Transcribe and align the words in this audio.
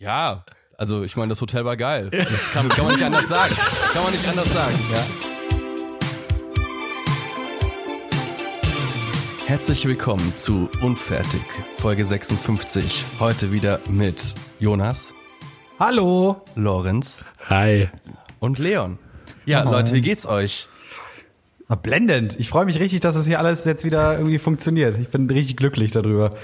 Ja, 0.00 0.44
also 0.76 1.04
ich 1.04 1.16
meine, 1.16 1.28
das 1.30 1.40
Hotel 1.40 1.64
war 1.64 1.76
geil. 1.76 2.10
Das 2.10 2.50
kann, 2.52 2.68
kann 2.68 2.86
man 2.86 2.94
nicht 2.94 3.04
anders 3.04 3.28
sagen. 3.28 3.54
Kann 3.92 4.02
man 4.02 4.12
nicht 4.12 4.26
anders 4.26 4.52
sagen, 4.52 4.76
ja. 4.92 5.06
Herzlich 9.46 9.86
willkommen 9.86 10.34
zu 10.34 10.68
Unfertig, 10.82 11.42
Folge 11.78 12.04
56. 12.04 13.04
Heute 13.20 13.52
wieder 13.52 13.78
mit 13.88 14.34
Jonas, 14.58 15.14
Hallo. 15.78 16.42
Lorenz 16.56 17.22
Hi. 17.48 17.88
und 18.40 18.58
Leon. 18.58 18.98
Ja, 19.46 19.62
Leute, 19.62 19.92
wie 19.92 20.02
geht's 20.02 20.26
euch? 20.26 20.66
Blendend. 21.82 22.38
Ich 22.38 22.48
freue 22.48 22.64
mich 22.64 22.80
richtig, 22.80 23.00
dass 23.00 23.14
es 23.16 23.26
hier 23.26 23.38
alles 23.38 23.64
jetzt 23.64 23.84
wieder 23.84 24.14
irgendwie 24.16 24.38
funktioniert. 24.38 24.98
Ich 24.98 25.08
bin 25.08 25.28
richtig 25.30 25.56
glücklich 25.56 25.92
darüber. 25.92 26.34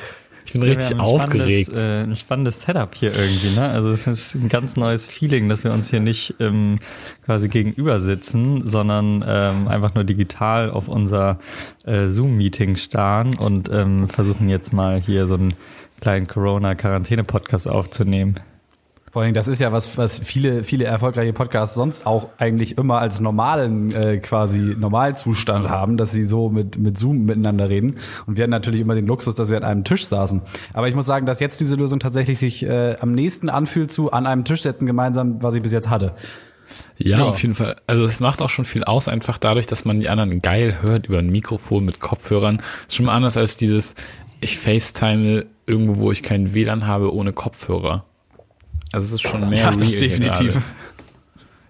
Ich 0.46 0.52
bin 0.52 0.62
richtig 0.62 0.92
ein 0.92 1.00
aufgeregt. 1.00 1.68
Spannendes, 1.68 2.00
äh, 2.00 2.02
ein 2.04 2.16
spannendes 2.16 2.62
Setup 2.62 2.94
hier 2.94 3.12
irgendwie, 3.14 3.54
ne? 3.54 3.68
Also 3.68 3.90
es 3.90 4.06
ist 4.06 4.34
ein 4.34 4.48
ganz 4.48 4.76
neues 4.76 5.06
Feeling, 5.06 5.48
dass 5.48 5.64
wir 5.64 5.72
uns 5.72 5.90
hier 5.90 6.00
nicht 6.00 6.34
ähm, 6.40 6.78
quasi 7.24 7.48
gegenüber 7.48 8.00
sitzen, 8.00 8.66
sondern 8.66 9.24
ähm, 9.26 9.68
einfach 9.68 9.94
nur 9.94 10.04
digital 10.04 10.70
auf 10.70 10.88
unser 10.88 11.38
äh, 11.84 12.08
Zoom-Meeting 12.08 12.76
starren 12.76 13.34
und 13.36 13.68
ähm, 13.70 14.08
versuchen 14.08 14.48
jetzt 14.48 14.72
mal 14.72 15.00
hier 15.00 15.26
so 15.26 15.34
einen 15.34 15.54
kleinen 16.00 16.26
Corona-Quarantäne-Podcast 16.26 17.68
aufzunehmen. 17.68 18.40
Vor 19.12 19.22
allem, 19.22 19.34
das 19.34 19.48
ist 19.48 19.60
ja 19.60 19.72
was, 19.72 19.98
was 19.98 20.20
viele, 20.20 20.62
viele 20.62 20.84
erfolgreiche 20.84 21.32
Podcasts 21.32 21.74
sonst 21.74 22.06
auch 22.06 22.28
eigentlich 22.38 22.78
immer 22.78 23.00
als 23.00 23.20
normalen, 23.20 23.92
äh, 23.92 24.18
quasi 24.18 24.76
Normalzustand 24.78 25.68
haben, 25.68 25.96
dass 25.96 26.12
sie 26.12 26.24
so 26.24 26.48
mit, 26.48 26.78
mit 26.78 26.96
Zoom 26.96 27.24
miteinander 27.24 27.68
reden. 27.68 27.96
Und 28.26 28.36
wir 28.36 28.44
hatten 28.44 28.52
natürlich 28.52 28.80
immer 28.80 28.94
den 28.94 29.08
Luxus, 29.08 29.34
dass 29.34 29.50
wir 29.50 29.56
an 29.56 29.64
einem 29.64 29.82
Tisch 29.82 30.06
saßen. 30.06 30.42
Aber 30.74 30.86
ich 30.86 30.94
muss 30.94 31.06
sagen, 31.06 31.26
dass 31.26 31.40
jetzt 31.40 31.58
diese 31.60 31.74
Lösung 31.74 31.98
tatsächlich 31.98 32.38
sich 32.38 32.62
äh, 32.62 32.96
am 33.00 33.10
nächsten 33.12 33.48
anfühlt 33.48 33.90
zu 33.90 34.12
an 34.12 34.26
einem 34.26 34.44
Tisch 34.44 34.62
setzen 34.62 34.86
gemeinsam, 34.86 35.42
was 35.42 35.56
ich 35.56 35.62
bis 35.62 35.72
jetzt 35.72 35.90
hatte. 35.90 36.14
Ja, 36.96 37.18
Ja. 37.18 37.24
auf 37.24 37.42
jeden 37.42 37.54
Fall. 37.54 37.76
Also 37.88 38.04
es 38.04 38.20
macht 38.20 38.40
auch 38.42 38.50
schon 38.50 38.64
viel 38.64 38.84
aus, 38.84 39.08
einfach 39.08 39.38
dadurch, 39.38 39.66
dass 39.66 39.84
man 39.84 39.98
die 40.00 40.08
anderen 40.08 40.40
geil 40.40 40.82
hört 40.82 41.06
über 41.06 41.18
ein 41.18 41.30
Mikrofon 41.30 41.84
mit 41.84 41.98
Kopfhörern. 41.98 42.62
Ist 42.86 42.94
schon 42.94 43.06
mal 43.06 43.14
anders 43.16 43.36
als 43.36 43.56
dieses, 43.56 43.96
ich 44.40 44.56
FaceTime 44.56 45.46
irgendwo, 45.66 45.96
wo 45.96 46.12
ich 46.12 46.22
kein 46.22 46.54
WLAN 46.54 46.86
habe, 46.86 47.12
ohne 47.12 47.32
Kopfhörer. 47.32 48.04
Also 48.92 49.06
es 49.06 49.12
ist 49.12 49.22
schon 49.22 49.48
mehr 49.48 49.60
Ja, 49.64 49.70
das 49.70 49.92
definitiv. 49.92 50.52
gerade. 50.54 50.62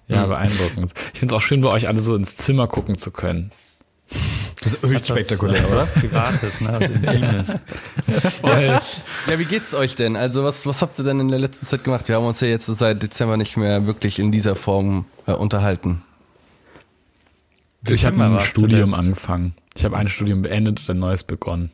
Ja, 0.09 0.27
beeindruckend. 0.27 0.93
Ich 1.15 1.21
finde 1.21 1.35
es 1.35 1.39
auch 1.39 1.45
schön, 1.45 1.61
bei 1.61 1.69
euch 1.69 1.87
alle 1.87 2.01
so 2.01 2.17
ins 2.17 2.37
Zimmer 2.37 2.67
gucken 2.67 2.99
zu 2.99 3.11
können. 3.13 3.53
Das 4.63 4.75
ist 4.75 4.83
höchst 4.83 5.09
spektakulär, 5.09 5.63
das, 5.63 5.71
oder? 5.71 5.87
Privates, 6.01 6.61
ne? 6.61 6.77
Was 6.81 6.91
Intimes. 6.91 7.47
Voll. 8.41 8.81
Ja, 9.31 9.39
wie 9.39 9.45
geht's 9.45 9.73
euch 9.75 9.95
denn? 9.95 10.17
Also 10.17 10.43
was, 10.45 10.67
was 10.67 10.83
habt 10.83 10.99
ihr 10.99 11.05
denn 11.05 11.21
in 11.21 11.29
der 11.29 11.39
letzten 11.39 11.65
Zeit 11.65 11.85
gemacht? 11.85 12.09
Wir 12.09 12.17
haben 12.17 12.27
uns 12.27 12.41
ja 12.41 12.49
jetzt 12.49 12.67
seit 12.67 13.03
Dezember 13.03 13.37
nicht 13.37 13.57
mehr 13.57 13.87
wirklich 13.87 14.19
in 14.19 14.33
dieser 14.33 14.57
Form 14.57 15.07
äh, 15.27 15.33
unterhalten. 15.33 16.03
ich 17.87 18.05
habe 18.05 18.17
mal 18.17 18.37
ein 18.39 18.45
Studium 18.45 18.95
angefangen. 18.95 19.55
Ich 19.77 19.85
habe 19.85 19.97
ein 19.97 20.09
Studium 20.09 20.43
beendet 20.43 20.81
und 20.81 20.91
ein 20.91 20.99
neues 20.99 21.23
begonnen. 21.23 21.71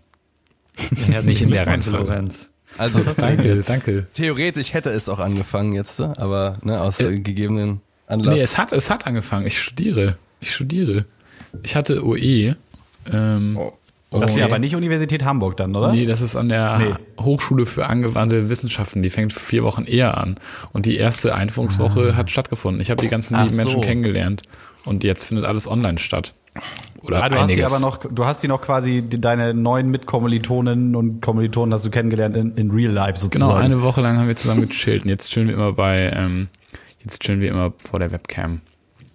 Nicht 1.24 1.40
in 1.40 1.50
der 1.50 1.66
Reihenfolge. 1.66 2.28
Also 2.78 3.00
Danke, 3.16 3.62
danke. 3.66 4.06
theoretisch 4.14 4.74
hätte 4.74 4.90
es 4.90 5.08
auch 5.08 5.18
angefangen 5.18 5.72
jetzt, 5.72 6.00
aber 6.00 6.54
ne, 6.62 6.80
aus 6.80 7.00
äh, 7.00 7.18
gegebenen 7.20 7.80
Anlass. 8.06 8.34
Nee, 8.34 8.40
es 8.40 8.58
hat, 8.58 8.72
es 8.72 8.90
hat 8.90 9.06
angefangen. 9.06 9.46
Ich 9.46 9.58
studiere. 9.60 10.16
Ich 10.40 10.52
studiere. 10.54 11.06
Ich 11.62 11.74
hatte 11.76 12.04
OE. 12.04 12.54
Ähm, 13.12 13.58
Das 14.10 14.30
ist 14.32 14.36
ja 14.36 14.44
OE. 14.44 14.48
aber 14.50 14.58
nicht 14.58 14.74
Universität 14.76 15.24
Hamburg 15.24 15.56
dann, 15.56 15.74
oder? 15.74 15.92
Nee, 15.92 16.04
das 16.06 16.20
ist 16.20 16.36
an 16.36 16.48
der 16.48 16.78
Nee. 16.78 16.94
Hochschule 17.22 17.66
für 17.66 17.86
angewandte 17.86 18.48
Wissenschaften. 18.48 19.02
Die 19.02 19.10
fängt 19.10 19.32
vier 19.32 19.62
Wochen 19.64 19.84
eher 19.84 20.18
an. 20.18 20.36
Und 20.72 20.86
die 20.86 20.96
erste 20.96 21.34
Einführungswoche 21.34 22.16
hat 22.16 22.30
stattgefunden. 22.30 22.80
Ich 22.82 22.90
habe 22.90 23.02
die 23.02 23.08
ganzen 23.08 23.34
Ach 23.36 23.44
Menschen 23.50 23.70
so. 23.70 23.80
kennengelernt. 23.80 24.42
Und 24.84 25.02
jetzt 25.02 25.24
findet 25.24 25.46
alles 25.46 25.66
online 25.66 25.98
statt. 25.98 26.34
Oder 27.06 27.22
Ah, 27.22 27.28
du 27.28 27.36
hast 27.38 27.48
die 27.48 27.54
einiges. 27.54 27.72
aber 27.72 27.80
noch, 27.80 27.98
du 27.98 28.24
hast 28.26 28.42
die 28.42 28.48
noch 28.48 28.60
quasi 28.60 29.02
die, 29.02 29.20
deine 29.20 29.54
neuen 29.54 29.90
Mitkommilitoninnen 29.90 30.94
und 30.96 31.20
Kommilitonen 31.22 31.72
hast 31.72 31.84
du 31.84 31.90
kennengelernt 31.90 32.36
in, 32.36 32.54
in 32.56 32.70
Real 32.70 32.92
Life 32.92 33.18
sozusagen. 33.18 33.50
Genau, 33.52 33.62
eine 33.64 33.82
Woche 33.82 34.00
lang 34.00 34.18
haben 34.18 34.28
wir 34.28 34.36
zusammen 34.36 34.68
gechillt. 34.68 35.04
Und 35.04 35.10
jetzt 35.10 35.30
chillen 35.30 35.48
wir 35.48 35.54
immer 35.54 35.72
bei, 35.72 36.10
ähm, 36.14 36.48
jetzt 37.04 37.20
chillen 37.22 37.40
wir 37.40 37.50
immer 37.50 37.72
vor 37.78 37.98
der 37.98 38.10
Webcam. 38.12 38.60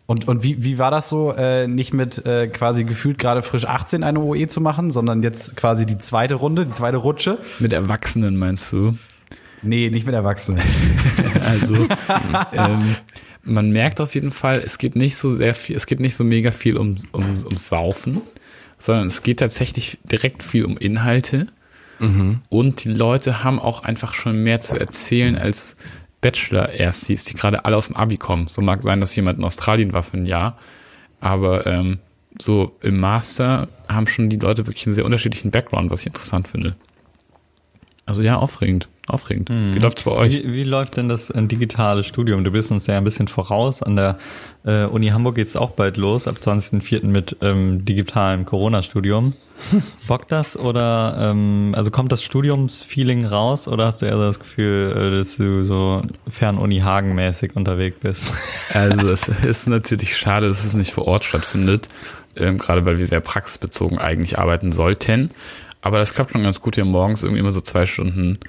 Und, 0.07 0.27
und 0.27 0.43
wie, 0.43 0.61
wie 0.63 0.77
war 0.77 0.91
das 0.91 1.07
so, 1.07 1.31
äh, 1.33 1.67
nicht 1.67 1.93
mit 1.93 2.25
äh, 2.25 2.47
quasi 2.47 2.83
gefühlt 2.83 3.17
gerade 3.17 3.41
frisch 3.41 3.65
18 3.65 4.03
eine 4.03 4.19
OE 4.19 4.45
zu 4.47 4.59
machen, 4.59 4.91
sondern 4.91 5.23
jetzt 5.23 5.55
quasi 5.55 5.85
die 5.85 5.97
zweite 5.97 6.35
Runde, 6.35 6.65
die 6.65 6.71
zweite 6.71 6.97
Rutsche? 6.97 7.37
Mit 7.59 7.71
Erwachsenen 7.71 8.35
meinst 8.37 8.73
du? 8.73 8.97
Nee, 9.61 9.89
nicht 9.89 10.05
mit 10.05 10.15
Erwachsenen. 10.15 10.61
Also 11.49 11.75
ähm, 12.53 12.79
man 13.43 13.71
merkt 13.71 14.01
auf 14.01 14.15
jeden 14.15 14.31
Fall, 14.31 14.61
es 14.63 14.77
geht 14.77 14.95
nicht 14.95 15.17
so 15.17 15.33
sehr 15.35 15.55
viel, 15.55 15.75
es 15.75 15.85
geht 15.85 15.99
nicht 15.99 16.15
so 16.15 16.23
mega 16.23 16.51
viel 16.51 16.77
um, 16.77 16.97
um, 17.11 17.23
ums 17.23 17.69
Saufen, 17.69 18.21
sondern 18.77 19.07
es 19.07 19.23
geht 19.23 19.39
tatsächlich 19.39 19.99
direkt 20.03 20.43
viel 20.43 20.65
um 20.65 20.77
Inhalte. 20.77 21.47
Und 22.49 22.83
die 22.83 22.89
Leute 22.89 23.43
haben 23.43 23.59
auch 23.59 23.83
einfach 23.83 24.13
schon 24.13 24.43
mehr 24.43 24.59
zu 24.61 24.79
erzählen 24.79 25.37
als 25.37 25.77
Bachelor-Erstis, 26.21 27.25
die 27.25 27.33
gerade 27.33 27.65
alle 27.65 27.77
aus 27.77 27.87
dem 27.87 27.95
Abi 27.95 28.17
kommen. 28.17 28.47
So 28.47 28.61
mag 28.61 28.83
sein, 28.83 28.99
dass 28.99 29.15
jemand 29.15 29.39
in 29.39 29.45
Australien 29.45 29.93
war 29.93 30.03
für 30.03 30.17
ein 30.17 30.25
Jahr, 30.25 30.57
aber 31.19 31.65
ähm, 31.67 31.99
so 32.39 32.77
im 32.81 32.99
Master 32.99 33.67
haben 33.87 34.07
schon 34.07 34.29
die 34.29 34.37
Leute 34.37 34.65
wirklich 34.67 34.85
einen 34.85 34.95
sehr 34.95 35.05
unterschiedlichen 35.05 35.51
Background, 35.51 35.91
was 35.91 36.01
ich 36.01 36.07
interessant 36.07 36.47
finde. 36.47 36.75
Also 38.07 38.23
ja, 38.23 38.37
aufregend, 38.37 38.89
aufregend. 39.07 39.49
Wie 39.49 39.79
läuft's 39.79 40.03
bei 40.03 40.11
euch? 40.11 40.43
Wie, 40.43 40.53
wie 40.53 40.63
läuft 40.63 40.97
denn 40.97 41.07
das 41.07 41.29
äh, 41.29 41.43
digitale 41.43 42.03
Studium? 42.03 42.43
Du 42.43 42.51
bist 42.51 42.71
uns 42.71 42.87
ja 42.87 42.97
ein 42.97 43.03
bisschen 43.03 43.27
voraus. 43.27 43.83
An 43.83 43.95
der 43.95 44.17
äh, 44.65 44.85
Uni 44.85 45.09
Hamburg 45.09 45.35
geht's 45.35 45.55
auch 45.55 45.71
bald 45.71 45.97
los, 45.97 46.27
ab 46.27 46.35
20.04. 46.41 47.05
mit 47.05 47.37
ähm, 47.41 47.85
digitalem 47.85 48.45
Corona-Studium. 48.45 49.33
Bockt 50.07 50.31
das 50.31 50.57
oder 50.57 51.15
ähm, 51.31 51.73
also 51.75 51.91
kommt 51.91 52.11
das 52.11 52.23
Studiumsfeeling 52.23 53.25
raus 53.25 53.67
oder 53.67 53.85
hast 53.85 54.01
du 54.01 54.07
eher 54.07 54.17
das 54.17 54.39
Gefühl, 54.39 54.91
äh, 54.91 55.17
dass 55.17 55.37
du 55.37 55.63
so 55.63 56.01
Fernuni 56.27 56.79
Hagen-mäßig 56.79 57.55
unterwegs 57.55 57.97
bist? 58.01 58.33
Also 58.73 59.11
es 59.11 59.27
ist 59.27 59.67
natürlich 59.67 60.15
schade, 60.15 60.47
dass 60.47 60.63
es 60.63 60.75
nicht 60.75 60.93
vor 60.93 61.05
Ort 61.05 61.25
stattfindet, 61.25 61.89
ähm, 62.37 62.57
gerade 62.57 62.85
weil 62.85 62.97
wir 62.97 63.05
sehr 63.05 63.19
praxisbezogen 63.19 63.97
eigentlich 63.97 64.39
arbeiten 64.39 64.71
sollten. 64.71 65.29
Aber 65.81 65.97
das 65.97 66.13
klappt 66.13 66.31
schon 66.31 66.43
ganz 66.43 66.61
gut. 66.61 66.77
Haben 66.77 66.91
morgens 66.91 67.23
irgendwie 67.23 67.39
immer 67.39 67.51
so 67.51 67.61
zwei 67.61 67.85
Stunden 67.85 68.39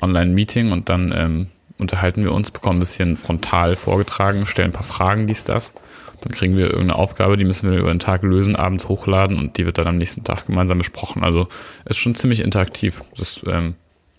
Online-Meeting 0.00 0.72
und 0.72 0.88
dann 0.88 1.12
ähm, 1.16 1.46
unterhalten 1.78 2.24
wir 2.24 2.32
uns, 2.32 2.50
bekommen 2.50 2.78
ein 2.78 2.80
bisschen 2.80 3.16
frontal 3.16 3.76
vorgetragen, 3.76 4.46
stellen 4.46 4.70
ein 4.70 4.74
paar 4.74 4.82
Fragen, 4.82 5.26
dies, 5.26 5.44
das. 5.44 5.72
Dann 6.20 6.32
kriegen 6.32 6.56
wir 6.56 6.66
irgendeine 6.66 6.96
Aufgabe, 6.96 7.38
die 7.38 7.44
müssen 7.44 7.70
wir 7.70 7.78
über 7.78 7.90
den 7.90 7.98
Tag 7.98 8.22
lösen, 8.22 8.54
abends 8.54 8.88
hochladen 8.88 9.38
und 9.38 9.56
die 9.56 9.64
wird 9.64 9.78
dann 9.78 9.86
am 9.86 9.96
nächsten 9.96 10.22
Tag 10.22 10.46
gemeinsam 10.46 10.76
besprochen. 10.76 11.24
Also 11.24 11.48
ist 11.86 11.96
schon 11.96 12.14
ziemlich 12.14 12.40
interaktiv. 12.40 13.00
Das 13.16 13.40
ähm, 13.46 13.74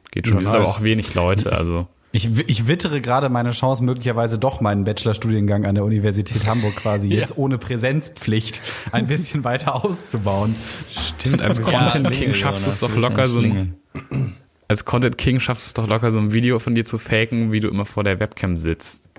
geht 0.10 0.28
schon. 0.28 0.38
Wir 0.38 0.46
sind 0.46 0.56
aber 0.56 0.64
nice. 0.64 0.70
auch 0.70 0.82
wenig 0.82 1.14
Leute, 1.14 1.54
also 1.54 1.88
Ich, 2.14 2.30
ich 2.48 2.68
wittere 2.68 3.00
gerade 3.00 3.30
meine 3.30 3.52
Chance, 3.52 3.84
möglicherweise 3.84 4.38
doch 4.38 4.60
meinen 4.60 4.84
Bachelorstudiengang 4.84 5.66
an 5.66 5.76
der 5.76 5.86
Universität 5.86 6.46
Hamburg 6.46 6.76
quasi 6.76 7.08
jetzt 7.14 7.38
ohne 7.38 7.58
Präsenzpflicht 7.58 8.62
ein 8.92 9.08
bisschen 9.08 9.44
weiter 9.44 9.84
auszubauen. 9.84 10.56
Stimmt, 11.20 11.42
als 11.42 11.62
Content 11.62 12.12
King 12.12 12.34
schaffst 12.34 12.66
du 12.66 12.70
es 12.70 12.80
doch 12.80 12.94
locker 12.94 13.28
so 13.28 13.40
ein, 13.40 13.76
als 14.68 14.84
Content 14.84 15.18
King 15.18 15.40
schaffst 15.40 15.66
du 15.66 15.70
es 15.70 15.74
doch 15.74 15.88
locker 15.88 16.12
so 16.12 16.20
ein 16.20 16.34
Video 16.34 16.60
von 16.60 16.76
dir 16.76 16.84
zu 16.86 16.98
faken, 16.98 17.52
wie 17.52 17.62
du 17.62 17.70
immer 17.70 17.86
vor 17.86 18.04
der 18.04 18.20
Webcam 18.20 18.58
sitzt. 18.58 19.10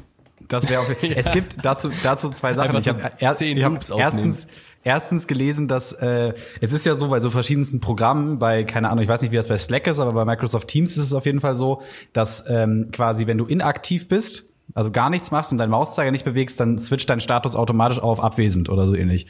Das 0.49 0.69
wäre 0.69 0.83
auf 0.83 1.03
Es 1.03 1.31
gibt 1.31 1.65
dazu, 1.65 1.91
dazu 2.03 2.29
zwei 2.31 2.53
Sachen. 2.53 2.77
Einfach 2.77 2.81
Ich 2.81 2.85
so 2.87 2.93
habe 2.93 3.13
er, 3.19 3.33
zehn 3.33 3.57
ich 3.57 3.65
hab 3.65 3.99
erstens, 3.99 4.49
erstens 4.85 5.27
gelesen, 5.27 5.69
dass 5.69 5.93
äh, 5.93 6.35
es 6.61 6.73
ist 6.73 6.85
ja 6.85 6.95
so 6.95 7.09
bei 7.09 7.21
so 7.21 7.31
verschiedensten 7.31 7.81
Programmen, 7.81 8.39
bei, 8.39 8.65
keine 8.65 8.91
Ahnung, 8.91 9.03
ich 9.03 9.09
weiß 9.09 9.23
nicht, 9.23 9.33
wie 9.33 9.37
das 9.37 9.49
bei 9.49 9.57
Slack 9.57 9.87
ist, 9.87 10.01
aber 10.01 10.13
bei 10.13 10.25
Microsoft 10.25 10.69
Teams 10.69 10.97
ist 10.97 11.05
es 11.05 11.13
auf 11.13 11.27
jeden 11.27 11.41
Fall 11.41 11.55
so, 11.55 11.83
dass 12.13 12.49
ähm, 12.49 12.89
quasi, 12.93 13.27
wenn 13.27 13.39
du 13.39 13.47
inaktiv 13.47 14.09
bist, 14.09 14.49
also 14.75 14.91
gar 14.91 15.11
nichts 15.11 15.31
machst 15.31 15.53
und 15.53 15.59
deinen 15.59 15.71
Mauszeiger 15.71 16.11
nicht 16.11 16.25
bewegst, 16.25 16.59
dann 16.59 16.79
switcht 16.79 17.11
dein 17.11 17.21
Status 17.21 17.57
automatisch 17.57 17.99
auf 17.99 18.23
abwesend 18.23 18.71
oder 18.71 18.87
so 18.87 18.95
ähnlich. 18.95 19.27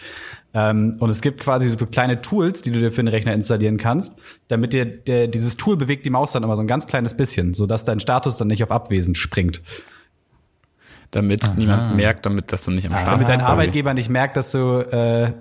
Ähm, 0.55 0.97
und 1.01 1.11
es 1.11 1.21
gibt 1.21 1.41
quasi 1.41 1.69
so 1.69 1.87
kleine 1.87 2.21
Tools, 2.21 2.63
die 2.63 2.71
du 2.71 2.79
dir 2.79 2.91
für 2.91 3.03
den 3.03 3.09
Rechner 3.09 3.33
installieren 3.33 3.77
kannst, 3.77 4.15
damit 4.49 4.73
dir 4.73 4.85
der, 4.85 5.27
dieses 5.27 5.57
Tool 5.57 5.77
bewegt 5.77 6.07
die 6.07 6.11
Maus 6.11 6.33
dann 6.33 6.45
immer 6.45 6.55
so 6.55 6.63
ein 6.63 6.69
ganz 6.69 6.87
kleines 6.87 7.17
bisschen, 7.17 7.55
sodass 7.55 7.85
dein 7.85 7.99
Status 7.99 8.37
dann 8.37 8.49
nicht 8.49 8.63
auf 8.63 8.71
abwesend 8.71 9.19
springt. 9.19 9.63
Damit 11.11 11.57
niemand 11.59 11.97
merkt, 11.97 12.25
damit 12.25 12.53
dass 12.53 12.65
du 12.65 12.71
nicht 12.71 12.87
am 12.87 12.93
Start 12.93 13.07
Damit 13.07 13.19
bist. 13.19 13.31
dein 13.31 13.41
quasi. 13.41 13.53
Arbeitgeber 13.53 13.95
nicht 13.95 14.09
merkt, 14.09 14.37
dass 14.37 14.53
du, 14.53 14.81
äh, 14.81 15.33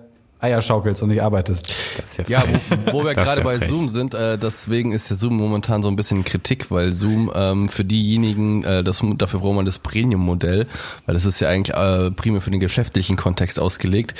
Eier 0.41 0.61
schaukelst 0.61 1.03
und 1.03 1.09
nicht 1.09 1.21
arbeitest. 1.21 1.73
Das 1.97 2.17
ist 2.17 2.29
ja, 2.29 2.43
wo, 2.43 2.93
wo 2.93 3.05
wir 3.05 3.13
gerade 3.13 3.41
ja 3.41 3.43
bei 3.43 3.59
frech. 3.59 3.69
Zoom 3.69 3.89
sind, 3.89 4.13
äh, 4.15 4.37
deswegen 4.37 4.91
ist 4.91 5.09
ja 5.09 5.15
Zoom 5.15 5.37
momentan 5.37 5.83
so 5.83 5.89
ein 5.89 5.95
bisschen 5.95 6.23
Kritik, 6.23 6.71
weil 6.71 6.93
Zoom 6.93 7.31
ähm, 7.35 7.69
für 7.69 7.85
diejenigen, 7.85 8.63
äh, 8.63 8.83
das, 8.83 9.03
dafür 9.17 9.41
braucht 9.41 9.55
man 9.55 9.65
das 9.65 9.79
Premium-Modell, 9.79 10.67
weil 11.05 11.13
das 11.13 11.25
ist 11.25 11.39
ja 11.39 11.49
eigentlich 11.49 11.77
äh, 11.77 12.11
primär 12.11 12.41
für 12.41 12.51
den 12.51 12.59
geschäftlichen 12.59 13.17
Kontext 13.17 13.59
ausgelegt, 13.59 14.15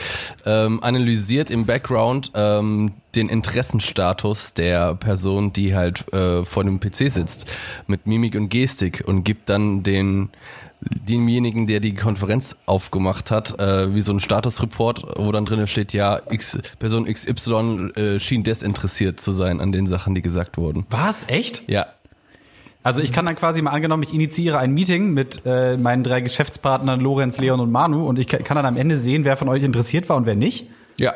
ähm, 0.45 0.83
analysiert 0.83 1.49
im 1.49 1.65
Background 1.65 2.31
ähm, 2.35 2.93
den 3.15 3.27
Interessenstatus 3.27 4.53
der 4.53 4.95
Person, 4.95 5.51
die 5.51 5.75
halt 5.75 6.11
äh, 6.13 6.45
vor 6.45 6.63
dem 6.63 6.79
PC 6.79 7.11
sitzt, 7.11 7.49
mit 7.87 8.07
Mimik 8.07 8.35
und 8.35 8.49
Gestik 8.49 9.03
und 9.05 9.23
gibt 9.23 9.49
dann 9.49 9.83
den 9.83 10.29
demjenigen, 10.81 11.67
der 11.67 11.79
die 11.79 11.93
Konferenz 11.93 12.57
aufgemacht 12.65 13.31
hat, 13.31 13.59
äh, 13.59 13.93
wie 13.93 14.01
so 14.01 14.11
ein 14.11 14.19
Statusreport, 14.19 15.03
wo 15.17 15.31
dann 15.31 15.45
drinnen 15.45 15.67
steht, 15.67 15.93
ja, 15.93 16.19
X, 16.29 16.57
Person 16.79 17.05
XY 17.05 17.91
äh, 17.95 18.19
schien 18.19 18.43
desinteressiert 18.43 19.19
zu 19.19 19.31
sein 19.31 19.61
an 19.61 19.71
den 19.71 19.85
Sachen, 19.87 20.15
die 20.15 20.21
gesagt 20.21 20.57
wurden. 20.57 20.85
Was? 20.89 21.29
Echt? 21.29 21.69
Ja, 21.69 21.85
Also 22.83 23.01
ich 23.01 23.13
kann 23.13 23.25
dann 23.27 23.35
quasi 23.35 23.61
mal 23.61 23.71
angenommen, 23.71 24.03
ich 24.03 24.13
initiiere 24.13 24.57
ein 24.57 24.71
Meeting 24.73 25.13
mit 25.13 25.41
äh, 25.45 25.77
meinen 25.77 26.03
drei 26.03 26.21
Geschäftspartnern 26.21 26.99
Lorenz, 26.99 27.39
Leon 27.39 27.59
und 27.59 27.71
Manu 27.71 28.07
und 28.07 28.17
ich 28.17 28.27
kann 28.27 28.55
dann 28.55 28.65
am 28.65 28.75
Ende 28.77 28.97
sehen, 28.97 29.23
wer 29.23 29.37
von 29.37 29.49
euch 29.49 29.63
interessiert 29.63 30.09
war 30.09 30.17
und 30.17 30.25
wer 30.25 30.35
nicht. 30.35 30.67
ja. 30.97 31.13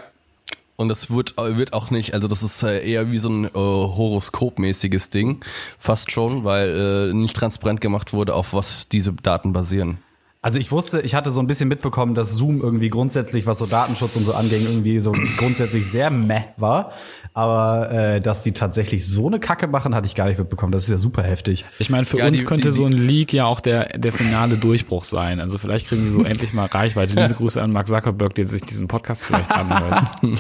Und 0.78 0.90
das 0.90 1.10
wird, 1.10 1.38
äh, 1.38 1.58
wird 1.58 1.74
auch 1.74 1.90
nicht, 1.90 2.14
also 2.14 2.28
das 2.28 2.44
ist 2.44 2.62
äh, 2.64 2.86
eher 2.86 3.12
wie 3.12 3.18
so 3.18 3.30
ein 3.30 3.46
äh, 3.46 3.50
Horoskopmäßiges 3.54 5.10
Ding, 5.10 5.44
fast 5.80 6.12
schon, 6.12 6.44
weil 6.44 7.10
äh, 7.12 7.14
nicht 7.14 7.36
transparent 7.36 7.80
gemacht 7.80 8.12
wurde, 8.14 8.34
auf 8.34 8.54
was 8.54 8.90
diese 8.90 9.14
Daten 9.14 9.54
basieren. 9.54 10.00
Also 10.46 10.60
ich 10.60 10.72
wusste, 10.72 11.02
ich 11.02 11.16
hatte 11.16 11.32
so 11.32 11.40
ein 11.40 11.48
bisschen 11.48 11.68
mitbekommen, 11.70 12.14
dass 12.14 12.36
Zoom 12.36 12.62
irgendwie 12.62 12.90
grundsätzlich, 12.90 13.48
was 13.48 13.58
so 13.58 13.66
Datenschutz 13.66 14.16
und 14.16 14.26
so 14.26 14.36
anging, 14.36 14.62
irgendwie 14.64 15.00
so 15.00 15.12
grundsätzlich 15.38 15.88
sehr 15.90 16.12
meh 16.12 16.44
war. 16.58 16.92
Aber 17.34 17.92
äh, 17.92 18.20
dass 18.20 18.44
die 18.44 18.52
tatsächlich 18.52 19.08
so 19.08 19.26
eine 19.26 19.40
Kacke 19.40 19.66
machen, 19.68 19.96
hatte 19.96 20.06
ich 20.06 20.14
gar 20.14 20.28
nicht 20.28 20.38
mitbekommen. 20.38 20.72
Das 20.72 20.84
ist 20.84 20.92
ja 20.92 21.00
super 21.00 21.24
heftig. 21.24 21.66
Ich 21.80 21.90
meine, 21.90 22.06
für 22.06 22.20
Ja, 22.20 22.28
uns 22.28 22.38
die- 22.42 22.46
könnte 22.46 22.70
die- 22.70 22.76
so 22.76 22.86
ein 22.86 22.92
Leak 22.94 23.34
ja 23.34 23.46
auch 23.46 23.60
der, 23.60 23.98
der 23.98 24.14
finale 24.14 24.56
Durchbruch 24.58 25.04
sein. 25.04 25.40
Also 25.40 25.58
vielleicht 25.58 25.88
kriegen 25.88 26.06
wir 26.06 26.12
so 26.12 26.24
endlich 26.30 26.54
mal 26.54 26.68
Reichweite. 26.68 27.14
Liebe 27.20 27.34
Grüße 27.34 27.60
an 27.60 27.72
Mark 27.72 27.88
Zuckerberg, 27.88 28.36
der 28.36 28.46
sich 28.46 28.62
diesen 28.62 28.88
Podcast 28.88 29.24
vielleicht 29.24 29.50
anhört. 29.52 30.06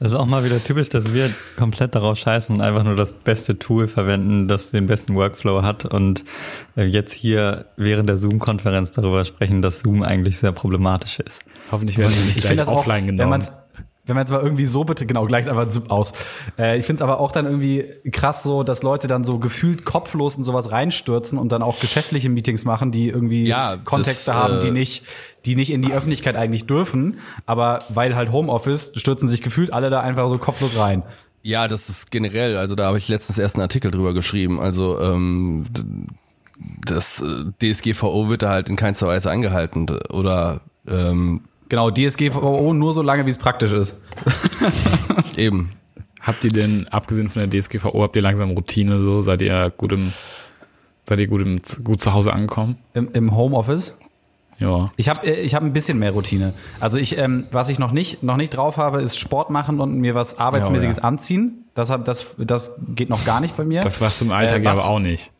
Das 0.00 0.10
ist 0.10 0.16
auch 0.16 0.26
mal 0.26 0.44
wieder 0.44 0.62
typisch, 0.64 0.88
dass 0.88 1.12
wir 1.12 1.30
komplett 1.56 1.94
darauf 1.94 2.18
scheißen 2.18 2.54
und 2.56 2.60
einfach 2.60 2.82
nur 2.82 2.96
das 2.96 3.14
beste 3.14 3.58
Tool 3.58 3.86
verwenden, 3.86 4.48
das 4.48 4.70
den 4.72 4.86
besten 4.88 5.14
Workflow 5.14 5.62
hat 5.62 5.84
und 5.84 6.24
äh, 6.76 6.84
jetzt 6.84 7.12
hier 7.12 7.66
während 7.76 8.08
der 8.08 8.16
Zoom-Konferenz 8.18 8.90
darüber 9.02 9.24
sprechen, 9.24 9.62
dass 9.62 9.80
Zoom 9.80 10.02
eigentlich 10.02 10.38
sehr 10.38 10.52
problematisch 10.52 11.20
ist. 11.20 11.44
Hoffentlich 11.70 11.98
werden 11.98 12.14
wir 12.14 12.24
nicht 12.24 12.28
Ich 12.28 12.34
gleich 12.42 12.46
finde 12.48 12.62
das 12.62 12.68
auch, 12.68 12.78
offline 12.78 13.06
wenn 13.06 13.16
genommen. 13.16 13.30
man's 13.30 13.52
wenn 14.04 14.16
man 14.16 14.24
es 14.24 14.32
mal 14.32 14.42
irgendwie 14.42 14.66
so 14.66 14.82
bitte, 14.82 15.06
genau, 15.06 15.26
gleich 15.26 15.48
einfach 15.48 15.68
zip 15.68 15.90
aus. 15.90 16.12
Äh, 16.58 16.76
ich 16.76 16.84
finde 16.86 16.98
es 16.98 17.02
aber 17.02 17.20
auch 17.20 17.30
dann 17.30 17.46
irgendwie 17.46 17.84
krass 18.10 18.42
so, 18.42 18.64
dass 18.64 18.82
Leute 18.82 19.06
dann 19.06 19.22
so 19.22 19.38
gefühlt 19.38 19.84
kopflos 19.84 20.36
in 20.36 20.42
sowas 20.42 20.72
reinstürzen 20.72 21.38
und 21.38 21.52
dann 21.52 21.62
auch 21.62 21.78
geschäftliche 21.78 22.28
Meetings 22.28 22.64
machen, 22.64 22.90
die 22.90 23.08
irgendwie 23.08 23.46
Ja, 23.46 23.76
Kontexte 23.84 24.32
das, 24.32 24.42
haben, 24.42 24.60
die 24.60 24.68
äh, 24.68 24.72
nicht, 24.72 25.04
die 25.44 25.54
nicht 25.54 25.70
in 25.70 25.82
die 25.82 25.92
Öffentlichkeit 25.92 26.34
eigentlich 26.34 26.66
dürfen. 26.66 27.20
Aber 27.46 27.78
weil 27.90 28.16
halt 28.16 28.32
Homeoffice, 28.32 28.92
stürzen 28.96 29.28
sich 29.28 29.40
gefühlt 29.40 29.72
alle 29.72 29.88
da 29.88 30.00
einfach 30.00 30.28
so 30.28 30.38
kopflos 30.38 30.76
rein. 30.76 31.04
Ja, 31.42 31.68
das 31.68 31.88
ist 31.88 32.10
generell, 32.10 32.56
also 32.56 32.74
da 32.74 32.86
habe 32.86 32.98
ich 32.98 33.08
letztens 33.08 33.38
erst 33.38 33.56
einen 33.56 33.62
Artikel 33.62 33.90
drüber 33.90 34.14
geschrieben. 34.14 34.60
Also 34.60 35.00
ähm, 35.00 35.66
das 36.84 37.22
äh, 37.22 37.44
DSGVO 37.72 38.28
wird 38.28 38.42
da 38.42 38.50
halt 38.50 38.68
in 38.68 38.76
keinster 38.76 39.06
Weise 39.08 39.30
eingehalten 39.30 39.86
d- 39.86 39.98
oder 40.12 40.60
ähm, 40.88 41.42
Genau, 41.68 41.90
DSGVO 41.90 42.74
nur 42.74 42.92
so 42.92 43.00
lange, 43.02 43.24
wie 43.24 43.30
es 43.30 43.38
praktisch 43.38 43.72
ist. 43.72 44.02
eben. 45.36 45.72
Habt 46.20 46.44
ihr 46.44 46.50
denn, 46.52 46.86
abgesehen 46.88 47.28
von 47.28 47.48
der 47.48 47.60
DSGVO, 47.60 48.02
habt 48.02 48.14
ihr 48.14 48.22
langsam 48.22 48.50
Routine 48.50 49.00
so? 49.00 49.22
Seid 49.22 49.40
ihr 49.42 49.70
gut 49.76 49.92
im, 49.92 50.12
seid 51.04 51.18
ihr 51.18 51.26
gut 51.26 51.42
im, 51.42 51.60
gut 51.82 52.00
zu 52.00 52.12
Hause 52.12 52.32
angekommen? 52.32 52.76
Im, 52.94 53.08
im 53.12 53.34
Homeoffice. 53.36 53.98
Ja. 54.58 54.86
Ich 54.96 55.08
habe 55.08 55.26
ich 55.28 55.54
hab 55.54 55.62
ein 55.64 55.72
bisschen 55.72 55.98
mehr 55.98 56.12
Routine. 56.12 56.52
Also 56.78 56.98
ich, 56.98 57.18
ähm, 57.18 57.44
was 57.50 57.68
ich 57.70 57.80
noch 57.80 57.90
nicht, 57.90 58.22
noch 58.22 58.36
nicht 58.36 58.50
drauf 58.50 58.76
habe, 58.76 59.00
ist 59.02 59.18
Sport 59.18 59.50
machen 59.50 59.80
und 59.80 59.96
mir 59.98 60.14
was 60.14 60.38
Arbeitsmäßiges 60.38 60.98
Oh, 60.98 61.00
ja. 61.02 61.08
anziehen. 61.08 61.64
Das, 61.74 61.88
das, 62.04 62.36
das 62.38 62.76
geht 62.94 63.08
noch 63.10 63.24
gar 63.24 63.40
nicht 63.40 63.56
bei 63.56 63.64
mir. 63.64 63.80
Das 63.80 64.00
warst 64.00 64.20
du 64.20 64.26
im 64.26 64.30
Alltag 64.30 64.60
Äh, 64.60 64.64
ja 64.64 64.72
was- 64.72 64.80
aber 64.84 64.90
auch 64.90 64.98
nicht. 65.00 65.32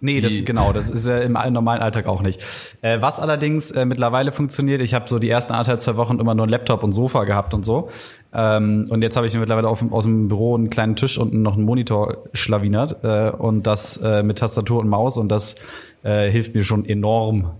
Nee, 0.00 0.20
das, 0.20 0.32
genau, 0.44 0.72
das 0.72 0.90
ist 0.90 1.06
ja 1.06 1.20
im 1.20 1.32
normalen 1.32 1.80
Alltag 1.80 2.06
auch 2.08 2.20
nicht. 2.20 2.44
Äh, 2.82 3.00
was 3.00 3.20
allerdings 3.20 3.70
äh, 3.70 3.86
mittlerweile 3.86 4.32
funktioniert, 4.32 4.82
ich 4.82 4.92
habe 4.92 5.08
so 5.08 5.18
die 5.18 5.30
ersten 5.30 5.52
anderthalb, 5.54 5.80
zwei 5.80 5.96
Wochen 5.96 6.18
immer 6.18 6.34
nur 6.34 6.44
einen 6.44 6.50
Laptop 6.50 6.82
und 6.82 6.92
Sofa 6.92 7.24
gehabt 7.24 7.54
und 7.54 7.64
so. 7.64 7.88
Ähm, 8.34 8.86
und 8.90 9.02
jetzt 9.02 9.16
habe 9.16 9.26
ich 9.26 9.32
mir 9.32 9.40
mittlerweile 9.40 9.68
auf, 9.68 9.82
aus 9.90 10.04
dem 10.04 10.28
Büro 10.28 10.56
einen 10.56 10.68
kleinen 10.68 10.96
Tisch 10.96 11.16
und 11.16 11.32
noch 11.32 11.54
einen 11.54 11.64
Monitor 11.64 12.18
schlawinert. 12.34 13.02
Äh, 13.02 13.30
und 13.30 13.66
das 13.66 13.96
äh, 13.98 14.22
mit 14.22 14.38
Tastatur 14.38 14.80
und 14.80 14.88
Maus 14.88 15.16
und 15.16 15.28
das 15.28 15.56
äh, 16.02 16.30
hilft 16.30 16.54
mir 16.54 16.64
schon 16.64 16.84
enorm, 16.84 17.52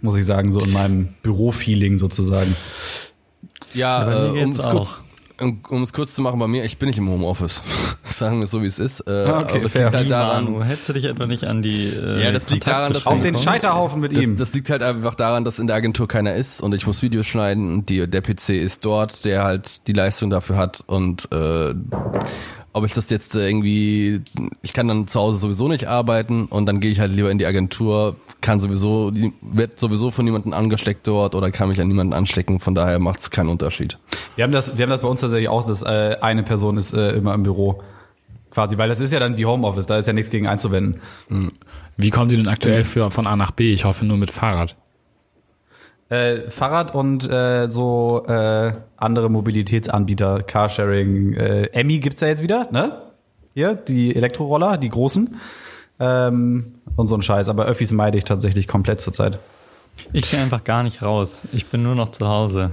muss 0.00 0.16
ich 0.16 0.24
sagen, 0.24 0.52
so 0.52 0.60
in 0.60 0.72
meinem 0.72 1.08
Bürofeeling 1.22 1.98
sozusagen. 1.98 2.56
Ja, 3.74 4.28
äh, 4.28 4.42
um 4.42 4.52
es 4.52 4.62
kurz 4.62 5.02
um, 5.40 5.82
es 5.82 5.92
kurz 5.92 6.14
zu 6.14 6.22
machen, 6.22 6.38
bei 6.38 6.46
mir, 6.46 6.64
ich 6.64 6.78
bin 6.78 6.88
nicht 6.88 6.98
im 6.98 7.08
Homeoffice. 7.10 7.62
Sagen 8.04 8.38
wir 8.38 8.44
es 8.44 8.50
so, 8.50 8.62
wie 8.62 8.66
es 8.66 8.78
ist. 8.78 9.00
Äh, 9.00 9.10
Ah, 9.10 9.40
okay, 9.40 9.50
aber 9.56 9.60
das 9.64 9.72
fair. 9.72 9.84
liegt 9.84 9.94
halt 9.96 10.10
daran, 10.10 10.44
Manu, 10.44 10.64
hättest 10.64 10.88
du 10.88 10.92
dich 10.94 11.04
etwa 11.04 11.26
nicht 11.26 11.44
an 11.44 11.60
die 11.62 11.84
äh, 11.86 12.24
Ja, 12.24 12.32
das 12.32 12.48
liegt 12.50 12.66
daran, 12.66 12.92
dass 12.94 13.06
Auf 13.06 13.20
den 13.20 13.36
Scheiterhaufen 13.36 14.00
mit 14.00 14.16
Das, 14.16 14.22
ihm. 14.24 14.36
das 14.36 14.54
liegt 14.54 14.70
halt 14.70 14.82
einfach 14.82 15.14
daran, 15.14 15.44
dass 15.44 15.58
in 15.58 15.66
der 15.66 15.76
Agentur 15.76 16.08
keiner 16.08 16.34
ist 16.34 16.60
und 16.62 16.74
ich 16.74 16.86
muss 16.86 17.02
Videos 17.02 17.26
schneiden 17.26 17.72
und 17.74 17.88
die, 17.90 18.06
der 18.08 18.22
PC 18.22 18.50
ist 18.50 18.84
dort, 18.84 19.24
der 19.26 19.44
halt 19.44 19.86
die 19.86 19.92
Leistung 19.92 20.30
dafür 20.30 20.56
hat 20.56 20.82
und 20.86 21.28
äh, 21.32 21.74
ob 22.72 22.84
ich 22.84 22.92
das 22.92 23.08
jetzt 23.10 23.34
irgendwie, 23.34 24.20
ich 24.62 24.72
kann 24.74 24.86
dann 24.88 25.06
zu 25.06 25.18
Hause 25.18 25.38
sowieso 25.38 25.66
nicht 25.68 25.86
arbeiten 25.86 26.44
und 26.46 26.66
dann 26.66 26.78
gehe 26.80 26.90
ich 26.90 27.00
halt 27.00 27.10
lieber 27.12 27.30
in 27.30 27.38
die 27.38 27.46
Agentur, 27.46 28.16
kann 28.46 28.60
sowieso, 28.60 29.10
wird 29.42 29.78
sowieso 29.78 30.12
von 30.12 30.24
niemandem 30.24 30.52
angesteckt 30.52 31.06
dort 31.06 31.34
oder 31.34 31.50
kann 31.50 31.68
mich 31.68 31.80
an 31.80 31.88
niemanden 31.88 32.12
anstecken, 32.12 32.60
von 32.60 32.76
daher 32.76 33.00
macht 33.00 33.20
es 33.20 33.30
keinen 33.30 33.48
Unterschied. 33.48 33.98
Wir 34.36 34.44
haben 34.44 34.52
das, 34.52 34.78
wir 34.78 34.84
haben 34.84 34.90
das 34.90 35.00
bei 35.00 35.08
uns 35.08 35.20
tatsächlich 35.20 35.48
auch, 35.48 35.66
dass 35.66 35.82
äh, 35.82 36.16
eine 36.20 36.44
Person 36.44 36.78
ist 36.78 36.94
äh, 36.94 37.10
immer 37.10 37.34
im 37.34 37.42
Büro. 37.42 37.82
Quasi, 38.50 38.78
weil 38.78 38.88
das 38.88 39.00
ist 39.00 39.12
ja 39.12 39.18
dann 39.18 39.36
wie 39.36 39.44
Homeoffice, 39.44 39.86
da 39.86 39.98
ist 39.98 40.06
ja 40.06 40.12
nichts 40.12 40.30
gegen 40.30 40.46
einzuwenden. 40.46 41.00
Wie 41.96 42.10
kommt 42.10 42.30
ihr 42.30 42.38
denn 42.38 42.48
aktuell 42.48 42.84
für, 42.84 43.10
von 43.10 43.26
A 43.26 43.34
nach 43.34 43.50
B? 43.50 43.72
Ich 43.72 43.84
hoffe 43.84 44.06
nur 44.06 44.16
mit 44.16 44.30
Fahrrad. 44.30 44.76
Äh, 46.08 46.48
Fahrrad 46.50 46.94
und 46.94 47.28
äh, 47.28 47.66
so 47.66 48.24
äh, 48.28 48.72
andere 48.96 49.28
Mobilitätsanbieter, 49.28 50.42
Carsharing, 50.42 51.34
äh, 51.34 51.64
Emmy 51.72 51.98
gibt's 51.98 52.20
ja 52.20 52.28
jetzt 52.28 52.44
wieder, 52.44 52.68
ne? 52.70 53.02
Hier, 53.54 53.74
die 53.74 54.14
Elektroroller, 54.14 54.78
die 54.78 54.88
großen. 54.88 55.36
Ähm, 55.98 56.74
und 56.96 57.08
so 57.08 57.16
ein 57.16 57.22
Scheiß. 57.22 57.48
Aber 57.48 57.64
Öffis 57.66 57.92
meide 57.92 58.18
ich 58.18 58.24
tatsächlich 58.24 58.68
komplett 58.68 59.00
zurzeit. 59.00 59.38
Ich 60.12 60.30
gehe 60.30 60.40
einfach 60.40 60.64
gar 60.64 60.82
nicht 60.82 61.02
raus. 61.02 61.42
Ich 61.52 61.66
bin 61.66 61.82
nur 61.82 61.94
noch 61.94 62.10
zu 62.10 62.26
Hause. 62.26 62.72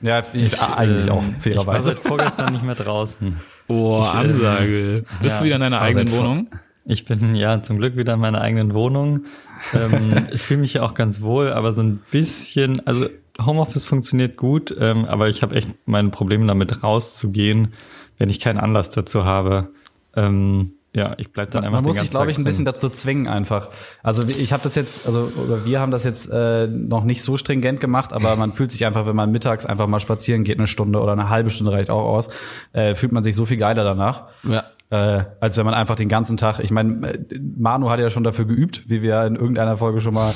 Ja, 0.00 0.22
ich, 0.32 0.60
eigentlich 0.60 1.06
Ähm, 1.06 1.12
auch, 1.12 1.22
Ich 1.22 1.34
war 1.34 1.40
fairerweise. 1.40 1.84
seit 1.90 1.98
vorgestern 2.00 2.52
nicht 2.52 2.64
mehr 2.64 2.74
draußen. 2.74 3.40
Oh, 3.66 4.02
Ich, 4.02 4.12
äh, 4.12 4.16
Ansage. 4.18 5.04
Bist 5.22 5.36
ja, 5.36 5.38
du 5.38 5.44
wieder 5.46 5.54
in 5.54 5.62
deiner 5.62 5.80
eigenen 5.80 6.10
Wohnung? 6.10 6.48
Ich 6.84 7.06
bin 7.06 7.34
ja 7.34 7.62
zum 7.62 7.78
Glück 7.78 7.96
wieder 7.96 8.12
in 8.12 8.20
meiner 8.20 8.42
eigenen 8.42 8.74
Wohnung. 8.74 9.24
Ähm, 9.72 10.26
ich 10.32 10.42
fühle 10.42 10.60
mich 10.60 10.74
ja 10.74 10.82
auch 10.82 10.92
ganz 10.92 11.22
wohl, 11.22 11.50
aber 11.50 11.72
so 11.74 11.82
ein 11.82 12.02
bisschen, 12.10 12.86
also 12.86 13.06
Homeoffice 13.42 13.86
funktioniert 13.86 14.36
gut, 14.36 14.74
ähm, 14.78 15.06
aber 15.06 15.30
ich 15.30 15.40
habe 15.42 15.54
echt 15.56 15.70
meine 15.86 16.10
Probleme 16.10 16.46
damit 16.46 16.82
rauszugehen, 16.82 17.72
wenn 18.18 18.28
ich 18.28 18.38
keinen 18.38 18.58
Anlass 18.58 18.90
dazu 18.90 19.24
habe. 19.24 19.68
Ähm, 20.14 20.72
ja, 20.94 21.14
ich 21.18 21.32
bleib 21.32 21.50
dann 21.50 21.62
Man, 21.62 21.68
einfach 21.68 21.82
man 21.82 21.84
muss 21.90 21.98
sich, 21.98 22.10
glaube 22.10 22.30
ich, 22.30 22.38
ein 22.38 22.44
bisschen 22.44 22.64
dazu 22.64 22.88
zwingen 22.88 23.26
einfach. 23.26 23.70
Also 24.04 24.22
ich 24.28 24.52
habe 24.52 24.62
das 24.62 24.76
jetzt, 24.76 25.06
also 25.06 25.32
oder 25.44 25.64
wir 25.64 25.80
haben 25.80 25.90
das 25.90 26.04
jetzt 26.04 26.30
äh, 26.30 26.68
noch 26.68 27.02
nicht 27.02 27.22
so 27.22 27.36
stringent 27.36 27.80
gemacht, 27.80 28.12
aber 28.12 28.36
man 28.36 28.52
fühlt 28.52 28.70
sich 28.70 28.86
einfach, 28.86 29.04
wenn 29.04 29.16
man 29.16 29.32
mittags 29.32 29.66
einfach 29.66 29.88
mal 29.88 29.98
spazieren 29.98 30.44
geht, 30.44 30.58
eine 30.58 30.68
Stunde 30.68 31.00
oder 31.00 31.12
eine 31.12 31.30
halbe 31.30 31.50
Stunde 31.50 31.72
reicht 31.72 31.90
auch 31.90 32.04
aus, 32.04 32.28
äh, 32.72 32.94
fühlt 32.94 33.10
man 33.10 33.24
sich 33.24 33.34
so 33.34 33.44
viel 33.44 33.56
geiler 33.56 33.82
danach. 33.82 34.28
Ja. 34.44 34.62
Äh, 34.90 35.24
als 35.40 35.56
wenn 35.56 35.64
man 35.64 35.74
einfach 35.74 35.96
den 35.96 36.08
ganzen 36.08 36.36
Tag, 36.36 36.60
ich 36.60 36.70
meine, 36.70 37.08
äh, 37.08 37.18
Manu 37.56 37.90
hat 37.90 37.98
ja 37.98 38.10
schon 38.10 38.22
dafür 38.22 38.44
geübt, 38.44 38.88
wie 38.88 39.02
wir 39.02 39.24
in 39.24 39.34
irgendeiner 39.34 39.76
Folge 39.76 40.00
schon 40.00 40.14
mal 40.14 40.32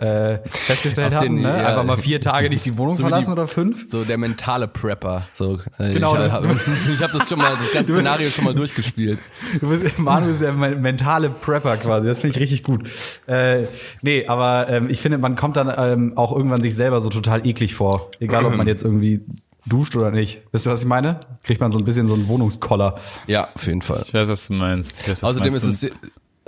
äh, 0.00 0.38
festgestellt 0.48 1.14
haben, 1.14 1.36
den, 1.36 1.42
ne? 1.42 1.48
ja. 1.62 1.68
einfach 1.68 1.84
mal 1.84 1.96
vier 1.98 2.20
Tage 2.20 2.48
nicht 2.48 2.64
die 2.66 2.76
Wohnung 2.78 2.94
So 2.94 3.02
wie 3.02 3.06
die- 3.06 3.10
verlassen 3.10 3.32
oder 3.32 3.48
fünf. 3.48 3.90
So 3.90 4.04
der 4.04 4.18
mentale 4.18 4.68
Prepper. 4.68 5.26
So, 5.32 5.58
äh, 5.78 5.92
Genau, 5.94 6.14
ich 6.24 6.32
habe 6.32 6.48
hab 6.48 7.12
das 7.12 7.28
schon 7.28 7.38
mal, 7.38 7.56
das 7.56 7.72
ganze 7.72 7.92
Szenario 7.92 8.28
schon 8.30 8.44
mal 8.44 8.54
durchgespielt. 8.54 9.18
Du 9.60 9.68
bist, 9.68 9.98
Manu 9.98 10.30
ist 10.30 10.42
ja 10.42 10.52
mein 10.52 10.80
mentale 10.80 11.30
Prepper 11.30 11.76
quasi. 11.76 12.06
Das 12.06 12.20
finde 12.20 12.36
ich 12.36 12.40
richtig 12.42 12.62
gut. 12.62 12.88
Äh, 13.26 13.64
nee, 14.02 14.26
aber 14.26 14.68
ähm, 14.68 14.88
ich 14.90 15.00
finde, 15.00 15.18
man 15.18 15.36
kommt 15.36 15.56
dann 15.56 15.72
ähm, 15.76 16.12
auch 16.16 16.34
irgendwann 16.34 16.62
sich 16.62 16.74
selber 16.74 17.00
so 17.00 17.08
total 17.10 17.46
eklig 17.46 17.74
vor. 17.74 18.10
Egal, 18.20 18.44
ob 18.44 18.54
man 18.56 18.66
jetzt 18.66 18.82
irgendwie 18.82 19.20
duscht 19.66 19.94
oder 19.94 20.10
nicht. 20.10 20.42
Wisst 20.52 20.66
ihr, 20.66 20.72
was 20.72 20.80
ich 20.80 20.86
meine? 20.88 21.20
Kriegt 21.44 21.60
man 21.60 21.70
so 21.70 21.78
ein 21.78 21.84
bisschen 21.84 22.08
so 22.08 22.14
einen 22.14 22.28
Wohnungskoller. 22.28 22.96
Ja, 23.26 23.48
auf 23.54 23.66
jeden 23.66 23.82
Fall. 23.82 24.04
Ich 24.06 24.14
weiß, 24.14 24.26
was 24.28 24.46
du 24.46 24.54
meinst. 24.54 25.00
Weiß, 25.08 25.22
was 25.22 25.30
Außerdem 25.30 25.52
du 25.52 25.56
ist 25.58 25.64
meinst. 25.64 25.90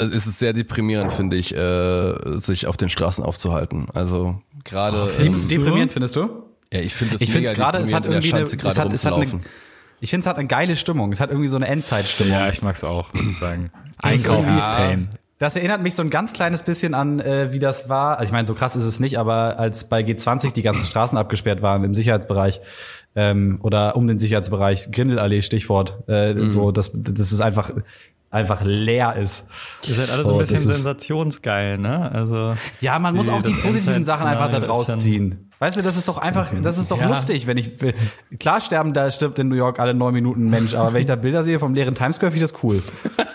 Es, 0.03 0.11
ist 0.11 0.27
es 0.27 0.39
sehr 0.39 0.53
deprimierend, 0.53 1.13
finde 1.13 1.37
ich, 1.37 1.55
äh, 1.55 2.15
sich 2.41 2.67
auf 2.67 2.77
den 2.77 2.89
Straßen 2.89 3.25
aufzuhalten. 3.25 3.87
Also 3.95 4.41
gerade 4.65 5.05
Oh, 5.05 5.23
ähm? 5.23 5.37
Deprimierend 5.49 5.93
findest 5.93 6.17
du? 6.17 6.45
Ja, 6.73 6.81
ich 6.81 6.95
finde 6.95 7.17
Ich 7.21 7.31
finde 7.31 7.49
es 7.49 7.55
gerade, 7.55 7.79
es 7.79 7.93
hat 7.93 8.07
irgendwie 8.07 8.33
eine, 8.33 8.43
es 8.45 8.53
hat, 8.53 8.93
es 8.93 9.05
hat 9.05 9.15
eine, 9.15 9.41
ich 10.01 10.11
finde 10.11 10.25
es 10.25 10.27
hat 10.27 10.39
eine 10.39 10.49
geile 10.49 10.75
Stimmung. 10.77 11.13
Es 11.13 11.21
hat 11.21 11.31
irgendwie 11.31 11.49
so 11.49 11.57
eine 11.57 11.69
Endzeitstimmung. 11.69 12.33
Ja, 12.33 12.49
ich 12.49 12.63
mag's 12.63 12.83
auch, 12.83 13.13
muss 13.13 13.25
ich 13.25 13.39
sagen. 13.39 13.71
Das 14.01 14.13
ist 14.15 14.27
Ist. 15.47 15.55
Das 15.55 15.57
erinnert 15.57 15.83
mich 15.83 15.95
so 15.95 16.03
ein 16.03 16.11
ganz 16.11 16.33
kleines 16.33 16.63
bisschen 16.63 16.95
an, 16.95 17.21
äh, 17.21 17.53
wie 17.53 17.59
das 17.59 17.89
war. 17.89 18.19
Also 18.19 18.29
ich 18.29 18.33
meine, 18.33 18.47
so 18.47 18.55
krass 18.55 18.77
ist 18.77 18.85
es 18.85 19.01
nicht, 19.01 19.19
aber 19.19 19.59
als 19.59 19.89
bei 19.89 20.01
G20 20.01 20.53
die 20.53 20.63
ganzen 20.63 20.85
Straßen 20.87 21.19
abgesperrt 21.19 21.63
waren 21.63 21.85
im 21.85 21.95
Sicherheitsbereich 21.95 22.61
ähm, 23.17 23.59
oder 23.63 23.97
um 23.97 24.07
den 24.07 24.19
Sicherheitsbereich, 24.19 24.91
Grindelallee, 24.93 25.43
Stichwort, 25.43 25.99
äh, 26.09 26.35
Mhm. 26.35 26.51
so, 26.51 26.71
dass, 26.73 26.93
dass 26.95 27.33
es 27.33 27.41
einfach 27.41 27.71
einfach 28.31 28.63
leer 28.65 29.17
ist. 29.17 29.51
Ihr 29.87 29.95
seid 29.95 30.11
alle 30.11 30.23
so, 30.23 30.29
So, 30.29 30.35
ein 30.35 30.39
bisschen 30.41 30.57
das 30.57 30.65
ist- 30.65 30.75
sensationsgeil, 30.77 31.77
ne? 31.77 32.11
Also 32.13 32.55
Ja, 32.81 32.99
man 32.99 33.15
muss 33.15 33.27
Die- 33.27 33.33
auch 33.33 33.43
die 33.43 33.53
das 33.53 33.61
positiven 33.61 34.05
Sachen 34.05 34.27
einfach 34.27 34.49
da 34.49 34.59
draus 34.59 34.89
ist 34.89 35.01
ziehen. 35.01 35.51
Weißt 35.59 35.77
du, 35.77 35.83
das 35.83 35.99
ist 35.99 36.09
doch 36.09 36.17
einfach, 36.17 36.49
das 36.63 36.79
ist 36.79 36.91
doch 36.91 36.99
Ja. 36.99 37.09
lustig, 37.09 37.47
wenn 37.47 37.59
ich, 37.59 37.73
klar 38.41 38.61
sterben, 38.63 38.95
da 38.95 39.11
stirbt 39.11 39.39
in 39.39 39.49
New 39.49 39.55
York 39.55 39.79
alle 39.81 39.93
neun 39.93 40.15
Minuten 40.15 40.47
ein 40.47 40.51
Mensch, 40.51 40.75
aber 40.75 40.95
wenn 40.95 41.03
ich 41.03 41.07
da 41.07 41.15
Bilder 41.17 41.45
sehe 41.45 41.59
vom 41.59 41.75
leeren 41.75 41.95
Times 41.95 42.17
Square, 42.17 42.33
finde 42.33 42.47
ich 42.47 42.51
das 42.53 42.63
cool. 42.65 42.83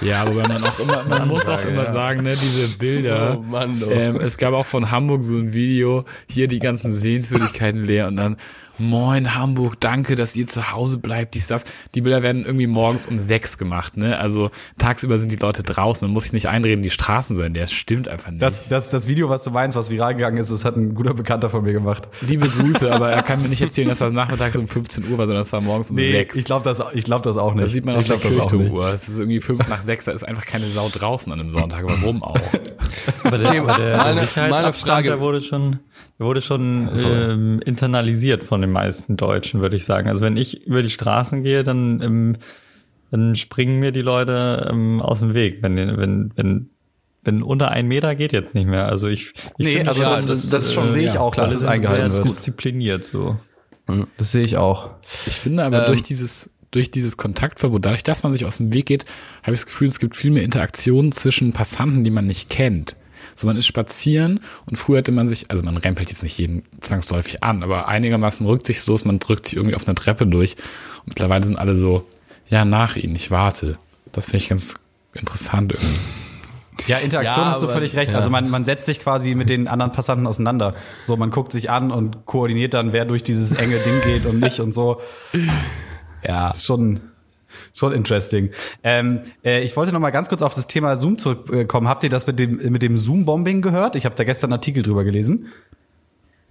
Ja, 0.00 0.22
aber 0.22 0.32
man 0.46 0.62
auch 0.64 0.78
immer, 0.78 1.04
man 1.04 1.28
muss 1.28 1.48
auch 1.48 1.64
immer 1.64 1.84
ja. 1.84 1.92
sagen, 1.92 2.22
ne, 2.22 2.30
diese 2.30 2.76
Bilder. 2.78 3.38
Oh 3.38 3.42
Mann, 3.42 3.82
oh. 3.84 3.90
Ähm, 3.90 4.16
es 4.20 4.36
gab 4.36 4.54
auch 4.54 4.66
von 4.66 4.90
Hamburg 4.90 5.22
so 5.22 5.36
ein 5.36 5.52
Video, 5.52 6.04
hier 6.28 6.48
die 6.48 6.60
ganzen 6.60 6.92
Sehenswürdigkeiten 6.92 7.84
leer 7.84 8.08
und 8.08 8.16
dann, 8.16 8.36
moin 8.78 9.34
Hamburg, 9.34 9.80
danke, 9.80 10.14
dass 10.16 10.36
ihr 10.36 10.46
zu 10.46 10.72
Hause 10.72 10.98
bleibt, 10.98 11.34
dies, 11.34 11.46
das. 11.46 11.64
Die 11.94 12.00
Bilder 12.00 12.22
werden 12.22 12.44
irgendwie 12.44 12.66
morgens 12.66 13.06
um 13.06 13.20
sechs 13.20 13.58
gemacht, 13.58 13.96
ne? 13.96 14.18
Also 14.18 14.50
tagsüber 14.78 15.18
sind 15.18 15.30
die 15.32 15.36
Leute 15.36 15.62
draußen, 15.62 16.06
man 16.06 16.12
muss 16.12 16.24
sich 16.24 16.32
nicht 16.32 16.48
einreden, 16.48 16.82
die 16.82 16.90
Straßen 16.90 17.34
seien, 17.36 17.54
der 17.54 17.66
stimmt 17.66 18.08
einfach 18.08 18.30
nicht. 18.30 18.42
Das, 18.42 18.68
das, 18.68 18.90
das 18.90 19.08
Video, 19.08 19.28
was 19.28 19.42
du 19.44 19.50
meinst, 19.50 19.76
was 19.76 19.90
viral 19.90 20.14
gegangen 20.14 20.36
ist, 20.38 20.50
das 20.52 20.64
hat 20.64 20.76
ein 20.76 20.94
guter 20.94 21.14
Bekannter 21.14 21.50
von 21.50 21.64
mir 21.64 21.72
gemacht. 21.72 22.08
Liebe 22.20 22.48
Grüße, 22.48 22.92
aber 22.94 23.10
er 23.10 23.22
kann 23.22 23.42
mir 23.42 23.48
nicht 23.48 23.62
erzählen, 23.62 23.88
dass 23.88 23.98
das 23.98 24.12
nachmittags 24.12 24.56
um 24.56 24.68
15 24.68 25.10
Uhr 25.10 25.18
war, 25.18 25.26
sondern 25.26 25.42
es 25.42 25.52
war 25.52 25.60
morgens 25.60 25.90
um 25.90 25.96
sechs. 25.96 26.34
ich 26.36 26.44
glaube 26.44 26.64
das, 26.64 26.82
ich 26.94 27.04
glaub 27.04 27.22
das 27.22 27.36
auch 27.36 27.54
nicht. 27.54 27.64
Das 27.64 27.72
sieht 27.72 27.84
man 27.84 27.94
ich 27.94 28.00
auf 28.00 28.06
der 28.06 28.16
das 28.16 28.24
auch 28.24 28.30
nicht. 28.30 28.50
Kirchturmuhr. 28.50 28.88
Es 28.92 29.08
ist 29.08 29.18
irgendwie 29.18 29.40
fünf 29.40 29.68
nach 29.68 29.82
sechs, 29.82 30.04
da 30.04 30.12
ist 30.12 30.24
einfach 30.24 30.46
keine 30.46 30.66
Sau 30.66 30.88
draußen 30.92 31.32
an 31.32 31.40
einem 31.40 31.50
Sonntag. 31.50 31.84
Warum 31.84 32.22
auch? 32.22 32.38
aber 33.24 33.38
der, 33.38 33.50
aber 33.62 33.76
der, 33.76 33.96
Meine- 33.96 34.28
der 34.34 34.48
meine 34.48 34.72
Frage- 34.72 35.08
der 35.08 35.20
wurde 35.20 35.40
schon, 35.40 35.72
der 35.72 35.80
wurde 36.18 36.42
schon 36.42 36.90
ähm, 37.04 37.60
internalisiert 37.64 38.44
von 38.44 38.60
den 38.60 38.72
meisten 38.72 39.16
Deutschen, 39.16 39.60
würde 39.60 39.76
ich 39.76 39.84
sagen. 39.84 40.08
Also 40.08 40.24
wenn 40.24 40.36
ich 40.36 40.66
über 40.66 40.82
die 40.82 40.90
Straßen 40.90 41.42
gehe, 41.42 41.62
dann, 41.64 42.00
ähm, 42.02 42.36
dann 43.10 43.36
springen 43.36 43.78
mir 43.78 43.92
die 43.92 44.02
Leute 44.02 44.68
ähm, 44.70 45.00
aus 45.00 45.20
dem 45.20 45.34
Weg, 45.34 45.62
wenn, 45.62 45.76
wenn, 45.76 46.32
wenn 46.36 46.70
wenn 47.24 47.42
unter 47.42 47.70
ein 47.72 47.88
Meter 47.88 48.14
geht 48.14 48.32
jetzt 48.32 48.54
nicht 48.54 48.66
mehr. 48.66 48.86
Also 48.86 49.08
ich, 49.08 49.34
ich 49.58 49.66
Nee, 49.66 49.74
finde 49.76 49.90
also 49.90 50.02
schon, 50.02 50.10
das, 50.12 50.26
das, 50.26 50.48
das 50.50 50.72
schon 50.72 50.84
äh, 50.84 50.88
sehe 50.88 51.06
ich 51.06 51.14
ja, 51.14 51.20
auch, 51.20 51.34
dass 51.34 51.54
es 51.54 51.64
eingehalten 51.64 52.06
sehr 52.06 52.24
wird. 52.24 52.28
diszipliniert 52.28 53.04
so. 53.04 53.38
Das 54.16 54.32
sehe 54.32 54.44
ich 54.44 54.56
auch. 54.56 54.90
Ich 55.26 55.34
finde 55.34 55.64
aber 55.64 55.86
durch 55.86 56.02
dieses 56.02 56.50
durch 56.70 56.90
dieses 56.90 57.16
Kontaktverbot, 57.16 57.84
dadurch, 57.84 58.02
dass 58.02 58.22
man 58.22 58.32
sich 58.34 58.44
aus 58.44 58.58
dem 58.58 58.72
Weg 58.74 58.86
geht, 58.86 59.06
habe 59.42 59.54
ich 59.54 59.60
das 59.60 59.66
Gefühl, 59.66 59.88
es 59.88 59.98
gibt 59.98 60.16
viel 60.16 60.30
mehr 60.30 60.42
Interaktion 60.42 61.12
zwischen 61.12 61.54
Passanten, 61.54 62.04
die 62.04 62.10
man 62.10 62.26
nicht 62.26 62.50
kennt. 62.50 62.96
So, 63.38 63.46
man 63.46 63.56
ist 63.56 63.66
spazieren 63.66 64.40
und 64.66 64.76
früher 64.76 64.98
hätte 64.98 65.12
man 65.12 65.28
sich, 65.28 65.48
also 65.50 65.62
man 65.62 65.76
rempelt 65.76 66.08
jetzt 66.10 66.24
nicht 66.24 66.36
jeden 66.38 66.64
zwangsläufig 66.80 67.44
an, 67.44 67.62
aber 67.62 67.86
einigermaßen 67.86 68.44
rücksichtslos, 68.44 69.04
man 69.04 69.20
drückt 69.20 69.46
sich 69.46 69.54
irgendwie 69.54 69.76
auf 69.76 69.86
eine 69.86 69.94
Treppe 69.94 70.26
durch 70.26 70.56
und 71.02 71.08
mittlerweile 71.10 71.46
sind 71.46 71.56
alle 71.56 71.76
so, 71.76 72.04
ja, 72.48 72.64
nach 72.64 72.96
ihnen, 72.96 73.14
ich 73.14 73.30
warte. 73.30 73.78
Das 74.10 74.24
finde 74.24 74.38
ich 74.38 74.48
ganz 74.48 74.74
interessant 75.12 75.72
irgendwie. 75.72 75.98
Ja, 76.88 76.98
Interaktion 76.98 77.44
Ja, 77.44 77.50
hast 77.50 77.60
du 77.62 77.66
aber- 77.66 77.74
völlig 77.74 77.94
recht. 77.94 78.10
ja. 78.12 78.18
Also 78.18 78.30
man, 78.30 78.50
man 78.50 78.64
setzt 78.64 78.86
sich 78.86 78.98
quasi 79.00 79.34
mit 79.36 79.50
den 79.50 79.68
anderen 79.68 79.92
Passanten 79.92 80.26
auseinander. 80.26 80.74
So, 81.04 81.16
man 81.16 81.30
guckt 81.30 81.52
sich 81.52 81.70
an 81.70 81.90
und 81.92 82.24
koordiniert 82.26 82.74
dann, 82.74 82.92
wer 82.92 83.04
durch 83.04 83.22
dieses 83.22 83.52
enge 83.52 83.76
Ding 83.78 84.00
geht 84.04 84.26
und 84.26 84.40
nicht 84.40 84.58
und 84.60 84.72
so. 84.72 85.00
Ja, 86.24 86.50
ist 86.50 86.64
schon, 86.64 87.00
schon 87.74 87.92
interesting. 87.92 88.50
Ähm, 88.82 89.20
äh, 89.44 89.62
ich 89.62 89.76
wollte 89.76 89.92
noch 89.92 90.00
mal 90.00 90.10
ganz 90.10 90.28
kurz 90.28 90.42
auf 90.42 90.54
das 90.54 90.66
Thema 90.66 90.96
Zoom 90.96 91.18
zurückkommen. 91.18 91.88
Habt 91.88 92.04
ihr 92.04 92.10
das 92.10 92.26
mit 92.26 92.38
dem, 92.38 92.56
mit 92.70 92.82
dem 92.82 92.96
Zoom-Bombing 92.96 93.62
gehört? 93.62 93.96
Ich 93.96 94.04
habe 94.04 94.14
da 94.14 94.24
gestern 94.24 94.48
einen 94.48 94.58
Artikel 94.58 94.82
drüber 94.82 95.04
gelesen. 95.04 95.48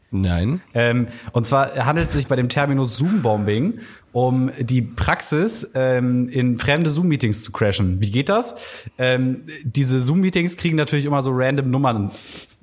Nein. 0.10 0.62
Ähm, 0.74 1.10
und 1.34 1.46
zwar 1.46 1.86
handelt 1.86 2.08
es 2.08 2.14
sich 2.14 2.28
bei 2.28 2.38
dem 2.38 2.48
Terminus 2.48 2.98
Zoom-Bombing 2.98 3.80
um 4.14 4.52
die 4.58 4.82
Praxis, 4.82 5.72
ähm, 5.76 6.30
in 6.30 6.58
fremde 6.58 6.90
Zoom-Meetings 6.90 7.44
zu 7.44 7.52
crashen. 7.52 8.00
Wie 8.00 8.10
geht 8.10 8.30
das? 8.30 8.56
Ähm, 8.98 9.44
diese 9.64 10.00
Zoom-Meetings 10.00 10.56
kriegen 10.58 10.78
natürlich 10.78 11.06
immer 11.06 11.22
so 11.22 11.32
random 11.34 11.70
Nummern 11.70 12.12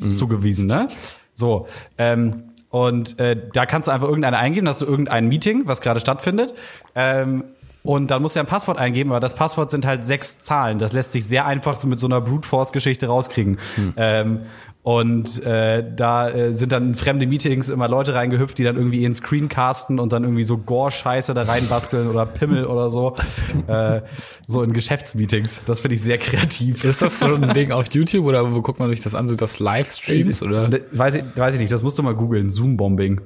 zugewiesen, 0.08 0.66
ne? 0.66 0.88
So. 1.34 1.68
Ähm, 1.98 2.44
und 2.70 3.20
äh, 3.20 3.36
da 3.52 3.66
kannst 3.66 3.88
du 3.88 3.92
einfach 3.92 4.08
irgendeine 4.08 4.38
eingeben, 4.38 4.66
hast 4.66 4.80
du 4.80 4.86
irgendein 4.86 5.28
Meeting, 5.28 5.62
was 5.66 5.80
gerade 5.80 6.00
stattfindet. 6.00 6.54
Ähm, 6.96 7.44
und 7.86 8.10
dann 8.10 8.22
musst 8.22 8.34
du 8.34 8.38
ja 8.38 8.44
ein 8.44 8.48
Passwort 8.48 8.78
eingeben, 8.78 9.10
aber 9.10 9.20
das 9.20 9.34
Passwort 9.34 9.70
sind 9.70 9.84
halt 9.84 10.06
sechs 10.06 10.38
Zahlen. 10.38 10.78
Das 10.78 10.94
lässt 10.94 11.12
sich 11.12 11.26
sehr 11.26 11.44
einfach 11.44 11.76
so 11.76 11.86
mit 11.86 11.98
so 11.98 12.06
einer 12.06 12.22
Brute 12.22 12.48
Force-Geschichte 12.48 13.08
rauskriegen. 13.08 13.58
Ähm, 13.96 14.40
und 14.82 15.42
äh, 15.44 15.84
da 15.94 16.30
äh, 16.30 16.54
sind 16.54 16.72
dann 16.72 16.88
in 16.88 16.94
fremde 16.94 17.26
Meetings 17.26 17.68
immer 17.68 17.86
Leute 17.86 18.14
reingehüpft, 18.14 18.58
die 18.58 18.64
dann 18.64 18.76
irgendwie 18.76 19.00
ihren 19.00 19.12
Screen 19.12 19.48
casten 19.48 19.98
und 19.98 20.14
dann 20.14 20.24
irgendwie 20.24 20.44
so 20.44 20.56
Gore-Scheiße 20.56 21.34
da 21.34 21.42
reinbasteln 21.42 22.08
oder 22.08 22.24
Pimmel 22.26 22.64
oder 22.66 22.88
so. 22.88 23.16
Äh, 23.66 24.02
so 24.46 24.62
in 24.62 24.74
Geschäftsmeetings. 24.74 25.62
Das 25.64 25.80
finde 25.80 25.94
ich 25.94 26.02
sehr 26.02 26.18
kreativ. 26.18 26.84
Ist 26.84 27.00
das 27.00 27.18
so 27.18 27.34
ein 27.34 27.54
Ding 27.54 27.72
auf 27.72 27.86
YouTube 27.92 28.26
oder 28.26 28.52
wo 28.52 28.60
guckt 28.60 28.78
man 28.78 28.90
sich 28.90 29.00
das 29.00 29.14
an? 29.14 29.26
Sind 29.26 29.40
das 29.40 29.58
Livestreams 29.58 30.42
oder? 30.42 30.68
Weiß 30.92 31.14
ich, 31.14 31.24
weiß 31.34 31.54
ich 31.54 31.60
nicht, 31.60 31.72
das 31.72 31.82
musst 31.82 31.98
du 31.98 32.02
mal 32.02 32.14
googeln. 32.14 32.50
Zoom-Bombing. 32.50 33.22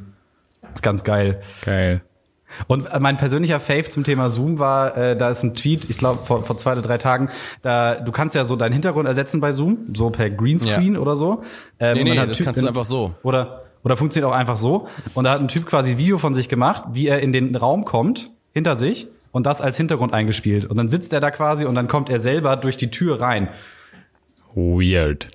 Ist 0.75 0.83
ganz 0.83 1.03
geil. 1.03 1.41
Geil. 1.65 2.03
Und 2.67 2.87
äh, 2.93 3.01
mein 3.01 3.17
persönlicher 3.17 3.61
Fave 3.61 3.89
zum 3.89 4.05
Thema 4.05 4.29
Zoom 4.29 4.59
war, 4.59 4.97
äh, 4.97 5.17
da 5.17 5.29
ist 5.31 5.43
ein 5.43 5.55
Tweet, 5.55 5.89
ich 5.91 5.99
glaube 5.99 6.25
vor, 6.25 6.43
vor 6.45 6.57
zwei 6.57 6.73
oder 6.73 6.83
drei 6.83 6.99
Tagen, 6.99 7.29
da 7.63 7.97
du 7.97 8.11
kannst 8.13 8.35
ja 8.35 8.45
so 8.45 8.57
deinen 8.57 8.73
Hintergrund 8.73 9.07
ersetzen 9.07 9.41
bei 9.41 9.53
Zoom, 9.53 9.79
so 9.95 10.11
per 10.11 10.31
Greenscreen 10.31 10.97
oder 10.97 11.17
so. 11.17 11.43
Ähm, 11.79 11.95
Nee, 11.99 12.05
nee, 12.05 12.15
das 12.27 12.37
Typ- 12.37 12.47
kannst 12.47 12.63
du 12.63 12.67
einfach 12.69 12.85
so. 12.85 13.15
Oder 13.23 13.65
oder 13.85 13.97
funktioniert 13.97 14.31
auch 14.33 14.37
einfach 14.37 14.57
so. 14.57 14.89
Und 15.15 15.25
da 15.25 15.31
hat 15.33 15.41
ein 15.41 15.49
Typ 15.49 15.65
quasi 15.67 15.93
ein 15.93 15.99
Video 15.99 16.19
von 16.19 16.35
sich 16.35 16.49
gemacht, 16.49 16.83
wie 16.93 17.07
er 17.07 17.21
in 17.21 17.33
den 17.33 17.55
Raum 17.55 17.85
kommt, 17.85 18.31
hinter 18.53 18.75
sich 18.77 19.07
und 19.31 19.47
das 19.47 19.61
als 19.61 19.77
Hintergrund 19.77 20.13
eingespielt. 20.13 20.65
Und 20.65 20.77
dann 20.77 20.89
sitzt 20.89 21.13
er 21.13 21.21
da 21.21 21.31
quasi 21.31 21.65
und 21.65 21.75
dann 21.77 21.87
kommt 21.87 22.11
er 22.11 22.19
selber 22.19 22.57
durch 22.57 22.77
die 22.77 22.91
Tür 22.91 23.21
rein. 23.21 23.49
Weird. 24.55 25.29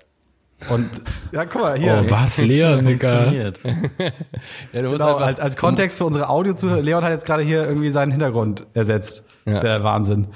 Und 0.70 0.90
ja, 1.32 1.46
guck 1.46 1.62
mal 1.62 1.78
hier. 1.78 2.04
Oh, 2.06 2.10
was, 2.12 2.38
Leon, 2.38 2.86
Digga. 2.86 3.32
Ja, 3.32 3.52
du 3.52 3.60
musst 3.60 3.92
Genau, 4.72 4.90
einfach, 5.16 5.22
als, 5.28 5.40
als 5.40 5.58
Kontext 5.58 5.98
für 5.98 6.06
unsere 6.06 6.30
Audio 6.30 6.54
zu 6.54 6.68
Leon 6.80 7.04
hat 7.04 7.12
jetzt 7.12 7.26
gerade 7.26 7.44
hier 7.44 7.64
irgendwie 7.64 7.92
seinen 7.92 8.12
Hintergrund 8.12 8.66
ersetzt. 8.74 9.26
Ja. 9.46 9.60
Der 9.60 9.84
Wahnsinn. 9.84 10.28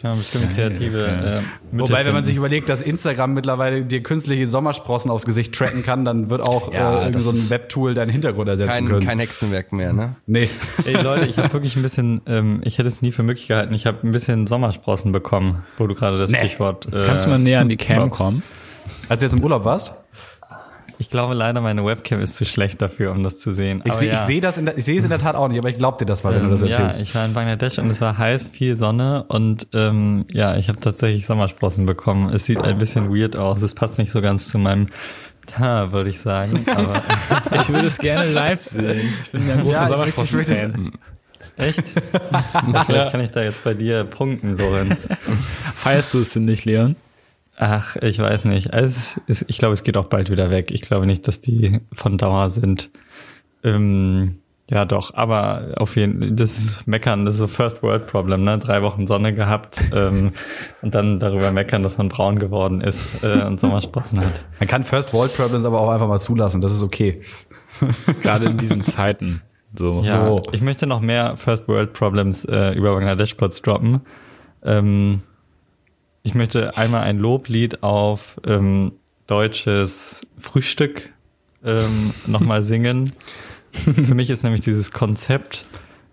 Kann 0.00 0.12
man 0.12 0.18
bestimmt 0.18 0.52
kreative 0.56 1.06
äh, 1.06 1.40
Mittel 1.70 1.88
Wobei, 1.90 2.04
wenn 2.04 2.12
man 2.12 2.24
sich 2.24 2.34
überlegt, 2.34 2.68
dass 2.68 2.82
Instagram 2.82 3.34
mittlerweile 3.34 3.84
dir 3.84 4.02
künstliche 4.02 4.48
Sommersprossen 4.48 5.12
aufs 5.12 5.24
Gesicht 5.24 5.54
tracken 5.54 5.84
kann, 5.84 6.04
dann 6.04 6.28
wird 6.28 6.40
auch 6.40 6.72
Ja, 6.74 7.06
äh, 7.06 7.20
so 7.20 7.30
ein 7.30 7.50
Webtool 7.50 7.94
deinen 7.94 8.08
Hintergrund 8.10 8.48
ersetzen 8.48 8.70
kein, 8.72 8.88
können. 8.88 9.06
kein 9.06 9.18
Hexenwerk 9.20 9.72
mehr, 9.72 9.92
ne? 9.92 10.16
nee. 10.26 10.48
Ey 10.86 11.00
Leute, 11.00 11.26
ich 11.26 11.36
habe 11.36 11.52
wirklich 11.52 11.76
ein 11.76 11.82
bisschen, 11.82 12.20
ähm, 12.26 12.62
ich 12.64 12.78
hätte 12.78 12.88
es 12.88 13.00
nie 13.00 13.12
für 13.12 13.22
möglich 13.22 13.46
gehalten, 13.46 13.74
ich 13.74 13.86
habe 13.86 13.98
ein 14.02 14.10
bisschen 14.10 14.48
Sommersprossen 14.48 15.12
bekommen, 15.12 15.62
wo 15.78 15.86
du 15.86 15.94
gerade 15.94 16.18
das 16.18 16.32
Nee. 16.32 16.38
Stichwort. 16.38 16.86
Äh, 16.86 17.06
Kannst 17.06 17.26
du 17.26 17.30
mal 17.30 17.38
näher 17.38 17.60
an 17.60 17.68
die 17.68 17.76
Cam 17.76 18.10
kommen? 18.10 18.42
Als 19.08 19.20
du 19.20 19.26
jetzt 19.26 19.34
im 19.34 19.42
Urlaub 19.42 19.64
warst? 19.64 19.92
Ich 20.98 21.10
glaube 21.10 21.34
leider, 21.34 21.60
meine 21.60 21.84
Webcam 21.84 22.20
ist 22.20 22.36
zu 22.36 22.44
schlecht 22.44 22.80
dafür, 22.80 23.10
um 23.10 23.24
das 23.24 23.38
zu 23.38 23.52
sehen. 23.52 23.82
Ich 23.84 23.92
sehe 23.94 24.10
ja. 24.12 24.18
seh 24.18 24.40
das, 24.40 24.56
in 24.58 24.66
der, 24.66 24.78
ich 24.78 24.84
sehe 24.84 24.96
es 24.96 25.02
in 25.04 25.10
der 25.10 25.18
Tat 25.18 25.34
auch 25.34 25.48
nicht, 25.48 25.58
aber 25.58 25.68
ich 25.68 25.78
glaub 25.78 25.98
dir 25.98 26.04
das 26.06 26.22
mal, 26.22 26.32
wenn 26.34 26.44
du 26.44 26.50
das 26.50 26.62
Ähm, 26.62 26.68
erzählst. 26.68 26.96
Ja, 26.98 27.02
ich 27.02 27.14
war 27.14 27.24
in 27.24 27.32
Bangladesch 27.32 27.78
und 27.78 27.88
es 27.88 28.00
war 28.00 28.18
heiß, 28.18 28.48
viel 28.48 28.76
Sonne 28.76 29.24
und 29.26 29.66
ähm, 29.72 30.26
ja, 30.30 30.56
ich 30.56 30.68
habe 30.68 30.78
tatsächlich 30.78 31.26
Sommersprossen 31.26 31.86
bekommen. 31.86 32.28
Es 32.32 32.44
sieht 32.44 32.58
ein 32.60 32.78
bisschen 32.78 33.12
weird 33.12 33.34
aus. 33.36 33.62
Es 33.62 33.74
passt 33.74 33.98
nicht 33.98 34.12
so 34.12 34.20
ganz 34.20 34.48
zu 34.48 34.58
meinem 34.58 34.88
Teint, 35.46 35.90
würde 35.92 36.10
ich 36.10 36.20
sagen. 36.20 36.64
Aber 36.68 37.02
Ich 37.60 37.68
würde 37.68 37.88
es 37.88 37.98
gerne 37.98 38.30
live 38.30 38.62
sehen. 38.62 39.00
Ich 39.24 39.30
bin 39.32 39.48
ja 39.48 39.54
ein 39.54 39.62
großer 39.62 39.82
Ja, 39.82 39.88
Sommersprossen-Fan. 39.88 40.92
echt? 41.56 41.82
Vielleicht 42.86 43.10
kann 43.10 43.20
ich 43.20 43.30
da 43.30 43.42
jetzt 43.42 43.64
bei 43.64 43.74
dir 43.74 44.04
punkten, 44.04 44.56
Lorenz. 44.56 45.08
Feierst 45.74 46.14
du 46.14 46.20
es 46.20 46.32
denn 46.34 46.44
nicht, 46.44 46.64
Leon? 46.64 46.94
Ach, 47.64 47.94
ich 48.02 48.18
weiß 48.18 48.44
nicht. 48.46 48.72
Also 48.72 49.20
es 49.28 49.42
ist, 49.42 49.44
ich 49.46 49.56
glaube, 49.56 49.74
es 49.74 49.84
geht 49.84 49.96
auch 49.96 50.08
bald 50.08 50.30
wieder 50.30 50.50
weg. 50.50 50.72
Ich 50.72 50.80
glaube 50.82 51.06
nicht, 51.06 51.28
dass 51.28 51.40
die 51.40 51.80
von 51.92 52.18
Dauer 52.18 52.50
sind. 52.50 52.90
Ähm, 53.62 54.38
ja, 54.68 54.84
doch. 54.84 55.14
Aber 55.14 55.74
auf 55.76 55.94
jeden 55.94 56.18
Fall, 56.18 56.30
das 56.32 56.58
ist 56.58 56.88
meckern, 56.88 57.24
das 57.24 57.36
ist 57.36 57.38
so 57.38 57.46
First 57.46 57.80
World 57.84 58.08
Problem, 58.08 58.42
ne? 58.42 58.58
Drei 58.58 58.82
Wochen 58.82 59.06
Sonne 59.06 59.32
gehabt 59.32 59.80
ähm, 59.94 60.32
und 60.82 60.92
dann 60.92 61.20
darüber 61.20 61.52
meckern, 61.52 61.84
dass 61.84 61.98
man 61.98 62.08
braun 62.08 62.40
geworden 62.40 62.80
ist 62.80 63.22
äh, 63.22 63.44
und 63.46 63.60
Sommersprossen 63.60 64.18
hat. 64.18 64.32
Man 64.58 64.68
kann 64.68 64.82
First 64.82 65.14
World 65.14 65.32
Problems 65.36 65.64
aber 65.64 65.78
auch 65.80 65.90
einfach 65.90 66.08
mal 66.08 66.18
zulassen, 66.18 66.62
das 66.62 66.72
ist 66.72 66.82
okay. 66.82 67.20
Gerade 68.22 68.46
in 68.46 68.58
diesen 68.58 68.82
Zeiten. 68.82 69.40
So. 69.78 70.02
Ja, 70.02 70.26
So. 70.26 70.42
ich 70.50 70.62
möchte 70.62 70.88
noch 70.88 71.00
mehr 71.00 71.36
First 71.36 71.68
World 71.68 71.92
Problems 71.92 72.44
äh, 72.44 72.72
über 72.72 72.92
Bangladesch 72.92 73.36
kurz 73.36 73.62
droppen. 73.62 74.00
Ähm, 74.64 75.22
ich 76.22 76.34
möchte 76.34 76.76
einmal 76.76 77.02
ein 77.02 77.18
Loblied 77.18 77.82
auf 77.82 78.40
ähm, 78.46 78.92
deutsches 79.26 80.26
Frühstück 80.38 81.10
ähm, 81.64 82.12
nochmal 82.26 82.62
singen. 82.62 83.12
Für 83.70 84.14
mich 84.14 84.30
ist 84.30 84.42
nämlich 84.44 84.60
dieses 84.60 84.90
Konzept, 84.92 85.64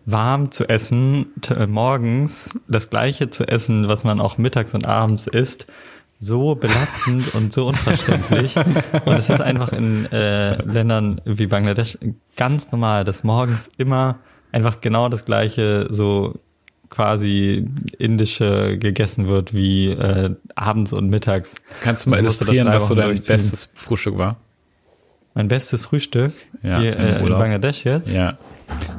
warm 0.05 0.51
zu 0.51 0.67
essen, 0.69 1.27
t- 1.41 1.67
morgens 1.67 2.51
das 2.67 2.89
gleiche 2.89 3.29
zu 3.29 3.47
essen, 3.47 3.87
was 3.87 4.03
man 4.03 4.19
auch 4.21 4.37
mittags 4.37 4.73
und 4.73 4.85
abends 4.87 5.27
isst, 5.27 5.67
so 6.19 6.55
belastend 6.55 7.33
und 7.35 7.53
so 7.53 7.67
unverständlich. 7.67 8.55
Und 8.55 9.13
es 9.13 9.29
ist 9.29 9.41
einfach 9.41 9.71
in 9.73 10.05
äh, 10.11 10.61
Ländern 10.63 11.21
wie 11.25 11.47
Bangladesch 11.47 11.97
ganz 12.37 12.71
normal, 12.71 13.03
dass 13.03 13.23
morgens 13.23 13.69
immer 13.77 14.19
einfach 14.51 14.81
genau 14.81 15.09
das 15.09 15.25
gleiche 15.25 15.87
so 15.91 16.39
quasi 16.89 17.65
indische 17.97 18.77
gegessen 18.77 19.27
wird 19.27 19.53
wie 19.53 19.89
äh, 19.89 20.35
abends 20.55 20.93
und 20.93 21.09
mittags. 21.09 21.55
Kannst 21.81 22.05
du 22.05 22.09
mal 22.11 22.19
illustrieren, 22.19 22.67
was 22.67 22.87
so 22.87 22.95
dein 22.95 23.15
bestes 23.15 23.71
Frühstück 23.75 24.17
war? 24.17 24.37
Mein 25.35 25.47
bestes 25.47 25.85
Frühstück 25.85 26.33
Ja, 26.63 26.79
hier 26.79 26.97
äh, 26.97 27.19
in. 27.19 27.29
Bangladesch 27.29 27.85
jetzt. 27.85 28.11
Ja. 28.11 28.37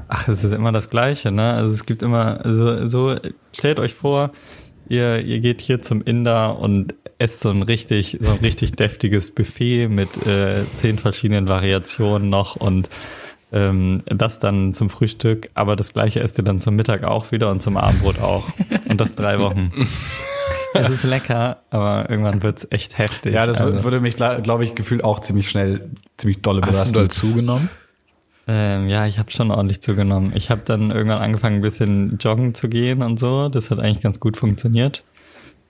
Ach, 0.09 0.29
es 0.29 0.43
ist 0.43 0.53
immer 0.53 0.73
das 0.73 0.91
Gleiche, 0.91 1.31
ne? 1.31 1.53
Also 1.55 1.73
es 1.73 1.87
gibt 1.87 2.03
immer 2.03 2.41
so, 2.45 2.87
so 2.87 3.17
stellt 3.53 3.79
euch 3.79 3.95
vor, 3.95 4.31
ihr, 4.89 5.21
ihr 5.21 5.41
geht 5.41 5.61
hier 5.61 5.83
zum 5.83 6.03
Inder 6.03 6.59
und 6.59 6.95
esst 7.19 7.43
so 7.43 7.51
ein 7.51 7.63
richtig, 7.63 8.19
so 8.21 8.33
ein 8.33 8.39
richtig 8.39 8.73
deftiges 8.77 9.35
Buffet 9.35 9.89
mit 9.89 10.27
äh, 10.27 10.65
zehn 10.65 10.99
verschiedenen 10.99 11.47
Variationen 11.47 12.29
noch 12.31 12.57
und 12.57 12.89
ähm, 13.52 14.02
das 14.07 14.38
dann 14.38 14.73
zum 14.73 14.88
Frühstück, 14.88 15.50
aber 15.54 15.76
das 15.76 15.92
gleiche 15.92 16.21
esst 16.21 16.38
ihr 16.38 16.45
dann 16.45 16.61
zum 16.61 16.76
Mittag 16.76 17.04
auch 17.04 17.33
wieder 17.33 17.50
und 17.50 17.62
zum 17.62 17.76
Abendbrot 17.76 18.21
auch. 18.21 18.45
Und 18.88 19.00
das 19.00 19.14
drei 19.14 19.38
Wochen. 19.38 19.73
es 20.75 20.88
ist 20.88 21.04
lecker, 21.04 21.62
aber 21.71 22.09
irgendwann 22.09 22.42
wird's 22.42 22.66
echt 22.71 22.99
heftig. 22.99 23.35
Ja, 23.35 23.47
das 23.47 23.61
also, 23.61 23.83
würde 23.85 24.00
mich, 24.00 24.16
glaube 24.16 24.64
ich, 24.64 24.75
gefühlt 24.75 25.04
auch 25.04 25.21
ziemlich 25.21 25.49
schnell, 25.49 25.90
ziemlich 26.16 26.42
dolle 26.42 26.61
Hast 26.62 26.69
du 26.69 26.73
belasten. 26.73 26.95
doll 26.95 27.09
zugenommen? 27.09 27.69
Ähm, 28.47 28.88
ja, 28.88 29.07
ich 29.07 29.19
habe 29.19 29.30
schon 29.30 29.50
ordentlich 29.50 29.80
zugenommen. 29.80 30.33
Ich 30.35 30.50
habe 30.50 30.62
dann 30.64 30.90
irgendwann 30.90 31.23
angefangen, 31.23 31.57
ein 31.57 31.62
bisschen 31.62 32.19
joggen 32.19 32.54
zu 32.54 32.69
gehen 32.69 33.02
und 33.02 33.19
so. 33.19 33.49
Das 33.49 33.71
hat 33.71 33.78
eigentlich 33.78 34.02
ganz 34.02 34.19
gut 34.19 34.37
funktioniert. 34.37 35.04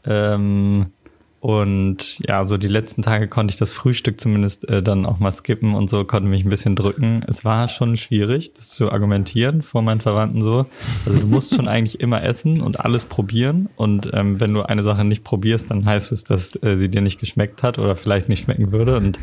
Ähm, 0.05 0.93
und 1.41 2.19
ja, 2.19 2.45
so 2.45 2.59
die 2.59 2.69
letzten 2.69 3.01
Tage 3.01 3.27
konnte 3.27 3.53
ich 3.53 3.59
das 3.59 3.73
Frühstück 3.73 4.21
zumindest 4.21 4.69
äh, 4.69 4.83
dann 4.83 5.07
auch 5.07 5.21
mal 5.21 5.33
skippen 5.33 5.75
und 5.75 5.89
so, 5.89 6.05
konnte 6.05 6.29
mich 6.29 6.45
ein 6.45 6.51
bisschen 6.51 6.77
drücken. 6.77 7.25
Es 7.27 7.47
war 7.47 7.71
schon 7.71 7.97
schwierig, 7.97 8.53
das 8.53 8.69
zu 8.71 8.93
argumentieren 8.93 9.63
vor 9.63 9.81
meinen 9.81 10.03
Verwandten 10.03 10.43
so. 10.43 10.67
Also 11.07 11.19
du 11.19 11.27
musst 11.27 11.55
schon 11.55 11.67
eigentlich 11.69 12.01
immer 12.01 12.23
essen 12.23 12.61
und 12.61 12.81
alles 12.81 13.07
probieren. 13.07 13.71
Und 13.77 14.11
ähm, 14.13 14.39
wenn 14.39 14.53
du 14.53 14.63
eine 14.63 14.83
Sache 14.83 15.03
nicht 15.03 15.25
probierst, 15.25 15.71
dann 15.71 15.87
heißt 15.87 16.13
es, 16.13 16.25
dass 16.25 16.63
äh, 16.63 16.77
sie 16.77 16.91
dir 16.91 17.01
nicht 17.01 17.19
geschmeckt 17.19 17.63
hat 17.63 17.79
oder 17.79 17.97
vielleicht 17.97 18.29
nicht 18.29 18.45
schmecken 18.45 18.71
würde. 18.71 18.99
Und 18.99 19.19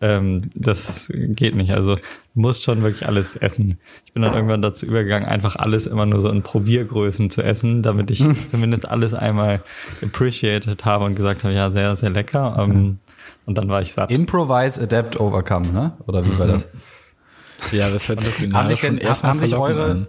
ähm, 0.00 0.50
das 0.54 1.10
geht 1.14 1.54
nicht. 1.54 1.72
Also 1.72 1.96
du 1.96 2.02
musst 2.34 2.62
schon 2.62 2.82
wirklich 2.82 3.06
alles 3.06 3.36
essen. 3.36 3.78
Ich 4.06 4.12
bin 4.14 4.22
dann 4.22 4.34
irgendwann 4.34 4.62
dazu 4.62 4.86
übergegangen, 4.86 5.28
einfach 5.28 5.56
alles 5.56 5.86
immer 5.86 6.06
nur 6.06 6.20
so 6.20 6.30
in 6.30 6.42
Probiergrößen 6.42 7.30
zu 7.30 7.42
essen, 7.42 7.82
damit 7.82 8.10
ich 8.10 8.24
zumindest 8.50 8.88
alles 8.88 9.12
einmal 9.12 9.62
appreciated 10.02 10.84
habe 10.84 11.04
und 11.04 11.16
gesagt 11.16 11.44
habe, 11.44 11.54
ja, 11.54 11.70
sehr, 11.70 11.94
sehr 11.96 12.10
lecker. 12.10 12.56
Ähm, 12.58 12.98
und 13.44 13.58
dann 13.58 13.68
war 13.68 13.82
ich 13.82 13.92
satt. 13.92 14.10
Improvise, 14.10 14.82
Adapt, 14.82 15.20
Overcome, 15.20 15.68
ne? 15.68 15.92
Oder 16.06 16.24
wie 16.24 16.38
war 16.38 16.46
das? 16.46 16.70
Ja, 17.72 17.90
das 17.90 18.08
hört 18.08 18.22
sich 18.22 18.52
Haben 18.52 18.68
sich 18.68 18.80
denn, 18.80 18.96
erstmal 18.96 19.32
haben 19.32 19.38
sich 19.38 19.54
eure, 19.54 19.84
an. 19.84 20.08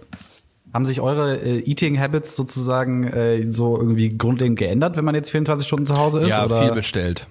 haben 0.72 0.86
sich 0.86 1.02
eure 1.02 1.36
äh, 1.36 1.58
Eating 1.68 2.00
Habits 2.00 2.34
sozusagen 2.34 3.04
äh, 3.04 3.50
so 3.50 3.78
irgendwie 3.78 4.16
grundlegend 4.16 4.58
geändert, 4.58 4.96
wenn 4.96 5.04
man 5.04 5.14
jetzt 5.14 5.30
24 5.30 5.66
Stunden 5.66 5.84
zu 5.84 5.98
Hause 5.98 6.20
ist? 6.20 6.30
Ja, 6.30 6.46
oder? 6.46 6.62
viel 6.62 6.72
bestellt. 6.72 7.26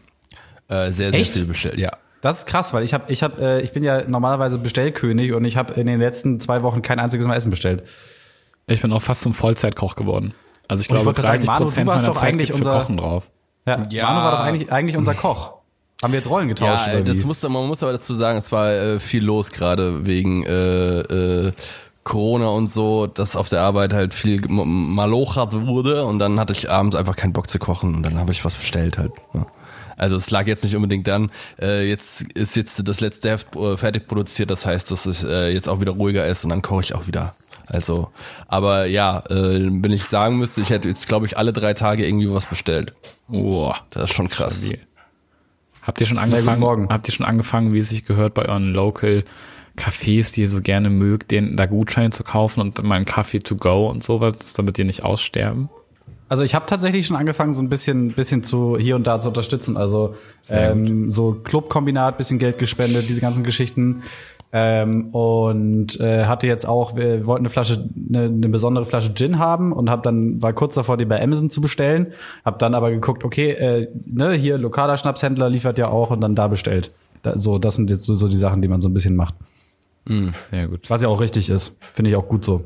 Äh, 0.68 0.92
sehr, 0.92 1.12
sehr 1.12 1.20
Echt? 1.22 1.34
viel 1.34 1.46
bestellt, 1.46 1.80
ja. 1.80 1.90
Das 2.22 2.40
ist 2.40 2.46
krass, 2.46 2.74
weil 2.74 2.84
ich 2.84 2.94
habe, 2.94 3.12
ich 3.12 3.24
habe, 3.24 3.42
äh, 3.42 3.62
ich 3.62 3.72
bin 3.74 3.84
ja 3.84 4.04
normalerweise 4.08 4.58
Bestellkönig 4.60 5.34
und 5.34 5.44
ich 5.46 5.58
habe 5.58 5.74
in 5.74 5.88
den 5.88 6.00
letzten 6.00 6.40
zwei 6.40 6.62
Wochen 6.64 6.82
kein 6.82 7.00
einziges 7.00 7.26
Mal 7.28 7.36
Essen 7.36 7.50
bestellt. 7.50 7.84
Ich 8.68 8.82
bin 8.82 8.94
auch 8.94 9.02
fast 9.02 9.22
zum 9.24 9.34
Vollzeitkoch 9.34 9.96
geworden. 9.96 10.34
Also 10.68 10.82
ich 10.82 10.90
Und 10.90 10.98
ich 10.98 11.04
glaube, 11.04 11.16
gerade 11.16 11.28
30 11.30 11.46
sagen, 11.46 11.48
Manu, 11.48 11.60
du 11.60 11.66
Prozent 11.72 11.88
warst 11.88 12.04
meiner 12.04 12.14
doch 12.14 12.20
Zeit 12.22 12.30
eigentlich 12.30 12.54
unser- 12.54 12.74
Kochen 12.80 12.98
drauf. 12.98 13.30
Ja, 13.66 13.82
Ja. 13.90 14.06
Manu 14.06 14.20
war 14.24 14.32
doch 14.32 14.40
eigentlich, 14.40 14.72
eigentlich 14.72 14.98
unser 14.98 15.14
Koch. 15.16 15.54
Haben 16.04 16.14
wir 16.14 16.20
jetzt 16.20 16.30
Rollen 16.30 16.48
getauscht? 16.48 16.88
Ja, 16.88 17.02
das 17.02 17.24
musste, 17.26 17.48
man 17.50 17.68
muss 17.68 17.84
aber 17.84 17.92
dazu 17.92 18.14
sagen, 18.16 18.38
es 18.40 18.52
war 18.52 18.72
äh, 18.72 19.00
viel 19.00 19.24
los 19.24 19.52
gerade 19.52 20.06
wegen 20.08 20.44
äh, 20.46 21.00
äh, 21.02 21.52
Corona 22.04 22.48
und 22.48 22.72
so, 22.72 23.06
dass 23.06 23.36
auf 23.36 23.50
der 23.50 23.62
Arbeit 23.62 23.94
halt 23.94 24.14
viel 24.16 24.42
malochert 24.48 25.54
wurde 25.68 26.06
und 26.06 26.18
dann 26.18 26.40
hatte 26.40 26.54
ich 26.54 26.72
abends 26.72 26.96
einfach 26.96 27.16
keinen 27.16 27.34
Bock 27.34 27.50
zu 27.50 27.60
kochen 27.60 27.94
und 27.96 28.04
dann 28.04 28.18
habe 28.18 28.32
ich 28.32 28.44
was 28.44 28.56
bestellt 28.56 28.98
halt. 28.98 29.12
Ja. 29.36 29.46
Also 30.02 30.16
es 30.16 30.32
lag 30.32 30.48
jetzt 30.48 30.64
nicht 30.64 30.76
unbedingt 30.76 31.08
dann, 31.08 31.30
äh, 31.62 31.88
jetzt 31.88 32.22
ist 32.34 32.56
jetzt 32.56 32.88
das 32.88 33.02
letzte 33.02 33.30
Heft 33.30 33.56
äh, 33.56 33.78
fertig 33.78 34.08
produziert, 34.08 34.50
das 34.50 34.66
heißt, 34.66 34.90
dass 34.90 35.06
ich 35.06 35.24
äh, 35.24 35.54
jetzt 35.54 35.70
auch 35.70 35.80
wieder 35.80 35.92
ruhiger 35.92 36.26
ist 36.26 36.44
und 36.44 36.50
dann 36.50 36.64
koche 36.64 36.82
ich 36.82 36.96
auch 36.96 37.06
wieder. 37.06 37.36
Also, 37.68 38.10
aber 38.48 38.86
ja, 38.86 39.20
äh, 39.30 39.70
wenn 39.70 39.92
ich 39.92 40.06
sagen 40.06 40.40
müsste, 40.40 40.62
ich 40.62 40.72
hätte 40.72 40.90
jetzt, 40.90 41.08
glaube 41.08 41.28
ich, 41.28 41.38
alle 41.38 41.54
drei 41.54 41.76
Tage 41.76 42.04
irgendwie 42.06 42.34
was 42.34 42.48
bestellt. 42.48 42.96
Oh. 43.32 43.74
Das 43.92 44.06
ist 44.06 44.16
schon 44.16 44.28
krass. 44.28 44.68
Habt 45.84 46.02
ihr 46.02 46.08
schon 46.08 46.18
angefangen? 46.18 46.60
Morgen. 46.60 46.90
Habt 46.90 47.08
ihr 47.08 47.14
schon 47.14 47.26
angefangen, 47.28 47.72
wie 47.72 47.80
es 47.80 47.90
sich 47.90 48.04
gehört, 48.04 48.34
bei 48.34 48.46
euren 48.50 48.74
Local 48.74 49.24
Cafés, 49.78 50.34
die 50.34 50.42
ihr 50.42 50.50
so 50.50 50.62
gerne 50.62 50.90
mögt, 50.90 51.30
denen 51.30 51.58
da 51.58 51.68
Gutscheine 51.68 52.10
zu 52.10 52.24
kaufen 52.24 52.60
und 52.60 52.82
mal 52.82 52.96
einen 52.96 53.06
Kaffee 53.06 53.40
to 53.40 53.56
go 53.56 53.88
und 53.88 54.04
sowas, 54.04 54.54
damit 54.56 54.78
die 54.78 54.84
nicht 54.84 55.04
aussterben? 55.04 55.70
Also 56.32 56.46
ich 56.46 56.56
habe 56.56 56.66
tatsächlich 56.66 57.06
schon 57.08 57.18
angefangen, 57.18 57.54
so 57.54 57.62
ein 57.62 57.68
bisschen, 57.68 58.14
bisschen 58.14 58.42
zu 58.42 58.78
hier 58.78 58.96
und 58.96 59.06
da 59.06 59.20
zu 59.20 59.28
unterstützen. 59.28 59.76
Also 59.76 60.16
ähm, 60.50 61.12
so 61.12 61.34
Clubkombinat, 61.34 62.18
bisschen 62.18 62.40
Geld 62.40 62.58
gespendet, 62.58 63.10
diese 63.10 63.20
ganzen 63.20 63.44
Geschichten. 63.44 64.04
Ähm, 64.54 65.10
und 65.10 66.00
äh, 66.00 66.28
hatte 66.28 66.48
jetzt 66.48 66.66
auch, 66.66 66.96
wir 66.96 67.26
wollten 67.26 67.42
eine 67.42 67.50
Flasche, 67.50 67.84
eine, 68.08 68.28
eine 68.28 68.48
besondere 68.48 68.86
Flasche 68.86 69.14
Gin 69.14 69.40
haben 69.40 69.74
und 69.74 69.90
hab 69.90 70.04
dann 70.04 70.42
war 70.42 70.54
kurz 70.54 70.76
davor, 70.76 70.96
die 70.96 71.04
bei 71.04 71.22
Amazon 71.22 71.50
zu 71.50 71.60
bestellen. 71.60 72.14
Hab 72.46 72.60
dann 72.60 72.76
aber 72.76 72.92
geguckt, 72.92 73.26
okay, 73.26 73.50
äh, 73.52 73.90
ne, 74.06 74.32
hier 74.32 74.58
lokaler 74.58 74.96
Schnapshändler 74.96 75.50
liefert 75.50 75.78
ja 75.78 75.90
auch 75.90 76.12
und 76.12 76.22
dann 76.22 76.34
da 76.34 76.48
bestellt. 76.48 76.92
Da, 77.24 77.38
so, 77.38 77.60
das 77.60 77.76
sind 77.76 77.90
jetzt 77.90 78.06
so, 78.06 78.16
so 78.16 78.30
die 78.30 78.38
Sachen, 78.38 78.62
die 78.62 78.70
man 78.70 78.80
so 78.80 78.88
ein 78.88 78.94
bisschen 78.94 79.18
macht. 79.18 79.36
Sehr 80.50 80.70
gut. 80.70 80.90
Was 80.90 81.02
ja 81.02 81.10
auch 81.10 81.20
richtig 81.20 81.50
ist, 81.50 81.78
finde 81.92 82.12
ich 82.12 82.16
auch 82.16 82.30
gut 82.30 82.46
so. 82.46 82.64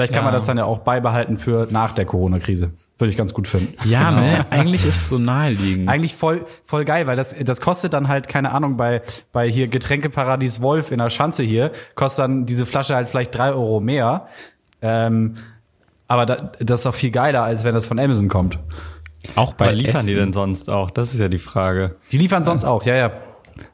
Vielleicht 0.00 0.12
kann 0.14 0.22
Ja. 0.22 0.24
man 0.24 0.32
das 0.32 0.44
dann 0.44 0.56
ja 0.56 0.64
auch 0.64 0.78
beibehalten 0.78 1.36
für 1.36 1.66
nach 1.70 1.90
der 1.92 2.06
Corona-Krise. 2.06 2.70
Würde 2.98 3.10
ich 3.10 3.16
ganz 3.16 3.34
gut 3.34 3.48
finden. 3.48 3.74
Ja, 3.88 4.10
ne? 4.10 4.46
Eigentlich 4.50 4.86
ist 4.86 4.96
es 5.02 5.08
so 5.10 5.18
naheliegend. 5.18 5.88
Eigentlich 5.88 6.14
voll, 6.14 6.44
voll 6.64 6.84
geil, 6.84 7.06
weil 7.06 7.16
das, 7.16 7.34
das 7.38 7.60
kostet 7.60 7.92
dann 7.92 8.08
halt, 8.08 8.28
keine 8.28 8.52
Ahnung, 8.52 8.76
bei, 8.76 9.02
bei 9.32 9.48
hier 9.50 9.68
Getränkeparadies 9.68 10.60
Wolf 10.62 10.90
in 10.90 10.98
der 10.98 11.10
Schanze 11.10 11.42
hier, 11.42 11.70
kostet 11.94 12.22
dann 12.24 12.46
diese 12.46 12.64
Flasche 12.66 12.94
halt 12.94 13.08
vielleicht 13.08 13.34
drei 13.34 13.50
Euro 13.52 13.80
mehr. 13.80 14.26
Ähm, 14.82 15.36
aber 16.08 16.26
da, 16.26 16.52
das 16.60 16.80
ist 16.80 16.86
doch 16.86 16.94
viel 16.94 17.10
geiler, 17.10 17.42
als 17.42 17.64
wenn 17.64 17.74
das 17.74 17.86
von 17.86 17.98
Amazon 17.98 18.28
kommt. 18.28 18.58
auch 19.36 19.52
bei 19.54 19.66
Bei 19.66 19.72
liefern 19.72 20.06
die 20.06 20.12
Essen. 20.12 20.16
denn 20.16 20.32
sonst 20.32 20.70
auch? 20.70 20.90
Das 20.90 21.12
ist 21.14 21.20
ja 21.20 21.28
die 21.28 21.38
Frage. 21.38 21.96
Die 22.12 22.18
liefern 22.18 22.42
sonst 22.42 22.64
auch, 22.64 22.84
ja, 22.84 22.94
ja. 22.96 23.10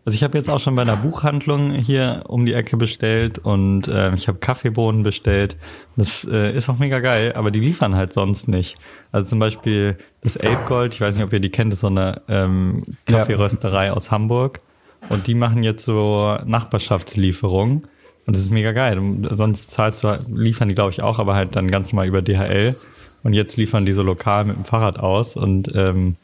Also 0.07 0.15
ich 0.15 0.23
habe 0.23 0.39
jetzt 0.39 0.49
auch 0.49 0.61
schon 0.61 0.77
bei 0.77 0.83
einer 0.83 0.97
Buchhandlung 0.97 1.73
hier 1.73 2.23
um 2.29 2.47
die 2.47 2.53
Ecke 2.55 2.77
bestellt 2.77 3.41
und 3.41 3.89
äh, 3.89 4.15
ich 4.15 4.29
habe 4.29 4.39
Kaffeebohnen 4.39 5.03
bestellt. 5.03 5.57
Das 5.97 6.25
äh, 6.31 6.57
ist 6.57 6.69
auch 6.69 6.79
mega 6.79 7.01
geil, 7.01 7.33
aber 7.35 7.51
die 7.51 7.59
liefern 7.59 7.97
halt 7.97 8.13
sonst 8.13 8.47
nicht. 8.47 8.77
Also 9.11 9.27
zum 9.27 9.41
Beispiel 9.41 9.99
das 10.23 10.37
Ape 10.37 10.61
Gold, 10.69 10.95
ich 10.95 11.01
weiß 11.01 11.17
nicht, 11.17 11.25
ob 11.25 11.33
ihr 11.33 11.41
die 11.41 11.51
kennt, 11.51 11.73
das 11.73 11.79
ist 11.79 11.81
so 11.81 11.89
eine 11.89 12.23
ähm, 12.29 12.85
Ja. 13.09 13.19
Kaffeerösterei 13.19 13.91
aus 13.93 14.13
Hamburg 14.13 14.61
und 15.09 15.27
die 15.27 15.35
machen 15.35 15.65
jetzt 15.65 15.85
so 15.85 16.39
Nachbarschaftslieferungen 16.45 17.89
und 18.27 18.37
das 18.37 18.45
ist 18.45 18.51
mega 18.51 18.71
geil. 18.71 19.01
Sonst 19.35 19.73
zahlst 19.73 20.05
du, 20.05 20.17
liefern 20.33 20.69
die 20.69 20.77
glaube 20.77 20.93
ich 20.93 21.03
auch, 21.03 21.19
aber 21.19 21.35
halt 21.35 21.57
dann 21.57 21.69
ganz 21.69 21.93
normal 21.93 22.07
über 22.07 22.23
DHL 22.23 22.77
und 23.25 23.33
jetzt 23.33 23.57
liefern 23.57 23.85
die 23.87 23.93
so 23.93 24.05
lokal 24.05 24.45
mit 24.45 24.57
dem 24.57 24.65
Fahrrad 24.65 25.01
aus 25.01 25.35
und 25.35 25.73
ähm, 25.75 26.15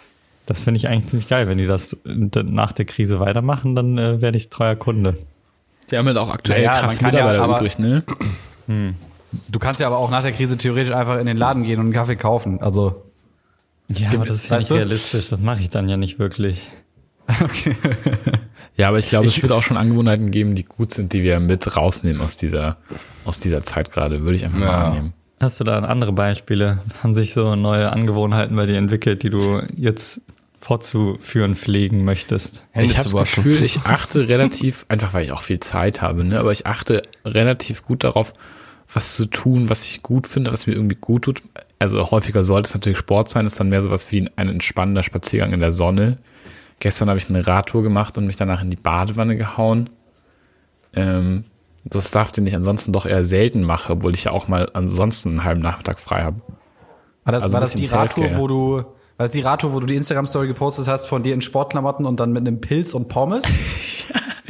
das 0.46 0.64
finde 0.64 0.78
ich 0.78 0.88
eigentlich 0.88 1.08
ziemlich 1.10 1.28
geil. 1.28 1.48
Wenn 1.48 1.58
die 1.58 1.66
das 1.66 1.96
nach 2.04 2.72
der 2.72 2.84
Krise 2.84 3.20
weitermachen, 3.20 3.74
dann 3.74 3.98
äh, 3.98 4.20
werde 4.20 4.36
ich 4.38 4.48
treuer 4.50 4.76
Kunde. 4.76 5.16
Die 5.90 5.96
haben 5.98 6.06
halt 6.06 6.16
auch 6.18 6.30
aktuell 6.30 6.64
Naja, 6.64 6.86
man 6.86 6.96
kann 6.98 7.14
ja, 7.14 7.20
Mitarbeiter 7.26 7.42
aber- 7.44 7.56
übrig, 7.58 7.78
ne? 7.78 8.02
Du 9.48 9.58
kannst 9.58 9.80
ja 9.80 9.86
aber 9.86 9.98
auch 9.98 10.10
nach 10.10 10.22
der 10.22 10.32
Krise 10.32 10.56
theoretisch 10.56 10.92
einfach 10.94 11.18
in 11.18 11.26
den 11.26 11.36
Laden 11.36 11.64
gehen 11.64 11.78
und 11.78 11.86
einen 11.86 11.92
Kaffee 11.92 12.16
kaufen. 12.16 12.60
Also, 12.60 13.02
Ja, 13.88 14.10
aber 14.12 14.24
das 14.24 14.44
ist 14.44 14.50
ja 14.50 14.58
nicht 14.58 14.70
du? 14.70 14.74
realistisch. 14.74 15.28
Das 15.30 15.40
mache 15.40 15.60
ich 15.60 15.70
dann 15.70 15.88
ja 15.88 15.96
nicht 15.96 16.18
wirklich. 16.18 16.60
okay. 17.42 17.74
Ja, 18.76 18.88
aber 18.88 18.98
ich 18.98 19.08
glaube, 19.08 19.26
es 19.26 19.40
wird 19.42 19.52
auch 19.52 19.62
schon 19.62 19.76
Angewohnheiten 19.76 20.30
geben, 20.30 20.54
die 20.54 20.64
gut 20.64 20.92
sind, 20.92 21.12
die 21.12 21.22
wir 21.22 21.40
mit 21.40 21.76
rausnehmen 21.76 22.20
aus 22.22 22.36
dieser, 22.36 22.76
aus 23.24 23.38
dieser 23.38 23.62
Zeit 23.62 23.90
gerade, 23.92 24.22
würde 24.22 24.36
ich 24.36 24.44
einfach 24.44 24.58
mal 24.58 24.66
Ja. 24.66 24.84
annehmen. 24.88 25.12
Hast 25.42 25.58
du 25.58 25.64
da 25.64 25.76
andere 25.80 26.12
Beispiele? 26.12 26.78
Haben 27.02 27.16
sich 27.16 27.34
so 27.34 27.56
neue 27.56 27.92
Angewohnheiten 27.92 28.54
bei 28.54 28.64
dir 28.64 28.78
entwickelt, 28.78 29.24
die 29.24 29.30
du 29.30 29.60
jetzt 29.76 30.20
fortzuführen 30.60 31.56
pflegen 31.56 32.04
möchtest? 32.04 32.64
Hände 32.70 32.92
ich 32.92 32.98
habe 32.98 33.10
das. 33.10 33.34
Gefühl, 33.34 33.64
ich 33.64 33.80
achte 33.84 34.28
relativ, 34.28 34.86
einfach 34.88 35.14
weil 35.14 35.24
ich 35.24 35.32
auch 35.32 35.42
viel 35.42 35.58
Zeit 35.58 36.00
habe, 36.00 36.22
ne, 36.22 36.38
aber 36.38 36.52
ich 36.52 36.68
achte 36.68 37.02
relativ 37.24 37.84
gut 37.84 38.04
darauf, 38.04 38.34
was 38.92 39.16
zu 39.16 39.26
tun, 39.26 39.68
was 39.68 39.84
ich 39.84 40.04
gut 40.04 40.28
finde, 40.28 40.52
was 40.52 40.68
mir 40.68 40.74
irgendwie 40.74 40.98
gut 41.00 41.22
tut. 41.22 41.42
Also 41.80 42.12
häufiger 42.12 42.44
sollte 42.44 42.68
es 42.68 42.74
natürlich 42.74 42.98
Sport 42.98 43.28
sein, 43.28 43.44
ist 43.44 43.58
dann 43.58 43.68
mehr 43.68 43.82
sowas 43.82 44.12
wie 44.12 44.20
ein, 44.20 44.30
ein 44.36 44.48
entspannender 44.48 45.02
Spaziergang 45.02 45.52
in 45.52 45.58
der 45.58 45.72
Sonne. 45.72 46.18
Gestern 46.78 47.08
habe 47.08 47.18
ich 47.18 47.28
eine 47.28 47.44
Radtour 47.44 47.82
gemacht 47.82 48.16
und 48.16 48.26
mich 48.26 48.36
danach 48.36 48.62
in 48.62 48.70
die 48.70 48.76
Badewanne 48.76 49.36
gehauen. 49.36 49.90
Ähm, 50.94 51.46
Das 51.84 52.08
Stuff, 52.08 52.32
den 52.32 52.46
ich 52.46 52.54
ansonsten 52.54 52.92
doch 52.92 53.06
eher 53.06 53.24
selten 53.24 53.62
mache, 53.62 53.92
obwohl 53.92 54.14
ich 54.14 54.24
ja 54.24 54.32
auch 54.32 54.48
mal 54.48 54.70
ansonsten 54.72 55.30
einen 55.30 55.44
halben 55.44 55.60
Nachmittag 55.60 55.98
frei 55.98 56.22
habe. 56.22 56.40
War 57.24 57.32
das, 57.32 57.44
Also 57.44 57.52
war 57.52 57.60
das 57.60 57.74
die 57.74 57.86
Radtour, 57.86 58.36
wo 58.36 58.46
du, 58.46 58.76
war 58.76 58.86
das 59.18 59.32
die 59.32 59.40
Radtour, 59.40 59.72
wo 59.72 59.80
du 59.80 59.86
die 59.86 59.96
Instagram-Story 59.96 60.46
gepostet 60.46 60.86
hast 60.88 61.06
von 61.06 61.22
dir 61.22 61.34
in 61.34 61.40
Sportklamotten 61.40 62.06
und 62.06 62.20
dann 62.20 62.32
mit 62.32 62.46
einem 62.46 62.60
Pilz 62.60 62.94
und 62.94 63.08
Pommes? 63.08 63.44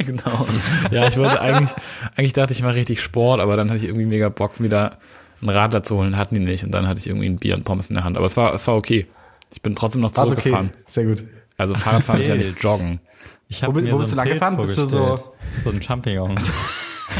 Genau. 0.05 0.47
Ja, 0.91 1.07
ich 1.07 1.17
wollte 1.17 1.39
eigentlich, 1.39 1.69
eigentlich 2.17 2.33
dachte 2.33 2.51
ich 2.51 2.61
mal 2.61 2.73
richtig 2.73 3.01
Sport, 3.01 3.39
aber 3.39 3.55
dann 3.55 3.69
hatte 3.69 3.77
ich 3.77 3.85
irgendwie 3.85 4.05
mega 4.05 4.27
Bock, 4.27 4.61
wieder 4.61 4.97
einen 5.39 5.49
Radler 5.49 5.83
zu 5.83 5.95
holen, 5.97 6.17
hatten 6.17 6.35
die 6.35 6.41
nicht. 6.41 6.63
Und 6.63 6.71
dann 6.71 6.87
hatte 6.87 6.99
ich 6.99 7.07
irgendwie 7.07 7.27
ein 7.27 7.37
Bier 7.37 7.55
und 7.55 7.63
Pommes 7.63 7.89
in 7.89 7.95
der 7.95 8.03
Hand. 8.03 8.17
Aber 8.17 8.25
es 8.25 8.35
war, 8.35 8.53
es 8.53 8.67
war 8.67 8.75
okay. 8.75 9.07
Ich 9.53 9.61
bin 9.61 9.75
trotzdem 9.75 10.01
noch 10.01 10.15
War's 10.15 10.29
zurückgefahren. 10.29 10.71
Sehr 10.85 11.05
gut. 11.05 11.23
Also 11.57 11.75
Fahrradfahren 11.75 12.21
ist 12.21 12.27
ja 12.27 12.35
nicht 12.35 12.61
joggen. 12.61 12.99
Ich 13.47 13.63
hab 13.63 13.69
Wo 13.73 13.79
wo 13.79 13.91
so 13.91 13.97
bist 13.99 14.11
du 14.11 14.15
lang 14.15 14.27
gefahren? 14.27 14.57
Bist 14.57 14.77
du 14.77 14.85
so-. 14.85 15.23
So 15.63 15.69
ein 15.69 15.81
Champignon. 15.81 16.33
Mit 16.33 16.43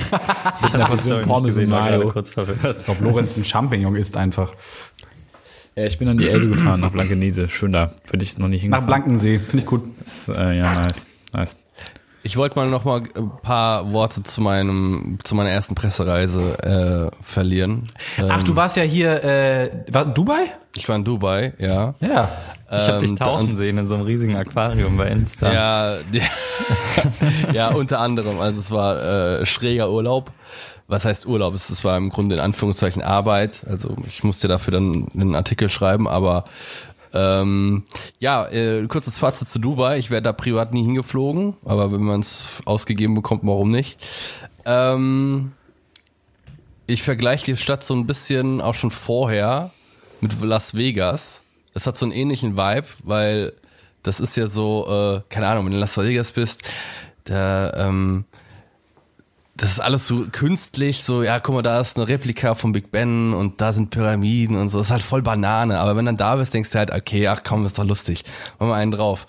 Portion 0.61 0.99
Sorry, 0.99 1.17
nicht 1.17 1.27
Pommes 1.27 1.39
und 1.39 1.45
gesehen, 1.45 1.69
Mayo. 1.69 2.11
kurz 2.11 2.33
verwirrt. 2.33 2.63
Als 2.63 2.89
ob 2.89 2.99
Lorenz 3.01 3.37
ein 3.37 3.45
Champignon 3.45 3.95
ist 3.95 4.17
einfach. 4.17 4.53
Ja, 5.75 5.85
ich 5.85 5.97
bin 5.97 6.07
an 6.07 6.17
die 6.17 6.29
Elbe 6.29 6.49
gefahren, 6.49 6.81
nach 6.81 6.91
Blankenese. 6.91 7.49
Schön 7.49 7.71
da. 7.71 7.91
Bin 8.11 8.19
ich 8.21 8.37
noch 8.37 8.47
nicht 8.47 8.59
Nach 8.59 8.63
hingefahren. 8.79 8.85
Blankensee, 8.85 9.39
finde 9.39 9.59
ich 9.59 9.65
gut. 9.65 9.83
Ist, 10.03 10.29
äh, 10.29 10.57
ja, 10.57 10.73
nice. 10.73 11.07
Nice. 11.33 11.57
Ich 12.25 12.37
wollte 12.37 12.57
mal 12.57 12.69
noch 12.69 12.85
mal 12.85 13.01
ein 13.15 13.31
paar 13.41 13.91
Worte 13.91 14.23
zu 14.23 14.39
meinem 14.41 15.17
zu 15.23 15.35
meiner 15.35 15.49
ersten 15.49 15.75
Pressereise 15.75 17.11
äh, 17.11 17.23
verlieren. 17.23 17.83
Ach, 18.29 18.43
du 18.43 18.55
warst 18.55 18.77
ja 18.77 18.83
hier, 18.83 19.23
äh, 19.23 19.69
war 19.91 20.05
Dubai? 20.05 20.45
Ich 20.75 20.89
war 20.89 20.95
in 20.95 21.03
Dubai, 21.03 21.53
ja. 21.59 21.95
Ja. 21.99 22.31
Ich 22.67 22.87
hab 22.87 22.99
dich 22.99 23.09
Ähm, 23.09 23.17
tauchen 23.17 23.57
sehen 23.57 23.77
in 23.77 23.87
so 23.87 23.93
einem 23.93 24.05
riesigen 24.05 24.35
Aquarium 24.35 24.97
bei 24.97 25.09
Insta. 25.09 25.53
Ja, 25.53 25.97
die, 26.13 26.21
ja, 27.53 27.69
unter 27.69 27.99
anderem. 27.99 28.39
Also 28.39 28.59
es 28.59 28.71
war 28.71 29.39
äh, 29.41 29.45
schräger 29.45 29.91
Urlaub. 29.91 30.31
Was 30.87 31.05
heißt 31.05 31.27
Urlaub? 31.27 31.53
Es, 31.53 31.69
es 31.69 31.83
war 31.85 31.95
im 31.97 32.09
Grunde 32.09 32.35
in 32.35 32.41
Anführungszeichen 32.41 33.03
Arbeit. 33.03 33.63
Also 33.69 33.95
ich 34.07 34.23
musste 34.23 34.47
dafür 34.47 34.71
dann 34.71 35.07
einen 35.13 35.35
Artikel 35.35 35.69
schreiben, 35.69 36.07
aber 36.07 36.45
ähm, 37.13 37.83
ja, 38.19 38.47
äh, 38.47 38.85
kurzes 38.87 39.19
Fazit 39.19 39.49
zu 39.49 39.59
Dubai. 39.59 39.99
Ich 39.99 40.09
wäre 40.09 40.23
da 40.23 40.33
privat 40.33 40.73
nie 40.73 40.83
hingeflogen, 40.83 41.55
aber 41.63 41.91
wenn 41.91 42.01
man 42.01 42.21
es 42.21 42.61
ausgegeben 42.65 43.13
bekommt, 43.13 43.41
warum 43.43 43.69
nicht? 43.69 43.97
Ähm, 44.65 45.51
ich 46.87 47.03
vergleiche 47.03 47.45
die 47.45 47.57
Stadt 47.57 47.83
so 47.83 47.93
ein 47.93 48.07
bisschen 48.07 48.61
auch 48.61 48.75
schon 48.75 48.91
vorher 48.91 49.71
mit 50.23 50.41
Las 50.41 50.73
Vegas. 50.73 51.41
Es 51.73 51.85
hat 51.85 51.97
so 51.97 52.05
einen 52.05 52.13
ähnlichen 52.13 52.57
Vibe, 52.57 52.87
weil 53.03 53.53
das 54.01 54.19
ist 54.19 54.35
ja 54.37 54.47
so, 54.47 54.87
äh, 54.87 55.21
keine 55.29 55.47
Ahnung, 55.47 55.65
wenn 55.65 55.71
du 55.71 55.77
in 55.77 55.81
Las 55.81 55.97
Vegas 55.97 56.31
bist, 56.31 56.63
da, 57.25 57.71
ähm, 57.73 58.25
das 59.55 59.71
ist 59.71 59.79
alles 59.79 60.07
so 60.07 60.25
künstlich, 60.31 61.03
so, 61.03 61.23
ja, 61.23 61.39
guck 61.39 61.55
mal, 61.55 61.61
da 61.61 61.79
ist 61.79 61.95
eine 61.95 62.07
Replika 62.07 62.55
vom 62.55 62.71
Big 62.71 62.89
Ben 62.89 63.33
und 63.33 63.61
da 63.61 63.71
sind 63.71 63.91
Pyramiden 63.91 64.57
und 64.57 64.69
so, 64.69 64.79
das 64.79 64.87
ist 64.87 64.91
halt 64.91 65.03
voll 65.03 65.21
Banane. 65.21 65.79
Aber 65.79 65.95
wenn 65.95 66.05
dann 66.05 66.17
da 66.17 66.35
bist, 66.37 66.53
denkst 66.53 66.71
du 66.71 66.79
halt, 66.79 66.91
okay, 66.91 67.27
ach 67.27 67.41
komm, 67.43 67.65
ist 67.65 67.77
doch 67.77 67.85
lustig. 67.85 68.23
Machen 68.59 68.71
wir 68.71 68.75
einen 68.75 68.91
drauf. 68.91 69.27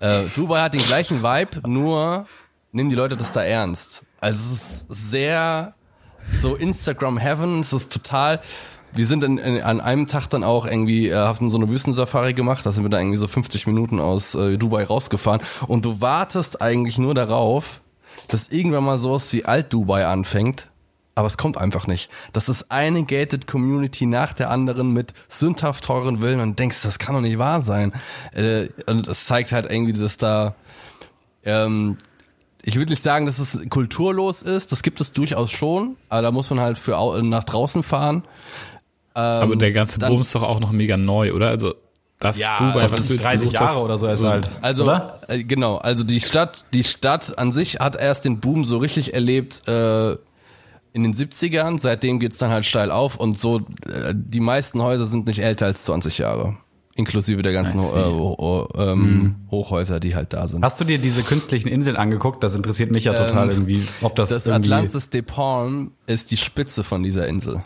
Äh, 0.00 0.22
Dubai 0.34 0.60
hat 0.60 0.74
den 0.74 0.82
gleichen 0.82 1.22
Vibe, 1.22 1.68
nur 1.68 2.26
nehmen 2.72 2.90
die 2.90 2.96
Leute 2.96 3.16
das 3.16 3.32
da 3.32 3.42
ernst. 3.42 4.04
Also 4.20 4.54
es 4.54 4.82
ist 4.82 5.10
sehr 5.10 5.74
so 6.40 6.54
Instagram 6.54 7.18
Heaven, 7.18 7.60
es 7.60 7.72
ist 7.72 7.92
total. 7.92 8.40
Wir 8.92 9.06
sind 9.06 9.24
in, 9.24 9.38
in, 9.38 9.62
an 9.62 9.80
einem 9.80 10.06
Tag 10.06 10.28
dann 10.28 10.44
auch 10.44 10.66
irgendwie, 10.66 11.08
äh, 11.08 11.14
haben 11.14 11.50
so 11.50 11.58
eine 11.58 11.68
Wüstensafari 11.68 12.34
gemacht, 12.34 12.64
da 12.64 12.72
sind 12.72 12.84
wir 12.84 12.90
da 12.90 12.98
irgendwie 12.98 13.18
so 13.18 13.28
50 13.28 13.66
Minuten 13.66 14.00
aus 14.00 14.34
äh, 14.34 14.56
Dubai 14.56 14.84
rausgefahren 14.84 15.40
und 15.66 15.84
du 15.84 16.00
wartest 16.00 16.62
eigentlich 16.62 16.98
nur 16.98 17.14
darauf, 17.14 17.80
dass 18.28 18.48
irgendwann 18.48 18.84
mal 18.84 18.98
sowas 18.98 19.32
wie 19.32 19.44
Alt-Dubai 19.44 20.06
anfängt, 20.06 20.68
aber 21.14 21.28
es 21.28 21.36
kommt 21.36 21.58
einfach 21.58 21.86
nicht. 21.86 22.10
Das 22.32 22.48
ist 22.48 22.70
eine 22.70 23.04
gated 23.04 23.46
Community 23.46 24.06
nach 24.06 24.32
der 24.32 24.50
anderen 24.50 24.92
mit 24.92 25.12
sündhaft 25.28 25.84
teuren 25.84 26.20
Villen 26.20 26.40
und 26.40 26.58
denkst, 26.58 26.82
das 26.82 26.98
kann 26.98 27.14
doch 27.14 27.22
nicht 27.22 27.38
wahr 27.38 27.62
sein. 27.62 27.92
Äh, 28.32 28.68
und 28.86 29.08
es 29.08 29.26
zeigt 29.26 29.52
halt 29.52 29.70
irgendwie, 29.70 29.92
dass 29.92 30.16
da 30.16 30.54
ähm, 31.44 31.96
ich 32.66 32.74
würde 32.74 32.90
nicht 32.90 33.02
sagen, 33.02 33.26
dass 33.26 33.38
es 33.38 33.70
kulturlos 33.70 34.42
ist, 34.42 34.72
das 34.72 34.82
gibt 34.82 35.00
es 35.00 35.12
durchaus 35.12 35.52
schon, 35.52 35.96
aber 36.08 36.22
da 36.22 36.32
muss 36.32 36.50
man 36.50 36.58
halt 36.58 36.76
für 36.76 37.22
nach 37.22 37.44
draußen 37.44 37.84
fahren. 37.84 38.24
Aber 39.16 39.56
der 39.56 39.72
ganze 39.72 39.98
dann- 39.98 40.10
Boom 40.12 40.20
ist 40.20 40.34
doch 40.34 40.42
auch 40.42 40.60
noch 40.60 40.72
mega 40.72 40.96
neu, 40.96 41.32
oder? 41.32 41.48
Also, 41.48 41.74
das 42.18 42.38
Ja, 42.38 42.58
Dubai, 42.58 42.70
also 42.80 42.82
was 42.92 43.00
das 43.00 43.08
du 43.08 43.14
ist 43.14 43.24
30 43.24 43.48
so- 43.50 43.54
Jahre 43.54 43.80
oder 43.80 43.98
so 43.98 44.06
ist 44.08 44.24
halt. 44.24 44.50
Also 44.62 44.84
oder? 44.84 45.20
äh, 45.28 45.44
genau, 45.44 45.76
also 45.76 46.02
die 46.04 46.20
Stadt, 46.20 46.64
die 46.72 46.82
Stadt 46.84 47.38
an 47.38 47.52
sich 47.52 47.78
hat 47.80 47.94
erst 47.96 48.24
den 48.24 48.40
Boom 48.40 48.64
so 48.64 48.78
richtig 48.78 49.12
erlebt 49.14 49.66
äh, 49.68 50.12
in 50.94 51.02
den 51.02 51.12
70ern, 51.14 51.78
seitdem 51.78 52.18
geht's 52.18 52.38
dann 52.38 52.50
halt 52.50 52.64
steil 52.64 52.90
auf 52.90 53.16
und 53.16 53.38
so 53.38 53.58
äh, 53.86 54.14
die 54.14 54.40
meisten 54.40 54.80
Häuser 54.80 55.04
sind 55.04 55.26
nicht 55.26 55.40
älter 55.40 55.66
als 55.66 55.84
20 55.84 56.16
Jahre, 56.16 56.56
inklusive 56.94 57.42
der 57.42 57.52
ganzen 57.52 57.80
see. 57.80 57.86
äh, 57.94 58.04
ho- 58.04 58.36
ho- 58.38 58.68
ähm, 58.80 59.36
Hochhäuser, 59.50 60.00
die 60.00 60.14
halt 60.16 60.32
da 60.32 60.48
sind. 60.48 60.64
Hast 60.64 60.80
du 60.80 60.86
dir 60.86 60.96
diese 60.96 61.22
künstlichen 61.22 61.68
Inseln 61.68 61.98
angeguckt? 61.98 62.42
Das 62.42 62.54
interessiert 62.54 62.92
mich 62.92 63.04
ja 63.04 63.12
total 63.12 63.50
Ähm, 63.50 63.56
irgendwie, 63.58 63.82
ob 64.00 64.16
das, 64.16 64.30
Das 64.30 64.46
irgendwie, 64.46 64.72
Atlantis 64.72 65.10
de 65.10 65.20
Palm 65.20 65.92
ist 66.06 66.30
die 66.30 66.38
Spitze 66.38 66.82
von 66.82 67.02
dieser 67.02 67.28
Insel. 67.28 67.62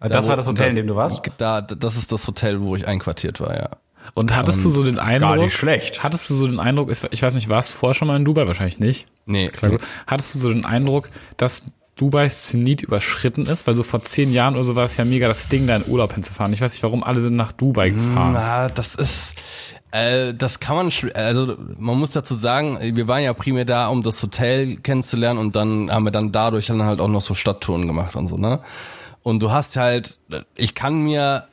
Das 0.00 0.26
Da, 0.26 0.30
war 0.30 0.36
das 0.36 0.46
Hotel, 0.46 0.70
in 0.70 0.76
dem 0.76 0.86
du 0.86 0.96
warst? 0.96 1.30
Da, 1.38 1.60
das 1.60 1.96
ist 1.96 2.12
das 2.12 2.26
Hotel, 2.26 2.60
wo 2.60 2.76
ich 2.76 2.86
einquartiert 2.86 3.40
war, 3.40 3.56
ja. 3.56 3.68
Und 4.14 4.34
hattest 4.34 4.64
du 4.64 4.70
so 4.70 4.84
den 4.84 4.98
Eindruck, 4.98 5.30
gar 5.30 5.36
nicht 5.36 5.54
schlecht. 5.54 6.02
hattest 6.02 6.30
du 6.30 6.34
so 6.34 6.46
den 6.46 6.60
Eindruck, 6.60 6.90
ich 7.10 7.22
weiß 7.22 7.34
nicht, 7.34 7.48
warst 7.48 7.72
du 7.72 7.76
vorher 7.76 7.94
schon 7.94 8.08
mal 8.08 8.16
in 8.16 8.24
Dubai? 8.24 8.46
Wahrscheinlich 8.46 8.78
nicht. 8.80 9.06
Nee, 9.26 9.50
Also, 9.60 9.76
hattest 10.06 10.34
du 10.34 10.38
so 10.38 10.48
den 10.52 10.64
Eindruck, 10.64 11.10
dass 11.36 11.66
Dubais 11.96 12.44
Zenit 12.46 12.80
überschritten 12.82 13.44
ist? 13.46 13.66
Weil 13.66 13.74
so 13.74 13.82
vor 13.82 14.02
zehn 14.02 14.32
Jahren 14.32 14.54
oder 14.54 14.64
so 14.64 14.74
war 14.76 14.84
es 14.84 14.96
ja 14.96 15.04
mega 15.04 15.28
das 15.28 15.48
Ding, 15.48 15.66
da 15.66 15.76
in 15.76 15.84
Urlaub 15.86 16.14
hinzufahren. 16.14 16.52
Ich 16.52 16.60
weiß 16.60 16.72
nicht, 16.72 16.82
warum 16.82 17.04
alle 17.04 17.20
sind 17.20 17.36
nach 17.36 17.52
Dubai 17.52 17.90
gefahren. 17.90 18.32
Na, 18.32 18.68
das 18.68 18.94
ist, 18.94 19.34
äh, 19.90 20.32
das 20.32 20.60
kann 20.60 20.76
man, 20.76 20.92
also 21.14 21.56
man 21.76 21.98
muss 21.98 22.12
dazu 22.12 22.34
sagen, 22.34 22.78
wir 22.80 23.08
waren 23.08 23.22
ja 23.22 23.34
primär 23.34 23.64
da, 23.66 23.88
um 23.88 24.02
das 24.02 24.22
Hotel 24.22 24.76
kennenzulernen 24.76 25.38
und 25.38 25.54
dann 25.56 25.90
haben 25.90 26.04
wir 26.04 26.12
dann 26.12 26.32
dadurch 26.32 26.66
dann 26.66 26.82
halt 26.84 27.00
auch 27.00 27.08
noch 27.08 27.20
so 27.20 27.34
Stadttouren 27.34 27.86
gemacht 27.86 28.16
und 28.16 28.28
so, 28.28 28.38
ne? 28.38 28.60
Und 29.22 29.40
du 29.40 29.50
hast 29.50 29.76
halt, 29.76 30.18
ich 30.54 30.74
kann 30.74 31.02
mir, 31.02 31.48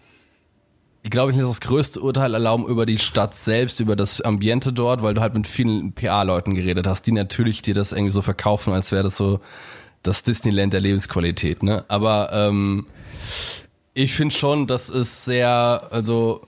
ich 1.04 1.10
glaube, 1.10 1.32
ich 1.32 1.38
nicht 1.38 1.48
das 1.48 1.62
größte 1.62 2.00
Urteil 2.00 2.34
erlauben 2.34 2.66
über 2.66 2.86
die 2.86 3.00
Stadt 3.00 3.36
selbst, 3.36 3.80
über 3.80 3.96
das 3.96 4.22
Ambiente 4.22 4.74
dort, 4.74 5.04
weil 5.04 5.14
du 5.14 5.22
halt 5.22 5.34
mit 5.34 5.48
vielen 5.48 5.94
PA-Leuten 5.94 6.56
geredet 6.56 6.88
hast, 6.88 7.04
die 7.04 7.12
natürlich 7.12 7.62
dir 7.62 7.74
das 7.74 7.92
irgendwie 7.92 8.12
so 8.12 8.22
verkaufen, 8.22 8.74
als 8.74 8.92
wäre 8.92 9.04
das 9.04 9.18
so 9.18 9.40
das 10.04 10.24
Disneyland 10.24 10.72
der 10.74 10.82
Lebensqualität, 10.82 11.64
ne? 11.64 11.84
Aber 11.88 12.30
ähm, 12.32 12.86
ich 13.94 14.14
finde 14.14 14.36
schon, 14.36 14.68
das 14.68 14.90
ist 14.90 15.26
sehr, 15.26 15.88
also 15.92 16.42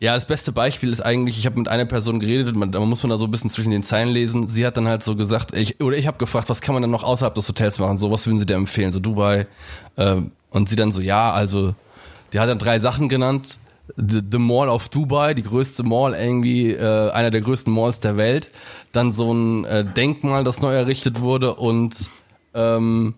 ja, 0.00 0.14
das 0.14 0.26
beste 0.26 0.50
Beispiel 0.50 0.90
ist 0.90 1.02
eigentlich, 1.02 1.38
ich 1.38 1.44
habe 1.44 1.58
mit 1.58 1.68
einer 1.68 1.84
Person 1.84 2.20
geredet, 2.20 2.56
man, 2.56 2.72
da 2.72 2.80
muss 2.80 3.02
man 3.02 3.10
da 3.10 3.18
so 3.18 3.26
ein 3.26 3.30
bisschen 3.30 3.50
zwischen 3.50 3.70
den 3.70 3.82
Zeilen 3.82 4.08
lesen. 4.08 4.48
Sie 4.48 4.66
hat 4.66 4.78
dann 4.78 4.88
halt 4.88 5.02
so 5.02 5.14
gesagt, 5.14 5.54
ich, 5.54 5.82
oder 5.82 5.94
ich 5.94 6.06
habe 6.06 6.16
gefragt, 6.16 6.48
was 6.48 6.62
kann 6.62 6.74
man 6.74 6.80
denn 6.80 6.90
noch 6.90 7.04
außerhalb 7.04 7.34
des 7.34 7.46
Hotels 7.48 7.78
machen? 7.78 7.98
So, 7.98 8.10
was 8.10 8.26
würden 8.26 8.38
Sie 8.38 8.46
dir 8.46 8.54
empfehlen? 8.54 8.92
So 8.92 8.98
Dubai. 8.98 9.46
Ähm, 9.98 10.32
und 10.48 10.70
sie 10.70 10.76
dann 10.76 10.90
so, 10.90 11.02
ja, 11.02 11.30
also, 11.32 11.74
die 12.32 12.40
hat 12.40 12.48
dann 12.48 12.58
drei 12.58 12.78
Sachen 12.78 13.10
genannt. 13.10 13.58
The, 13.96 14.22
the 14.30 14.38
Mall 14.38 14.70
of 14.70 14.88
Dubai, 14.88 15.34
die 15.34 15.42
größte 15.42 15.82
Mall 15.82 16.14
irgendwie, 16.14 16.70
äh, 16.70 17.10
einer 17.10 17.30
der 17.30 17.42
größten 17.42 17.70
Malls 17.70 18.00
der 18.00 18.16
Welt. 18.16 18.50
Dann 18.92 19.12
so 19.12 19.34
ein 19.34 19.66
äh, 19.66 19.84
Denkmal, 19.84 20.44
das 20.44 20.62
neu 20.62 20.72
errichtet 20.72 21.20
wurde 21.20 21.56
und 21.56 21.94
ähm, 22.54 23.14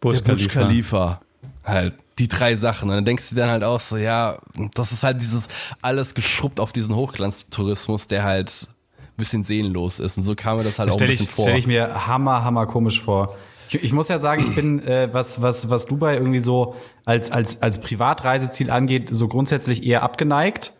Burj 0.00 0.20
der 0.20 0.34
Burj 0.34 0.46
Khalifa. 0.46 0.60
Khalifa. 0.66 1.20
Halt, 1.64 1.94
die 2.18 2.28
drei 2.28 2.54
Sachen. 2.54 2.90
Und 2.90 2.96
dann 2.96 3.04
denkst 3.04 3.28
du 3.28 3.34
dir 3.34 3.42
dann 3.42 3.50
halt 3.50 3.64
auch 3.64 3.80
so, 3.80 3.96
ja, 3.96 4.38
das 4.74 4.92
ist 4.92 5.02
halt 5.02 5.20
dieses 5.20 5.48
alles 5.82 6.14
geschrubbt 6.14 6.60
auf 6.60 6.72
diesen 6.72 6.94
Hochglanztourismus, 6.94 8.08
der 8.08 8.24
halt 8.24 8.68
ein 8.98 9.16
bisschen 9.16 9.42
seelenlos 9.42 10.00
ist. 10.00 10.16
Und 10.16 10.22
so 10.22 10.34
kam 10.34 10.58
mir 10.58 10.64
das 10.64 10.78
halt 10.78 10.90
auch 10.90 10.94
ein 10.94 10.98
Stelle 10.98 11.12
ich, 11.12 11.18
bisschen 11.18 11.34
vor. 11.34 11.44
stell 11.44 11.58
ich 11.58 11.66
mir 11.66 12.06
hammer, 12.06 12.44
hammer 12.44 12.66
komisch 12.66 13.02
vor. 13.02 13.36
Ich, 13.68 13.82
ich 13.82 13.92
muss 13.92 14.08
ja 14.08 14.18
sagen, 14.18 14.44
ich 14.46 14.54
bin, 14.54 14.86
äh, 14.86 15.08
was, 15.12 15.42
was, 15.42 15.70
was 15.70 15.86
Dubai 15.86 16.14
irgendwie 16.14 16.40
so 16.40 16.76
als, 17.04 17.30
als, 17.30 17.62
als 17.62 17.80
Privatreiseziel 17.80 18.70
angeht, 18.70 19.08
so 19.10 19.28
grundsätzlich 19.28 19.84
eher 19.84 20.02
abgeneigt. 20.02 20.73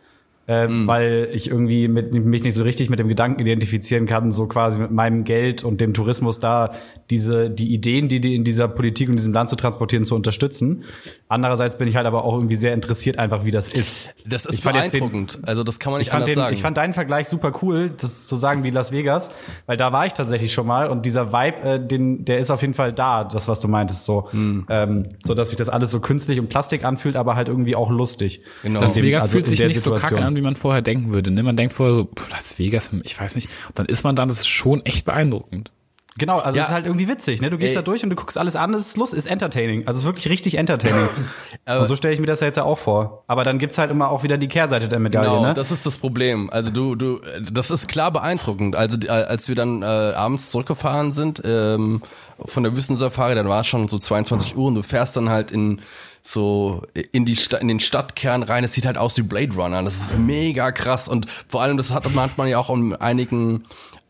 Ähm, 0.46 0.83
Mhm. 0.83 0.87
weil 0.87 1.30
ich 1.33 1.48
irgendwie 1.48 1.88
mit, 1.88 2.12
mich 2.12 2.42
nicht 2.42 2.52
so 2.54 2.64
richtig 2.64 2.90
mit 2.90 2.98
dem 2.98 3.09
Gedanken 3.09 3.40
identifizieren 3.40 4.04
kann, 4.04 4.30
so 4.30 4.46
quasi 4.46 4.78
mit 4.78 4.90
meinem 4.90 5.24
Geld 5.24 5.64
und 5.64 5.80
dem 5.80 5.94
Tourismus 5.94 6.38
da 6.38 6.72
diese 7.09 7.48
die 7.48 7.72
Ideen, 7.72 8.09
die 8.09 8.20
die 8.20 8.35
in 8.35 8.44
dieser 8.44 8.68
Politik 8.68 9.09
und 9.09 9.16
diesem 9.16 9.33
Land 9.33 9.48
zu 9.48 9.57
transportieren, 9.57 10.04
zu 10.04 10.14
unterstützen. 10.14 10.85
Andererseits 11.28 11.78
bin 11.78 11.88
ich 11.88 11.96
halt 11.96 12.07
aber 12.07 12.24
auch 12.24 12.35
irgendwie 12.35 12.57
sehr 12.57 12.74
interessiert, 12.74 13.18
einfach 13.18 13.46
wie 13.46 13.50
das 13.50 13.72
ist. 13.72 14.11
das 14.26 14.44
ist 14.44 14.59
ich 14.59 14.64
jetzt 14.66 14.92
den- 14.92 15.00
beeindruckend. 15.00 15.38
also 15.44 15.64
das 15.64 15.78
kann 15.78 15.92
man 15.92 15.98
nicht 15.98 16.09
ich 16.09 16.11
fand, 16.11 16.24
anders 16.24 16.35
den, 16.35 16.40
sagen. 16.42 16.52
ich 16.54 16.61
fand 16.62 16.76
deinen 16.76 16.92
Vergleich 16.92 17.26
super 17.28 17.52
cool, 17.62 17.90
das 17.98 18.26
zu 18.26 18.37
sagen 18.37 18.64
wie 18.64 18.70
Las 18.70 18.92
Vegas, 18.92 19.30
weil 19.64 19.78
da 19.78 19.92
war 19.92 20.04
ich 20.04 20.12
tatsächlich 20.12 20.52
schon 20.52 20.66
mal 20.66 20.88
und 20.88 21.07
dieser 21.07 21.33
Vibe, 21.33 21.62
äh, 21.62 21.80
den, 21.87 22.24
der 22.26 22.38
ist 22.38 22.50
auf 22.50 22.61
jeden 22.61 22.74
Fall 22.74 22.92
da, 22.92 23.24
das 23.24 23.48
was 23.48 23.61
du 23.61 23.68
meintest, 23.68 24.04
so, 24.04 24.28
Hm. 24.30 24.66
ähm, 24.68 25.04
so 25.24 25.33
dass 25.33 25.48
sich 25.50 25.57
das 25.59 25.70
alles 25.70 25.90
so 25.90 26.00
künstlich 26.00 26.38
und 26.38 26.48
Plastik 26.50 26.85
anfühlt, 26.85 27.16
aber 27.16 27.35
halt 27.35 27.48
irgendwie 27.48 27.76
auch 27.76 27.90
lustig. 27.90 28.42
Genau. 28.62 28.80
Las 28.83 29.00
Vegas 29.00 29.22
also 29.22 29.33
fühlt 29.33 29.46
sich 29.46 29.59
nicht 29.61 29.74
so 29.76 29.80
Situation. 29.80 30.11
kacke 30.18 30.26
an, 30.26 30.33
wie 30.36 30.40
man 30.42 30.56
vorher 30.56 30.82
denken 30.82 31.10
würde. 31.12 31.30
Ne? 31.30 31.42
Man 31.42 31.56
denkt 31.56 31.74
vorher 31.74 31.94
so, 31.94 32.04
pff, 32.04 32.30
Las 32.30 32.58
Vegas, 32.58 32.90
ich 33.02 33.18
weiß 33.18 33.34
nicht. 33.36 33.48
Und 33.68 33.78
dann 33.78 33.86
ist 33.86 34.04
man 34.04 34.16
da, 34.16 34.24
das 34.26 34.38
ist 34.40 34.48
schon 34.48 34.84
echt 34.84 35.04
beeindruckend. 35.04 35.70
Genau, 36.16 36.38
also 36.38 36.56
Ja. 36.56 36.62
es 36.62 36.68
ist 36.68 36.74
halt 36.74 36.86
irgendwie 36.86 37.08
witzig, 37.08 37.40
ne? 37.42 37.50
Du 37.50 37.58
gehst 37.58 37.70
Ey. 37.70 37.74
da 37.74 37.82
durch 37.82 38.04
und 38.04 38.10
du 38.10 38.14
guckst 38.14 38.38
alles 38.38 38.54
an, 38.54 38.72
es 38.72 38.86
ist 38.86 38.96
Lust, 38.96 39.12
ist 39.14 39.26
entertaining. 39.26 39.80
Also 39.88 39.98
es 39.98 40.02
ist 40.02 40.04
wirklich 40.04 40.28
richtig 40.28 40.58
entertaining. 40.58 41.08
und 41.66 41.88
so 41.88 41.96
stelle 41.96 42.14
ich 42.14 42.20
mir 42.20 42.26
das 42.26 42.38
ja 42.38 42.46
jetzt 42.46 42.54
ja 42.56 42.62
auch 42.62 42.78
vor. 42.78 43.24
Aber 43.26 43.42
dann 43.42 43.58
gibt's 43.58 43.78
halt 43.78 43.90
immer 43.90 44.10
auch 44.10 44.22
wieder 44.22 44.38
die 44.38 44.46
Kehrseite 44.46 44.86
der 44.86 45.00
Medaille, 45.00 45.28
Genau, 45.28 45.42
ne? 45.42 45.54
das 45.54 45.72
ist 45.72 45.86
das 45.86 45.96
Problem. 45.96 46.50
Also 46.50 46.70
du, 46.70 46.94
du, 46.94 47.18
das 47.50 47.72
ist 47.72 47.88
klar 47.88 48.12
beeindruckend. 48.12 48.76
Also 48.76 48.96
die- 48.96 49.10
als 49.10 49.48
wir 49.48 49.56
dann 49.56 49.82
äh, 49.82 49.86
abends 49.86 50.50
zurückgefahren 50.50 51.10
sind 51.10 51.42
ähm, 51.44 52.00
von 52.44 52.62
der 52.62 52.76
Wüstensafari, 52.76 53.34
dann 53.34 53.48
war 53.48 53.62
es 53.62 53.66
schon 53.66 53.88
so 53.88 53.98
22 53.98 54.56
Uhr 54.56 54.68
und 54.68 54.76
du 54.76 54.82
fährst 54.82 55.16
dann 55.16 55.30
halt 55.30 55.50
in 55.50 55.80
so 56.26 56.82
in 57.12 57.26
die 57.26 57.37
Sta 57.37 57.58
in 57.58 57.68
den 57.68 57.80
Stadtkern 57.80 58.42
rein. 58.42 58.64
Es 58.64 58.72
sieht 58.72 58.87
halt 58.87 58.96
aus 58.96 59.16
wie 59.18 59.22
Blade 59.22 59.54
Runner. 59.54 59.82
Das 59.82 59.96
ist 59.96 60.18
mega 60.18 60.72
krass 60.72 61.06
und 61.08 61.26
vor 61.48 61.60
allem 61.62 61.76
das 61.76 61.90
hat 61.92 62.04
hat 62.16 62.38
man 62.38 62.48
ja 62.48 62.58
auch 62.58 62.70
in 62.70 62.96
einigen 62.96 63.64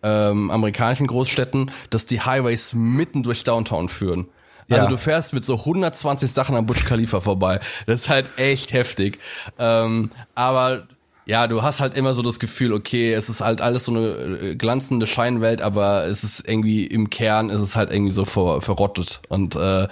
ähm, 0.05 0.51
amerikanischen 0.51 1.07
Großstädten, 1.09 1.71
dass 1.91 2.07
die 2.07 2.21
Highways 2.21 2.73
mitten 2.73 3.23
durch 3.25 3.43
Downtown 3.43 3.89
führen. 3.89 4.29
Also 4.71 4.83
Ja. 4.85 4.89
du 4.89 4.97
fährst 4.97 5.33
mit 5.33 5.45
so 5.45 5.57
120 5.59 6.31
Sachen 6.31 6.57
am 6.57 6.67
Burj 6.67 6.85
Khalifa 6.85 7.21
vorbei. 7.21 7.59
Das 7.87 8.03
ist 8.03 8.09
halt 8.09 8.31
echt 8.39 8.73
heftig. 8.73 9.19
Ähm, 9.59 10.11
aber 10.35 10.87
ja, 11.27 11.47
du 11.47 11.63
hast 11.63 11.81
halt 11.81 11.95
immer 11.97 12.13
so 12.13 12.21
das 12.23 12.39
Gefühl, 12.39 12.73
okay, 12.73 13.13
es 13.15 13.29
ist 13.29 13.41
halt 13.41 13.61
alles 13.61 13.85
so 13.87 13.93
eine 13.93 14.09
äh, 14.41 14.55
glanzende 14.57 15.07
Scheinwelt, 15.07 15.63
aber 15.63 16.05
es 16.07 16.23
ist 16.25 16.47
irgendwie 16.49 16.87
im 16.87 17.09
Kern 17.11 17.49
ist 17.51 17.61
es 17.63 17.77
halt 17.77 17.91
irgendwie 17.91 18.13
so 18.13 18.25
ver, 18.25 18.61
verrottet 18.61 19.23
und 19.29 19.57
äh, 19.57 19.89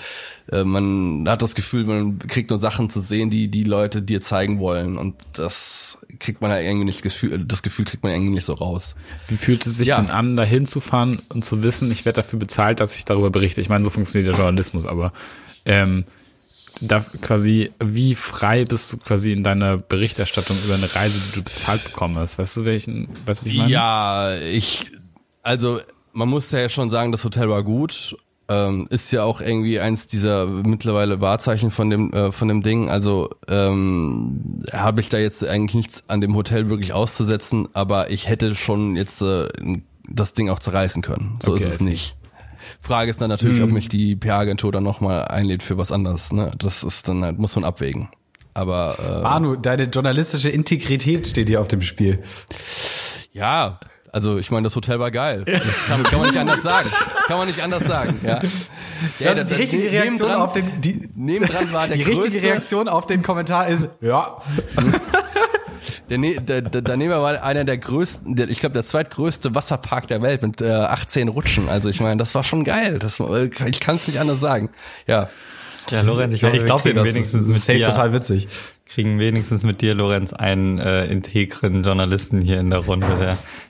äh, 0.52 0.64
man 0.64 1.26
hat 1.28 1.40
das 1.42 1.54
Gefühl, 1.54 1.84
man 1.84 2.18
kriegt 2.18 2.50
nur 2.50 2.58
Sachen 2.58 2.90
zu 2.90 3.00
sehen, 3.00 3.30
die 3.30 3.48
die 3.48 3.64
Leute 3.64 4.02
dir 4.02 4.20
zeigen 4.20 4.58
wollen 4.58 4.98
und 4.98 5.14
das 5.32 5.98
kriegt 6.18 6.42
man 6.42 6.50
ja 6.50 6.58
irgendwie 6.58 6.84
nicht 6.84 6.98
das 6.98 7.02
Gefühl, 7.02 7.44
das 7.44 7.62
Gefühl 7.62 7.86
kriegt 7.86 8.02
man 8.02 8.12
irgendwie 8.12 8.34
nicht 8.34 8.44
so 8.44 8.52
raus. 8.52 8.94
Wie 9.28 9.36
fühlt 9.36 9.66
es 9.66 9.78
sich 9.78 9.88
Ja. 9.88 10.00
denn 10.00 10.10
an, 10.10 10.36
da 10.36 10.44
hinzufahren 10.44 11.18
und 11.30 11.44
zu 11.44 11.62
wissen, 11.62 11.90
ich 11.90 12.04
werde 12.04 12.16
dafür 12.16 12.38
bezahlt, 12.38 12.80
dass 12.80 12.94
ich 12.96 13.04
darüber 13.06 13.30
berichte? 13.30 13.60
Ich 13.62 13.68
meine, 13.70 13.84
so 13.84 13.90
funktioniert 13.90 14.32
der 14.34 14.38
Journalismus, 14.38 14.84
aber 14.86 15.12
ähm, 15.64 16.04
da 16.80 17.04
quasi, 17.20 17.70
wie 17.80 18.14
frei 18.14 18.64
bist 18.64 18.92
du 18.92 18.96
quasi 18.96 19.32
in 19.32 19.44
deiner 19.44 19.76
Berichterstattung 19.76 20.56
über 20.64 20.74
eine 20.74 20.94
Reise, 20.94 21.18
die 21.28 21.36
du 21.36 21.44
bezahlt 21.44 21.84
bekommen 21.84 22.16
hast? 22.16 22.38
Weißt 22.38 22.56
du, 22.56 22.64
welchen, 22.64 23.08
weißt 23.26 23.42
du, 23.42 23.44
wie 23.46 23.50
ich 23.50 23.56
meine? 23.58 23.70
Ja, 23.70 24.36
ich, 24.36 24.92
also 25.42 25.80
man 26.12 26.28
muss 26.28 26.50
ja 26.52 26.68
schon 26.68 26.90
sagen, 26.90 27.12
das 27.12 27.24
Hotel 27.24 27.48
war 27.48 27.62
gut. 27.62 28.16
Ähm, 28.48 28.86
ist 28.90 29.12
ja 29.12 29.22
auch 29.22 29.40
irgendwie 29.40 29.78
eins 29.78 30.08
dieser 30.08 30.46
mittlerweile 30.46 31.20
Wahrzeichen 31.20 31.70
von 31.70 31.90
dem 31.90 32.12
äh, 32.12 32.32
von 32.32 32.48
dem 32.48 32.62
Ding. 32.62 32.90
Also 32.90 33.30
ähm, 33.48 34.60
habe 34.72 35.00
ich 35.00 35.08
da 35.08 35.18
jetzt 35.18 35.44
eigentlich 35.44 35.74
nichts 35.76 36.08
an 36.08 36.20
dem 36.20 36.34
Hotel 36.34 36.68
wirklich 36.68 36.92
auszusetzen, 36.92 37.68
aber 37.72 38.10
ich 38.10 38.28
hätte 38.28 38.54
schon 38.56 38.96
jetzt 38.96 39.22
äh, 39.22 39.48
das 40.08 40.32
Ding 40.32 40.50
auch 40.50 40.58
zerreißen 40.58 41.02
können. 41.02 41.38
So 41.42 41.52
Okay, 41.52 41.62
ist 41.62 41.68
es 41.68 41.80
nicht. 41.80 42.16
Frage 42.80 43.10
ist 43.10 43.20
dann 43.20 43.28
natürlich, 43.30 43.58
Mhm. 43.58 43.64
ob 43.64 43.72
mich 43.72 43.88
die 43.88 44.16
PR-Agentur 44.16 44.72
dann 44.72 44.82
nochmal 44.84 45.26
einlädt 45.26 45.62
für 45.62 45.78
was 45.78 45.92
anderes. 45.92 46.32
Ne? 46.32 46.50
Das 46.58 46.82
ist 46.82 47.08
dann 47.08 47.24
halt, 47.24 47.38
muss 47.38 47.54
man 47.56 47.64
abwägen. 47.64 48.08
Aber 48.54 48.98
äh, 48.98 49.22
Manu, 49.22 49.56
deine 49.56 49.84
journalistische 49.84 50.50
Integrität 50.50 51.26
steht 51.26 51.48
hier 51.48 51.60
auf 51.60 51.68
dem 51.68 51.80
Spiel. 51.82 52.22
Ja, 53.32 53.80
also 54.12 54.36
ich 54.36 54.50
meine, 54.50 54.64
das 54.64 54.76
Hotel 54.76 54.98
war 55.00 55.10
geil. 55.10 55.44
Das 55.46 55.86
kann, 55.86 56.02
kann 56.02 56.20
man 56.20 56.28
nicht 56.28 56.38
anders 56.38 56.62
sagen. 56.62 56.88
Kann 57.26 57.38
man 57.38 57.48
nicht 57.48 57.62
anders 57.62 57.86
sagen. 57.86 58.20
Ja. 58.22 58.42
Ja, 59.18 59.34
Das 59.34 59.38
ist 59.44 59.50
die 59.50 59.54
richtige 59.54 59.90
Reaktion 59.90 60.28
dran- 60.28 60.40
auf 60.42 60.52
den, 60.52 60.80
die, 60.82 61.08
Nebendran 61.16 61.72
war 61.72 61.88
der 61.88 61.96
die 61.96 62.04
größte, 62.04 62.26
richtige 62.26 62.46
Reaktion 62.46 62.88
auf 62.88 63.06
den 63.06 63.22
Kommentar 63.22 63.68
ist, 63.68 63.88
ja. 64.02 64.36
Der, 66.12 66.18
ne- 66.18 66.42
der, 66.42 66.60
der, 66.60 66.82
daneben 66.82 67.10
war 67.10 67.42
einer 67.42 67.64
der 67.64 67.78
größten, 67.78 68.36
der, 68.36 68.50
ich 68.50 68.60
glaube 68.60 68.74
der 68.74 68.82
zweitgrößte 68.82 69.54
Wasserpark 69.54 70.08
der 70.08 70.20
Welt 70.20 70.42
mit 70.42 70.60
äh, 70.60 70.70
18 70.70 71.28
Rutschen. 71.28 71.70
Also 71.70 71.88
ich 71.88 72.00
meine, 72.02 72.18
das 72.18 72.34
war 72.34 72.44
schon 72.44 72.64
geil. 72.64 72.98
Das, 72.98 73.18
äh, 73.18 73.48
ich 73.66 73.80
kann 73.80 73.96
es 73.96 74.06
nicht 74.06 74.20
anders 74.20 74.38
sagen. 74.38 74.68
Ja. 75.06 75.30
Ja, 75.90 76.02
Lorenz, 76.02 76.34
ich 76.34 76.44
hoffe, 76.44 76.52
wir 76.52 76.64
glaube 76.64 76.82
dir, 76.82 76.92
das 76.92 77.08
ist 77.08 77.14
wenigstens 77.14 77.48
mit 77.48 77.62
safe 77.62 77.78
dir, 77.78 77.86
total 77.86 78.12
witzig. 78.12 78.46
Kriegen 78.94 79.18
wenigstens 79.18 79.62
mit 79.62 79.80
dir, 79.80 79.94
Lorenz, 79.94 80.34
einen 80.34 80.78
äh, 80.78 81.06
integren 81.06 81.82
Journalisten 81.82 82.42
hier 82.42 82.60
in 82.60 82.68
der 82.68 82.80
Runde, 82.80 83.06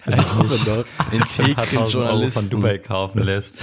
der 0.05 0.17
sich 0.17 0.35
nicht 0.35 0.69
ein 0.69 0.85
Integren 1.13 1.79
Euro 1.79 1.85
von 1.85 1.91
Journalisten. 1.91 2.51
Dubai 2.51 2.79
kaufen 2.79 3.23
lässt. 3.23 3.63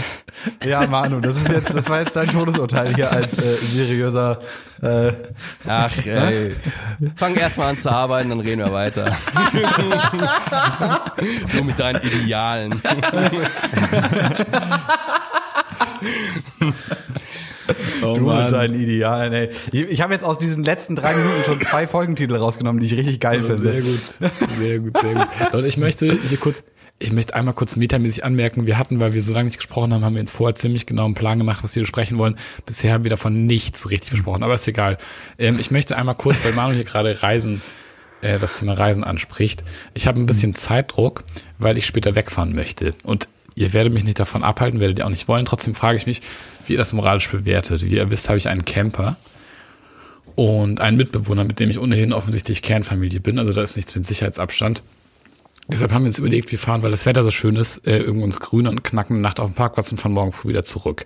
Ja, 0.64 0.88
Manu, 0.88 1.20
das 1.20 1.36
ist 1.36 1.50
jetzt, 1.50 1.76
das 1.76 1.90
war 1.90 2.00
jetzt 2.00 2.16
dein 2.16 2.30
Todesurteil 2.30 2.96
hier 2.96 3.12
als 3.12 3.38
äh, 3.40 3.42
seriöser. 3.42 4.40
Äh, 4.82 5.12
Ach, 5.68 5.92
ey. 6.06 6.56
Fang 7.16 7.36
erst 7.36 7.58
mal 7.58 7.72
an 7.72 7.78
zu 7.78 7.92
arbeiten, 7.92 8.30
dann 8.30 8.40
reden 8.40 8.60
wir 8.60 8.72
weiter. 8.72 9.12
du 11.52 11.64
mit 11.64 11.78
deinen 11.78 12.02
Idealen. 12.02 12.82
Oh 18.02 18.14
du 18.14 18.22
Mann. 18.22 18.44
mit 18.44 18.52
deinen 18.52 18.80
Idealen, 18.80 19.34
ey. 19.34 19.50
Ich, 19.72 19.82
ich 19.82 20.02
habe 20.02 20.14
jetzt 20.14 20.24
aus 20.24 20.40
diesen 20.40 20.64
letzten 20.64 20.96
drei 20.96 21.14
Minuten 21.14 21.44
schon 21.46 21.62
zwei 21.62 21.88
Folgentitel 21.88 22.36
rausgenommen, 22.36 22.80
die 22.80 22.88
ich 22.88 22.96
richtig 22.96 23.20
geil 23.20 23.42
finde. 23.42 23.72
Sehr 23.72 23.82
gut, 23.82 24.00
sehr 24.58 24.80
gut, 24.80 24.98
sehr 24.98 25.14
gut. 25.14 25.28
Leute, 25.52 25.68
ich 25.68 25.78
möchte 25.78 26.18
hier 26.18 26.38
kurz, 26.38 26.64
ich 27.00 27.12
möchte 27.12 27.36
einmal 27.36 27.54
kurz 27.54 27.76
metamäßig 27.76 28.24
anmerken, 28.24 28.66
wir 28.66 28.78
hatten, 28.78 29.00
weil 29.00 29.14
wir 29.14 29.24
so 29.24 29.34
lange 29.34 29.46
nicht 29.46 29.58
gesprochen 29.58 29.94
haben, 29.94 30.04
haben 30.04 30.16
wir 30.16 30.22
uns 30.22 30.32
vorher 30.32 30.56
ziemlich 30.56 30.86
genau 30.86 31.06
einen 31.06 31.16
Plan 31.16 31.38
gemacht, 31.38 31.64
was 31.64 31.76
wir 31.76 31.84
besprechen 31.84 32.18
wollen. 32.18 32.36
Bisher 32.66 32.94
haben 32.94 33.04
wir 33.04 33.10
davon 33.10 33.46
nichts 33.46 33.90
richtig 33.90 34.12
besprochen, 34.12 34.44
aber 34.44 34.54
ist 34.54 34.68
egal. 34.68 34.98
Ähm, 35.38 35.60
ich 35.60 35.72
möchte 35.72 35.98
einmal 35.98 36.16
kurz, 36.16 36.44
weil 36.44 36.54
Manu 36.54 36.74
hier 36.74 36.84
gerade 36.84 37.22
Reisen, 37.24 37.62
äh, 38.22 38.40
das 38.40 38.54
Thema 38.54 38.74
Reisen 38.74 39.04
anspricht. 39.04 39.64
Ich 39.94 40.08
habe 40.08 40.20
ein 40.20 40.26
bisschen 40.26 40.54
Zeitdruck, 40.54 41.24
weil 41.58 41.78
ich 41.78 41.86
später 41.86 42.16
wegfahren 42.16 42.54
möchte. 42.54 42.94
Und 43.04 43.28
ihr 43.60 43.74
werdet 43.74 43.94
mich 43.94 44.06
nicht 44.06 44.20
davon 44.20 44.44
abhalten, 44.44 44.80
werdet 44.80 45.00
ihr 45.00 45.06
auch 45.06 45.10
nicht 45.10 45.28
wollen. 45.28 45.44
Trotzdem 45.44 45.76
frage 45.76 45.98
ich 45.98 46.08
mich, 46.08 46.22
wie 46.66 46.74
ihr 46.74 46.80
das 46.80 46.94
moralisch 46.94 47.30
bewertet. 47.30 47.84
Wie 47.84 47.90
ihr 47.90 48.10
wisst, 48.10 48.30
habe 48.30 48.38
ich 48.38 48.48
einen 48.48 48.64
Camper 48.64 49.18
und 50.36 50.80
einen 50.80 50.96
Mitbewohner, 50.96 51.44
mit 51.44 51.60
dem 51.60 51.70
ich 51.70 51.78
ohnehin 51.78 52.14
offensichtlich 52.14 52.62
Kernfamilie 52.62 53.20
bin. 53.20 53.38
Also 53.38 53.52
da 53.52 53.62
ist 53.62 53.76
nichts 53.76 53.94
mit 53.94 54.08
Sicherheitsabstand. 54.08 54.82
Deshalb 55.68 55.92
haben 55.92 56.04
wir 56.04 56.08
uns 56.08 56.18
überlegt, 56.18 56.52
wir 56.54 56.58
fahren, 56.58 56.84
weil 56.84 56.92
das 56.92 57.06
Wetter 57.06 57.22
so 57.24 57.32
schön 57.32 57.58
ist, 57.58 57.86
äh, 57.86 57.98
irgendwo 57.98 58.26
ins 58.26 58.40
Grüne 58.40 58.70
und 58.70 58.86
knacken 58.86 59.20
Nacht 59.20 59.42
auf 59.42 59.52
dem 59.52 59.56
Parkplatz 59.56 59.92
und 59.92 59.98
fahren 59.98 60.14
morgen 60.14 60.32
früh 60.32 60.50
wieder 60.50 60.64
zurück. 60.64 61.06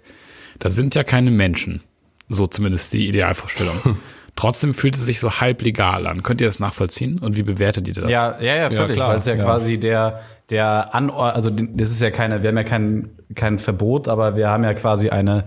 Da 0.59 0.69
sind 0.69 0.93
ja 0.93 1.03
keine 1.03 1.31
Menschen. 1.31 1.81
So 2.29 2.45
zumindest 2.45 2.93
die 2.93 3.07
Idealvorstellung. 3.07 3.75
Trotzdem 4.35 4.73
fühlt 4.73 4.95
es 4.95 5.05
sich 5.05 5.19
so 5.19 5.39
halb 5.39 5.61
legal 5.61 6.07
an. 6.07 6.23
Könnt 6.23 6.41
ihr 6.41 6.47
das 6.47 6.59
nachvollziehen? 6.59 7.19
Und 7.19 7.37
wie 7.37 7.43
bewertet 7.43 7.87
ihr 7.87 7.93
das? 7.93 8.09
Ja, 8.09 8.39
ja, 8.41 8.55
ja, 8.55 8.69
völlig, 8.71 8.95
klar, 8.95 9.09
weil 9.09 9.19
es 9.19 9.25
ja, 9.27 9.35
ja. 9.35 9.43
quasi 9.43 9.77
der, 9.77 10.21
der 10.49 10.95
Anor 10.95 11.33
also 11.33 11.51
das 11.51 11.91
ist 11.91 12.01
ja 12.01 12.09
keine, 12.09 12.41
wir 12.41 12.49
haben 12.49 12.57
ja 12.57 12.63
kein, 12.63 13.09
kein 13.35 13.59
Verbot, 13.59 14.07
aber 14.07 14.35
wir 14.35 14.49
haben 14.49 14.63
ja 14.63 14.73
quasi 14.73 15.09
eine 15.09 15.45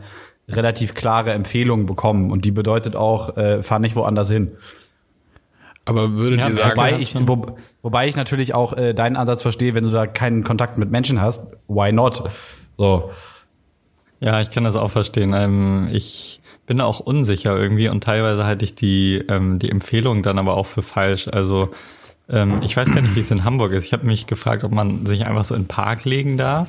relativ 0.49 0.95
klare 0.95 1.33
Empfehlung 1.33 1.87
bekommen 1.87 2.31
und 2.31 2.45
die 2.45 2.53
bedeutet 2.53 2.95
auch, 2.95 3.37
äh, 3.37 3.63
fahr 3.63 3.81
nicht 3.81 3.97
woanders 3.97 4.31
hin. 4.31 4.53
Aber 5.85 6.13
würdet 6.13 6.41
Ja, 6.41 6.49
ihr 6.49 6.55
sagen, 6.57 6.71
Wobei 6.71 6.99
ich, 6.99 7.15
wo, 7.27 7.57
wobei 7.83 8.09
ich 8.09 8.17
natürlich 8.17 8.55
auch 8.55 8.73
äh, 8.73 8.93
deinen 8.93 9.17
Ansatz 9.17 9.43
verstehe, 9.43 9.75
wenn 9.75 9.85
du 9.85 9.91
da 9.91 10.07
keinen 10.07 10.45
Kontakt 10.45 10.79
mit 10.79 10.91
Menschen 10.91 11.21
hast, 11.21 11.57
why 11.69 11.93
not? 11.93 12.31
So. 12.77 13.11
Ja, 14.21 14.41
ich 14.41 14.51
kann 14.51 14.65
das 14.65 14.77
auch 14.77 14.91
verstehen. 14.91 15.33
Ähm, 15.35 15.89
ich 15.93 16.41
bin 16.67 16.81
auch 16.81 17.01
unsicher 17.01 17.57
irgendwie 17.57 17.89
und 17.89 18.03
teilweise 18.05 18.45
halte 18.45 18.65
ich 18.65 18.75
die, 18.75 19.25
ähm, 19.29 19.59
die 19.59 19.71
Empfehlung 19.71 20.23
dann 20.23 20.39
aber 20.39 20.57
auch 20.57 20.67
für 20.67 20.83
falsch. 20.83 21.29
Also 21.29 21.71
ähm, 22.29 22.61
ich 22.63 22.77
weiß 22.77 22.93
gar 22.93 23.01
nicht, 23.03 23.15
wie 23.15 23.21
es 23.21 23.31
in 23.31 23.45
Hamburg 23.45 23.73
ist. 23.73 23.85
Ich 23.85 23.93
habe 23.93 24.05
mich 24.07 24.27
gefragt, 24.27 24.65
ob 24.65 24.73
man 24.73 25.07
sich 25.07 25.25
einfach 25.27 25.45
so 25.45 25.55
in 25.55 25.63
den 25.63 25.69
Park 25.69 26.05
legen 26.05 26.37
darf. 26.37 26.69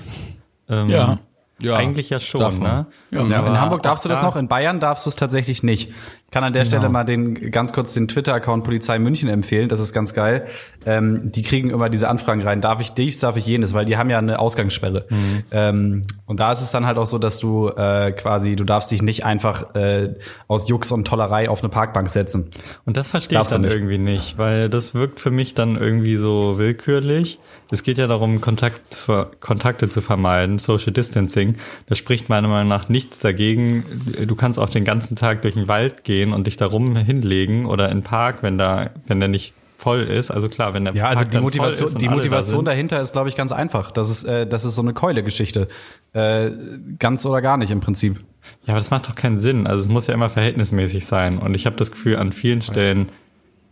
Ähm, 0.69 0.89
Ja. 0.89 1.19
Ja, 1.59 1.75
eigentlich 1.75 2.11
ja 2.11 2.19
schon, 2.19 2.59
ne? 2.59 2.85
Ja. 3.09 3.25
Ja, 3.25 3.47
in 3.47 3.59
Hamburg 3.59 3.81
darfst 3.81 4.05
du 4.05 4.09
das 4.09 4.19
da- 4.19 4.27
noch, 4.27 4.35
in 4.35 4.47
Bayern 4.47 4.79
darfst 4.79 5.07
du 5.07 5.09
es 5.09 5.15
tatsächlich 5.15 5.63
nicht. 5.63 5.91
Ich 6.29 6.31
kann 6.31 6.43
an 6.43 6.51
der 6.51 6.65
Stelle 6.65 6.89
mal 6.89 7.05
den 7.05 7.51
ganz 7.51 7.71
kurz 7.71 7.93
den 7.93 8.09
Twitter-Account 8.09 8.65
Polizei 8.65 8.99
München 8.99 9.29
empfehlen, 9.29 9.69
das 9.69 9.79
ist 9.79 9.93
ganz 9.93 10.13
geil. 10.13 10.45
Ähm, 10.85 11.31
die 11.31 11.41
kriegen 11.41 11.69
immer 11.69 11.89
diese 11.89 12.09
Anfragen 12.09 12.41
rein, 12.41 12.59
darf 12.59 12.81
ich 12.81 12.91
dies, 12.91 13.19
darf 13.19 13.37
ich 13.37 13.45
jenes, 13.47 13.73
weil 13.73 13.85
die 13.85 13.95
haben 13.95 14.09
ja 14.09 14.17
eine 14.17 14.37
Ausgangssperre. 14.37 15.05
Ähm, 15.51 16.01
und 16.25 16.41
da 16.41 16.51
ist 16.51 16.59
es 16.59 16.71
dann 16.71 16.85
halt 16.85 16.97
auch 16.97 17.07
so, 17.07 17.17
dass 17.17 17.39
du 17.39 17.69
äh, 17.69 18.11
quasi, 18.11 18.57
du 18.57 18.65
darfst 18.65 18.91
dich 18.91 19.01
nicht 19.01 19.23
einfach 19.23 19.73
äh, 19.75 20.15
aus 20.49 20.67
Jux 20.67 20.91
und 20.91 21.07
Tollerei 21.07 21.49
auf 21.49 21.63
eine 21.63 21.69
Parkbank 21.69 22.09
setzen. 22.09 22.51
Und 22.85 22.97
das 22.97 23.07
verstehe 23.07 23.37
ich 23.37 23.39
Darfst 23.39 23.53
du 23.53 23.55
dann 23.55 23.61
nicht. 23.61 23.73
irgendwie 23.73 23.97
nicht, 23.97 24.37
weil 24.37 24.69
das 24.69 24.93
wirkt 24.93 25.21
für 25.21 25.31
mich 25.31 25.53
dann 25.53 25.77
irgendwie 25.77 26.17
so 26.17 26.57
willkürlich. 26.57 27.39
Es 27.69 27.83
geht 27.83 27.97
ja 27.97 28.07
darum, 28.07 28.39
Kontakt, 28.39 29.09
Kontakte 29.41 29.89
zu 29.89 30.01
vermeiden, 30.01 30.57
Social 30.57 30.93
Distancing. 30.93 31.55
Da 31.87 31.95
spricht 31.95 32.29
meiner 32.29 32.47
Meinung 32.47 32.69
nach 32.69 32.87
nichts 32.87 33.19
dagegen. 33.19 33.83
Du 34.25 34.35
kannst 34.35 34.57
auch 34.57 34.69
den 34.69 34.85
ganzen 34.85 35.17
Tag 35.17 35.41
durch 35.41 35.55
den 35.55 35.67
Wald 35.67 36.05
gehen 36.05 36.16
und 36.25 36.47
dich 36.47 36.57
da 36.57 36.65
rum 36.65 36.95
hinlegen 36.95 37.65
oder 37.65 37.89
in 37.89 37.99
den 37.99 38.03
Park, 38.03 38.37
wenn 38.41 38.57
da, 38.57 38.89
wenn 39.07 39.19
der 39.19 39.29
nicht 39.29 39.55
voll 39.77 40.01
ist. 40.01 40.31
Also 40.31 40.49
klar, 40.49 40.73
wenn 40.73 40.85
der 40.85 40.93
Ja, 40.95 41.05
also 41.07 41.21
Park 41.21 41.31
die 41.31 41.39
Motivation, 41.39 41.93
die 41.95 42.05
da 42.05 42.11
Motivation 42.11 42.59
sind. 42.59 42.65
dahinter 42.65 42.99
ist, 42.99 43.13
glaube 43.13 43.29
ich, 43.29 43.35
ganz 43.35 43.51
einfach. 43.51 43.91
Das 43.91 44.09
ist, 44.09 44.23
äh, 44.23 44.47
das 44.47 44.65
ist 44.65 44.75
so 44.75 44.81
eine 44.81 44.93
Keule-Geschichte. 44.93 45.67
Äh, 46.13 46.51
ganz 46.99 47.25
oder 47.25 47.41
gar 47.41 47.57
nicht 47.57 47.71
im 47.71 47.79
Prinzip. 47.79 48.19
Ja, 48.65 48.73
aber 48.73 48.79
das 48.79 48.89
macht 48.91 49.07
doch 49.07 49.15
keinen 49.15 49.37
Sinn. 49.37 49.67
Also 49.67 49.81
es 49.81 49.87
muss 49.87 50.07
ja 50.07 50.13
immer 50.13 50.29
verhältnismäßig 50.29 51.05
sein. 51.05 51.37
Und 51.37 51.53
ich 51.53 51.65
habe 51.65 51.75
das 51.75 51.91
Gefühl, 51.91 52.17
an 52.17 52.31
vielen 52.31 52.61
Stellen 52.61 53.07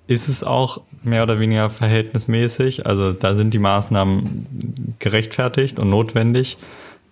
ist 0.07 0.27
es 0.29 0.43
auch 0.43 0.81
mehr 1.01 1.23
oder 1.23 1.39
weniger 1.39 1.69
verhältnismäßig. 1.69 2.85
Also 2.85 3.11
da 3.11 3.33
sind 3.33 3.53
die 3.53 3.59
Maßnahmen 3.59 4.95
gerechtfertigt 4.99 5.79
und 5.79 5.89
notwendig. 5.89 6.57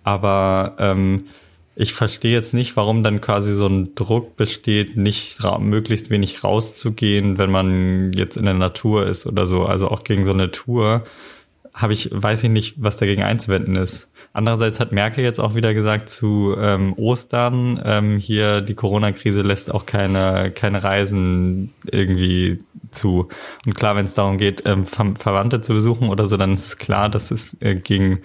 Aber 0.04 0.74
ähm, 0.78 1.24
ich 1.76 1.92
verstehe 1.92 2.32
jetzt 2.32 2.54
nicht, 2.54 2.76
warum 2.76 3.02
dann 3.02 3.20
quasi 3.20 3.52
so 3.52 3.66
ein 3.66 3.94
Druck 3.94 4.36
besteht, 4.36 4.96
nicht 4.96 5.38
möglichst 5.58 6.10
wenig 6.10 6.44
rauszugehen, 6.44 7.38
wenn 7.38 7.50
man 7.50 8.12
jetzt 8.12 8.36
in 8.36 8.44
der 8.44 8.54
Natur 8.54 9.06
ist 9.06 9.26
oder 9.26 9.46
so. 9.46 9.64
Also 9.64 9.88
auch 9.88 10.04
gegen 10.04 10.24
so 10.24 10.32
eine 10.32 10.50
Tour 10.50 11.04
habe 11.72 11.92
ich, 11.92 12.10
weiß 12.12 12.44
ich 12.44 12.50
nicht, 12.50 12.76
was 12.78 12.96
dagegen 12.96 13.24
einzuwenden 13.24 13.74
ist. 13.74 14.08
Andererseits 14.32 14.78
hat 14.78 14.92
Merkel 14.92 15.24
jetzt 15.24 15.40
auch 15.40 15.54
wieder 15.54 15.74
gesagt 15.74 16.08
zu 16.08 16.54
ähm, 16.58 16.92
Ostern, 16.94 17.80
ähm, 17.84 18.18
hier 18.18 18.60
die 18.60 18.74
Corona-Krise 18.74 19.42
lässt 19.42 19.72
auch 19.72 19.86
keine, 19.86 20.52
keine 20.52 20.82
Reisen 20.82 21.72
irgendwie 21.90 22.60
zu. 22.90 23.28
Und 23.66 23.74
klar, 23.74 23.96
wenn 23.96 24.06
es 24.06 24.14
darum 24.14 24.38
geht, 24.38 24.62
ähm, 24.66 24.86
Ver 24.86 25.14
Verwandte 25.16 25.60
zu 25.60 25.74
besuchen 25.74 26.08
oder 26.08 26.28
so, 26.28 26.36
dann 26.36 26.54
ist 26.54 26.78
klar, 26.78 27.08
dass 27.08 27.30
es 27.30 27.56
äh, 27.60 27.74
gegen 27.74 28.22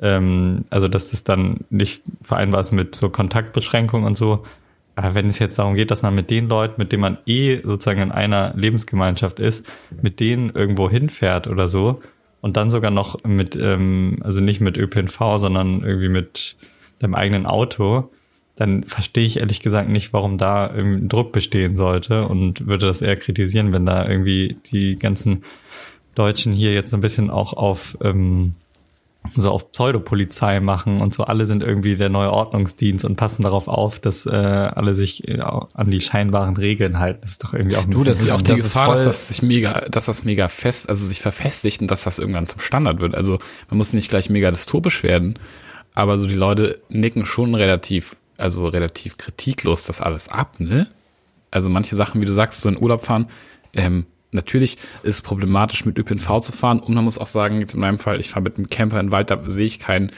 ähm, 0.00 0.64
also 0.70 0.88
dass 0.88 1.10
das 1.10 1.24
dann 1.24 1.60
nicht 1.70 2.02
vereinbar 2.22 2.60
ist 2.60 2.72
mit 2.72 2.94
so 2.94 3.08
Kontaktbeschränkungen 3.08 4.06
und 4.06 4.16
so. 4.16 4.44
Aber 4.96 5.14
wenn 5.14 5.26
es 5.26 5.38
jetzt 5.38 5.58
darum 5.58 5.74
geht, 5.74 5.90
dass 5.90 6.02
man 6.02 6.14
mit 6.14 6.30
den 6.30 6.48
Leuten, 6.48 6.74
mit 6.78 6.92
denen 6.92 7.00
man 7.00 7.18
eh 7.26 7.60
sozusagen 7.62 8.00
in 8.00 8.12
einer 8.12 8.52
Lebensgemeinschaft 8.54 9.40
ist, 9.40 9.66
mit 10.02 10.20
denen 10.20 10.50
irgendwo 10.50 10.88
hinfährt 10.88 11.48
oder 11.48 11.66
so 11.66 12.00
und 12.40 12.56
dann 12.56 12.70
sogar 12.70 12.90
noch 12.90 13.16
mit, 13.24 13.56
ähm, 13.56 14.18
also 14.22 14.40
nicht 14.40 14.60
mit 14.60 14.76
ÖPNV, 14.76 15.18
sondern 15.38 15.82
irgendwie 15.82 16.08
mit 16.08 16.56
dem 17.02 17.14
eigenen 17.14 17.46
Auto, 17.46 18.10
dann 18.56 18.84
verstehe 18.84 19.26
ich 19.26 19.38
ehrlich 19.38 19.60
gesagt 19.60 19.88
nicht, 19.88 20.12
warum 20.12 20.38
da 20.38 20.72
Druck 21.08 21.32
bestehen 21.32 21.74
sollte 21.74 22.28
und 22.28 22.68
würde 22.68 22.86
das 22.86 23.02
eher 23.02 23.16
kritisieren, 23.16 23.72
wenn 23.72 23.84
da 23.84 24.08
irgendwie 24.08 24.56
die 24.70 24.94
ganzen 24.94 25.44
Deutschen 26.14 26.52
hier 26.52 26.72
jetzt 26.72 26.94
ein 26.94 27.00
bisschen 27.00 27.30
auch 27.30 27.52
auf 27.52 27.98
ähm, 28.00 28.54
so 29.34 29.50
auf 29.50 29.72
Pseudopolizei 29.72 30.60
machen 30.60 31.00
und 31.00 31.14
so 31.14 31.24
alle 31.24 31.46
sind 31.46 31.62
irgendwie 31.62 31.96
der 31.96 32.10
neue 32.10 32.30
Ordnungsdienst 32.30 33.04
und 33.04 33.16
passen 33.16 33.42
darauf 33.42 33.68
auf, 33.68 33.98
dass 33.98 34.26
äh, 34.26 34.30
alle 34.30 34.94
sich 34.94 35.26
äh, 35.26 35.40
an 35.40 35.90
die 35.90 36.00
scheinbaren 36.00 36.56
Regeln 36.56 36.98
halten. 36.98 37.20
Das 37.22 37.32
ist 37.32 37.44
doch 37.44 37.54
irgendwie 37.54 37.76
auch 37.76 37.84
ein 37.84 37.90
Du, 37.90 38.04
das 38.04 38.20
ist 38.20 38.32
auch 38.32 38.42
die 38.42 38.52
das 38.52 38.62
Gefahr, 38.62 38.92
dass 38.92 39.04
das 39.04 39.28
sich 39.28 39.42
mega, 39.42 39.88
dass 39.88 40.06
das 40.06 40.24
mega 40.24 40.48
fest, 40.48 40.88
also 40.88 41.04
sich 41.06 41.20
verfestigt 41.20 41.80
und 41.80 41.90
dass 41.90 42.04
das 42.04 42.18
irgendwann 42.18 42.46
zum 42.46 42.60
Standard 42.60 43.00
wird. 43.00 43.14
Also 43.14 43.38
man 43.70 43.78
muss 43.78 43.92
nicht 43.94 44.10
gleich 44.10 44.28
mega 44.28 44.50
dystopisch 44.50 45.02
werden, 45.02 45.34
aber 45.94 46.18
so 46.18 46.26
die 46.26 46.34
Leute 46.34 46.80
nicken 46.90 47.24
schon 47.24 47.54
relativ, 47.54 48.16
also 48.36 48.68
relativ 48.68 49.16
kritiklos 49.16 49.84
das 49.84 50.00
alles 50.00 50.28
ab, 50.28 50.60
ne? 50.60 50.86
Also 51.50 51.70
manche 51.70 51.94
Sachen, 51.96 52.20
wie 52.20 52.26
du 52.26 52.32
sagst, 52.32 52.62
so 52.62 52.68
in 52.68 52.76
Urlaub 52.76 53.04
fahren, 53.06 53.28
ähm, 53.74 54.06
natürlich 54.34 54.76
ist 55.02 55.16
es 55.16 55.22
problematisch 55.22 55.84
mit 55.84 55.98
ÖPNV 55.98 56.40
zu 56.40 56.52
fahren 56.52 56.80
und 56.80 56.94
man 56.94 57.04
muss 57.04 57.18
auch 57.18 57.26
sagen, 57.26 57.60
jetzt 57.60 57.74
in 57.74 57.80
meinem 57.80 57.98
Fall, 57.98 58.20
ich 58.20 58.28
fahre 58.28 58.42
mit 58.42 58.56
einem 58.56 58.68
Camper 58.68 59.00
in 59.00 59.06
den 59.06 59.12
Wald, 59.12 59.30
da 59.30 59.40
sehe 59.46 59.66
ich 59.66 59.78
keinen, 59.78 60.10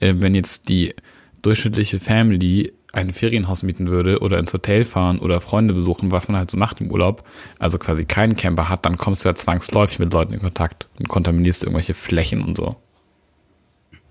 äh, 0.00 0.14
wenn 0.16 0.34
jetzt 0.34 0.68
die 0.68 0.94
durchschnittliche 1.42 1.98
Family 1.98 2.72
ein 2.92 3.12
Ferienhaus 3.12 3.62
mieten 3.62 3.88
würde 3.88 4.20
oder 4.20 4.38
ins 4.38 4.52
Hotel 4.52 4.84
fahren 4.84 5.18
oder 5.18 5.40
Freunde 5.40 5.72
besuchen, 5.74 6.10
was 6.10 6.28
man 6.28 6.36
halt 6.36 6.50
so 6.50 6.58
macht 6.58 6.80
im 6.80 6.90
Urlaub, 6.90 7.24
also 7.58 7.78
quasi 7.78 8.04
keinen 8.04 8.36
Camper 8.36 8.68
hat, 8.68 8.84
dann 8.84 8.98
kommst 8.98 9.24
du 9.24 9.30
ja 9.30 9.34
zwangsläufig 9.34 9.98
mit 9.98 10.12
Leuten 10.12 10.34
in 10.34 10.40
Kontakt 10.40 10.88
und 10.98 11.08
kontaminierst 11.08 11.62
irgendwelche 11.62 11.94
Flächen 11.94 12.42
und 12.42 12.56
so. 12.56 12.76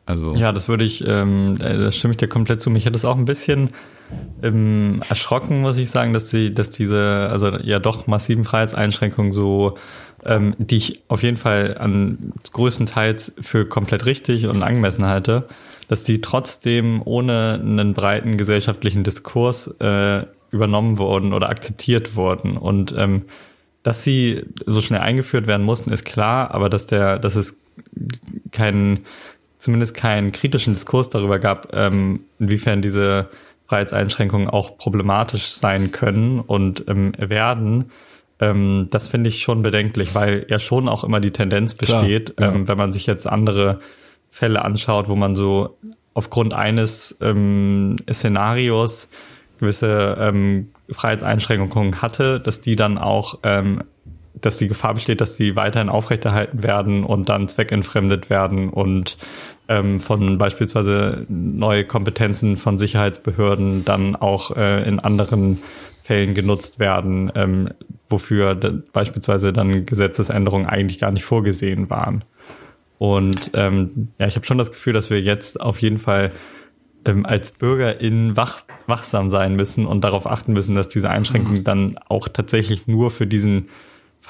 Also 0.07 0.35
Ja, 0.35 0.51
das 0.51 0.67
würde 0.67 0.83
ich, 0.83 1.05
ähm, 1.07 1.57
äh, 1.61 1.77
da 1.77 1.91
stimme 1.91 2.13
ich 2.13 2.17
dir 2.17 2.27
komplett 2.27 2.59
zu. 2.59 2.71
Mich 2.71 2.87
hat 2.87 2.95
es 2.95 3.05
auch 3.05 3.15
ein 3.15 3.25
bisschen 3.25 3.69
ähm, 4.43 5.01
erschrocken, 5.09 5.61
muss 5.61 5.77
ich 5.77 5.89
sagen, 5.91 6.13
dass 6.13 6.29
sie, 6.29 6.53
dass 6.53 6.69
diese, 6.71 7.29
also 7.31 7.57
ja 7.57 7.79
doch 7.79 8.07
massiven 8.07 8.45
Freiheitseinschränkungen 8.45 9.33
so, 9.33 9.77
ähm, 10.25 10.55
die 10.57 10.77
ich 10.77 11.03
auf 11.07 11.23
jeden 11.23 11.37
Fall 11.37 11.77
an 11.79 12.33
größtenteils 12.51 13.35
für 13.41 13.65
komplett 13.65 14.05
richtig 14.05 14.45
und 14.45 14.63
angemessen 14.63 15.05
halte, 15.05 15.47
dass 15.87 16.03
die 16.03 16.21
trotzdem 16.21 17.01
ohne 17.03 17.59
einen 17.61 17.93
breiten 17.93 18.37
gesellschaftlichen 18.37 19.03
Diskurs 19.03 19.67
äh, 19.79 20.25
übernommen 20.51 20.97
wurden 20.97 21.33
oder 21.33 21.49
akzeptiert 21.49 22.15
wurden. 22.15 22.57
Und 22.57 22.93
ähm, 22.97 23.23
dass 23.83 24.03
sie 24.03 24.43
so 24.65 24.81
schnell 24.81 25.01
eingeführt 25.01 25.47
werden 25.47 25.65
mussten, 25.65 25.91
ist 25.91 26.05
klar, 26.05 26.51
aber 26.51 26.69
dass 26.69 26.85
der, 26.85 27.17
dass 27.17 27.35
es 27.35 27.59
keinen, 28.51 29.05
zumindest 29.57 29.95
keinen 29.95 30.31
kritischen 30.31 30.73
Diskurs 30.73 31.09
darüber 31.09 31.39
gab, 31.39 31.73
ähm, 31.73 32.21
inwiefern 32.39 32.81
diese 32.81 33.29
Freiheitseinschränkungen 33.71 34.49
auch 34.49 34.77
problematisch 34.77 35.47
sein 35.47 35.91
können 35.91 36.41
und 36.41 36.89
ähm, 36.89 37.13
werden, 37.17 37.89
ähm, 38.41 38.89
das 38.91 39.07
finde 39.07 39.29
ich 39.29 39.43
schon 39.43 39.61
bedenklich, 39.61 40.13
weil 40.13 40.45
ja 40.49 40.59
schon 40.59 40.89
auch 40.89 41.05
immer 41.05 41.21
die 41.21 41.31
Tendenz 41.31 41.77
Klar, 41.77 42.01
besteht, 42.01 42.35
ja. 42.37 42.51
ähm, 42.51 42.67
wenn 42.67 42.77
man 42.77 42.91
sich 42.91 43.05
jetzt 43.05 43.27
andere 43.27 43.79
Fälle 44.29 44.65
anschaut, 44.65 45.07
wo 45.07 45.15
man 45.15 45.35
so 45.37 45.77
aufgrund 46.13 46.53
eines 46.53 47.17
ähm, 47.21 47.95
Szenarios 48.11 49.09
gewisse 49.61 50.17
ähm, 50.19 50.71
Freiheitseinschränkungen 50.89 52.01
hatte, 52.01 52.41
dass 52.41 52.59
die 52.59 52.75
dann 52.75 52.97
auch, 52.97 53.39
ähm, 53.43 53.85
dass 54.33 54.57
die 54.57 54.67
Gefahr 54.67 54.93
besteht, 54.93 55.21
dass 55.21 55.37
die 55.37 55.55
weiterhin 55.55 55.89
aufrechterhalten 55.89 56.63
werden 56.63 57.03
und 57.03 57.29
dann 57.29 57.47
zweckentfremdet 57.47 58.29
werden 58.29 58.69
und 58.69 59.17
ähm, 59.67 59.99
von 59.99 60.37
beispielsweise 60.37 61.25
neue 61.29 61.85
Kompetenzen 61.85 62.57
von 62.57 62.77
Sicherheitsbehörden 62.77 63.85
dann 63.85 64.15
auch 64.15 64.55
äh, 64.55 64.87
in 64.87 64.99
anderen 64.99 65.59
Fällen 66.03 66.33
genutzt 66.33 66.79
werden, 66.79 67.31
ähm, 67.35 67.69
wofür 68.09 68.55
beispielsweise 68.91 69.53
dann 69.53 69.85
Gesetzesänderungen 69.85 70.67
eigentlich 70.67 70.99
gar 70.99 71.11
nicht 71.11 71.23
vorgesehen 71.23 71.89
waren. 71.89 72.23
Und 72.97 73.51
ähm, 73.53 74.09
ja, 74.19 74.27
ich 74.27 74.35
habe 74.35 74.45
schon 74.45 74.57
das 74.57 74.71
Gefühl, 74.71 74.93
dass 74.93 75.09
wir 75.09 75.21
jetzt 75.21 75.59
auf 75.59 75.81
jeden 75.81 75.97
Fall 75.97 76.31
ähm, 77.05 77.25
als 77.25 77.53
BürgerInnen 77.53 78.37
wach, 78.37 78.63
wachsam 78.87 79.29
sein 79.29 79.55
müssen 79.55 79.85
und 79.85 80.01
darauf 80.01 80.27
achten 80.27 80.53
müssen, 80.53 80.75
dass 80.75 80.89
diese 80.89 81.09
Einschränkungen 81.09 81.63
dann 81.63 81.97
auch 82.09 82.27
tatsächlich 82.27 82.87
nur 82.87 83.09
für 83.09 83.25
diesen 83.25 83.69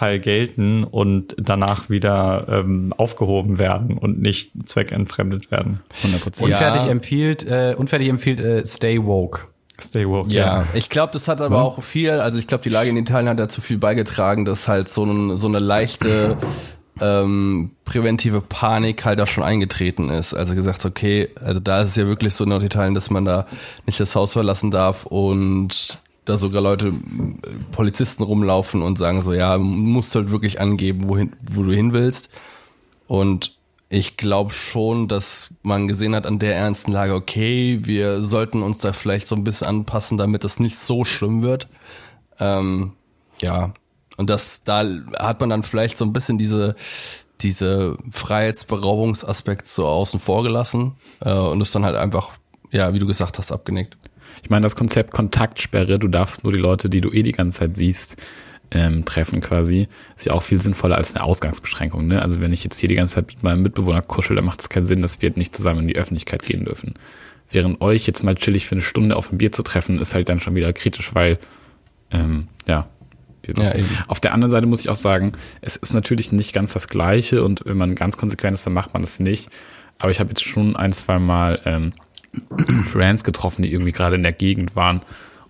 Fall 0.02 0.20
gelten 0.20 0.84
und 0.84 1.36
danach 1.38 1.92
wieder 1.92 2.48
ähm, 2.50 2.92
aufgehoben 2.98 3.60
werden 3.60 4.00
und 4.00 4.20
nicht 4.20 4.52
zweckentfremdet 4.66 5.52
werden. 5.52 5.80
100 6.04 6.42
Unfertig 6.42 6.86
Ja. 6.86 6.90
empfiehlt, 6.90 7.46
äh, 7.46 7.76
unfertig 7.78 8.10
empfiehlt 8.10 8.40
äh, 8.40 8.66
Stay 8.66 8.98
Woke. 9.04 9.42
Stay 9.80 10.08
woke. 10.08 10.32
Ja, 10.32 10.66
ich 10.74 10.90
glaube, 10.90 11.14
das 11.14 11.28
hat 11.28 11.40
aber 11.40 11.62
auch 11.64 11.84
viel, 11.84 12.10
also 12.12 12.40
ich 12.40 12.48
glaube, 12.48 12.64
die 12.64 12.70
Lage 12.70 12.90
in 12.90 12.98
Italien 12.98 13.30
hat 13.30 13.40
dazu 13.40 13.62
viel 13.62 13.78
beigetragen, 13.78 14.44
dass 14.44 14.68
halt 14.68 14.90
so, 14.90 15.04
ein, 15.04 15.38
so 15.38 15.48
eine 15.48 15.60
leichte 15.60 16.36
ähm, 17.00 17.70
präventive 17.86 18.42
Panik 18.42 19.06
halt 19.06 19.22
auch 19.22 19.28
schon 19.28 19.44
eingetreten 19.44 20.10
ist. 20.10 20.34
Also 20.34 20.56
gesagt, 20.56 20.84
okay, 20.86 21.30
also 21.44 21.60
da 21.60 21.82
ist 21.82 21.90
es 21.90 21.96
ja 21.96 22.08
wirklich 22.08 22.34
so 22.34 22.44
in 22.46 22.50
Norditalien, 22.50 22.96
dass 22.96 23.12
man 23.12 23.26
da 23.26 23.46
nicht 23.86 24.00
das 24.00 24.16
Haus 24.16 24.34
verlassen 24.34 24.72
darf 24.72 25.06
und 25.06 26.00
da 26.32 26.38
sogar 26.38 26.62
Leute, 26.62 26.88
äh, 26.88 26.92
Polizisten 27.72 28.24
rumlaufen 28.24 28.82
und 28.82 28.98
sagen 28.98 29.22
so, 29.22 29.34
ja, 29.34 29.58
musst 29.58 30.16
halt 30.16 30.32
wirklich 30.32 30.60
angeben, 30.60 31.10
wohin, 31.10 31.34
wo 31.42 31.64
du 31.64 31.72
hin 31.72 31.94
willst. 31.94 32.30
Und 33.08 33.58
ich 33.90 34.16
glaube 34.16 34.52
schon, 34.52 35.10
dass 35.10 35.54
man 35.64 35.90
gesehen 35.90 36.16
hat 36.16 36.26
an 36.26 36.40
der 36.40 36.56
ernsten 36.56 36.94
Lage, 36.94 37.14
okay, 37.14 37.80
wir 37.84 38.22
sollten 38.22 38.62
uns 38.62 38.78
da 38.78 38.94
vielleicht 38.94 39.28
so 39.28 39.36
ein 39.36 39.44
bisschen 39.44 39.68
anpassen, 39.68 40.18
damit 40.18 40.46
das 40.46 40.60
nicht 40.60 40.78
so 40.78 41.04
schlimm 41.04 41.42
wird. 41.42 41.68
Ähm, 42.40 42.94
ja, 43.42 43.74
und 44.16 44.30
das, 44.30 44.64
da 44.64 44.86
hat 45.20 45.42
man 45.42 45.50
dann 45.50 45.64
vielleicht 45.64 45.98
so 45.98 46.06
ein 46.06 46.14
bisschen 46.14 46.38
diese, 46.38 46.76
diese 47.42 47.98
Freiheitsberaubungsaspekt 48.12 49.68
so 49.68 49.86
außen 49.86 50.20
vor 50.20 50.44
gelassen 50.44 50.96
äh, 51.20 51.34
und 51.34 51.60
ist 51.60 51.76
dann 51.76 51.86
halt 51.86 51.98
einfach, 51.98 52.32
ja, 52.72 52.94
wie 52.94 53.00
du 53.00 53.08
gesagt 53.08 53.40
hast, 53.40 53.52
abgenickt. 53.52 53.98
Ich 54.44 54.50
meine, 54.50 54.64
das 54.64 54.76
Konzept 54.76 55.12
Kontaktsperre, 55.12 56.00
du 56.00 56.08
darfst 56.08 56.44
nur 56.44 56.54
die 56.54 56.60
Leute, 56.60 56.90
die 56.90 57.02
du 57.02 57.12
eh 57.12 57.24
die 57.24 57.32
ganze 57.32 57.60
Zeit 57.60 57.78
siehst, 57.78 58.18
ähm, 58.72 59.04
treffen 59.06 59.42
quasi, 59.42 59.88
ist 60.16 60.26
ja 60.26 60.34
auch 60.34 60.44
viel 60.44 60.60
sinnvoller 60.60 60.96
als 60.96 61.14
eine 61.14 61.24
Ausgangsbeschränkung. 61.24 62.08
Ne? 62.08 62.22
Also 62.22 62.40
wenn 62.40 62.54
ich 62.54 62.64
jetzt 62.64 62.80
hier 62.80 62.90
die 62.90 62.96
ganze 62.96 63.16
Zeit 63.16 63.28
mit 63.28 63.44
meinem 63.44 63.62
Mitbewohner 63.62 64.02
kuschel, 64.02 64.36
dann 64.36 64.46
macht 64.46 64.62
es 64.62 64.70
keinen 64.70 64.86
Sinn, 64.86 65.02
dass 65.02 65.22
wir 65.22 65.32
nicht 65.36 65.56
zusammen 65.56 65.82
in 65.82 65.88
die 65.90 65.98
Öffentlichkeit 65.98 66.44
gehen 66.44 66.66
dürfen. 66.66 66.94
Während 67.50 67.82
euch 67.82 68.08
jetzt 68.08 68.24
mal 68.24 68.36
chillig 68.36 68.66
für 68.66 68.76
eine 68.76 68.82
Stunde 68.82 69.18
auf 69.18 69.32
ein 69.32 69.38
Bier 69.38 69.52
zu 69.52 69.62
treffen, 69.62 70.00
ist 70.00 70.16
halt 70.16 70.30
dann 70.30 70.40
schon 70.40 70.56
wieder 70.56 70.72
kritisch, 70.72 71.14
weil, 71.14 71.38
ähm, 72.12 72.48
ja, 72.66 72.88
Ja, 73.90 74.06
auf 74.08 74.20
der 74.20 74.34
anderen 74.34 74.52
Seite 74.52 74.68
muss 74.68 74.82
ich 74.82 74.90
auch 74.90 74.96
sagen, 74.96 75.34
es 75.62 75.76
ist 75.76 75.94
natürlich 75.94 76.32
nicht 76.32 76.54
ganz 76.54 76.74
das 76.74 76.88
Gleiche 76.88 77.44
und 77.44 77.64
wenn 77.66 77.78
man 77.78 77.96
ganz 77.96 78.16
konsequent 78.16 78.54
ist, 78.54 78.66
dann 78.66 78.74
macht 78.74 78.94
man 78.94 79.02
das 79.02 79.20
nicht. 79.20 79.50
Aber 79.98 80.12
ich 80.12 80.20
habe 80.20 80.30
jetzt 80.30 80.44
schon 80.44 80.76
ein, 80.76 80.94
zwei 80.94 81.20
Mal 81.20 81.60
ähm, 81.66 81.94
Friends 82.86 83.24
getroffen, 83.24 83.64
die 83.64 83.72
irgendwie 83.72 83.92
gerade 83.92 84.16
in 84.16 84.24
der 84.24 84.32
Gegend 84.34 84.76
waren 84.76 85.02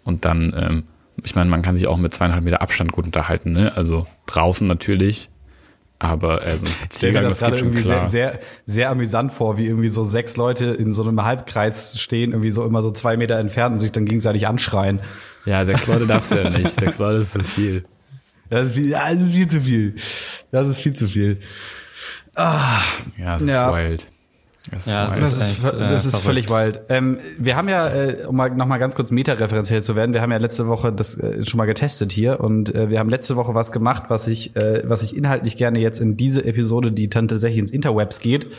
und 0.03 0.25
dann, 0.25 0.53
ähm, 0.57 0.83
ich 1.23 1.35
meine, 1.35 1.49
man 1.49 1.61
kann 1.61 1.75
sich 1.75 1.87
auch 1.87 1.97
mit 1.97 2.13
zweieinhalb 2.13 2.43
Meter 2.43 2.61
Abstand 2.61 2.91
gut 2.91 3.05
unterhalten, 3.05 3.51
ne? 3.51 3.75
Also 3.75 4.07
draußen 4.25 4.67
natürlich, 4.67 5.29
aber 5.99 6.41
äh, 6.45 6.57
so 6.57 6.65
ein 6.65 6.71
Ich 6.89 6.97
stelle 6.97 7.13
mir 7.13 7.19
Spaziergang, 7.19 7.23
das 7.29 7.39
gerade 7.39 7.57
irgendwie 7.57 7.81
sehr, 7.83 8.05
sehr, 8.07 8.39
sehr 8.65 8.89
amüsant 8.89 9.31
vor, 9.31 9.59
wie 9.59 9.67
irgendwie 9.67 9.89
so 9.89 10.03
sechs 10.03 10.35
Leute 10.37 10.65
in 10.65 10.93
so 10.93 11.03
einem 11.03 11.23
Halbkreis 11.23 11.99
stehen, 11.99 12.31
irgendwie 12.31 12.49
so 12.49 12.65
immer 12.65 12.81
so 12.81 12.89
zwei 12.89 13.17
Meter 13.17 13.37
entfernt 13.37 13.73
und 13.73 13.79
sich 13.79 13.91
dann 13.91 14.05
gegenseitig 14.05 14.47
anschreien. 14.47 14.99
Ja, 15.45 15.63
sechs 15.65 15.85
Leute 15.85 16.07
darfst 16.07 16.31
du 16.31 16.37
ja 16.41 16.49
nicht. 16.49 16.71
Sechs 16.79 16.97
Leute 16.97 17.19
ist 17.19 17.33
zu 17.33 17.43
viel. 17.43 17.85
Das 18.49 18.67
ist, 18.67 18.75
viel, 18.75 18.89
das 18.89 19.13
ist 19.21 19.31
viel 19.33 19.47
zu 19.47 19.61
viel. 19.61 19.95
Das 20.51 20.67
ist 20.67 20.79
viel 20.81 20.93
zu 20.93 21.07
viel. 21.07 21.39
Ja, 22.35 23.35
es 23.35 23.43
ist 23.43 23.49
Ja. 23.49 23.71
wild. 23.73 24.07
Das 24.69 24.85
Ja, 24.85 25.05
ist 25.05 25.13
also 25.13 25.21
Das 25.21 25.35
ist 25.37 25.65
echt, 25.65 25.73
äh, 25.73 25.87
das 25.87 26.05
ist 26.05 26.17
völlig 26.19 26.49
wild. 26.49 26.81
Ähm, 26.89 27.17
wir 27.39 27.55
haben 27.55 27.67
ja, 27.67 27.87
äh, 27.87 28.25
um 28.27 28.35
mal, 28.35 28.51
noch 28.51 28.67
mal 28.67 28.77
ganz 28.77 28.95
kurz 28.95 29.09
metareferenziell 29.09 29.81
zu 29.81 29.95
werden, 29.95 30.13
wir 30.13 30.21
haben 30.21 30.31
ja 30.31 30.37
letzte 30.37 30.67
Woche 30.67 30.93
das 30.93 31.17
äh, 31.17 31.43
schon 31.45 31.57
mal 31.57 31.65
getestet 31.65 32.11
hier 32.11 32.39
und 32.39 32.73
äh, 32.75 32.89
wir 32.89 32.99
haben 32.99 33.09
letzte 33.09 33.35
Woche 33.37 33.55
was 33.55 33.71
gemacht, 33.71 34.03
was 34.09 34.27
ich, 34.27 34.55
äh, 34.55 34.83
was 34.85 35.01
ich 35.01 35.17
inhaltlich 35.17 35.57
gerne 35.57 35.79
jetzt 35.79 35.99
in 35.99 36.15
diese 36.15 36.45
Episode, 36.45 36.91
die 36.91 37.09
dann 37.09 37.27
tatsächlich 37.27 37.59
ins 37.59 37.71
Interwebs 37.71 38.19
geht, 38.19 38.49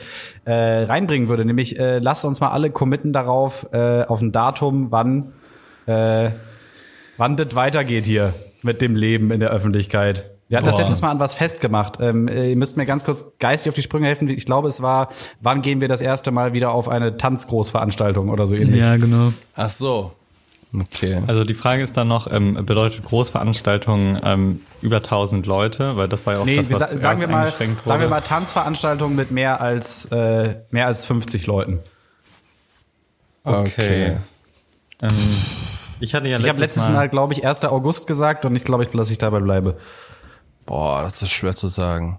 äh, 0.44 0.52
reinbringen 0.52 1.28
würde. 1.28 1.44
Nämlich, 1.44 1.78
äh, 1.78 1.98
lasst 2.00 2.24
uns 2.24 2.40
mal 2.40 2.50
alle 2.50 2.70
committen 2.70 3.12
darauf, 3.12 3.68
äh, 3.72 4.02
auf 4.02 4.20
ein 4.20 4.32
Datum, 4.32 4.90
wann, 4.90 5.32
äh, 5.86 6.30
wann 7.16 7.36
das 7.36 7.54
weitergeht 7.54 8.04
hier 8.04 8.34
mit 8.62 8.82
dem 8.82 8.96
Leben 8.96 9.30
in 9.30 9.38
der 9.38 9.50
Öffentlichkeit. 9.50 10.31
Wir 10.52 10.58
hatten 10.58 10.66
das 10.66 10.76
Boah. 10.76 10.82
letztes 10.82 11.00
Mal 11.00 11.10
an 11.12 11.18
was 11.18 11.32
festgemacht. 11.32 11.98
Ähm, 12.00 12.28
äh, 12.28 12.50
ihr 12.50 12.56
müsst 12.56 12.76
mir 12.76 12.84
ganz 12.84 13.04
kurz 13.06 13.24
geistig 13.38 13.70
auf 13.70 13.74
die 13.74 13.80
Sprünge 13.80 14.06
helfen. 14.06 14.28
Ich 14.28 14.44
glaube, 14.44 14.68
es 14.68 14.82
war, 14.82 15.08
wann 15.40 15.62
gehen 15.62 15.80
wir 15.80 15.88
das 15.88 16.02
erste 16.02 16.30
Mal 16.30 16.52
wieder 16.52 16.72
auf 16.72 16.90
eine 16.90 17.16
Tanzgroßveranstaltung 17.16 18.28
oder 18.28 18.46
so 18.46 18.54
ähnlich. 18.54 18.78
Ja, 18.78 18.96
genau. 18.96 19.32
Ach 19.56 19.70
so. 19.70 20.12
Okay. 20.78 21.22
Also 21.26 21.44
die 21.44 21.54
Frage 21.54 21.82
ist 21.82 21.96
dann 21.96 22.08
noch, 22.08 22.30
ähm, 22.30 22.66
bedeutet 22.66 23.02
Großveranstaltungen 23.02 24.20
ähm, 24.22 24.60
über 24.82 24.96
1000 24.98 25.46
Leute? 25.46 25.96
Weil 25.96 26.08
das 26.08 26.26
war 26.26 26.34
ja 26.34 26.40
auch 26.40 26.44
Nee, 26.44 26.56
das, 26.56 26.70
was 26.70 26.78
sa- 26.80 26.98
sagen 26.98 27.20
wir 27.20 27.28
mal, 27.28 27.46
eingeschränkt 27.46 27.86
sagen 27.86 28.00
wir 28.00 28.06
wurde. 28.10 28.16
mal 28.16 28.20
Tanzveranstaltungen 28.20 29.16
mit 29.16 29.30
mehr 29.30 29.58
als 29.62 30.04
äh, 30.12 30.56
mehr 30.70 30.86
als 30.86 31.06
50 31.06 31.46
Leuten. 31.46 31.78
Okay. 33.44 34.16
Ähm, 35.00 35.10
ich 36.00 36.14
hatte 36.14 36.28
ja 36.28 36.38
Ich 36.38 36.48
habe 36.48 36.58
letztes 36.60 36.88
Mal, 36.88 37.08
glaube 37.08 37.32
ich, 37.32 37.44
1. 37.46 37.64
August 37.64 38.06
gesagt 38.06 38.44
und 38.44 38.54
ich 38.56 38.64
glaube, 38.64 38.82
ich, 38.82 38.90
dass 38.90 39.10
ich 39.10 39.18
dabei 39.18 39.40
bleibe. 39.40 39.76
Boah, 40.66 41.02
das 41.02 41.22
ist 41.22 41.30
schwer 41.30 41.54
zu 41.54 41.68
sagen. 41.68 42.18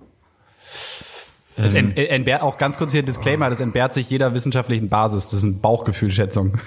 Das 1.55 1.73
ent, 1.73 1.97
äh, 1.97 2.05
entbehrt 2.05 2.41
auch 2.41 2.57
ganz 2.57 2.77
kurz 2.77 2.91
hier 2.91 3.03
Disclaimer, 3.03 3.49
das 3.49 3.59
entbehrt 3.59 3.93
sich 3.93 4.09
jeder 4.09 4.33
wissenschaftlichen 4.33 4.89
Basis. 4.89 5.29
Das 5.29 5.41
sind 5.41 5.61
Bauchgefühlschätzungen. 5.61 6.59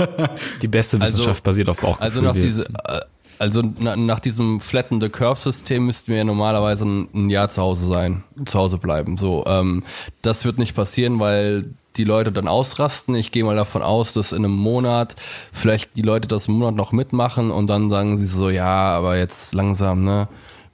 Die 0.62 0.68
beste 0.68 1.00
Wissenschaft 1.00 1.44
basiert 1.44 1.68
auf 1.68 1.78
Bauchgefühl. 1.78 2.04
Also 2.04 2.20
nach 2.20 2.34
diese, 2.34 2.64
äh, 2.64 3.00
also 3.38 3.62
na, 3.78 3.96
nach 3.96 4.20
diesem 4.20 4.60
flatten 4.60 5.00
the 5.00 5.08
curve 5.08 5.38
System 5.38 5.86
müssten 5.86 6.10
wir 6.10 6.18
ja 6.18 6.24
normalerweise 6.24 6.84
ein, 6.84 7.08
ein 7.14 7.30
Jahr 7.30 7.48
zu 7.48 7.62
Hause 7.62 7.86
sein, 7.86 8.24
zu 8.44 8.58
Hause 8.58 8.78
bleiben. 8.78 9.16
So, 9.16 9.44
ähm, 9.46 9.84
das 10.22 10.44
wird 10.44 10.58
nicht 10.58 10.74
passieren, 10.74 11.20
weil 11.20 11.66
die 11.96 12.04
Leute 12.04 12.32
dann 12.32 12.48
ausrasten. 12.48 13.14
Ich 13.14 13.30
gehe 13.30 13.44
mal 13.44 13.54
davon 13.54 13.82
aus, 13.82 14.12
dass 14.14 14.32
in 14.32 14.44
einem 14.44 14.56
Monat 14.56 15.14
vielleicht 15.52 15.96
die 15.96 16.02
Leute 16.02 16.26
das 16.26 16.48
im 16.48 16.54
Monat 16.54 16.74
noch 16.74 16.90
mitmachen 16.90 17.52
und 17.52 17.68
dann 17.70 17.88
sagen 17.88 18.16
sie 18.16 18.26
so, 18.26 18.50
ja, 18.50 18.96
aber 18.96 19.16
jetzt 19.16 19.54
langsam, 19.54 20.04
ne, 20.04 20.28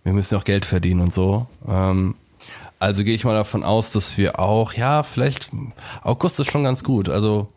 wir 0.04 0.12
müssen 0.12 0.36
auch 0.36 0.44
Geld 0.44 0.64
verdienen 0.64 1.00
und 1.00 1.12
so. 1.12 1.46
Ähm, 1.68 2.14
also 2.78 3.04
gehe 3.04 3.14
ich 3.14 3.24
mal 3.24 3.34
davon 3.34 3.62
aus, 3.62 3.92
dass 3.92 4.16
wir 4.16 4.40
auch, 4.40 4.72
ja, 4.72 5.02
vielleicht 5.02 5.50
August 6.02 6.40
ist 6.40 6.50
schon 6.50 6.64
ganz 6.64 6.82
gut. 6.82 7.08
Also 7.08 7.48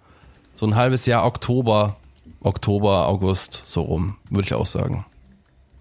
so 0.55 0.65
ein 0.65 0.75
halbes 0.75 1.05
Jahr 1.05 1.25
Oktober, 1.25 1.95
Oktober, 2.41 3.07
August, 3.07 3.63
so 3.65 3.81
rum, 3.81 4.17
würde 4.29 4.45
ich 4.45 4.53
auch 4.53 4.65
sagen. 4.65 5.05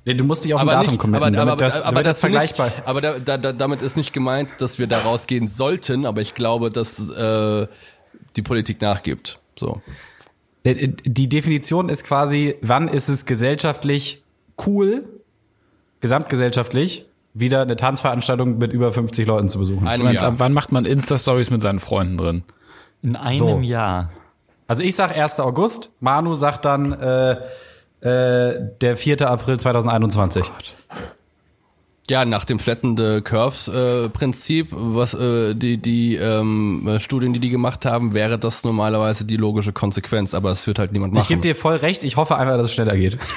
Nee, 0.05 0.15
du 0.15 0.25
musst 0.25 0.45
dich 0.45 0.55
auf 0.55 0.61
ein 0.61 0.67
Datum 0.67 0.99
committen, 0.99 1.33
damit 1.33 1.61
das, 1.61 1.83
damit 1.83 2.07
das 2.07 2.19
dazu 2.19 2.21
vergleichbar 2.21 2.67
Nicht, 2.67 2.87
aber 2.87 3.01
da, 3.01 3.19
da, 3.19 3.37
da, 3.37 3.53
damit 3.53 3.83
ist 3.83 3.97
nicht 3.97 4.13
gemeint, 4.13 4.49
dass 4.59 4.79
wir 4.79 4.89
da 4.89 4.99
rausgehen 4.99 5.49
sollten, 5.49 6.07
aber 6.07 6.21
ich 6.21 6.35
glaube, 6.35 6.71
dass 6.71 7.09
äh, 7.09 7.69
die 8.35 8.43
Politik 8.43 8.81
nachgibt. 8.81 9.39
So. 9.57 9.81
Äh, 10.65 10.89
Die 10.89 11.29
Definition 11.29 11.89
ist 11.89 12.05
quasi, 12.05 12.57
wann 12.63 12.89
ist 12.89 13.09
es 13.09 13.27
gesellschaftlich 13.27 14.25
cool, 14.67 15.05
gesamtgesellschaftlich, 16.03 17.07
wieder 17.33 17.63
eine 17.63 17.77
Tanzveranstaltung 17.77 18.59
mit 18.59 18.75
über 18.75 18.93
50 18.93 19.27
Leuten 19.27 19.49
zu 19.49 19.59
besuchen. 19.59 19.85
Meinst, 19.85 20.05
ab 20.05 20.13
Jahr. 20.13 20.35
wann 20.39 20.53
macht 20.53 20.71
man 20.71 20.85
Insta-Stories 20.85 21.49
mit 21.49 21.63
seinen 21.63 21.81
Freunden 21.81 22.19
drin? 22.19 22.43
in 23.03 23.17
einem 23.17 23.39
So. 23.39 23.61
Jahr. 23.61 24.11
Also 24.69 24.83
ich 24.83 24.95
sag 24.95 25.17
1. 25.17 25.41
August, 25.41 25.91
Manu 26.01 26.35
sagt 26.35 26.65
dann 26.65 26.93
äh, 26.93 27.33
äh, 28.01 28.61
der 28.81 28.97
4. 28.97 29.29
April 29.29 29.59
2021. 29.59 30.51
Ja, 32.11 32.25
nach 32.25 32.45
dem 32.45 32.59
Flatten 32.59 32.97
the 32.97 33.21
Curves 33.21 33.69
äh, 33.69 34.09
Prinzip, 34.09 34.69
was 34.73 35.15
äh, 35.15 35.55
die 35.55 35.79
die 35.79 36.17
ähm, 36.17 36.87
äh, 36.89 36.99
Studien, 36.99 37.33
die 37.33 37.39
die 37.39 37.51
gemacht 37.51 37.87
haben, 37.87 38.13
wäre 38.13 38.41
das 38.41 38.65
normalerweise 38.65 39.25
die 39.25 39.37
logische 39.37 39.73
Konsequenz, 39.73 40.35
aber 40.35 40.51
es 40.51 40.67
wird 40.67 40.81
halt 40.81 40.93
niemand 40.93 41.15
machen. 41.15 41.23
Ich 41.23 41.29
gebe 41.29 41.41
dir 41.41 41.55
voll 41.55 41.77
recht, 41.77 42.03
ich 42.03 42.17
hoffe 42.17 42.37
einfach, 42.37 42.57
dass 42.57 42.67
es 42.67 42.75
schneller 42.75 42.97
geht. 42.97 43.19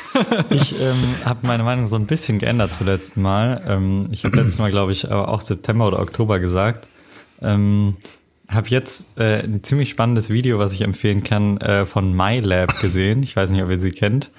Ich 0.50 0.74
ähm, 0.80 0.96
habe 1.24 1.46
meine 1.48 1.64
Meinung 1.64 1.88
so 1.88 1.96
ein 1.96 2.08
bisschen 2.08 2.40
geändert 2.40 2.74
zum 2.74 2.88
letzten 2.88 3.22
Mal. 3.22 3.64
Ähm, 3.68 4.08
ich 4.12 4.26
habe 4.26 4.38
letztes 4.38 4.60
Mal, 4.60 4.72
glaube 4.72 4.92
ich, 4.92 5.12
aber 5.12 5.28
auch 5.28 5.42
September 5.42 5.88
oder 5.88 6.00
Oktober 6.00 6.40
gesagt. 6.40 6.88
Ähm, 7.42 7.98
habe 8.48 8.68
jetzt 8.70 9.08
äh, 9.18 9.44
ein 9.44 9.64
ziemlich 9.64 9.90
spannendes 9.90 10.30
Video, 10.30 10.60
was 10.60 10.74
ich 10.74 10.82
empfehlen 10.82 11.24
kann, 11.24 11.58
äh, 11.58 11.86
von 11.86 12.16
MyLab 12.16 12.80
gesehen. 12.80 13.24
Ich 13.24 13.36
weiß 13.36 13.50
nicht, 13.50 13.64
ob 13.64 13.70
ihr 13.70 13.80
sie 13.80 13.92
kennt. 13.92 14.32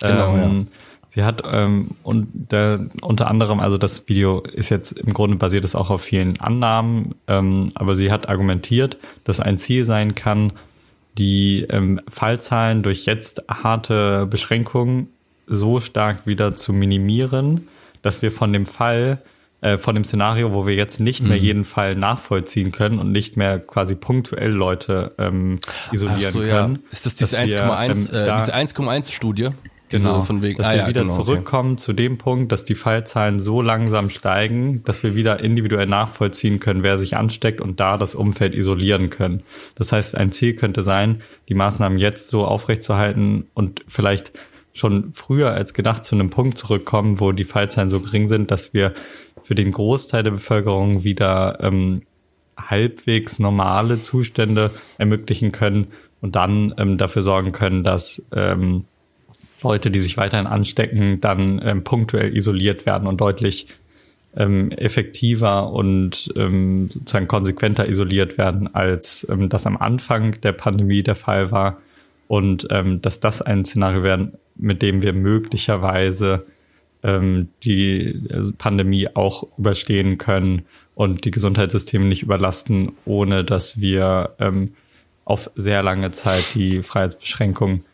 Genau, 0.00 0.36
ähm, 0.36 0.68
Sie 1.14 1.24
hat 1.24 1.42
ähm, 1.44 1.90
und 2.02 2.28
der, 2.32 2.86
unter 3.02 3.28
anderem, 3.28 3.60
also 3.60 3.76
das 3.76 4.08
Video 4.08 4.40
ist 4.40 4.70
jetzt 4.70 4.92
im 4.92 5.12
Grunde 5.12 5.36
basiert 5.36 5.62
es 5.62 5.74
auch 5.74 5.90
auf 5.90 6.00
vielen 6.00 6.40
Annahmen, 6.40 7.14
ähm, 7.28 7.72
aber 7.74 7.96
sie 7.96 8.10
hat 8.10 8.30
argumentiert, 8.30 8.96
dass 9.22 9.38
ein 9.38 9.58
Ziel 9.58 9.84
sein 9.84 10.14
kann, 10.14 10.54
die 11.18 11.66
ähm, 11.68 12.00
Fallzahlen 12.08 12.82
durch 12.82 13.04
jetzt 13.04 13.42
harte 13.46 14.26
Beschränkungen 14.26 15.08
so 15.46 15.80
stark 15.80 16.26
wieder 16.26 16.54
zu 16.54 16.72
minimieren, 16.72 17.68
dass 18.00 18.22
wir 18.22 18.32
von 18.32 18.50
dem 18.54 18.64
Fall, 18.64 19.20
äh, 19.60 19.76
von 19.76 19.94
dem 19.94 20.04
Szenario, 20.04 20.54
wo 20.54 20.66
wir 20.66 20.76
jetzt 20.76 20.98
nicht 20.98 21.22
mehr 21.22 21.36
jeden 21.36 21.66
Fall 21.66 21.94
nachvollziehen 21.94 22.72
können 22.72 22.98
und 22.98 23.12
nicht 23.12 23.36
mehr 23.36 23.58
quasi 23.58 23.96
punktuell 23.96 24.50
Leute 24.50 25.12
ähm, 25.18 25.60
isolieren 25.92 26.32
so, 26.32 26.42
ja. 26.42 26.62
können. 26.62 26.84
Ist 26.90 27.04
das 27.04 27.16
diese 27.16 27.36
dass 27.36 27.52
wir, 27.52 27.64
1,1 27.64 28.14
ähm, 28.14 28.28
äh, 28.28 28.40
diese 28.40 28.54
1,1 28.54 29.12
Studie? 29.12 29.50
Genau, 29.92 30.22
von 30.22 30.42
wegen, 30.42 30.58
dass 30.58 30.66
ah, 30.66 30.72
wir 30.72 30.78
ja, 30.78 30.88
wieder 30.88 31.02
genau, 31.02 31.14
okay. 31.14 31.24
zurückkommen 31.24 31.78
zu 31.78 31.92
dem 31.92 32.18
Punkt, 32.18 32.50
dass 32.50 32.64
die 32.64 32.74
Fallzahlen 32.74 33.40
so 33.40 33.62
langsam 33.62 34.10
steigen, 34.10 34.82
dass 34.84 35.02
wir 35.02 35.14
wieder 35.14 35.40
individuell 35.40 35.86
nachvollziehen 35.86 36.60
können, 36.60 36.82
wer 36.82 36.98
sich 36.98 37.16
ansteckt 37.16 37.60
und 37.60 37.78
da 37.78 37.96
das 37.98 38.14
Umfeld 38.14 38.54
isolieren 38.54 39.10
können. 39.10 39.42
Das 39.74 39.92
heißt, 39.92 40.16
ein 40.16 40.32
Ziel 40.32 40.54
könnte 40.54 40.82
sein, 40.82 41.22
die 41.48 41.54
Maßnahmen 41.54 41.98
jetzt 41.98 42.28
so 42.28 42.44
aufrechtzuerhalten 42.44 43.46
und 43.54 43.84
vielleicht 43.86 44.32
schon 44.72 45.12
früher 45.12 45.52
als 45.52 45.74
gedacht 45.74 46.04
zu 46.04 46.14
einem 46.14 46.30
Punkt 46.30 46.56
zurückkommen, 46.56 47.20
wo 47.20 47.32
die 47.32 47.44
Fallzahlen 47.44 47.90
so 47.90 48.00
gering 48.00 48.28
sind, 48.28 48.50
dass 48.50 48.72
wir 48.72 48.94
für 49.42 49.54
den 49.54 49.72
Großteil 49.72 50.22
der 50.22 50.30
Bevölkerung 50.30 51.04
wieder 51.04 51.58
ähm, 51.60 52.02
halbwegs 52.56 53.38
normale 53.38 54.00
Zustände 54.00 54.70
ermöglichen 54.98 55.52
können 55.52 55.88
und 56.20 56.36
dann 56.36 56.74
ähm, 56.78 56.96
dafür 56.96 57.22
sorgen 57.22 57.52
können, 57.52 57.84
dass 57.84 58.24
ähm, 58.34 58.84
Leute, 59.62 59.90
die 59.90 60.00
sich 60.00 60.16
weiterhin 60.16 60.46
anstecken, 60.46 61.20
dann 61.20 61.60
ähm, 61.64 61.84
punktuell 61.84 62.36
isoliert 62.36 62.86
werden 62.86 63.06
und 63.06 63.20
deutlich 63.20 63.66
ähm, 64.36 64.70
effektiver 64.72 65.70
und 65.72 66.32
ähm, 66.36 66.88
sozusagen 66.90 67.28
konsequenter 67.28 67.88
isoliert 67.88 68.38
werden, 68.38 68.74
als 68.74 69.26
ähm, 69.30 69.48
das 69.48 69.66
am 69.66 69.76
Anfang 69.76 70.40
der 70.40 70.52
Pandemie 70.52 71.02
der 71.02 71.16
Fall 71.16 71.50
war. 71.50 71.78
Und 72.28 72.66
ähm, 72.70 73.02
dass 73.02 73.20
das 73.20 73.42
ein 73.42 73.64
Szenario 73.64 74.02
wäre, 74.02 74.32
mit 74.56 74.80
dem 74.80 75.02
wir 75.02 75.12
möglicherweise 75.12 76.46
ähm, 77.02 77.48
die 77.62 78.06
äh, 78.30 78.52
Pandemie 78.56 79.08
auch 79.14 79.46
überstehen 79.58 80.18
können 80.18 80.62
und 80.94 81.24
die 81.24 81.30
Gesundheitssysteme 81.30 82.06
nicht 82.06 82.22
überlasten, 82.22 82.92
ohne 83.04 83.44
dass 83.44 83.80
wir 83.80 84.34
ähm, 84.38 84.74
auf 85.24 85.50
sehr 85.54 85.82
lange 85.82 86.10
Zeit 86.10 86.54
die 86.54 86.82
Freiheitsbeschränkung 86.82 87.84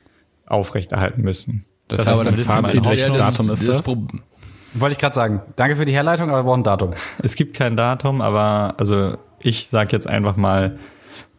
aufrechterhalten 0.48 1.22
müssen. 1.22 1.64
Das, 1.88 1.98
Das 1.98 2.06
heißt, 2.06 2.14
aber 2.16 2.24
das 2.24 2.34
das 2.36 2.44
ist 2.44 2.50
Fazit, 2.50 2.84
welches. 2.84 3.12
Datum 3.12 3.50
ist 3.50 3.66
das? 3.68 3.82
Pro- 3.82 3.96
Wollte 4.74 4.92
ich 4.92 4.98
gerade 4.98 5.14
sagen. 5.14 5.42
Danke 5.56 5.76
für 5.76 5.84
die 5.84 5.92
Herleitung, 5.92 6.28
aber 6.28 6.40
wir 6.40 6.44
brauchen 6.44 6.60
ein 6.60 6.64
Datum. 6.64 6.92
Es 7.22 7.34
gibt 7.34 7.54
kein 7.56 7.76
Datum, 7.76 8.20
aber 8.20 8.74
also 8.78 9.16
ich 9.40 9.68
sage 9.68 9.90
jetzt 9.92 10.06
einfach 10.06 10.36
mal, 10.36 10.78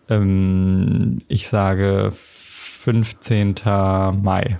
ähm, 0.10 1.20
ich 1.28 1.47
sage 1.47 2.12
15. 2.16 3.55
Mai. 3.66 4.60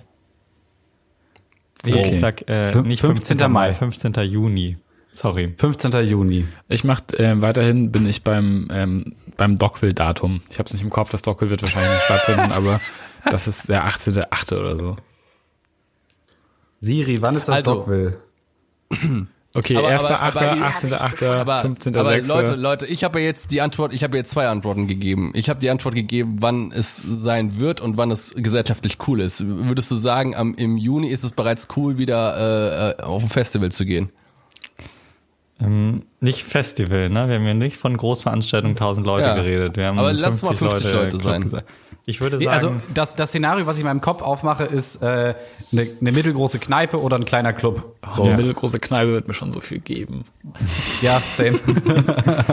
Nee, 1.86 1.94
Okay. 1.94 2.12
Ich 2.14 2.20
sag 2.20 2.44
äh, 2.50 2.76
nicht 2.82 3.02
15. 3.02 3.38
15. 3.40 3.52
Mai, 3.52 3.68
Mai. 3.70 3.74
15. 3.74 4.14
Juni. 4.26 4.78
Sorry. 5.12 5.54
15. 5.58 5.92
Juni. 6.06 6.46
Ich 6.68 6.84
mach 6.84 7.02
äh, 7.18 7.42
weiterhin 7.42 7.92
bin 7.92 8.08
ich 8.08 8.24
beim 8.24 8.68
ähm, 8.72 9.16
beim 9.38 9.58
Dockville-Datum. 9.58 10.42
Ich 10.52 10.60
habe 10.60 10.68
es 10.68 10.74
nicht 10.74 10.84
im 10.84 10.90
Kopf, 10.90 11.10
das 11.10 11.22
Dockville 11.24 11.50
wird 11.50 11.62
wahrscheinlich 11.64 11.92
nicht 11.92 12.04
stattfinden, 12.04 12.52
aber 12.56 12.80
das 13.26 13.48
ist 13.48 13.70
der 13.70 13.86
18.8. 13.88 14.54
oder 14.60 14.78
so. 14.78 14.96
Siri, 16.80 17.22
wann 17.22 17.36
ist 17.36 17.48
das 17.50 17.58
Also, 17.58 17.76
Dockville? 17.76 18.20
Okay, 19.56 19.76
Aber- 19.78 19.88
1.8., 19.90 20.12
aber- 20.12 20.42
aber- 20.42 20.42
18.8., 20.42 21.28
aber, 21.28 21.62
15.6. 21.64 22.00
aber 22.00 22.18
Leute, 22.20 22.56
Leute, 22.56 22.86
ich 22.86 23.04
habe 23.04 23.20
ja 23.20 23.26
jetzt 23.26 23.52
die 23.52 23.62
Antwort, 23.62 23.94
ich 23.94 24.04
habe 24.04 24.16
jetzt 24.16 24.30
zwei 24.32 24.48
Antworten 24.48 24.88
gegeben. 24.88 25.32
Ich 25.34 25.50
habe 25.50 25.60
die 25.60 25.70
Antwort 25.72 25.96
gegeben, 25.96 26.38
wann 26.40 26.72
es 26.72 26.98
sein 26.98 27.60
wird 27.60 27.82
und 27.82 27.98
wann 27.98 28.12
es 28.12 28.34
gesellschaftlich 28.36 28.98
cool 29.08 29.20
ist. 29.22 29.44
Würdest 29.46 29.90
du 29.92 29.96
sagen, 29.96 30.36
am, 30.36 30.54
im 30.56 30.78
Juni 30.78 31.08
ist 31.10 31.24
es 31.24 31.32
bereits 31.32 31.68
cool, 31.76 31.98
wieder 31.98 32.96
äh, 32.98 33.02
äh, 33.02 33.04
auf 33.04 33.24
ein 33.24 33.30
Festival 33.30 33.72
zu 33.72 33.86
gehen? 33.86 34.10
Ähm, 35.60 36.04
nicht 36.22 36.44
Festival, 36.46 37.10
ne? 37.10 37.28
Wir 37.28 37.36
haben 37.36 37.46
ja 37.46 37.54
nicht 37.54 37.76
von 37.78 37.98
Großveranstaltungen 37.98 38.78
1000 38.78 39.06
Leute 39.06 39.28
Ja. 39.28 39.36
geredet. 39.36 39.76
Wir 39.76 39.88
haben 39.88 40.00
Aber 40.00 40.14
lass 40.14 40.42
mal 40.42 40.56
50 40.56 40.94
Leute 40.94 41.10
Club 41.10 41.22
sein. 41.22 41.42
gesagt. 41.44 41.68
Ich 42.10 42.22
würde 42.22 42.38
Nee, 42.38 42.46
sagen, 42.46 42.56
Also 42.56 42.76
das, 42.94 43.16
das 43.16 43.30
Szenario, 43.30 43.68
was 43.68 43.76
ich 43.78 43.82
in 43.82 43.88
meinem 43.88 44.02
Kopf 44.02 44.24
aufmache, 44.24 44.64
ist 44.64 45.04
eine 45.04 45.30
äh, 45.30 45.36
ne 45.72 45.88
ne 46.00 46.12
mittelgroße 46.12 46.58
Kneipe 46.58 47.00
oder 47.00 47.18
ein 47.18 47.26
kleiner 47.26 47.54
Club. 47.54 47.96
So 48.14 48.24
eine 48.24 48.36
mittelgroße 48.36 48.80
Kneipe 48.80 49.12
wird 49.12 49.28
mir 49.28 49.36
schon 49.36 49.52
so 49.52 49.62
viel 49.62 49.80
geben. 49.80 50.26
Ja, 51.02 51.20
same. 51.20 51.60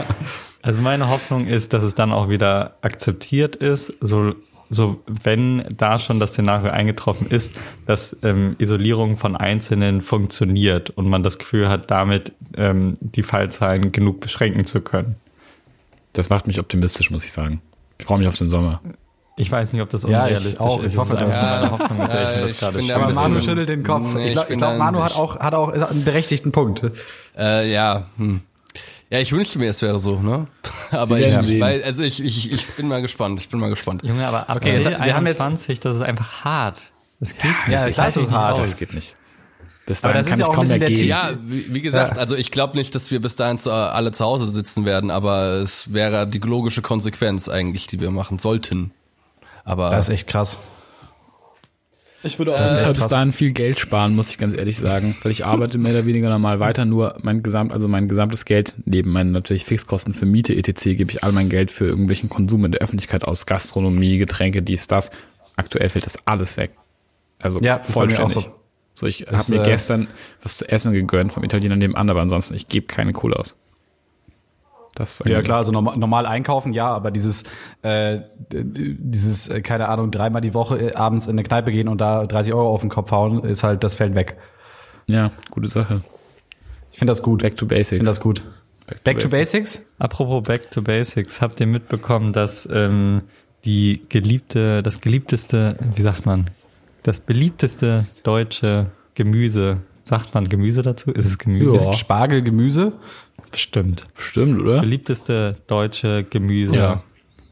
Also 0.61 0.81
meine 0.81 1.07
Hoffnung 1.07 1.47
ist, 1.47 1.71
dass 1.73 1.83
es 1.83 1.95
dann 1.95 2.11
auch 2.11 2.27
wieder 2.29 2.77
akzeptiert 2.81 3.55
ist, 3.55 3.93
so, 4.01 4.35
so 4.69 5.01
wenn 5.07 5.63
da 5.77 5.97
schon 5.97 6.19
das 6.19 6.31
Szenario 6.31 6.71
eingetroffen 6.71 7.27
ist, 7.27 7.55
dass 7.85 8.17
ähm, 8.23 8.55
Isolierung 8.57 9.15
von 9.15 9.37
Einzelnen 9.37 10.01
funktioniert 10.01 10.89
und 10.89 11.07
man 11.07 11.23
das 11.23 11.39
Gefühl 11.39 11.69
hat, 11.69 11.89
damit 11.89 12.33
ähm, 12.57 12.97
die 12.99 13.23
Fallzahlen 13.23 13.93
genug 13.93 14.19
beschränken 14.19 14.65
zu 14.65 14.81
können. 14.81 15.15
Das 16.11 16.29
macht 16.29 16.47
mich 16.47 16.59
optimistisch, 16.59 17.11
muss 17.11 17.23
ich 17.23 17.31
sagen. 17.31 17.61
Ich 17.97 18.05
freue 18.05 18.19
mich 18.19 18.27
auf 18.27 18.37
den 18.37 18.49
Sommer. 18.49 18.81
Ich 19.39 19.51
weiß 19.51 19.71
nicht, 19.71 19.81
ob 19.83 19.89
das 19.91 20.01
Ja, 20.03 20.09
ich 20.09 20.15
unrealistisch 20.17 20.59
auch. 20.59 20.81
ist. 20.83 20.91
Ich 20.93 20.97
hoffe, 20.97 21.13
das 21.15 21.21
ist 21.35 21.39
das. 21.39 21.41
meine 21.61 21.71
Hoffnung, 21.71 21.97
mit 21.99 22.11
der 22.11 22.21
ich 22.21 22.27
Ja, 22.29 22.35
mir 22.35 22.41
das 22.41 22.51
ich 22.51 22.59
gerade 22.59 22.79
ein 22.79 22.91
Aber 22.91 23.13
Manu 23.13 23.39
schüttelt 23.39 23.69
den 23.69 23.83
Kopf. 23.83 24.13
Nee, 24.15 24.21
ich 24.21 24.25
ich 24.27 24.33
glaube, 24.33 24.55
glaub, 24.55 24.77
Manu 24.77 25.03
hat 25.03 25.15
auch, 25.15 25.39
hat 25.39 25.53
auch 25.53 25.69
einen 25.71 26.03
berechtigten 26.03 26.51
Punkt. 26.51 26.81
Äh, 27.37 27.71
ja, 27.71 28.07
hm. 28.17 28.41
Ja, 29.09 29.19
ich 29.19 29.31
wünschte 29.31 29.57
mir, 29.59 29.69
es 29.69 29.81
wäre 29.81 29.99
so, 29.99 30.19
ne? 30.19 30.47
Aber 30.91 31.19
ich, 31.19 31.33
weil, 31.61 31.81
also 31.83 32.03
ich, 32.03 32.21
ich, 32.23 32.51
ich 32.51 32.67
bin 32.73 32.87
mal 32.87 33.01
gespannt. 33.01 33.39
Ich 33.39 33.47
bin 33.47 33.59
mal 33.59 33.69
gespannt. 33.69 34.01
Junge, 34.03 34.25
aber 34.27 34.49
ab 34.49 34.57
Okay, 34.57 34.73
jetzt- 34.75 34.89
wir 34.89 35.15
haben 35.15 35.27
jetzt- 35.27 35.39
21, 35.41 35.79
das 35.79 35.97
ist 35.97 36.03
einfach 36.03 36.43
hart. 36.43 36.81
Das 37.19 37.33
geht 37.37 37.43
Ja, 37.69 37.85
nicht. 37.85 37.93
klar, 37.93 38.05
Das 38.07 38.15
es 38.15 38.21
ist 38.23 38.27
nicht 38.29 38.37
hart. 38.37 38.59
Das 38.59 38.77
geht 38.77 38.93
nicht. 38.93 39.15
Bis 39.85 40.03
Aber 40.03 40.11
dahin 40.13 40.17
das 40.19 40.25
ist 40.27 40.31
kann 40.31 40.39
ja 40.39 40.45
ich 40.45 40.49
auch 40.49 40.53
ein 40.55 40.59
bisschen 40.59 40.79
der. 40.81 40.89
Titel. 40.89 41.03
Ja, 41.05 41.29
wie, 41.41 41.73
wie 41.73 41.81
gesagt, 41.81 42.17
also 42.17 42.35
ich 42.35 42.51
glaube 42.51 42.75
nicht, 42.75 42.93
dass 42.95 43.09
wir 43.09 43.21
bis 43.21 43.35
dahin 43.37 43.57
zu, 43.57 43.71
alle 43.71 44.11
zu 44.11 44.25
Hause 44.25 44.51
sitzen 44.51 44.83
werden, 44.83 45.09
aber 45.11 45.53
es 45.61 45.93
wäre 45.93 46.27
die 46.27 46.39
logische 46.39 46.81
Konsequenz 46.81 47.47
eigentlich, 47.47 47.87
die 47.87 47.99
wir 48.01 48.11
machen 48.11 48.39
sollten. 48.39 48.91
Aber 49.67 49.89
Das 49.89 50.07
ist 50.07 50.13
echt 50.13 50.27
krass. 50.27 50.59
ich 52.23 52.39
würde 52.39 52.55
auch 52.55 52.65
Ich 52.65 52.81
echt 52.81 52.93
bis 52.93 53.07
dahin 53.09 53.33
viel 53.33 53.51
Geld 53.51 53.79
sparen, 53.79 54.15
muss 54.15 54.31
ich 54.31 54.37
ganz 54.37 54.53
ehrlich 54.53 54.77
sagen, 54.77 55.15
weil 55.23 55.31
ich 55.33 55.45
arbeite 55.45 55.77
mehr 55.77 55.91
oder 55.91 56.05
weniger 56.05 56.29
normal 56.29 56.59
weiter, 56.61 56.85
nur 56.85 57.17
mein 57.21 57.43
gesamt, 57.43 57.73
also 57.73 57.89
mein 57.89 58.07
gesamtes 58.07 58.45
Geld, 58.45 58.73
neben 58.85 59.11
meinen 59.11 59.33
natürlich 59.33 59.65
Fixkosten 59.65 60.13
für 60.13 60.25
Miete 60.25 60.55
etc., 60.55 60.83
gebe 60.95 61.11
ich 61.11 61.23
all 61.23 61.33
mein 61.33 61.49
Geld 61.49 61.71
für 61.71 61.85
irgendwelchen 61.85 62.29
Konsum 62.29 62.63
in 62.63 62.71
der 62.71 62.81
Öffentlichkeit 62.81 63.25
aus, 63.25 63.45
Gastronomie, 63.45 64.17
Getränke, 64.17 64.61
dies, 64.61 64.87
das. 64.87 65.11
Aktuell 65.57 65.89
fällt 65.89 66.05
das 66.05 66.25
alles 66.25 66.55
weg. 66.55 66.71
Also 67.39 67.59
Ja, 67.59 67.81
vollständig. 67.83 68.25
auch 68.37 68.41
so. 68.41 68.45
So, 68.93 69.05
ich 69.05 69.27
habe 69.27 69.43
mir 69.51 69.61
äh, 69.61 69.65
gestern 69.65 70.07
was 70.41 70.57
zu 70.57 70.69
essen 70.69 70.93
gegönnt 70.93 71.31
vom 71.33 71.43
Italiener 71.43 71.75
nebenan, 71.75 72.09
aber 72.09 72.21
ansonsten, 72.21 72.55
ich 72.55 72.67
gebe 72.67 72.87
keine 72.87 73.11
Kohle 73.13 73.37
aus. 73.37 73.55
Das 74.97 75.19
ist 75.19 75.27
Ja 75.27 75.41
klar, 75.43 75.59
also 75.59 75.71
normal, 75.71 75.97
normal 75.97 76.25
einkaufen, 76.25 76.73
ja, 76.73 76.87
aber 76.87 77.11
dieses, 77.11 77.43
äh, 77.83 78.21
dieses, 78.51 79.47
äh, 79.47 79.61
keine 79.61 79.89
Ahnung, 79.89 80.09
dreimal 80.09 80.41
die 80.41 80.55
Woche 80.55 80.77
äh, 80.79 80.93
abends 80.95 81.27
in 81.27 81.33
eine 81.33 81.43
Kneipe 81.43 81.71
gehen 81.71 81.87
und 81.87 82.01
da 82.01 82.25
30 82.25 82.53
Euro 82.53 82.69
auf 82.69 82.81
den 82.81 82.89
Kopf 82.89 83.11
hauen, 83.11 83.43
ist 83.43 83.63
halt, 83.63 83.83
das 83.83 83.93
fällt 83.93 84.15
weg. 84.15 84.37
Ja, 85.05 85.29
gute 85.51 85.67
Sache. 85.67 86.01
Ich 86.91 86.97
finde 86.97 87.11
das 87.11 87.21
gut. 87.21 87.43
Back 87.43 87.57
to 87.57 87.67
basics. 87.67 87.91
Ich 87.91 87.97
finde 87.97 88.09
das 88.09 88.19
gut. 88.19 88.41
Back 89.03 89.19
to 89.19 89.29
Basics? 89.29 89.91
Apropos 89.99 90.43
Back 90.47 90.71
to 90.71 90.81
Basics, 90.81 91.41
habt 91.41 91.59
ihr 91.59 91.67
mitbekommen, 91.67 92.31
dass 92.31 92.67
ähm, 92.71 93.23
die 93.65 94.01
geliebte, 94.07 94.81
das 94.81 95.01
geliebteste, 95.01 95.77
wie 95.95 96.01
sagt 96.01 96.25
man, 96.25 96.49
das 97.03 97.19
beliebteste 97.19 98.05
deutsche 98.23 98.87
Gemüse, 99.13 99.81
sagt 100.07 100.33
man 100.33 100.49
Gemüse 100.49 100.81
dazu? 100.81 101.11
Ist 101.11 101.25
es 101.25 101.37
Gemüse? 101.37 101.75
Ist 101.75 101.95
Spargel 101.95 102.41
Gemüse? 102.41 102.93
Bestimmt. 103.51 104.07
Stimmt, 104.15 104.61
oder? 104.61 104.81
Beliebteste 104.81 105.57
deutsche 105.67 106.23
Gemüse. 106.23 106.75
Ja. 106.75 107.03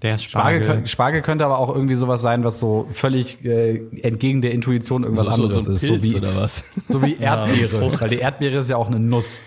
Der 0.01 0.17
Spargel, 0.17 0.63
Spargel. 0.63 0.87
Spargel 0.87 1.21
könnte 1.21 1.45
aber 1.45 1.57
auch 1.57 1.73
irgendwie 1.73 1.95
sowas 1.95 2.21
sein, 2.21 2.43
was 2.43 2.59
so 2.59 2.87
völlig 2.91 3.43
äh, 3.43 3.77
entgegen 4.01 4.41
der 4.41 4.51
Intuition 4.51 5.03
irgendwas 5.03 5.27
anderes 5.27 5.67
ist. 5.67 5.81
So 5.81 6.03
wie, 6.03 6.15
oder 6.15 6.35
was? 6.35 6.75
so 6.87 7.01
wie 7.01 7.17
Erdbeere. 7.17 7.99
weil 7.99 8.09
die 8.09 8.19
Erdbeere 8.19 8.57
ist 8.57 8.69
ja 8.69 8.77
auch 8.77 8.87
eine 8.87 8.99
Nuss. 8.99 9.41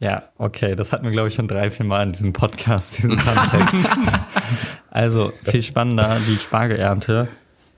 Ja, 0.00 0.24
okay, 0.38 0.76
das 0.76 0.92
hatten 0.92 1.04
wir, 1.04 1.10
glaube 1.10 1.28
ich, 1.28 1.34
schon 1.34 1.46
drei, 1.46 1.70
vier 1.70 1.84
Mal 1.84 2.04
in 2.04 2.12
diesem 2.12 2.32
Podcast, 2.32 2.98
diesen 2.98 3.20
also, 4.90 5.30
viel 5.44 5.62
spannender, 5.62 6.16
die 6.26 6.36
Spargelernte, 6.36 7.28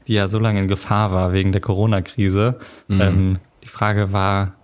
die 0.06 0.14
ja 0.14 0.28
so 0.28 0.38
lange 0.38 0.60
in 0.60 0.68
Gefahr 0.68 1.10
war 1.10 1.32
wegen 1.32 1.50
der 1.50 1.60
Corona-Krise. 1.60 2.60
Ähm, 2.88 3.38
die 3.62 3.68
Frage 3.68 4.12
war 4.12 4.54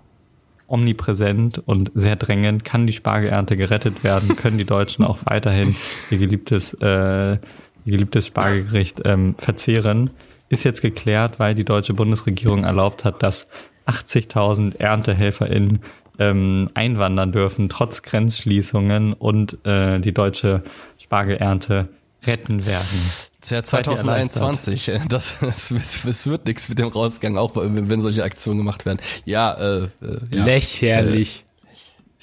omnipräsent 0.66 1.58
und 1.58 1.90
sehr 1.94 2.16
drängend, 2.16 2.64
kann 2.64 2.86
die 2.86 2.92
Spargelernte 2.92 3.56
gerettet 3.56 4.04
werden? 4.04 4.36
Können 4.36 4.58
die 4.58 4.66
Deutschen 4.66 5.04
auch 5.04 5.18
weiterhin 5.24 5.74
ihr 6.10 6.18
geliebtes, 6.18 6.74
äh, 6.74 7.32
ihr 7.32 7.38
geliebtes 7.84 8.26
Spargelgericht 8.26 9.00
ähm, 9.04 9.34
verzehren? 9.38 10.10
Ist 10.50 10.64
jetzt 10.64 10.82
geklärt, 10.82 11.38
weil 11.38 11.54
die 11.54 11.64
deutsche 11.64 11.94
Bundesregierung 11.94 12.64
erlaubt 12.64 13.04
hat, 13.04 13.22
dass 13.22 13.50
80.000 13.86 14.78
ErntehelferInnen 14.78 15.80
ähm, 16.18 16.68
einwandern 16.74 17.32
dürfen, 17.32 17.68
trotz 17.68 18.02
Grenzschließungen 18.02 19.14
und 19.14 19.64
äh, 19.64 19.98
die 20.00 20.12
deutsche 20.12 20.62
Spargelernte 20.98 21.88
retten 22.26 22.66
werden. 22.66 23.27
Das 23.40 23.50
Jahr 23.50 23.62
Seid 23.64 23.86
ihr 23.86 23.96
2021. 23.96 24.88
äh, 24.88 25.00
Das, 25.08 25.36
das, 25.40 25.70
wird- 25.72 26.04
das 26.04 26.26
wird 26.26 26.46
nichts 26.46 26.68
mit 26.68 26.78
dem 26.78 26.88
Rausgang, 26.88 27.36
auch 27.36 27.52
wenn, 27.54 27.88
wenn 27.88 28.02
solche 28.02 28.24
Aktionen 28.24 28.58
gemacht 28.58 28.84
werden. 28.86 28.98
Ja, 29.24 29.52
äh, 29.52 29.76
äh 29.84 29.88
ja. 30.32 30.44
Lächerlich. 30.44 31.44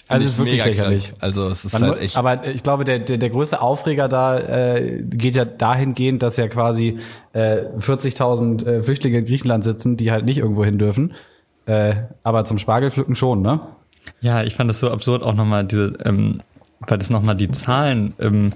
Also 0.07 0.21
Find 0.21 0.25
es 0.25 0.31
ist 0.33 0.37
wirklich 0.39 0.65
lächerlich. 0.65 1.07
krank. 1.07 1.17
Also 1.23 1.47
es 1.47 1.65
ist 1.65 1.73
Man 1.73 1.83
halt 1.83 2.01
echt. 2.01 2.17
Aber 2.17 2.45
ich 2.47 2.61
glaube, 2.61 2.83
der, 2.83 2.99
der, 2.99 3.17
der 3.17 3.29
größte 3.31 3.59
Aufreger 3.59 4.07
da 4.07 4.37
äh, 4.37 5.01
geht 5.03 5.35
ja 5.35 5.45
dahingehend, 5.45 6.21
dass 6.21 6.37
ja 6.37 6.47
quasi 6.47 6.99
äh, 7.33 7.61
40.000 7.79 8.65
äh, 8.65 8.83
Flüchtlinge 8.83 9.17
in 9.17 9.25
Griechenland 9.25 9.63
sitzen, 9.63 9.97
die 9.97 10.11
halt 10.11 10.25
nicht 10.25 10.37
irgendwo 10.37 10.63
hin 10.63 10.77
dürfen. 10.77 11.13
Äh, 11.65 11.95
aber 12.21 12.45
zum 12.45 12.59
Spargelpflücken 12.59 13.15
schon, 13.15 13.41
ne? 13.41 13.61
Ja, 14.21 14.43
ich 14.43 14.53
fand 14.53 14.69
es 14.69 14.79
so 14.79 14.91
absurd 14.91 15.23
auch 15.23 15.33
nochmal 15.33 15.65
diese, 15.65 15.97
ähm, 16.05 16.41
weil 16.81 16.99
das 16.99 17.09
nochmal 17.09 17.35
die 17.35 17.49
Zahlen 17.49 18.13
ähm, 18.19 18.53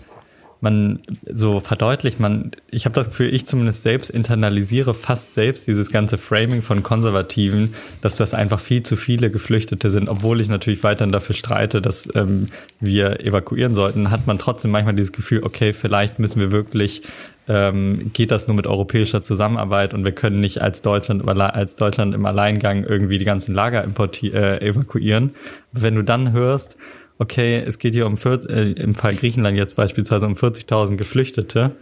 man 0.62 0.99
so 1.26 1.60
verdeutlicht, 1.60 2.20
man, 2.20 2.51
ich 2.70 2.86
habe 2.86 2.95
das 2.95 3.10
Gefühl, 3.10 3.34
ich 3.34 3.45
zumindest 3.45 3.84
selbst 3.84 4.10
internalisiere 4.10 4.93
fast 4.93 5.34
selbst 5.34 5.68
dieses 5.68 5.91
ganze 5.91 6.18
Framing 6.18 6.62
von 6.62 6.84
Konservativen, 6.84 7.74
dass 8.01 8.18
das 8.18 8.34
einfach 8.34 8.60
viel 8.60 8.84
zu 8.84 8.95
viele 8.95 9.32
Geflüchtete 9.32 9.89
sind, 9.89 10.10
obwohl 10.10 10.41
ich 10.41 10.49
natürlich 10.49 10.84
weiterhin 10.84 11.12
dafür 11.12 11.36
streite, 11.36 11.82
dass 11.82 12.14
ähm, 12.16 12.49
wir 12.80 13.22
evakuieren 13.22 13.74
sollten, 13.74 14.12
hat 14.12 14.28
man 14.28 14.38
trotzdem 14.39 14.72
manchmal 14.72 14.95
dieses 14.95 15.14
Gefühl, 15.14 15.43
okay, 15.43 15.74
vielleicht 15.74 16.20
müssen 16.20 16.39
wir 16.39 16.51
wirklich 16.51 17.03
ähm, 17.49 18.12
geht 18.14 18.30
das 18.30 18.47
nur 18.47 18.55
mit 18.55 18.68
europäischer 18.68 19.24
Zusammenarbeit 19.24 19.95
und 19.95 20.05
wir 20.05 20.12
können 20.12 20.39
nicht 20.39 20.62
als 20.62 20.84
Deutschland, 20.84 21.28
als 21.28 21.76
Deutschland 21.76 22.14
im 22.14 22.26
Alleingang 22.28 22.84
irgendwie 22.84 23.18
die 23.18 23.26
ganzen 23.26 23.55
Lager 23.55 23.84
importi 23.84 24.30
äh, 24.30 24.64
evakuieren. 24.64 25.32
Wenn 25.72 25.95
du 25.95 26.03
dann 26.03 26.32
hörst, 26.32 26.78
okay, 27.20 27.61
es 27.65 27.78
geht 27.78 27.93
hier 27.93 28.07
um 28.07 28.17
40, 28.17 28.49
äh, 28.49 28.72
im 28.72 28.95
Fall 28.95 29.13
Griechenland 29.13 29.57
jetzt 29.57 29.76
beispielsweise 29.76 30.26
um 30.26 30.34
40.000 30.34 30.95
Geflüchtete 30.95 31.76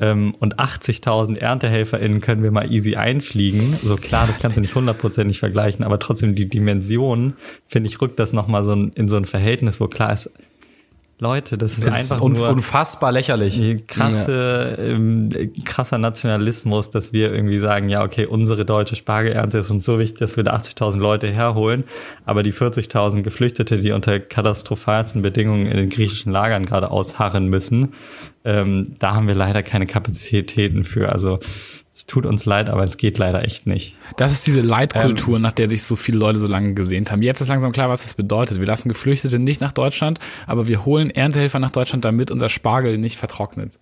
ähm, 0.00 0.34
und 0.40 0.58
80.000 0.58 1.38
ErntehelferInnen 1.38 2.20
können 2.20 2.42
wir 2.42 2.50
mal 2.50 2.70
easy 2.70 2.96
einfliegen. 2.96 3.62
So 3.82 3.96
klar, 3.96 4.26
das 4.26 4.38
kannst 4.38 4.56
du 4.56 4.60
nicht 4.60 4.74
hundertprozentig 4.74 5.38
vergleichen, 5.38 5.84
aber 5.84 5.98
trotzdem 6.00 6.34
die 6.34 6.48
Dimension, 6.48 7.34
finde 7.68 7.88
ich, 7.88 8.00
rückt 8.00 8.18
das 8.18 8.32
nochmal 8.32 8.64
so 8.64 8.72
in 8.72 9.08
so 9.08 9.16
ein 9.16 9.24
Verhältnis, 9.24 9.80
wo 9.80 9.86
klar 9.86 10.12
ist, 10.12 10.30
Leute, 11.24 11.56
das 11.56 11.78
ist 11.78 11.86
Das 11.86 11.94
einfach 11.94 12.16
ist 12.16 12.22
un 12.22 12.32
nur 12.32 12.50
unfassbar 12.50 13.10
lächerlich. 13.10 13.86
krasse, 13.88 14.76
ähm, 14.78 15.30
krasser 15.64 15.96
Nationalismus, 15.98 16.90
dass 16.90 17.12
wir 17.14 17.32
irgendwie 17.32 17.58
sagen, 17.58 17.88
ja, 17.88 18.04
okay, 18.04 18.26
unsere 18.26 18.64
deutsche 18.66 18.94
Spargelernte 18.94 19.58
ist 19.58 19.70
uns 19.70 19.86
so 19.86 19.98
wichtig, 19.98 20.18
dass 20.18 20.36
wir 20.36 20.44
da 20.44 20.54
80.000 20.54 20.98
Leute 20.98 21.28
herholen, 21.28 21.84
aber 22.26 22.42
die 22.42 22.52
40.000 22.52 23.22
Geflüchtete, 23.22 23.78
die 23.78 23.92
unter 23.92 24.20
katastrophalsten 24.20 25.22
Bedingungen 25.22 25.66
in 25.66 25.76
den 25.78 25.88
griechischen 25.88 26.30
Lagern 26.30 26.66
gerade 26.66 26.90
ausharren 26.90 27.46
müssen, 27.48 27.94
ähm, 28.44 28.96
da 28.98 29.14
haben 29.14 29.26
wir 29.26 29.34
leider 29.34 29.62
keine 29.62 29.86
Kapazitäten 29.86 30.84
für. 30.84 31.10
Also 31.10 31.40
es 31.94 32.06
tut 32.06 32.26
uns 32.26 32.44
leid, 32.44 32.68
aber 32.68 32.82
es 32.82 32.96
geht 32.96 33.18
leider 33.18 33.44
echt 33.44 33.68
nicht. 33.68 33.94
Das 34.16 34.32
ist 34.32 34.48
diese 34.48 34.60
Leitkultur, 34.60 35.38
nach 35.38 35.52
der 35.52 35.68
sich 35.68 35.84
so 35.84 35.94
viele 35.94 36.18
Leute 36.18 36.40
so 36.40 36.48
lange 36.48 36.74
gesehnt 36.74 37.12
haben. 37.12 37.22
Jetzt 37.22 37.40
ist 37.40 37.48
langsam 37.48 37.70
klar, 37.70 37.88
was 37.88 38.02
das 38.02 38.14
bedeutet. 38.14 38.58
Wir 38.58 38.66
lassen 38.66 38.88
Geflüchtete 38.88 39.38
nicht 39.38 39.60
nach 39.60 39.70
Deutschland, 39.70 40.18
aber 40.48 40.66
wir 40.66 40.84
holen 40.84 41.10
Erntehelfer 41.10 41.60
nach 41.60 41.70
Deutschland, 41.70 42.04
damit 42.04 42.32
unser 42.32 42.48
Spargel 42.48 42.98
nicht 42.98 43.16
vertrocknet. 43.16 43.78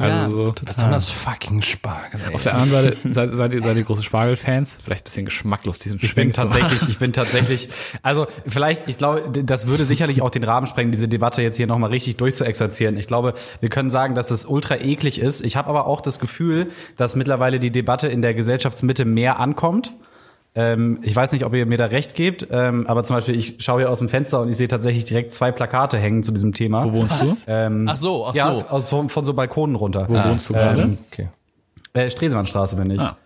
Also 0.00 0.44
so. 0.46 0.54
Besonders 0.64 1.10
fucking 1.10 1.62
Spargel. 1.62 2.20
Ey. 2.28 2.34
Auf 2.34 2.42
der 2.42 2.54
anderen 2.54 2.94
Seite 2.94 3.12
seid, 3.12 3.30
seid 3.30 3.54
ihr, 3.54 3.62
seid 3.62 3.76
ihr 3.76 3.84
große 3.84 4.02
Spargelfans? 4.02 4.78
Vielleicht 4.82 5.02
ein 5.02 5.04
bisschen 5.04 5.24
geschmacklos, 5.24 5.78
diesen 5.78 5.98
Ich 6.02 6.14
bin 6.14 6.32
tatsächlich, 6.32 6.88
ich 6.88 6.98
bin 6.98 7.12
tatsächlich, 7.12 7.68
also 8.02 8.26
vielleicht, 8.46 8.88
ich 8.88 8.98
glaube, 8.98 9.30
das 9.42 9.66
würde 9.66 9.84
sicherlich 9.84 10.22
auch 10.22 10.30
den 10.30 10.44
Rahmen 10.44 10.66
sprengen, 10.66 10.90
diese 10.92 11.08
Debatte 11.08 11.42
jetzt 11.42 11.56
hier 11.56 11.66
nochmal 11.66 11.90
richtig 11.90 12.16
durchzuexerzieren. 12.16 12.96
Ich 12.96 13.06
glaube, 13.06 13.34
wir 13.60 13.68
können 13.68 13.90
sagen, 13.90 14.14
dass 14.14 14.30
es 14.30 14.44
ultra 14.46 14.76
eklig 14.76 15.20
ist. 15.20 15.44
Ich 15.44 15.56
habe 15.56 15.68
aber 15.68 15.86
auch 15.86 16.00
das 16.00 16.18
Gefühl, 16.18 16.68
dass 16.96 17.16
mittlerweile 17.16 17.60
die 17.60 17.70
Debatte 17.70 18.08
in 18.08 18.22
der 18.22 18.34
Gesellschaftsmitte 18.34 19.04
mehr 19.04 19.38
ankommt. 19.38 19.92
Ähm, 20.54 20.98
ich 21.02 21.14
weiß 21.14 21.30
nicht, 21.32 21.44
ob 21.44 21.54
ihr 21.54 21.64
mir 21.64 21.78
da 21.78 21.86
recht 21.86 22.14
gebt, 22.16 22.48
ähm, 22.50 22.86
aber 22.88 23.04
zum 23.04 23.16
Beispiel, 23.16 23.36
ich 23.36 23.56
schaue 23.60 23.80
hier 23.82 23.90
aus 23.90 24.00
dem 24.00 24.08
Fenster 24.08 24.40
und 24.40 24.48
ich 24.48 24.56
sehe 24.56 24.66
tatsächlich 24.66 25.04
direkt 25.04 25.32
zwei 25.32 25.52
Plakate 25.52 25.96
hängen 25.98 26.22
zu 26.24 26.32
diesem 26.32 26.52
Thema. 26.52 26.84
Wo 26.86 26.92
wohnst 26.92 27.22
du? 27.22 27.36
Ähm, 27.46 27.86
Ach 27.88 27.96
so, 27.96 28.26
ach 28.26 28.34
ja, 28.34 28.44
so. 28.58 28.64
Aus, 28.68 28.90
von, 28.90 29.08
von 29.08 29.24
so 29.24 29.32
Balkonen 29.34 29.76
runter. 29.76 30.06
Wo 30.08 30.14
wohnst 30.14 30.48
du 30.50 30.54
gerade? 30.54 30.82
ähm, 30.82 30.98
Okay. 31.12 31.28
Äh, 31.92 32.10
Stresemannstraße 32.10 32.76
bin 32.76 32.90
ich. 32.90 33.00
Ah. 33.00 33.16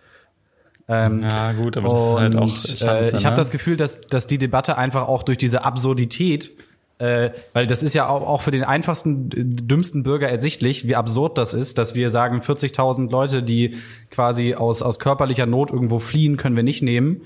Ähm, 0.87 1.23
Ja, 1.23 1.51
gut, 1.53 1.77
aber 1.77 1.89
das 1.89 1.99
ist 1.99 2.19
halt 2.19 2.35
auch 2.35 2.41
und 2.43 2.57
Schanze, 2.57 3.13
äh, 3.13 3.17
ich 3.17 3.25
habe 3.25 3.33
ne? 3.33 3.37
das 3.37 3.49
Gefühl, 3.49 3.75
dass, 3.75 4.01
dass 4.01 4.27
die 4.27 4.37
Debatte 4.37 4.77
einfach 4.77 5.07
auch 5.07 5.23
durch 5.23 5.39
diese 5.39 5.63
Absurdität, 5.65 6.51
äh, 6.97 7.31
weil 7.53 7.67
das 7.67 7.83
ist 7.83 7.93
ja 7.93 8.07
auch, 8.07 8.27
auch 8.27 8.41
für 8.41 8.51
den 8.51 8.63
einfachsten, 8.63 9.29
dümmsten 9.29 10.03
Bürger 10.03 10.29
ersichtlich, 10.29 10.87
wie 10.87 10.95
absurd 10.95 11.37
das 11.37 11.53
ist, 11.53 11.77
dass 11.77 11.93
wir 11.95 12.09
sagen, 12.09 12.39
40.000 12.39 13.09
Leute, 13.11 13.43
die 13.43 13.75
quasi 14.11 14.55
aus, 14.55 14.81
aus 14.81 14.99
körperlicher 14.99 15.45
Not 15.45 15.71
irgendwo 15.71 15.99
fliehen, 15.99 16.37
können 16.37 16.55
wir 16.55 16.63
nicht 16.63 16.81
nehmen. 16.81 17.21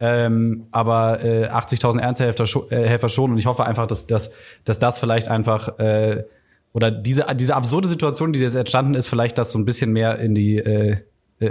Ähm, 0.00 0.66
aber 0.72 1.22
äh, 1.24 1.48
80.000 1.48 2.00
Erntehelfer 2.00 2.44
scho- 2.44 2.70
äh, 2.70 2.86
Helfer 2.86 3.08
schon. 3.08 3.30
Und 3.30 3.38
ich 3.38 3.46
hoffe 3.46 3.64
einfach, 3.64 3.86
dass, 3.86 4.06
dass, 4.06 4.32
dass 4.64 4.78
das 4.78 4.98
vielleicht 4.98 5.28
einfach 5.28 5.78
äh, 5.78 6.24
oder 6.72 6.90
diese, 6.90 7.24
diese 7.34 7.54
absurde 7.54 7.86
Situation, 7.88 8.32
die 8.32 8.40
jetzt 8.40 8.56
entstanden 8.56 8.94
ist, 8.94 9.06
vielleicht 9.06 9.38
das 9.38 9.52
so 9.52 9.58
ein 9.58 9.64
bisschen 9.64 9.92
mehr 9.92 10.18
in 10.18 10.34
die 10.34 10.56
äh, 10.58 10.96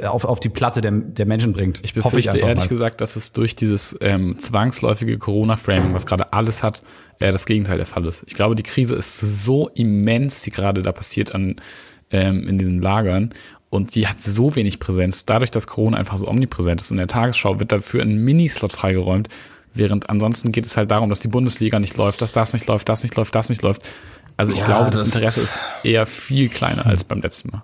auf, 0.06 0.26
auf 0.26 0.40
die 0.40 0.50
Platte 0.50 0.82
der, 0.82 0.92
der 0.92 1.26
Menschen 1.26 1.54
bringt. 1.54 1.82
Ich 1.84 1.94
befürchte 1.94 2.38
ehrlich 2.38 2.70
gesagt, 2.70 3.02
dass 3.02 3.16
es 3.16 3.34
durch 3.34 3.56
dieses 3.56 3.98
ähm, 4.02 4.40
zwangsläufige 4.40 5.18
Corona-Framing, 5.18 5.94
was 5.94 6.06
gerade 6.06 6.32
alles 6.34 6.64
hat, 6.64 6.82
äh, 7.20 7.32
das 7.32 7.46
Gegenteil 7.46 7.78
der 7.78 7.86
Fall 7.86 8.06
ist. 8.06 8.24
Ich 8.28 8.34
glaube, 8.34 8.56
die 8.56 8.64
Krise 8.64 8.96
ist 8.96 9.20
so 9.20 9.70
immens, 9.70 10.42
die 10.42 10.52
gerade 10.52 10.82
da 10.82 10.92
passiert 10.92 11.36
an 11.36 11.58
ähm, 12.12 12.48
in 12.48 12.58
diesen 12.58 12.82
Lagern. 12.82 13.34
Und 13.70 13.96
die 13.96 14.08
hat 14.08 14.20
so 14.22 14.56
wenig 14.56 14.80
Präsenz, 14.80 15.26
dadurch, 15.26 15.50
dass 15.52 15.66
Corona 15.68 15.98
einfach 15.98 16.18
so 16.18 16.28
omnipräsent 16.28 16.80
ist. 16.80 16.92
In 16.92 16.98
der 16.98 17.08
Tagesschau 17.08 17.60
wird 17.60 17.72
dafür 17.72 18.04
ein 18.04 18.18
Minislot 18.24 18.72
freigeräumt, 18.72 19.30
während 19.74 20.10
ansonsten 20.12 20.52
geht 20.52 20.66
es 20.68 20.78
halt 20.78 20.92
darum, 20.92 21.10
dass 21.10 21.20
die 21.22 21.28
Bundesliga 21.28 21.80
nicht 21.80 21.98
läuft, 21.98 22.22
dass 22.22 22.34
das 22.34 22.54
nicht 22.54 22.68
läuft, 22.68 22.88
das 22.88 23.02
nicht 23.04 23.16
läuft, 23.16 23.34
das 23.34 23.50
nicht 23.50 23.64
läuft. 23.64 23.82
Also 24.38 24.54
ich 24.54 24.60
Ja, 24.60 24.66
glaube, 24.68 24.92
das, 24.92 25.04
das- 25.04 25.16
Interesse 25.16 25.42
ist 25.42 25.60
eher 25.84 26.06
viel 26.06 26.50
kleiner 26.50 26.86
als 26.86 27.04
beim 27.04 27.22
letzten 27.22 27.50
Mal. 27.50 27.64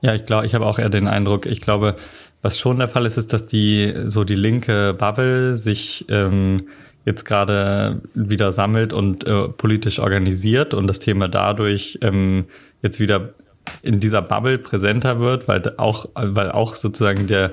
Ja, 0.00 0.14
ich 0.14 0.26
glaube, 0.26 0.46
ich 0.46 0.54
habe 0.54 0.66
auch 0.66 0.78
eher 0.78 0.90
den 0.90 1.08
Eindruck, 1.08 1.46
ich 1.46 1.60
glaube, 1.60 1.96
was 2.42 2.58
schon 2.58 2.78
der 2.78 2.88
Fall 2.88 3.06
ist, 3.06 3.18
ist, 3.18 3.32
dass 3.32 3.46
die 3.46 3.92
so 4.06 4.24
die 4.24 4.34
linke 4.34 4.94
Bubble 4.94 5.56
sich 5.56 6.06
ähm, 6.08 6.68
jetzt 7.04 7.24
gerade 7.24 8.00
wieder 8.14 8.52
sammelt 8.52 8.92
und 8.92 9.26
äh, 9.26 9.48
politisch 9.48 9.98
organisiert 9.98 10.74
und 10.74 10.86
das 10.86 11.00
Thema 11.00 11.28
dadurch 11.28 11.98
ähm, 12.02 12.46
jetzt 12.82 13.00
wieder 13.00 13.34
in 13.82 14.00
dieser 14.00 14.22
Bubble 14.22 14.58
präsenter 14.58 15.20
wird, 15.20 15.48
weil 15.48 15.62
auch 15.76 16.08
weil 16.14 16.50
auch 16.50 16.74
sozusagen 16.74 17.26
der 17.26 17.52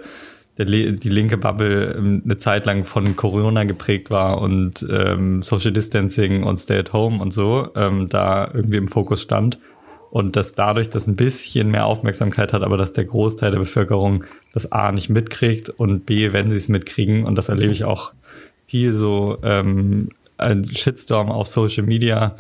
der, 0.58 0.66
die 0.66 1.10
linke 1.10 1.38
Bubble 1.38 1.96
ähm, 1.98 2.22
eine 2.26 2.38
Zeit 2.38 2.66
lang 2.66 2.84
von 2.84 3.16
Corona 3.16 3.64
geprägt 3.64 4.10
war 4.10 4.42
und 4.42 4.86
ähm, 4.90 5.44
Social 5.44 5.72
Distancing 5.72 6.44
und 6.44 6.58
Stay 6.58 6.80
at 6.80 6.94
Home 6.94 7.22
und 7.22 7.34
so 7.34 7.70
ähm, 7.76 8.10
da 8.10 8.50
irgendwie 8.54 8.78
im 8.78 8.88
Fokus 8.88 9.22
stand 9.22 9.60
und 10.18 10.36
dass 10.36 10.56
dadurch 10.56 10.90
das 10.90 11.06
ein 11.06 11.16
bisschen 11.16 11.70
mehr 11.70 11.86
Aufmerksamkeit 11.86 12.52
hat, 12.52 12.64
aber 12.64 12.76
dass 12.76 12.92
der 12.92 13.06
Großteil 13.06 13.52
der 13.52 13.60
Bevölkerung 13.60 14.24
das 14.52 14.72
A 14.72 14.92
nicht 14.92 15.10
mitkriegt 15.10 15.70
und 15.70 16.08
B, 16.08 16.34
wenn 16.34 16.50
sie 16.50 16.58
es 16.58 16.70
mitkriegen, 16.70 17.24
und 17.24 17.36
das 17.36 17.50
erlebe 17.50 17.72
ich 17.72 17.84
auch 17.84 18.14
viel 18.66 18.94
so 18.94 19.38
ähm, 19.44 20.10
ein 20.38 20.64
Shitstorm 20.66 21.30
auf 21.30 21.46
Social 21.46 21.84
Media, 21.86 22.36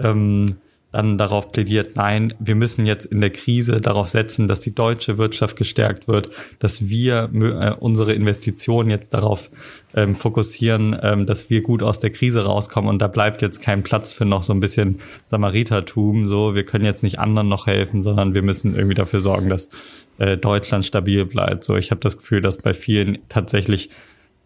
ähm, 0.00 0.56
dann 0.92 1.16
darauf 1.16 1.52
plädiert, 1.52 1.96
nein, 1.96 2.34
wir 2.38 2.54
müssen 2.54 2.84
jetzt 2.84 3.06
in 3.06 3.20
der 3.20 3.30
Krise 3.30 3.80
darauf 3.80 4.08
setzen, 4.08 4.46
dass 4.46 4.60
die 4.60 4.74
deutsche 4.74 5.16
Wirtschaft 5.16 5.56
gestärkt 5.56 6.06
wird, 6.06 6.30
dass 6.58 6.88
wir 6.88 7.30
äh, 7.34 7.74
unsere 7.80 8.12
Investitionen 8.12 8.90
jetzt 8.90 9.14
darauf 9.14 9.50
ähm, 9.94 10.14
fokussieren, 10.14 10.96
ähm, 11.02 11.26
dass 11.26 11.48
wir 11.48 11.62
gut 11.62 11.82
aus 11.82 11.98
der 11.98 12.10
Krise 12.10 12.44
rauskommen 12.44 12.90
und 12.90 13.00
da 13.00 13.08
bleibt 13.08 13.40
jetzt 13.42 13.62
kein 13.62 13.82
Platz 13.82 14.12
für 14.12 14.26
noch 14.26 14.42
so 14.42 14.52
ein 14.52 14.60
bisschen 14.60 15.00
Samaritertum, 15.28 16.28
so 16.28 16.54
wir 16.54 16.64
können 16.64 16.84
jetzt 16.84 17.02
nicht 17.02 17.18
anderen 17.18 17.48
noch 17.48 17.66
helfen, 17.66 18.02
sondern 18.02 18.34
wir 18.34 18.42
müssen 18.42 18.74
irgendwie 18.74 18.94
dafür 18.94 19.22
sorgen, 19.22 19.48
dass 19.48 19.70
äh, 20.18 20.36
Deutschland 20.36 20.84
stabil 20.84 21.24
bleibt. 21.24 21.64
So, 21.64 21.76
ich 21.76 21.90
habe 21.90 22.00
das 22.00 22.18
Gefühl, 22.18 22.42
dass 22.42 22.58
bei 22.58 22.74
vielen 22.74 23.18
tatsächlich 23.28 23.90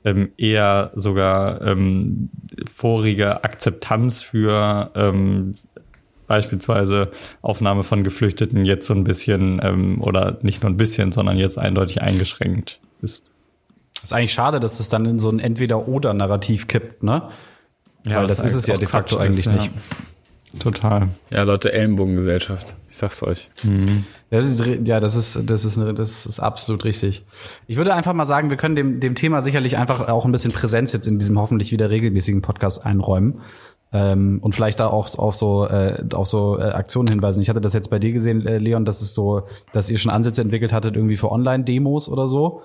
ähm, 0.05 0.31
eher 0.37 0.93
sogar 0.95 1.61
ähm, 1.63 2.31
vorige 2.73 3.43
Akzeptanz 3.43 4.23
für 4.23 4.93
ähm, 4.95 5.55
beispielsweise 6.27 7.11
Aufnahme 7.43 7.83
von 7.83 8.05
Geflüchteten 8.05 8.65
jetzt 8.65 8.87
so 8.87 8.95
ein 8.95 9.05
bisschen 9.05 9.61
ähm, 9.63 10.03
oder 10.03 10.39
nicht 10.43 10.63
nur 10.63 10.71
ein 10.71 10.77
bisschen, 10.77 11.13
sondern 11.13 11.39
jetzt 11.39 11.59
eindeutig 11.59 12.01
eingeschränkt 12.01 12.81
ist. 13.03 13.25
ist 14.03 14.13
eigentlich 14.13 14.33
schade, 14.33 14.61
dass 14.61 14.81
es 14.81 14.89
dann 14.89 15.05
in 15.05 15.19
so 15.19 15.31
ein 15.31 15.39
Entweder-Oder-Narrativ 15.39 16.69
kippt, 16.69 17.03
ne? 17.03 17.29
Weil 18.05 18.27
das 18.27 18.43
ist 18.43 18.55
es 18.55 18.67
ja 18.67 18.77
auch 18.77 18.79
de 18.79 18.87
facto 18.87 19.17
Quatsch 19.17 19.27
eigentlich 19.27 19.47
ist, 19.47 19.53
nicht. 19.53 19.67
Ja. 19.67 20.59
Total. 20.61 21.09
Ja, 21.31 21.43
Leute, 21.43 21.73
Ellenbogengesellschaft. 21.73 22.75
Ich 22.91 22.97
sag's 22.97 23.23
euch. 23.23 23.51
Das 24.31 24.47
ist, 24.47 24.65
ja, 24.87 25.01
das 25.01 25.17
ist, 25.17 25.51
das 25.51 25.65
ist, 25.65 25.77
das 25.77 26.27
ist 26.27 26.41
absolut 26.41 26.85
richtig. 26.85 27.25
Ich 27.67 27.77
würde 27.77 27.95
einfach 27.95 28.15
mal 28.15 28.25
sagen, 28.25 28.49
wir 28.49 28.57
können 28.57 28.75
dem, 28.75 29.01
dem 29.01 29.15
Thema 29.15 29.43
sicherlich 29.43 29.77
einfach 29.77 30.09
auch 30.09 30.25
ein 30.25 30.33
bisschen 30.33 30.53
Präsenz 30.53 30.93
jetzt 30.93 31.07
in 31.07 31.19
diesem 31.19 31.39
hoffentlich 31.39 31.73
wieder 31.73 31.91
regelmäßigen 31.91 32.43
Podcast 32.43 32.87
einräumen. 32.87 33.41
Ähm, 33.93 34.39
und 34.43 34.55
vielleicht 34.55 34.81
da 34.81 34.89
auch 34.89 35.17
auf 35.17 35.37
so, 35.37 35.67
äh, 35.69 36.03
auf 36.13 36.27
so 36.27 36.59
äh, 36.59 36.63
Aktionen 36.63 37.09
hinweisen. 37.09 37.41
Ich 37.41 37.49
hatte 37.49 37.61
das 37.61 37.73
jetzt 37.73 37.89
bei 37.89 37.99
dir 37.99 38.13
gesehen, 38.13 38.45
äh, 38.47 38.59
Leon, 38.59 38.85
dass 38.85 39.01
es 39.01 39.15
so, 39.15 39.43
dass 39.73 39.89
ihr 39.91 39.99
schon 39.99 40.11
Ansätze 40.11 40.43
entwickelt 40.43 40.73
hattet, 40.73 40.97
irgendwie 40.97 41.17
für 41.17 41.31
Online-Demos 41.31 42.09
oder 42.09 42.27
so. 42.27 42.63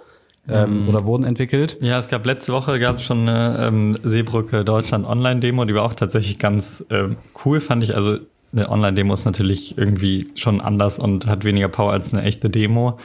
Ähm, 0.50 0.90
Oder 0.90 1.06
wurden 1.06 1.24
entwickelt. 1.24 1.78
Ja, 1.82 2.00
es 2.00 2.08
gab 2.08 2.26
letzte 2.26 2.52
Woche 2.52 2.80
gab 2.80 2.96
es 2.96 3.04
schon 3.04 3.30
eine 3.30 3.68
ähm, 3.68 3.96
Seebrücke 4.02 4.66
Deutschland 4.66 5.06
Online-Demo, 5.06 5.66
die 5.66 5.76
war 5.76 5.84
auch 5.84 5.94
tatsächlich 5.94 6.40
ganz 6.40 6.84
ähm, 6.90 7.18
cool, 7.46 7.60
fand 7.60 7.84
ich. 7.84 7.96
Also 7.96 8.18
eine 8.52 8.70
Online-Demo 8.70 9.14
ist 9.14 9.26
natürlich 9.26 9.78
irgendwie 9.78 10.32
schon 10.36 10.60
anders 10.60 10.98
und 10.98 11.28
hat 11.28 11.46
weniger 11.46 11.68
Power 11.68 11.94
als 11.94 12.12
eine 12.12 12.24
echte 12.24 12.50
Demo. 12.50 12.98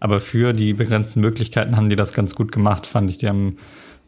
Aber 0.00 0.20
für 0.20 0.52
die 0.52 0.74
begrenzten 0.74 1.20
Möglichkeiten 1.20 1.76
haben 1.76 1.88
die 1.88 1.96
das 1.96 2.12
ganz 2.12 2.34
gut 2.34 2.52
gemacht, 2.52 2.86
fand 2.86 3.08
ich. 3.08 3.18
Die 3.18 3.28
haben 3.28 3.56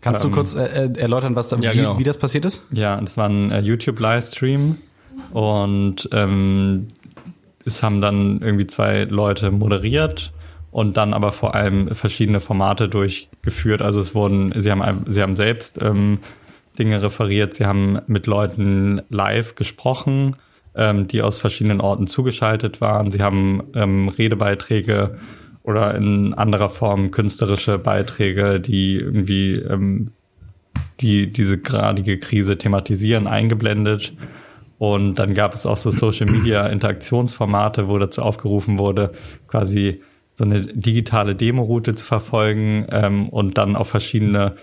Kannst 0.04 0.22
du 0.22 0.28
Ähm, 0.28 0.34
kurz 0.34 0.54
äh, 0.54 0.64
äh, 0.64 0.98
erläutern, 0.98 1.34
was 1.34 1.48
da, 1.48 1.56
ja, 1.56 1.72
wie, 1.72 1.78
genau. 1.78 1.98
wie 1.98 2.04
das 2.04 2.18
passiert 2.18 2.44
ist? 2.44 2.66
Ja, 2.72 3.00
es 3.02 3.16
war 3.16 3.26
ein 3.26 3.50
äh, 3.50 3.60
YouTube-Livestream 3.60 4.76
und 5.32 6.10
ähm, 6.12 6.88
es 7.64 7.82
haben 7.82 8.02
dann 8.02 8.42
irgendwie 8.42 8.66
zwei 8.66 9.04
Leute 9.04 9.50
moderiert 9.50 10.34
und 10.70 10.98
dann 10.98 11.14
aber 11.14 11.32
vor 11.32 11.54
allem 11.54 11.94
verschiedene 11.94 12.40
Formate 12.40 12.90
durchgeführt. 12.90 13.80
Also 13.80 13.98
es 14.00 14.14
wurden, 14.14 14.52
sie 14.60 14.70
haben, 14.70 15.06
sie 15.10 15.22
haben 15.22 15.36
selbst 15.36 15.80
ähm, 15.80 16.18
Dinge 16.78 17.02
referiert, 17.02 17.54
sie 17.54 17.64
haben 17.64 17.98
mit 18.06 18.26
Leuten 18.26 19.00
live 19.08 19.54
gesprochen, 19.54 20.36
ähm, 20.74 21.08
die 21.08 21.22
aus 21.22 21.38
verschiedenen 21.38 21.80
Orten 21.80 22.08
zugeschaltet 22.08 22.82
waren. 22.82 23.10
Sie 23.10 23.22
haben 23.22 23.62
ähm, 23.74 24.10
Redebeiträge 24.10 25.18
oder 25.64 25.94
in 25.96 26.34
anderer 26.34 26.70
Form 26.70 27.10
künstlerische 27.10 27.78
Beiträge, 27.78 28.60
die 28.60 28.96
irgendwie 28.96 29.54
ähm, 29.54 30.12
die 31.00 31.32
diese 31.32 31.58
gradige 31.58 32.18
Krise 32.18 32.56
thematisieren, 32.56 33.26
eingeblendet. 33.26 34.12
Und 34.78 35.16
dann 35.16 35.34
gab 35.34 35.54
es 35.54 35.66
auch 35.66 35.76
so 35.76 35.90
Social 35.90 36.30
Media 36.30 36.66
Interaktionsformate, 36.66 37.88
wo 37.88 37.98
dazu 37.98 38.22
aufgerufen 38.22 38.78
wurde, 38.78 39.12
quasi 39.48 40.00
so 40.34 40.44
eine 40.44 40.60
digitale 40.60 41.34
Demo-Route 41.34 41.94
zu 41.94 42.04
verfolgen 42.04 42.86
ähm, 42.90 43.28
und 43.28 43.56
dann 43.56 43.76
auf 43.76 43.88
verschiedene 43.88 44.56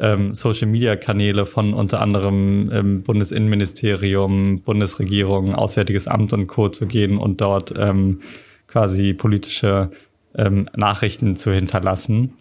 ähm, 0.00 0.34
Social 0.34 0.68
Media 0.68 0.96
Kanäle 0.96 1.46
von 1.46 1.74
unter 1.74 2.00
anderem 2.00 2.70
ähm, 2.72 3.02
Bundesinnenministerium, 3.02 4.62
Bundesregierung, 4.62 5.54
Auswärtiges 5.54 6.08
Amt 6.08 6.32
und 6.32 6.46
Co. 6.46 6.68
zu 6.68 6.86
gehen 6.86 7.18
und 7.18 7.40
dort 7.40 7.74
ähm, 7.76 8.20
quasi 8.66 9.12
politische 9.12 9.90
ähm, 10.34 10.68
Nachrichten 10.76 11.36
zu 11.36 11.52
hinterlassen. 11.52 12.34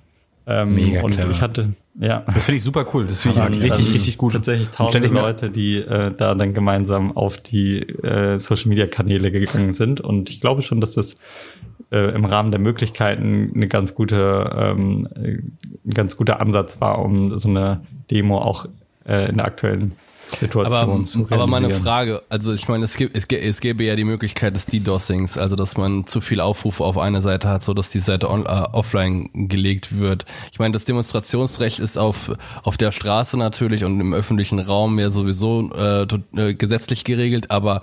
Ähm, 0.45 0.75
Mega 0.75 1.01
und 1.01 1.11
clever. 1.11 1.31
ich 1.31 1.41
hatte, 1.41 1.73
ja. 1.99 2.23
Das 2.25 2.45
finde 2.45 2.57
ich 2.57 2.63
super 2.63 2.85
cool. 2.93 3.05
Das 3.05 3.21
finde 3.23 3.49
ich 3.51 3.61
richtig, 3.61 3.93
richtig 3.93 4.17
gut. 4.17 4.33
Tatsächlich 4.33 4.69
tausende 4.69 5.09
Leute, 5.09 5.49
die 5.49 5.77
äh, 5.77 6.13
da 6.15 6.35
dann 6.35 6.53
gemeinsam 6.53 7.15
auf 7.15 7.37
die 7.37 7.79
äh, 7.79 8.37
Social 8.39 8.69
Media 8.69 8.87
Kanäle 8.87 9.31
gegangen 9.31 9.73
sind. 9.73 9.99
Und 9.99 10.29
ich 10.29 10.39
glaube 10.39 10.61
schon, 10.61 10.79
dass 10.79 10.93
das 10.93 11.17
äh, 11.91 12.13
im 12.13 12.25
Rahmen 12.25 12.51
der 12.51 12.59
Möglichkeiten 12.59 13.51
eine 13.55 13.67
ganz 13.67 13.95
gute, 13.95 14.49
ähm, 14.57 15.07
äh, 15.15 15.39
ein 15.85 15.93
ganz 15.93 16.17
guter 16.17 16.39
Ansatz 16.39 16.79
war, 16.79 16.99
um 16.99 17.37
so 17.37 17.49
eine 17.49 17.81
Demo 18.11 18.39
auch 18.39 18.67
äh, 19.05 19.29
in 19.29 19.37
der 19.37 19.45
aktuellen 19.45 19.93
Situation 20.35 21.07
Aber, 21.25 21.35
aber 21.35 21.47
meine 21.47 21.71
Frage, 21.71 22.23
also 22.29 22.53
ich 22.53 22.67
meine, 22.67 22.85
es 22.85 22.95
gibt, 22.97 23.15
es, 23.15 23.25
es 23.25 23.59
gäbe 23.59 23.83
ja 23.83 23.95
die 23.95 24.03
Möglichkeit 24.03 24.55
des 24.55 24.65
DDoSings, 24.65 25.37
also 25.37 25.55
dass 25.55 25.77
man 25.77 26.05
zu 26.07 26.21
viel 26.21 26.39
Aufrufe 26.39 26.83
auf 26.83 26.97
eine 26.97 27.21
Seite 27.21 27.49
hat, 27.49 27.63
so 27.63 27.73
dass 27.73 27.89
die 27.89 27.99
Seite 27.99 28.29
on, 28.29 28.45
äh, 28.45 28.65
offline 28.71 29.29
gelegt 29.33 29.97
wird. 29.97 30.25
Ich 30.51 30.59
meine, 30.59 30.73
das 30.73 30.85
Demonstrationsrecht 30.85 31.79
ist 31.79 31.97
auf 31.97 32.31
auf 32.63 32.77
der 32.77 32.91
Straße 32.91 33.37
natürlich 33.37 33.83
und 33.83 33.99
im 33.99 34.13
öffentlichen 34.13 34.59
Raum 34.59 34.99
ja 34.99 35.09
sowieso 35.09 35.69
äh, 35.73 36.03
äh, 36.35 36.53
gesetzlich 36.53 37.03
geregelt, 37.03 37.51
aber 37.51 37.81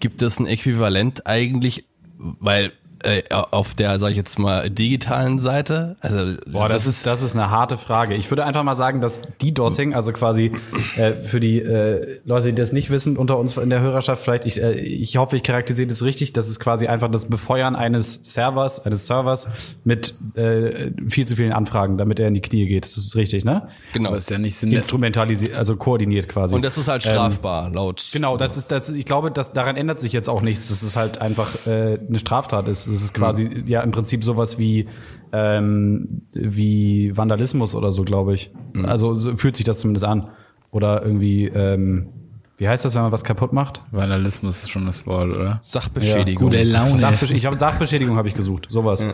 gibt 0.00 0.22
es 0.22 0.38
ein 0.38 0.46
Äquivalent 0.46 1.26
eigentlich, 1.26 1.84
weil 2.18 2.72
äh, 3.02 3.22
auf 3.30 3.74
der, 3.74 3.98
sag 3.98 4.10
ich 4.10 4.16
jetzt 4.16 4.38
mal, 4.38 4.70
digitalen 4.70 5.38
Seite? 5.38 5.96
Also, 6.00 6.36
Boah, 6.50 6.68
das 6.68 6.86
ist, 6.86 7.06
das 7.06 7.22
ist 7.22 7.36
eine 7.36 7.50
harte 7.50 7.78
Frage. 7.78 8.14
Ich 8.14 8.30
würde 8.30 8.44
einfach 8.44 8.62
mal 8.62 8.74
sagen, 8.74 9.00
dass 9.00 9.22
DDoSing, 9.38 9.94
also 9.94 10.12
quasi 10.12 10.52
äh, 10.96 11.12
für 11.12 11.40
die 11.40 11.60
äh, 11.60 12.18
Leute, 12.24 12.48
die 12.48 12.54
das 12.54 12.72
nicht 12.72 12.90
wissen, 12.90 13.16
unter 13.16 13.38
uns 13.38 13.56
in 13.56 13.70
der 13.70 13.80
Hörerschaft 13.80 14.22
vielleicht, 14.22 14.46
ich, 14.46 14.60
äh, 14.60 14.72
ich 14.78 15.16
hoffe, 15.16 15.36
ich 15.36 15.42
charakterisiere 15.42 15.88
das 15.88 16.02
richtig, 16.02 16.32
das 16.32 16.48
ist 16.48 16.60
quasi 16.60 16.86
einfach 16.86 17.10
das 17.10 17.28
Befeuern 17.28 17.76
eines 17.76 18.14
Servers, 18.32 18.84
eines 18.84 19.06
Servers 19.06 19.48
mit 19.84 20.14
äh, 20.34 20.90
viel 21.08 21.26
zu 21.26 21.36
vielen 21.36 21.52
Anfragen, 21.52 21.98
damit 21.98 22.18
er 22.18 22.28
in 22.28 22.34
die 22.34 22.40
Knie 22.40 22.66
geht. 22.66 22.84
Das 22.84 22.96
ist 22.96 23.14
richtig, 23.16 23.44
ne? 23.44 23.68
genau. 23.92 24.10
Aber 24.10 24.18
ist 24.18 24.30
ja 24.30 24.38
nicht 24.38 24.56
Sinn 24.56 24.72
Instrumentalisiert, 24.72 25.54
also 25.54 25.76
koordiniert 25.76 26.28
quasi. 26.28 26.54
Und 26.54 26.64
das 26.64 26.78
ist 26.78 26.88
halt 26.88 27.02
strafbar, 27.02 27.70
laut. 27.70 28.08
Genau, 28.12 28.36
das 28.36 28.56
ist 28.56 28.72
das. 28.72 28.90
Ich 28.90 29.04
glaube, 29.04 29.30
dass 29.30 29.52
daran 29.52 29.76
ändert 29.76 30.00
sich 30.00 30.12
jetzt 30.12 30.28
auch 30.28 30.40
nichts. 30.40 30.68
Das 30.68 30.82
ist 30.82 30.96
halt 30.96 31.20
einfach 31.20 31.66
äh, 31.66 31.98
eine 32.08 32.18
Straftat 32.18 32.68
ist. 32.68 32.87
Das 32.90 33.02
ist 33.02 33.14
quasi 33.14 33.62
ja 33.66 33.82
im 33.82 33.90
Prinzip 33.90 34.24
sowas 34.24 34.58
wie 34.58 34.88
ähm, 35.32 36.22
wie 36.32 37.16
Vandalismus 37.16 37.74
oder 37.74 37.92
so, 37.92 38.04
glaube 38.04 38.34
ich. 38.34 38.50
Also 38.84 39.14
so 39.14 39.36
fühlt 39.36 39.56
sich 39.56 39.64
das 39.64 39.80
zumindest 39.80 40.04
an. 40.04 40.28
Oder 40.70 41.02
irgendwie 41.02 41.46
ähm, 41.46 42.08
wie 42.56 42.68
heißt 42.68 42.84
das, 42.84 42.94
wenn 42.94 43.02
man 43.02 43.12
was 43.12 43.22
kaputt 43.22 43.52
macht? 43.52 43.82
Vandalismus 43.92 44.64
ist 44.64 44.70
schon 44.70 44.84
das 44.86 45.06
Wort, 45.06 45.30
oder? 45.30 45.60
Sachbeschädigung. 45.62 46.50
Gute 46.50 46.64
Laune. 46.64 47.00
Sachbesch 47.00 47.30
ich 47.30 47.46
habe 47.46 47.56
Sachbeschädigung 47.56 48.16
habe 48.16 48.26
ich 48.26 48.34
gesucht. 48.34 48.66
Sowas. 48.68 49.06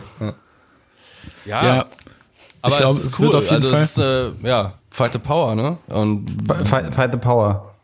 Ja, 1.45 1.63
Ja, 1.63 1.85
aber 2.61 2.73
ich 2.73 2.79
glaube, 2.79 2.97
es 2.97 3.03
ist 3.03 3.11
es 3.11 3.19
cool. 3.19 3.25
wird 3.25 3.35
auf 3.35 3.51
jeden 3.51 3.55
also 3.63 3.69
Fall. 3.69 3.83
ist, 3.83 3.97
äh, 3.99 4.47
ja, 4.47 4.73
Fight 4.89 5.13
the 5.13 5.19
Power, 5.19 5.53
ne? 5.53 5.77
Und 5.87 6.27
Fight, 6.67 6.93
fight 6.95 7.11
the 7.11 7.19
power. 7.19 7.74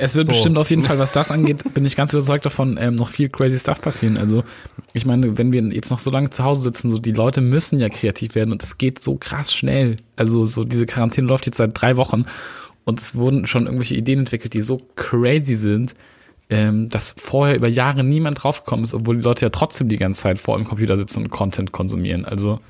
Es 0.00 0.14
wird 0.14 0.26
So. 0.26 0.32
bestimmt 0.32 0.58
auf 0.58 0.70
jeden 0.70 0.84
Fall, 0.84 0.98
was 0.98 1.12
das 1.12 1.30
angeht, 1.32 1.74
bin 1.74 1.84
ich 1.84 1.96
ganz 1.96 2.12
überzeugt 2.12 2.46
davon, 2.46 2.78
ähm, 2.80 2.94
noch 2.94 3.08
viel 3.08 3.28
crazy 3.28 3.58
Stuff 3.58 3.80
passieren. 3.80 4.16
Also, 4.16 4.44
ich 4.92 5.04
meine, 5.04 5.36
wenn 5.36 5.52
wir 5.52 5.62
jetzt 5.62 5.90
noch 5.90 5.98
so 5.98 6.10
lange 6.10 6.30
zu 6.30 6.44
Hause 6.44 6.62
sitzen, 6.62 6.88
so 6.88 6.98
die 6.98 7.12
Leute 7.12 7.40
müssen 7.40 7.80
ja 7.80 7.88
kreativ 7.88 8.34
werden 8.36 8.52
und 8.52 8.62
es 8.62 8.78
geht 8.78 9.02
so 9.02 9.16
krass 9.16 9.52
schnell. 9.52 9.96
Also, 10.16 10.46
so 10.46 10.62
diese 10.62 10.86
Quarantäne 10.86 11.26
läuft 11.26 11.46
jetzt 11.46 11.58
seit 11.58 11.72
drei 11.80 11.96
Wochen 11.96 12.26
und 12.84 13.00
es 13.00 13.16
wurden 13.16 13.46
schon 13.46 13.66
irgendwelche 13.66 13.96
Ideen 13.96 14.20
entwickelt, 14.20 14.54
die 14.54 14.62
so 14.62 14.80
crazy 14.94 15.56
sind, 15.56 15.94
ähm, 16.48 16.88
dass 16.88 17.14
vorher 17.18 17.56
über 17.56 17.68
Jahre 17.68 18.04
niemand 18.04 18.42
draufgekommen 18.42 18.84
ist, 18.84 18.94
obwohl 18.94 19.16
die 19.16 19.22
Leute 19.22 19.44
ja 19.44 19.50
trotzdem 19.50 19.88
die 19.88 19.98
ganze 19.98 20.22
Zeit 20.22 20.38
vor 20.38 20.56
dem 20.56 20.64
Computer 20.64 20.96
sitzen 20.96 21.24
und 21.24 21.30
Content 21.30 21.72
konsumieren. 21.72 22.24
Also, 22.24 22.60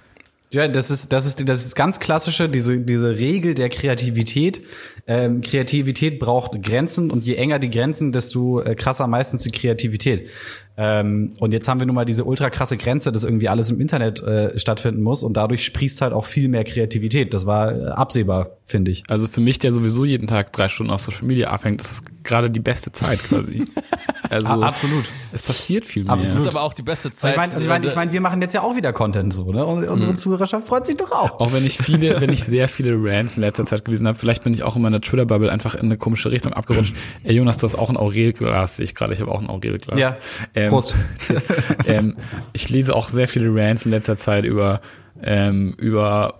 Ja, 0.50 0.66
das 0.66 0.90
ist, 0.90 1.12
das 1.12 1.26
ist, 1.26 1.46
das 1.46 1.66
ist 1.66 1.74
ganz 1.74 2.00
klassische, 2.00 2.48
diese, 2.48 2.78
diese 2.78 3.18
Regel 3.18 3.54
der 3.54 3.68
Kreativität. 3.68 4.62
Ähm, 5.06 5.42
Kreativität 5.42 6.18
braucht 6.18 6.62
Grenzen 6.62 7.10
und 7.10 7.26
je 7.26 7.34
enger 7.34 7.58
die 7.58 7.68
Grenzen, 7.68 8.12
desto 8.12 8.62
äh, 8.62 8.74
krasser 8.74 9.06
meistens 9.06 9.42
die 9.42 9.50
Kreativität. 9.50 10.28
Ähm, 10.80 11.32
und 11.40 11.52
jetzt 11.52 11.66
haben 11.66 11.80
wir 11.80 11.86
nun 11.86 11.96
mal 11.96 12.04
diese 12.04 12.22
ultra 12.24 12.50
krasse 12.50 12.76
Grenze, 12.76 13.10
dass 13.10 13.24
irgendwie 13.24 13.48
alles 13.48 13.68
im 13.68 13.80
Internet 13.80 14.22
äh, 14.22 14.56
stattfinden 14.56 15.02
muss 15.02 15.24
und 15.24 15.36
dadurch 15.36 15.64
sprießt 15.64 16.00
halt 16.02 16.12
auch 16.12 16.24
viel 16.24 16.48
mehr 16.48 16.62
Kreativität. 16.62 17.34
Das 17.34 17.46
war 17.46 17.72
äh, 17.72 17.86
absehbar, 17.88 18.50
finde 18.64 18.92
ich. 18.92 19.02
also 19.08 19.26
für 19.26 19.40
mich, 19.40 19.58
der 19.58 19.72
sowieso 19.72 20.04
jeden 20.04 20.28
Tag 20.28 20.52
drei 20.52 20.68
Stunden 20.68 20.92
auf 20.92 21.02
Social 21.02 21.24
Media 21.24 21.50
abhängt, 21.50 21.80
ist 21.80 21.90
es 21.90 22.02
gerade 22.22 22.48
die 22.48 22.60
beste 22.60 22.92
Zeit 22.92 23.18
quasi. 23.24 23.64
Also, 24.30 24.48
absolut. 24.48 25.04
es 25.32 25.42
passiert 25.42 25.86
viel 25.86 26.04
mehr. 26.04 26.14
das 26.14 26.24
ist 26.24 26.30
Absolut. 26.32 26.54
aber 26.54 26.62
auch 26.64 26.72
die 26.74 26.82
beste 26.82 27.08
Ich 27.08 27.14
Zeit. 27.14 27.36
meine, 27.36 27.58
ich 27.58 27.66
meine, 27.66 27.86
ich 27.86 27.96
mein, 27.96 28.12
wir 28.12 28.20
machen 28.20 28.42
jetzt 28.42 28.54
ja 28.54 28.62
auch 28.62 28.76
wieder 28.76 28.92
Content 28.92 29.32
so, 29.32 29.50
ne? 29.52 29.64
Und 29.64 29.88
unsere 29.88 30.16
Zuhörerschaft 30.16 30.66
freut 30.66 30.86
sich 30.86 30.96
doch 30.96 31.12
auch. 31.12 31.40
Auch 31.40 31.52
wenn 31.52 31.64
ich 31.64 31.78
viele, 31.78 32.20
wenn 32.20 32.30
ich 32.32 32.44
sehr 32.44 32.68
viele 32.68 32.94
Rants 32.98 33.36
in 33.36 33.42
letzter 33.42 33.64
Zeit 33.64 33.84
gelesen 33.84 34.06
habe, 34.06 34.18
vielleicht 34.18 34.44
bin 34.44 34.52
ich 34.52 34.64
auch 34.64 34.76
in 34.76 34.82
meiner 34.82 35.00
Twitter-Bubble 35.00 35.50
einfach 35.50 35.74
in 35.74 35.86
eine 35.86 35.96
komische 35.96 36.30
Richtung 36.30 36.52
abgerutscht. 36.52 36.94
Ey, 37.24 37.36
Jonas, 37.36 37.56
du 37.56 37.64
hast 37.64 37.76
auch 37.76 37.88
ein 37.88 37.96
Aurelglas, 37.96 38.76
sehe 38.76 38.84
ich 38.84 38.94
gerade. 38.94 39.14
Ich 39.14 39.20
habe 39.20 39.30
auch 39.30 39.40
ein 39.40 39.48
Aurelglas. 39.48 39.98
Ja. 39.98 40.16
Ähm, 40.68 40.72
Prost. 40.72 40.94
ähm, 41.86 42.16
ich 42.52 42.68
lese 42.68 42.94
auch 42.94 43.08
sehr 43.08 43.28
viele 43.28 43.48
Rants 43.54 43.84
in 43.84 43.90
letzter 43.90 44.16
Zeit 44.16 44.44
über, 44.44 44.80
ähm, 45.22 45.74
über 45.78 46.38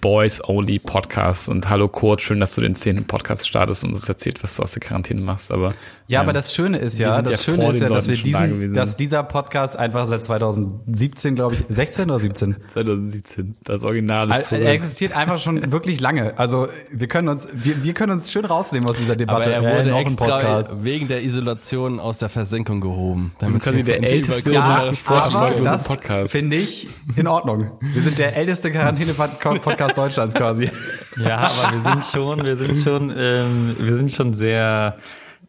Boys-Only 0.00 0.80
Podcasts 0.80 1.48
und 1.48 1.70
hallo 1.70 1.88
Kurt, 1.88 2.20
schön, 2.20 2.38
dass 2.38 2.54
du 2.54 2.60
den 2.60 2.74
zehnten 2.74 3.06
Podcast 3.06 3.48
startest 3.48 3.84
und 3.84 3.94
uns 3.94 4.06
erzählt, 4.06 4.42
was 4.42 4.56
du 4.56 4.62
aus 4.62 4.72
der 4.72 4.80
Quarantäne 4.80 5.22
machst, 5.22 5.50
aber 5.50 5.72
Ja, 6.06 6.20
ähm, 6.20 6.24
aber 6.26 6.32
das 6.34 6.54
Schöne 6.54 6.76
ist 6.78 6.98
ja, 6.98 7.22
das 7.22 7.32
ja 7.32 7.38
Schöne 7.54 7.68
ist 7.70 7.80
ja, 7.80 7.88
dass 7.88 8.08
wir 8.08 8.16
da 8.16 8.22
diesen, 8.22 8.74
dass 8.74 8.96
dieser 8.96 9.22
Podcast 9.22 9.78
einfach 9.78 10.04
seit 10.04 10.22
2017, 10.22 11.34
glaube 11.34 11.54
ich, 11.54 11.64
16 11.68 12.04
oder 12.10 12.18
17? 12.18 12.56
2017, 12.68 13.56
das 13.64 13.84
Original 13.84 14.26
ist 14.28 14.34
Also, 14.52 14.56
er 14.56 14.72
existiert 14.72 15.16
einfach 15.16 15.38
schon 15.38 15.72
wirklich 15.72 16.00
lange. 16.00 16.38
Also 16.38 16.68
wir 16.92 17.08
können 17.08 17.28
uns, 17.28 17.48
wir, 17.54 17.82
wir 17.82 17.94
können 17.94 18.12
uns 18.12 18.30
schön 18.30 18.44
rausnehmen 18.44 18.86
aus 18.88 18.98
dieser 18.98 19.12
aber 19.12 19.16
Debatte. 19.16 19.52
er 19.52 19.62
Äh, 19.62 19.78
wurde 19.78 19.94
ein 19.94 20.02
extra 20.02 20.40
Podcast. 20.40 20.84
wegen 20.84 21.08
der 21.08 21.22
Isolation 21.22 21.98
aus 22.00 22.18
der 22.18 22.28
Versenkung 22.28 22.82
gehoben. 22.82 23.32
Wir 23.40 23.48
sind 23.48 23.62
quasi 23.62 23.82
der 23.82 24.02
älteste 24.02 24.52
Ja, 24.52 24.92
Aber 25.04 25.60
das 25.62 25.88
Podcast. 25.88 26.32
finde 26.32 26.56
ich 26.56 26.86
in 27.16 27.26
Ordnung. 27.26 27.70
Wir 27.80 28.02
sind 28.02 28.18
der 28.18 28.36
älteste 28.36 28.70
Quarantäne-Podcast 28.70 29.96
Deutschlands 29.96 30.34
quasi. 30.34 30.70
Ja, 31.16 31.38
aber 31.38 31.82
wir 31.82 31.92
sind 31.92 32.04
schon, 32.04 32.44
wir 32.44 32.56
sind 32.56 32.76
schon, 32.76 33.14
ähm, 33.16 33.76
wir 33.78 33.96
sind 33.96 34.10
schon 34.10 34.34
sehr, 34.34 34.96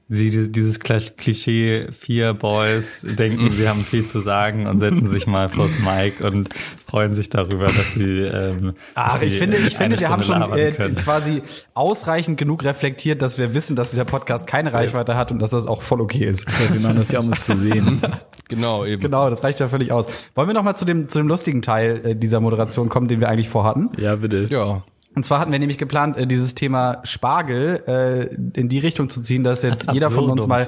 sie, 0.07 0.51
dieses, 0.51 0.79
Klischee, 0.79 1.87
vier 1.91 2.33
Boys 2.33 3.01
denken, 3.01 3.51
sie 3.51 3.67
haben 3.67 3.83
viel 3.83 4.05
zu 4.05 4.21
sagen 4.21 4.67
und 4.67 4.79
setzen 4.79 5.09
sich 5.09 5.25
mal 5.25 5.49
vors 5.49 5.79
Mic 5.79 6.23
und 6.23 6.49
freuen 6.87 7.15
sich 7.15 7.29
darüber, 7.29 7.65
dass 7.65 7.93
sie, 7.93 8.21
ähm, 8.21 8.75
Ach, 8.93 9.13
dass 9.13 9.21
sie 9.21 9.25
ich 9.27 9.37
finde, 9.39 9.57
ich 9.57 9.75
finde, 9.75 9.99
wir 9.99 10.09
haben 10.09 10.23
schon 10.23 10.41
äh, 10.53 10.71
quasi 10.71 11.41
ausreichend 11.73 12.37
genug 12.37 12.63
reflektiert, 12.63 13.21
dass 13.21 13.37
wir 13.37 13.53
wissen, 13.53 13.75
dass 13.75 13.91
dieser 13.91 14.05
Podcast 14.05 14.47
keine 14.47 14.73
Reichweite 14.73 15.15
hat 15.15 15.31
und 15.31 15.41
dass 15.41 15.51
das 15.51 15.67
auch 15.67 15.81
voll 15.81 16.01
okay 16.01 16.25
ist. 16.25 16.45
Ja, 16.47 16.73
wir 16.73 16.79
machen 16.79 16.97
das 16.97 17.11
ja, 17.11 17.19
um 17.19 17.31
es 17.33 17.43
zu 17.43 17.57
sehen. 17.57 18.01
Genau, 18.47 18.85
eben. 18.85 19.01
Genau, 19.01 19.27
das 19.29 19.43
reicht 19.43 19.59
ja 19.59 19.69
völlig 19.69 19.91
aus. 19.91 20.07
Wollen 20.35 20.47
wir 20.47 20.53
noch 20.53 20.61
mal 20.61 20.75
zu 20.75 20.85
dem 20.85 21.09
zu 21.09 21.17
dem 21.17 21.27
lustigen 21.27 21.63
Teil 21.63 22.01
äh, 22.03 22.15
dieser 22.15 22.39
Moderation 22.39 22.89
kommen, 22.89 23.07
den 23.07 23.19
wir 23.19 23.27
eigentlich 23.27 23.49
vorhatten? 23.49 23.89
Ja, 23.97 24.17
bitte. 24.17 24.45
Ja. 24.51 24.83
Und 25.15 25.25
zwar 25.25 25.39
hatten 25.39 25.51
wir 25.51 25.59
nämlich 25.59 25.77
geplant, 25.77 26.17
äh, 26.17 26.27
dieses 26.27 26.55
Thema 26.55 26.99
Spargel 27.03 27.83
äh, 27.87 28.59
in 28.59 28.67
die 28.67 28.79
Richtung 28.79 29.09
zu 29.09 29.21
ziehen, 29.21 29.43
dass 29.43 29.63
jetzt 29.63 29.91
jeder 29.93 30.11
von 30.11 30.29
uns 30.29 30.45
mal 30.45 30.67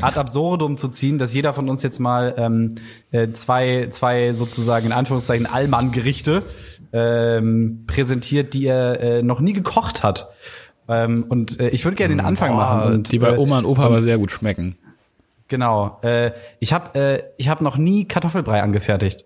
ad 0.00 0.18
absurdum 0.18 0.76
zu 0.76 0.88
ziehen, 0.88 1.18
dass 1.18 1.32
jeder 1.32 1.54
von 1.54 1.68
uns 1.68 1.82
jetzt 1.84 2.00
mal 2.00 2.34
ähm, 2.36 2.74
äh, 3.12 3.30
zwei 3.32 3.86
zwei 3.90 4.32
sozusagen 4.32 4.86
in 4.86 4.92
Anführungszeichen 4.92 5.46
Allmann-Gerichte 5.46 6.42
ähm, 6.92 7.84
präsentiert, 7.86 8.52
die 8.52 8.66
er 8.66 9.00
äh, 9.00 9.22
noch 9.22 9.40
nie 9.40 9.52
gekocht 9.52 10.02
hat. 10.02 10.28
Ähm, 10.88 11.24
und 11.28 11.60
äh, 11.60 11.68
ich 11.68 11.84
würde 11.84 11.96
gerne 11.96 12.16
den 12.16 12.24
Anfang 12.24 12.54
machen. 12.54 12.92
Und, 12.92 13.12
Die 13.12 13.18
bei 13.18 13.34
äh, 13.34 13.38
Oma 13.38 13.58
und 13.58 13.64
Opa 13.64 13.84
aber 13.84 14.02
sehr 14.02 14.18
gut 14.18 14.32
schmecken. 14.32 14.76
Genau. 15.48 15.98
Äh, 16.02 16.32
ich 16.58 16.72
habe 16.72 16.98
äh, 16.98 17.22
ich 17.36 17.48
hab 17.48 17.60
noch 17.60 17.76
nie 17.76 18.06
Kartoffelbrei 18.06 18.62
angefertigt. 18.62 19.24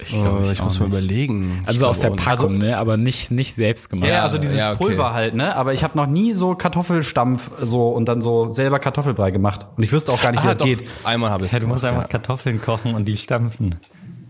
Ich, 0.00 0.14
Oh, 0.14 0.22
glaub, 0.22 0.52
ich, 0.52 0.60
auch 0.60 0.64
muss 0.66 0.78
mal 0.78 0.86
nicht. 0.86 0.94
überlegen. 0.96 1.62
Also 1.66 1.80
Ich 1.80 1.84
aus 1.86 1.98
der 1.98 2.10
glaub 2.10 2.24
Packung, 2.24 2.50
Also- 2.52 2.58
ne? 2.64 2.78
Aber 2.78 2.96
nicht, 2.96 3.32
nicht 3.32 3.54
selbst 3.56 3.90
gemacht. 3.90 4.08
Ja, 4.08 4.22
also 4.22 4.38
dieses 4.38 4.58
ja, 4.60 4.72
okay. 4.74 4.84
Pulver 4.84 5.12
halt, 5.12 5.34
ne? 5.34 5.56
Aber 5.56 5.72
ich 5.72 5.82
habe 5.82 5.96
noch 5.96 6.06
nie 6.06 6.34
so 6.34 6.54
Kartoffelstampf 6.54 7.50
so 7.64 7.88
und 7.88 8.06
dann 8.06 8.22
so 8.22 8.48
selber 8.50 8.78
Kartoffelbrei 8.78 9.32
gemacht. 9.32 9.66
Und 9.76 9.82
ich 9.82 9.90
wüsste 9.92 10.12
auch 10.12 10.22
gar 10.22 10.30
nicht, 10.30 10.42
wie 10.44 10.46
Ah, 10.46 10.50
das 10.50 10.58
doch, 10.58 10.66
geht. 10.66 10.84
Einmal 11.02 11.30
habe 11.30 11.44
ich 11.44 11.48
es 11.48 11.52
Ja, 11.54 11.58
du 11.58 11.66
musst 11.66 11.84
einfach 11.84 12.08
Kartoffeln 12.08 12.60
kochen 12.62 12.94
und 12.94 13.06
die 13.06 13.16
stampfen. 13.16 13.74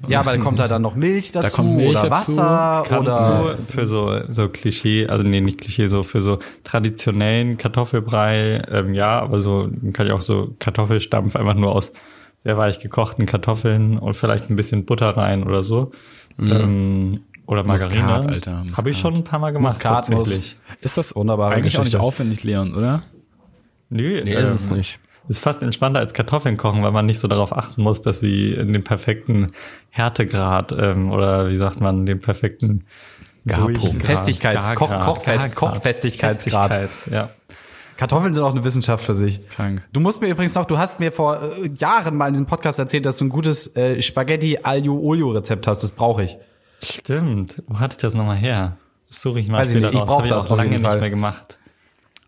Ja, 0.07 0.25
weil 0.25 0.39
kommt 0.39 0.59
da 0.61 0.69
dann 0.69 0.81
noch 0.81 0.95
Milch 0.95 1.33
dazu 1.33 1.57
kommt 1.57 1.75
Milch 1.77 1.91
oder 1.91 2.09
dazu. 2.09 2.37
Wasser 2.37 2.85
Kannst 2.87 3.03
oder 3.09 3.57
du 3.59 3.63
für 3.73 3.87
so, 3.89 4.21
so 4.31 4.49
Klischee, 4.49 5.07
also 5.09 5.27
nee, 5.27 5.41
nicht 5.41 5.61
Klischee, 5.61 5.89
so 5.89 6.03
für 6.05 6.23
so 6.23 6.39
traditionellen 6.65 7.59
Kartoffelbrei, 7.59 8.63
ähm, 8.71 8.95
ja, 8.95 9.21
aber 9.21 9.41
so 9.41 9.69
kann 9.93 10.07
ja 10.07 10.15
auch 10.15 10.21
so 10.23 10.55
Kartoffelstampf 10.61 11.35
einfach 11.37 11.55
nur 11.55 11.73
aus 11.75 11.93
sehr 12.45 12.57
weich 12.57 12.79
gekochten 12.81 13.27
Kartoffeln 13.27 13.99
und 13.99 14.15
vielleicht 14.17 14.49
ein 14.51 14.57
bisschen 14.57 14.85
Butter 14.85 15.17
rein 15.17 15.45
oder 15.45 15.63
so. 15.63 15.93
Ähm, 16.39 17.21
oder 17.47 17.65
Margarine. 17.65 18.03
Muskat, 18.05 18.27
Alter, 18.27 18.59
Muskat. 18.59 18.77
Habe 18.77 18.91
ich 18.91 18.99
schon 18.99 19.15
ein 19.15 19.25
paar 19.25 19.39
Mal 19.39 19.51
gemacht. 19.53 19.75
Muskatnuss. 19.75 20.29
tatsächlich. 20.29 20.57
Ist 20.81 20.99
das 20.99 21.17
Wunderbare 21.17 21.55
eigentlich 21.55 21.75
auch 21.77 21.81
nicht 21.81 21.93
Geschichte. 21.93 22.01
aufwendig, 22.01 22.45
Leon, 22.45 22.75
oder? 22.75 23.03
Nö, 23.91 24.23
Nee, 24.23 24.33
ähm, 24.35 24.45
ist 24.45 24.51
es 24.55 24.71
nicht. 24.71 24.99
Ist 25.29 25.41
fast 25.41 25.63
entspannter 25.63 26.01
als 26.01 26.15
Kartoffeln 26.15 26.57
kochen, 26.57 26.83
weil 26.83 26.93
man 26.93 27.05
nicht 27.07 27.19
so 27.21 27.29
darauf 27.29 27.55
achten 27.57 27.83
muss, 27.83 28.01
dass 28.01 28.21
sie 28.21 28.53
in 28.53 28.73
den 28.73 28.83
perfekten 28.85 29.49
Härtegrad 29.91 30.73
ähm, 30.79 31.11
oder 31.11 31.51
wie 31.51 31.57
sagt 31.57 31.81
man, 31.81 32.07
den 32.07 32.21
perfekten 32.21 32.85
Garpunkt. 33.47 34.03
Festigkeits- 34.05 34.75
Koch- 34.75 34.89
Gargrad, 34.91 35.07
Kochfest- 35.07 35.25
Gargrad, 35.25 35.55
Kochfestigkeitsgrad. 35.55 36.71
Festigkeits, 36.73 37.11
Ja. 37.13 37.31
Kartoffeln 37.99 38.33
sind 38.33 38.45
auch 38.45 38.53
eine 38.53 38.65
Wissenschaft 38.65 39.05
für 39.05 39.15
sich. 39.17 39.47
Krank. 39.51 39.83
Du 39.93 39.99
musst 39.99 40.23
mir 40.23 40.29
übrigens 40.29 40.55
noch, 40.55 40.67
du 40.67 40.79
hast 40.79 41.01
mir 41.01 41.11
vor 41.11 41.41
äh, 41.43 41.69
Jahren 41.79 42.17
mal 42.17 42.29
in 42.29 42.35
diesem 42.35 42.47
Podcast 42.47 42.79
erzählt, 42.79 43.05
dass 43.05 43.19
du 43.19 43.25
ein 43.25 43.29
gutes 43.29 43.75
äh, 43.77 44.01
Spaghetti 44.01 44.61
Aglio 44.63 44.97
Olio 44.99 45.31
Rezept 45.33 45.67
hast. 45.67 45.83
Das 45.83 45.91
brauche 45.91 46.23
ich. 46.23 46.39
Stimmt. 46.81 47.61
Wo 47.67 47.81
hatte 47.81 47.95
ich 47.95 48.01
das 48.01 48.15
nochmal 48.15 48.37
her? 48.37 48.77
Das 49.09 49.21
suche 49.21 49.41
ich 49.41 49.49
mal 49.49 49.59
Weiß 49.63 49.71
ich 49.71 49.77
wieder 49.77 49.89
nicht. 49.89 49.97
Ich 49.97 50.01
raus. 50.03 50.09
brauch 50.09 50.19
Hab 50.19 50.25
ich 50.27 50.31
das 50.31 50.47
auch 50.49 50.57
lange 50.57 50.71
nicht 50.71 50.83
Fall. 50.83 51.01
mehr 51.01 51.11
gemacht. 51.11 51.59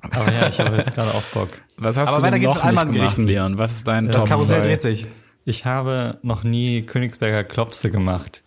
Aber 0.02 0.32
ja, 0.32 0.48
ich 0.48 0.58
habe 0.58 0.76
jetzt 0.76 0.92
gerade 0.92 1.10
auch 1.14 1.22
Bock. 1.34 1.50
Was 1.76 1.96
hast 1.96 2.08
Aber 2.08 2.26
du 2.26 2.30
denn 2.32 2.42
noch 2.42 2.54
nicht 2.54 2.64
anderen 2.64 2.92
gemacht. 2.92 3.18
Leon? 3.18 3.58
Was 3.58 3.70
ist 3.72 3.86
dein 3.86 4.08
Das 4.08 4.24
Karussell 4.24 4.62
dreht 4.62 4.82
sich. 4.82 5.06
Ich 5.44 5.66
habe 5.66 6.18
noch 6.22 6.42
nie 6.42 6.82
Königsberger 6.82 7.44
Klopse 7.44 7.90
gemacht. 7.90 8.42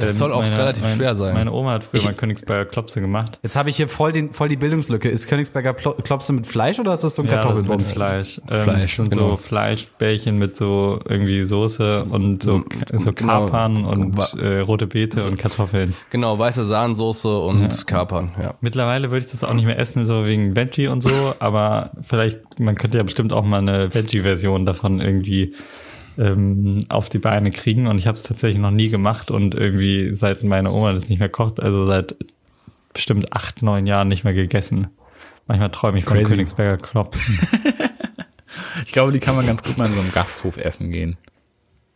Das 0.00 0.18
soll 0.18 0.32
auch 0.32 0.42
relativ 0.42 0.88
schwer 0.88 1.14
sein. 1.14 1.34
Meine 1.34 1.52
Oma 1.52 1.72
hat 1.72 1.84
früher 1.84 2.02
mal 2.04 2.14
Königsberger 2.14 2.70
Klopse 2.70 3.00
gemacht. 3.00 3.38
Jetzt 3.42 3.56
habe 3.56 3.70
ich 3.70 3.76
hier 3.76 3.88
voll, 3.88 4.12
den, 4.12 4.32
voll 4.32 4.48
die 4.48 4.56
Bildungslücke. 4.56 5.08
Ist 5.08 5.28
Königsberger 5.28 5.74
Klopse 5.74 6.32
mit 6.32 6.46
Fleisch 6.46 6.78
oder 6.78 6.94
ist 6.94 7.04
das 7.04 7.14
so 7.14 7.22
ein 7.22 7.28
Ja, 7.28 7.32
ist 7.32 7.36
mit 7.36 7.44
Kartoffelbums? 7.44 7.92
Fleisch. 7.92 8.40
Ähm, 8.50 8.62
Fleisch, 8.64 8.98
und 8.98 9.10
genau. 9.10 9.30
so 9.30 9.36
Fleischbällchen 9.36 10.38
mit 10.38 10.56
so 10.56 11.00
irgendwie 11.08 11.44
Soße 11.44 12.04
und 12.04 12.42
so, 12.42 12.62
so 12.92 13.12
Genau. 13.12 13.46
Kapern 13.46 13.84
und 13.84 14.18
äh, 14.38 14.60
rote 14.60 14.86
Beete 14.86 15.22
und 15.28 15.38
Kartoffeln. 15.38 15.94
Genau, 16.10 16.38
weiße 16.38 16.64
Sahnesoße 16.64 17.38
und 17.38 17.86
Kapern, 17.86 18.30
ja. 18.42 18.54
Mittlerweile 18.60 19.10
würde 19.10 19.24
ich 19.24 19.30
das 19.30 19.44
auch 19.44 19.54
nicht 19.54 19.66
mehr 19.66 19.78
essen, 19.78 20.06
so 20.06 20.24
wegen 20.24 20.56
Veggie 20.56 20.88
und 20.88 21.02
so, 21.02 21.34
aber 21.38 21.90
vielleicht, 22.02 22.58
man 22.58 22.76
könnte 22.76 22.98
ja 22.98 23.02
bestimmt 23.02 23.32
auch 23.32 23.44
mal 23.44 23.58
eine 23.58 23.94
Veggie-Version 23.94 24.66
davon 24.66 25.00
irgendwie 25.00 25.54
ähm, 26.18 26.80
auf 26.88 27.08
die 27.08 27.18
Beine 27.18 27.50
kriegen 27.50 27.86
und 27.86 27.98
ich 27.98 28.06
habe 28.06 28.16
es 28.18 28.22
tatsächlich 28.24 28.60
noch 28.60 28.70
nie 28.70 28.88
gemacht 28.88 29.30
und 29.30 29.54
irgendwie 29.54 30.14
seit 30.14 30.42
meine 30.42 30.70
Oma 30.72 30.92
das 30.92 31.08
nicht 31.08 31.18
mehr 31.18 31.28
kocht, 31.28 31.60
also 31.60 31.86
seit 31.86 32.16
bestimmt 32.92 33.32
acht, 33.32 33.62
neun 33.62 33.86
Jahren 33.86 34.08
nicht 34.08 34.24
mehr 34.24 34.34
gegessen. 34.34 34.88
Manchmal 35.46 35.70
träume 35.70 35.98
ich 35.98 36.04
von 36.04 36.14
Crazy. 36.14 36.30
Königsberger 36.32 36.76
Klopsen. 36.82 37.38
Ich 38.84 38.92
glaube, 38.92 39.12
die 39.12 39.20
kann 39.20 39.36
man 39.36 39.46
ganz 39.46 39.62
gut 39.62 39.78
mal 39.78 39.86
in 39.86 39.94
so 39.94 40.00
einem 40.00 40.12
Gasthof 40.12 40.56
essen 40.56 40.90
gehen. 40.90 41.16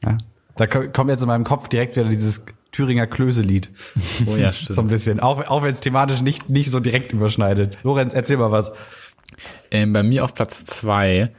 Ja. 0.04 0.18
Da 0.56 0.66
ko- 0.66 0.88
kommt 0.92 1.10
jetzt 1.10 1.22
in 1.22 1.26
meinem 1.28 1.42
Kopf 1.44 1.68
direkt 1.68 1.96
wieder 1.96 2.08
dieses 2.08 2.46
Thüringer 2.72 3.06
Klöse-Lied. 3.06 3.70
Oh 4.26 4.36
ja, 4.36 4.52
So 4.68 4.80
ein 4.82 4.88
bisschen. 4.88 5.18
Auch, 5.18 5.46
auch 5.48 5.62
wenn 5.64 5.72
es 5.72 5.80
thematisch 5.80 6.20
nicht, 6.20 6.48
nicht 6.50 6.70
so 6.70 6.78
direkt 6.80 7.12
überschneidet. 7.12 7.78
Lorenz, 7.82 8.14
erzähl 8.14 8.36
mal 8.36 8.52
was. 8.52 8.72
Ähm, 9.70 9.92
bei 9.92 10.02
mir 10.04 10.24
auf 10.24 10.34
Platz 10.34 10.64
zwei 10.64 11.30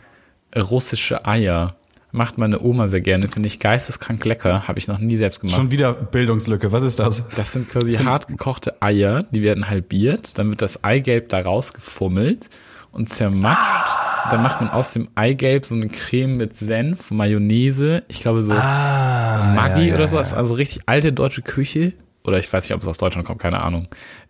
russische 0.56 1.26
Eier. 1.26 1.76
Macht 2.16 2.38
meine 2.38 2.62
Oma 2.62 2.88
sehr 2.88 3.02
gerne, 3.02 3.28
finde 3.28 3.48
ich 3.48 3.60
geisteskrank 3.60 4.24
lecker. 4.24 4.70
Habe 4.70 4.80
ich 4.80 4.88
noch 4.88 5.00
nie 5.00 5.18
selbst 5.18 5.42
gemacht. 5.42 5.58
Schon 5.58 5.70
wieder 5.70 5.94
Bildungslücke. 5.94 6.72
Was 6.72 6.82
ist 6.82 6.98
das? 6.98 7.28
Das 7.30 7.52
sind 7.52 7.70
quasi 7.70 7.92
hart 7.92 8.30
gekochte 8.30 8.82
Eier, 8.82 9.24
die 9.32 9.42
werden 9.42 9.70
halbiert, 9.70 10.38
dann 10.38 10.50
wird 10.50 10.62
das 10.62 10.86
Eigelb 10.86 11.28
da 11.28 11.42
rausgefummelt 11.42 12.50
und 12.94 13.10
zermatscht. 13.10 14.32
Dann 14.32 14.42
macht 14.42 14.62
man 14.62 14.70
aus 14.70 14.94
dem 14.94 15.10
Eigelb 15.16 15.66
so 15.66 15.76
eine 15.76 15.90
Creme 15.90 16.38
mit 16.38 16.56
Senf, 16.56 17.12
Mayonnaise, 17.12 18.04
ich 18.08 18.22
glaube 18.22 18.44
so 18.44 18.54
Maggi 18.54 19.94
oder 19.94 20.08
so, 20.08 20.16
das 20.16 20.30
ist 20.30 20.34
also 20.36 20.54
richtig 20.54 20.84
alte 20.86 21.12
deutsche 21.12 21.42
Küche. 21.42 21.94
Oder 22.24 22.40
ich 22.40 22.52
weiß 22.52 22.64
nicht, 22.64 22.74
ob 22.74 22.82
es 22.82 22.88
aus 22.88 22.98
Deutschland 22.98 23.28
kommt, 23.28 23.40
keine 23.40 23.62
Ahnung. 23.62 23.88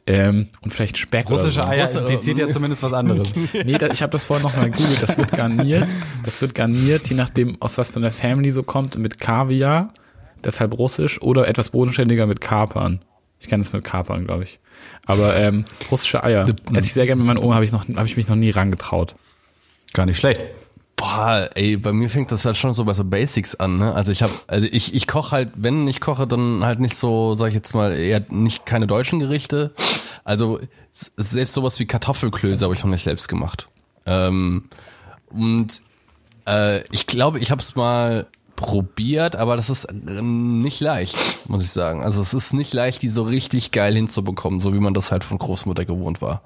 Ähm, 0.07 0.47
und 0.61 0.71
vielleicht 0.73 0.97
Speck 0.97 1.29
Russische 1.31 1.61
oder 1.61 1.87
so. 1.87 1.99
Eier 1.99 2.01
impliziert 2.07 2.37
ja 2.37 2.47
zumindest 2.47 2.83
was 2.83 2.93
anderes. 2.93 3.33
Nee, 3.53 3.77
da, 3.79 3.87
ich 3.87 4.03
habe 4.03 4.11
das 4.11 4.23
vorhin 4.23 4.45
noch 4.45 4.55
mal 4.55 4.69
gegoogelt. 4.69 5.01
Das 5.01 5.17
wird 5.17 5.31
garniert. 5.31 5.87
Das 6.23 6.41
wird 6.41 6.53
garniert, 6.53 7.07
je 7.07 7.15
nachdem, 7.15 7.59
aus 7.61 7.77
was 7.79 7.89
von 7.89 8.03
der 8.03 8.11
Family 8.11 8.51
so 8.51 8.61
kommt, 8.61 8.97
mit 8.97 9.19
Kaviar, 9.19 9.91
deshalb 10.43 10.77
russisch, 10.77 11.19
oder 11.21 11.47
etwas 11.47 11.69
bodenständiger 11.69 12.27
mit 12.27 12.39
Kapern. 12.39 13.01
Ich 13.39 13.47
kenne 13.47 13.63
das 13.63 13.73
mit 13.73 13.83
Kapern, 13.83 14.25
glaube 14.25 14.43
ich. 14.43 14.59
Aber 15.07 15.35
ähm, 15.37 15.65
russische 15.89 16.23
Eier. 16.23 16.45
Esse 16.73 16.85
ich 16.87 16.93
sehr 16.93 17.05
gerne 17.05 17.19
mit 17.23 17.27
meiner 17.27 17.43
Oma, 17.43 17.55
habe 17.55 17.65
ich, 17.65 17.71
noch- 17.71 17.87
hab 17.87 18.05
ich 18.05 18.15
mich 18.15 18.27
noch 18.27 18.35
nie 18.35 18.51
rangetraut. 18.51 19.15
Gar 19.93 20.05
nicht 20.05 20.17
schlecht. 20.17 20.45
Boah, 20.95 21.49
ey, 21.55 21.75
bei 21.75 21.91
mir 21.91 22.09
fängt 22.09 22.31
das 22.31 22.45
halt 22.45 22.55
schon 22.55 22.73
so 22.73 22.85
bei 22.85 22.93
so 22.93 23.03
Basics 23.03 23.55
an, 23.55 23.77
ne? 23.77 23.93
Also 23.93 24.11
ich 24.11 24.21
habe, 24.23 24.31
also 24.47 24.67
ich, 24.71 24.93
ich 24.93 25.07
koche 25.07 25.31
halt, 25.31 25.51
wenn 25.55 25.87
ich 25.87 25.99
koche, 25.99 26.25
dann 26.25 26.63
halt 26.63 26.79
nicht 26.79 26.95
so, 26.95 27.35
sag 27.35 27.49
ich 27.49 27.53
jetzt 27.53 27.75
mal, 27.75 27.93
eher 27.93 28.23
nicht 28.29 28.65
keine 28.65 28.87
deutschen 28.87 29.19
Gerichte. 29.19 29.73
Also 30.23 30.59
selbst 30.93 31.53
sowas 31.53 31.79
wie 31.79 31.85
Kartoffelklöße 31.85 32.63
habe 32.63 32.73
ich 32.73 32.83
noch 32.83 32.89
nicht 32.89 33.03
selbst 33.03 33.27
gemacht. 33.27 33.67
Ähm, 34.05 34.69
und 35.29 35.81
äh, 36.47 36.81
ich 36.91 37.07
glaube, 37.07 37.39
ich 37.39 37.51
habe 37.51 37.61
es 37.61 37.75
mal 37.75 38.27
probiert, 38.55 39.35
aber 39.35 39.57
das 39.57 39.69
ist 39.69 39.85
äh, 39.85 40.21
nicht 40.21 40.79
leicht, 40.79 41.49
muss 41.49 41.63
ich 41.63 41.71
sagen. 41.71 42.03
Also 42.03 42.21
es 42.21 42.33
ist 42.33 42.53
nicht 42.53 42.73
leicht, 42.73 43.01
die 43.01 43.09
so 43.09 43.23
richtig 43.23 43.71
geil 43.71 43.95
hinzubekommen, 43.95 44.59
so 44.59 44.73
wie 44.73 44.79
man 44.79 44.93
das 44.93 45.11
halt 45.11 45.23
von 45.23 45.37
Großmutter 45.37 45.85
gewohnt 45.85 46.21
war. 46.21 46.41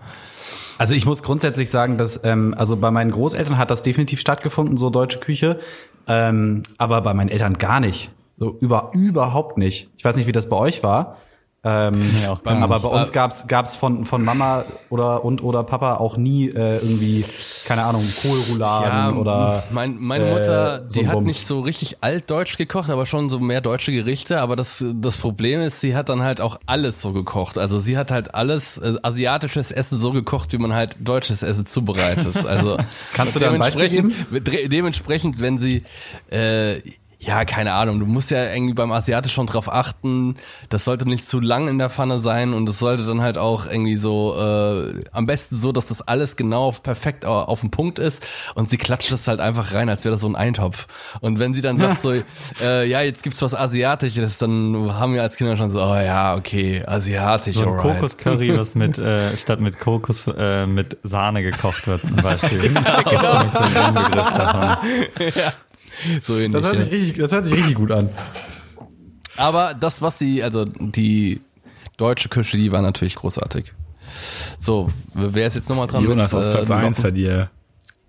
Also 0.77 0.95
ich 0.95 1.05
muss 1.05 1.23
grundsätzlich 1.23 1.69
sagen, 1.69 1.97
dass 1.97 2.23
ähm, 2.23 2.53
also 2.57 2.77
bei 2.77 2.91
meinen 2.91 3.11
Großeltern 3.11 3.57
hat 3.57 3.71
das 3.71 3.83
definitiv 3.83 4.19
stattgefunden, 4.19 4.77
so 4.77 4.89
deutsche 4.89 5.19
Küche, 5.19 5.59
ähm, 6.07 6.63
aber 6.77 7.01
bei 7.01 7.13
meinen 7.13 7.29
Eltern 7.29 7.57
gar 7.57 7.79
nicht. 7.79 8.11
So 8.37 8.57
über 8.59 8.91
überhaupt 8.93 9.57
nicht. 9.57 9.89
Ich 9.97 10.05
weiß 10.05 10.15
nicht, 10.15 10.27
wie 10.27 10.31
das 10.31 10.49
bei 10.49 10.55
euch 10.55 10.81
war. 10.83 11.17
Ähm, 11.62 11.99
Ja, 12.24 12.39
aber 12.45 12.80
bei 12.80 12.88
uns 12.88 13.12
gab's 13.12 13.45
gab's 13.47 13.76
von 13.76 14.05
von 14.05 14.24
Mama 14.24 14.64
oder 14.89 15.26
und 15.26 15.43
oder 15.43 15.64
Papa 15.64 15.95
auch 15.95 16.16
nie 16.16 16.47
äh, 16.47 16.76
irgendwie 16.76 17.26
keine 17.66 17.84
Ahnung 17.84 18.01
Kohlrouladen 18.22 19.18
oder 19.18 19.64
mein, 19.72 19.97
meine 19.99 20.30
äh, 20.30 20.32
Mutter, 20.34 20.86
so 20.88 21.01
die 21.01 21.07
hat 21.07 21.16
Bums. 21.16 21.34
nicht 21.34 21.45
so 21.45 21.60
richtig 21.60 21.97
altdeutsch 22.01 22.55
gekocht, 22.57 22.89
aber 22.89 23.05
schon 23.05 23.30
so 23.30 23.39
mehr 23.39 23.60
deutsche 23.60 23.91
Gerichte. 23.91 24.39
Aber 24.39 24.55
das, 24.55 24.84
das 24.95 25.18
Problem 25.18 25.60
ist, 25.62 25.82
sie 25.82 25.95
hat 25.97 26.07
dann 26.07 26.24
halt 26.24 26.39
auch 26.39 26.60
alles 26.66 27.01
so 27.01 27.12
gekocht. 27.12 27.57
Also 27.57 27.80
sie 27.82 27.97
hat 27.97 28.10
halt 28.12 28.34
alles 28.36 28.78
äh, 28.78 28.93
asiatisches 29.03 29.74
Essen 29.74 29.99
so 29.99 30.14
gekocht, 30.14 30.53
wie 30.53 30.57
man 30.60 30.74
halt 30.74 30.95
deutsches 31.01 31.43
Essen 31.43 31.66
zubereitet. 31.66 32.45
Also 32.45 32.78
Kannst 33.14 33.36
du 33.36 33.39
da 33.41 33.51
ein 33.51 33.60
Beispiel 33.60 33.89
dementsprechend, 33.89 34.47
dre- 34.47 34.68
dementsprechend, 34.70 35.41
wenn 35.41 35.57
sie 35.57 35.84
äh, 36.32 36.82
ja, 37.22 37.43
keine 37.43 37.74
Ahnung. 37.74 37.99
Du 37.99 38.05
musst 38.05 38.32
ja 38.32 38.45
irgendwie 38.53 38.74
beim 38.74 38.93
Asiatisch 38.93 39.34
schon 39.34 39.45
drauf 39.45 39.70
achten. 39.72 40.36
Das 40.70 40.86
sollte 40.86 41.03
nicht 41.05 41.28
zu 41.28 41.41
lang 41.41 41.67
in 41.67 41.78
der 41.78 41.89
Pfanne 41.89 42.22
sein 42.22 42.53
und 42.53 42.67
es 42.70 42.80
sollte 42.80 43.05
dann 43.05 43.20
halt 43.22 43.38
auch 43.38 43.65
irgendwie 43.65 43.97
so 43.97 44.36
äh, 44.39 45.03
am 45.11 45.26
besten 45.26 45.57
so, 45.57 45.74
dass 45.74 45.88
das 45.88 46.01
alles 46.01 46.38
genau 46.38 46.63
auf, 46.63 46.82
perfekt 46.82 47.26
au- 47.26 47.41
auf 47.43 47.59
dem 47.59 47.72
Punkt 47.72 47.99
ist 47.99 48.26
und 48.55 48.70
sie 48.70 48.78
klatscht 48.78 49.11
das 49.11 49.28
halt 49.28 49.41
einfach 49.41 49.74
rein, 49.74 49.89
als 49.89 50.05
wäre 50.05 50.13
das 50.13 50.22
so 50.22 50.30
ein 50.30 50.38
Eintopf. 50.38 50.88
Und 51.20 51.39
wenn 51.39 51.53
sie 51.53 51.61
dann 51.61 51.78
sagt 51.78 51.99
so, 51.99 52.13
äh, 52.61 52.88
ja, 52.88 53.01
jetzt 53.01 53.22
gibt's 53.24 53.41
was 53.41 53.53
Asiatisches, 53.53 54.38
dann 54.38 54.93
haben 54.97 55.13
wir 55.13 55.22
als 55.22 55.36
Kinder 55.36 55.57
schon 55.57 55.70
so, 55.70 55.82
oh 55.82 55.95
ja, 55.97 56.36
okay, 56.36 56.84
Asiatisch, 56.88 57.57
So 57.57 57.63
ein 57.63 57.67
alright. 57.70 57.95
Kokoscurry, 57.99 58.57
was 58.57 58.76
mit 58.76 58.97
äh, 58.97 59.36
statt 59.36 59.59
mit 59.59 59.78
Kokos 59.78 60.26
äh, 60.38 60.65
mit 60.65 60.97
Sahne 61.03 61.43
gekocht 61.43 61.86
wird 61.86 61.99
zum 62.01 62.15
Beispiel. 62.15 62.74
Das 62.74 62.93
ist 63.13 63.34
nämlich 63.34 63.51
so 63.53 63.59
ein 63.59 63.88
Inbegriff 63.88 64.34
davon. 64.38 64.78
So 66.21 66.37
ähnlich, 66.37 66.53
das 66.53 66.65
hört 66.65 66.75
ja. 66.75 66.81
sich 66.83 66.91
richtig 66.91 67.17
das 67.17 67.31
hört 67.31 67.45
sich 67.45 67.53
richtig 67.53 67.75
gut 67.75 67.91
an. 67.91 68.09
Aber 69.37 69.73
das, 69.73 70.01
was 70.01 70.19
sie, 70.19 70.43
also 70.43 70.65
die 70.65 71.41
deutsche 71.97 72.29
Küche, 72.29 72.57
die 72.57 72.71
war 72.71 72.81
natürlich 72.81 73.15
großartig. 73.15 73.73
So, 74.59 74.89
wer 75.13 75.47
ist 75.47 75.55
jetzt 75.55 75.69
nochmal 75.69 75.87
dran? 75.87 76.03
Jonas 76.03 76.33
auf 76.33 76.43
mit, 76.43 76.53
Platz 76.53 76.69
äh, 76.69 76.73
eins 76.73 76.97
noch- 76.97 77.03
bei 77.05 77.11
dir. 77.11 77.49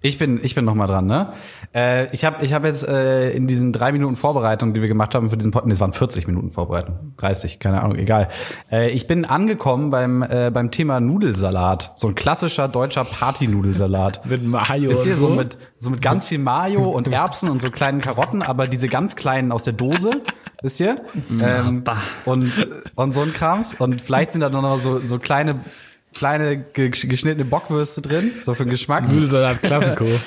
Ich 0.03 0.17
bin, 0.17 0.41
ich 0.43 0.55
bin 0.55 0.65
noch 0.65 0.75
mal 0.75 0.87
dran, 0.87 1.05
ne? 1.05 1.35
Äh, 1.75 2.15
ich 2.15 2.25
habe 2.25 2.43
ich 2.43 2.55
hab 2.55 2.65
jetzt 2.65 2.89
äh, 2.89 3.33
in 3.33 3.47
diesen 3.47 3.71
drei 3.73 3.93
Minuten 3.93 4.17
Vorbereitung, 4.17 4.73
die 4.73 4.81
wir 4.81 4.89
gemacht 4.89 5.15
haben 5.15 5.29
für 5.29 5.37
diesen 5.37 5.51
Podcast, 5.53 5.67
nee, 5.67 5.75
es 5.75 5.81
waren 5.81 5.93
40 5.93 6.27
Minuten 6.27 6.51
Vorbereitung, 6.51 7.13
30, 7.19 7.59
keine 7.59 7.83
Ahnung, 7.83 7.99
egal. 7.99 8.29
Äh, 8.73 8.91
ich 8.93 9.07
bin 9.07 9.27
angekommen 9.27 9.91
beim 9.91 10.23
äh, 10.23 10.51
beim 10.51 10.71
Thema 10.71 11.01
Nudelsalat, 11.01 11.93
so 11.97 12.09
ein 12.09 12.15
klassischer 12.15 12.67
deutscher 12.67 13.05
Party-Nudelsalat. 13.05 14.25
Mit 14.31 14.43
Mayo 14.43 14.91
Ist 14.91 15.05
hier 15.05 15.17
so 15.19 15.29
so? 15.29 15.35
mit 15.35 15.59
so 15.77 15.91
mit 15.91 16.01
ganz 16.01 16.25
viel 16.25 16.39
Mayo 16.39 16.89
und 16.89 17.07
Erbsen 17.13 17.51
und 17.51 17.61
so 17.61 17.71
kleinen 17.71 18.01
Karotten, 18.01 18.41
aber 18.41 18.69
diese 18.69 18.89
ganz 18.89 19.17
kleinen 19.17 19.53
aus 19.53 19.65
der 19.65 19.75
Dose, 19.75 20.23
wisst 20.63 20.81
ihr? 20.81 20.97
Ähm, 21.43 21.85
und 22.25 22.53
und 22.95 23.13
so 23.13 23.21
ein 23.21 23.35
Krams 23.35 23.75
und 23.75 24.01
vielleicht 24.01 24.33
sind 24.33 24.41
da 24.41 24.49
noch 24.49 24.79
so 24.79 24.99
so 25.05 25.19
kleine 25.19 25.57
kleine 26.15 26.59
ge 26.59 26.91
geschnittene 26.91 27.45
Bockwürste 27.45 28.03
drin, 28.03 28.31
so 28.43 28.55
für 28.55 28.65
den 28.65 28.71
Geschmack. 28.71 29.09
Nudelsalat 29.09 29.63
Klassiko. 29.63 30.07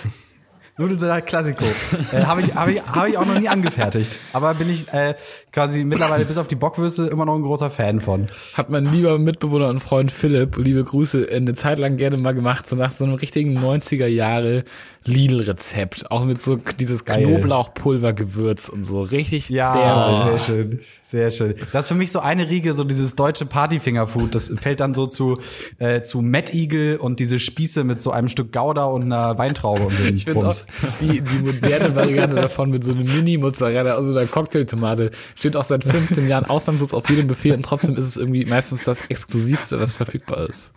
Nudelsalat 0.75 1.27
Classico. 1.27 1.65
äh, 2.11 2.23
habe 2.23 2.41
ich, 2.41 2.55
hab 2.55 2.67
ich, 2.67 2.81
hab 2.81 3.07
ich 3.07 3.15
auch 3.15 3.27
noch 3.27 3.39
nie 3.39 3.47
angefertigt. 3.47 4.17
Aber 4.33 4.55
bin 4.55 4.71
ich 4.71 4.91
äh, 4.91 5.13
quasi 5.51 5.83
mittlerweile 5.83 6.25
bis 6.25 6.39
auf 6.39 6.47
die 6.47 6.55
Bockwürste 6.55 7.03
immer 7.05 7.25
noch 7.25 7.35
ein 7.35 7.43
großer 7.43 7.69
Fan 7.69 8.01
von. 8.01 8.25
Hat 8.55 8.71
mein 8.71 8.91
lieber 8.91 9.19
Mitbewohner 9.19 9.69
und 9.69 9.81
Freund 9.81 10.11
Philipp, 10.11 10.57
liebe 10.57 10.83
Grüße, 10.83 11.27
eine 11.31 11.53
Zeit 11.53 11.77
lang 11.77 11.97
gerne 11.97 12.17
mal 12.17 12.33
gemacht, 12.33 12.65
so 12.65 12.75
nach 12.75 12.89
so 12.89 13.03
einem 13.03 13.13
richtigen 13.13 13.55
90er 13.59 14.07
Jahre 14.07 14.63
Lidl-Rezept. 15.05 16.09
Auch 16.09 16.25
mit 16.25 16.41
so 16.41 16.57
dieses. 16.79 17.05
Knoblauchpulvergewürz 17.05 18.67
und 18.69 18.83
so. 18.83 19.01
Richtig 19.03 19.49
Ja, 19.49 19.73
derbe. 19.73 20.23
sehr 20.23 20.39
schön, 20.39 20.81
sehr 21.13 21.29
schön. 21.29 21.53
Das 21.71 21.85
ist 21.85 21.89
für 21.89 21.95
mich 21.95 22.11
so 22.11 22.21
eine 22.21 22.49
Riege, 22.49 22.73
so 22.73 22.83
dieses 22.83 23.15
deutsche 23.15 23.45
Partyfingerfood. 23.45 24.33
Das 24.33 24.51
fällt 24.59 24.79
dann 24.79 24.95
so 24.95 25.05
zu 25.05 25.37
äh, 25.77 26.01
zu 26.01 26.23
Mad 26.23 26.51
Eagle 26.57 26.97
und 26.97 27.19
diese 27.19 27.37
Spieße 27.37 27.83
mit 27.83 28.01
so 28.01 28.09
einem 28.09 28.29
Stück 28.29 28.51
Gouda 28.51 28.85
und 28.85 29.03
einer 29.03 29.37
Weintraube 29.37 29.83
und 29.83 29.95
so 29.95 30.03
Ich 30.05 30.23
finde 30.23 30.47
auch 30.47 30.55
die, 30.99 31.21
die 31.21 31.39
moderne 31.43 31.95
Variante 31.95 32.35
davon 32.35 32.71
mit 32.71 32.83
so 32.83 32.93
einem 32.93 33.03
Mini-Mozzarella, 33.03 33.93
also 33.93 34.09
einer 34.09 34.25
Cocktailtomate, 34.25 35.11
steht 35.35 35.55
auch 35.55 35.63
seit 35.63 35.83
15 35.83 36.27
Jahren 36.27 36.45
ausnahmslos 36.45 36.95
auf 36.95 37.07
jedem 37.07 37.27
Buffet 37.27 37.51
und 37.51 37.63
trotzdem 37.63 37.95
ist 37.95 38.05
es 38.05 38.17
irgendwie 38.17 38.45
meistens 38.45 38.83
das 38.83 39.05
Exklusivste, 39.05 39.79
was 39.79 39.93
verfügbar 39.93 40.49
ist. 40.49 40.73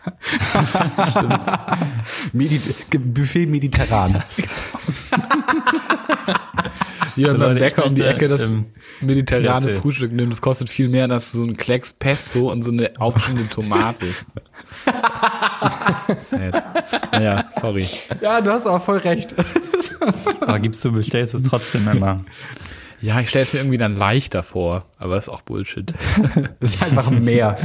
Medit 2.35 2.75
Buffet 3.15 3.47
mediterran. 3.47 4.23
Hier 7.17 7.29
beim 7.29 7.41
Leute, 7.41 7.55
ich 7.55 7.61
Bäcker 7.61 7.87
um 7.87 7.95
die 7.95 8.03
Ecke 8.03 8.29
das 8.29 8.43
ähm, 8.43 8.67
mediterrane 9.01 9.67
erzähl. 9.67 9.81
Frühstück 9.81 10.13
nimmt, 10.13 10.33
das 10.33 10.43
kostet 10.43 10.69
viel 10.69 10.89
mehr 10.89 11.11
als 11.11 11.33
so 11.33 11.43
ein 11.43 11.57
Klecks 11.57 11.95
Pesto 11.95 12.53
und 12.53 12.63
so 12.63 12.71
eine 12.71 12.93
aufgeschnittene 12.99 13.49
Tomate. 13.49 14.07
Sad. 16.31 16.63
Naja, 17.13 17.45
sorry. 17.59 17.87
Ja, 18.21 18.43
du 18.43 18.51
hast 18.51 18.67
aber 18.67 18.81
voll 18.81 18.99
recht. 18.99 19.35
Aber 20.41 20.59
gibst 20.59 20.85
du, 20.85 20.93
bestellst 20.93 21.35
es 21.35 21.43
trotzdem 21.43 21.89
immer. 21.89 22.25
Ja, 23.01 23.19
ich 23.21 23.31
stelle 23.31 23.45
es 23.45 23.53
mir 23.53 23.61
irgendwie 23.61 23.79
dann 23.79 23.97
leichter 23.97 24.43
vor, 24.43 24.85
aber 24.99 25.17
ist 25.17 25.29
auch 25.31 25.41
Bullshit. 25.41 25.93
Das 26.61 26.75
ist 26.75 26.83
einfach 26.83 27.11
mehr. 27.11 27.57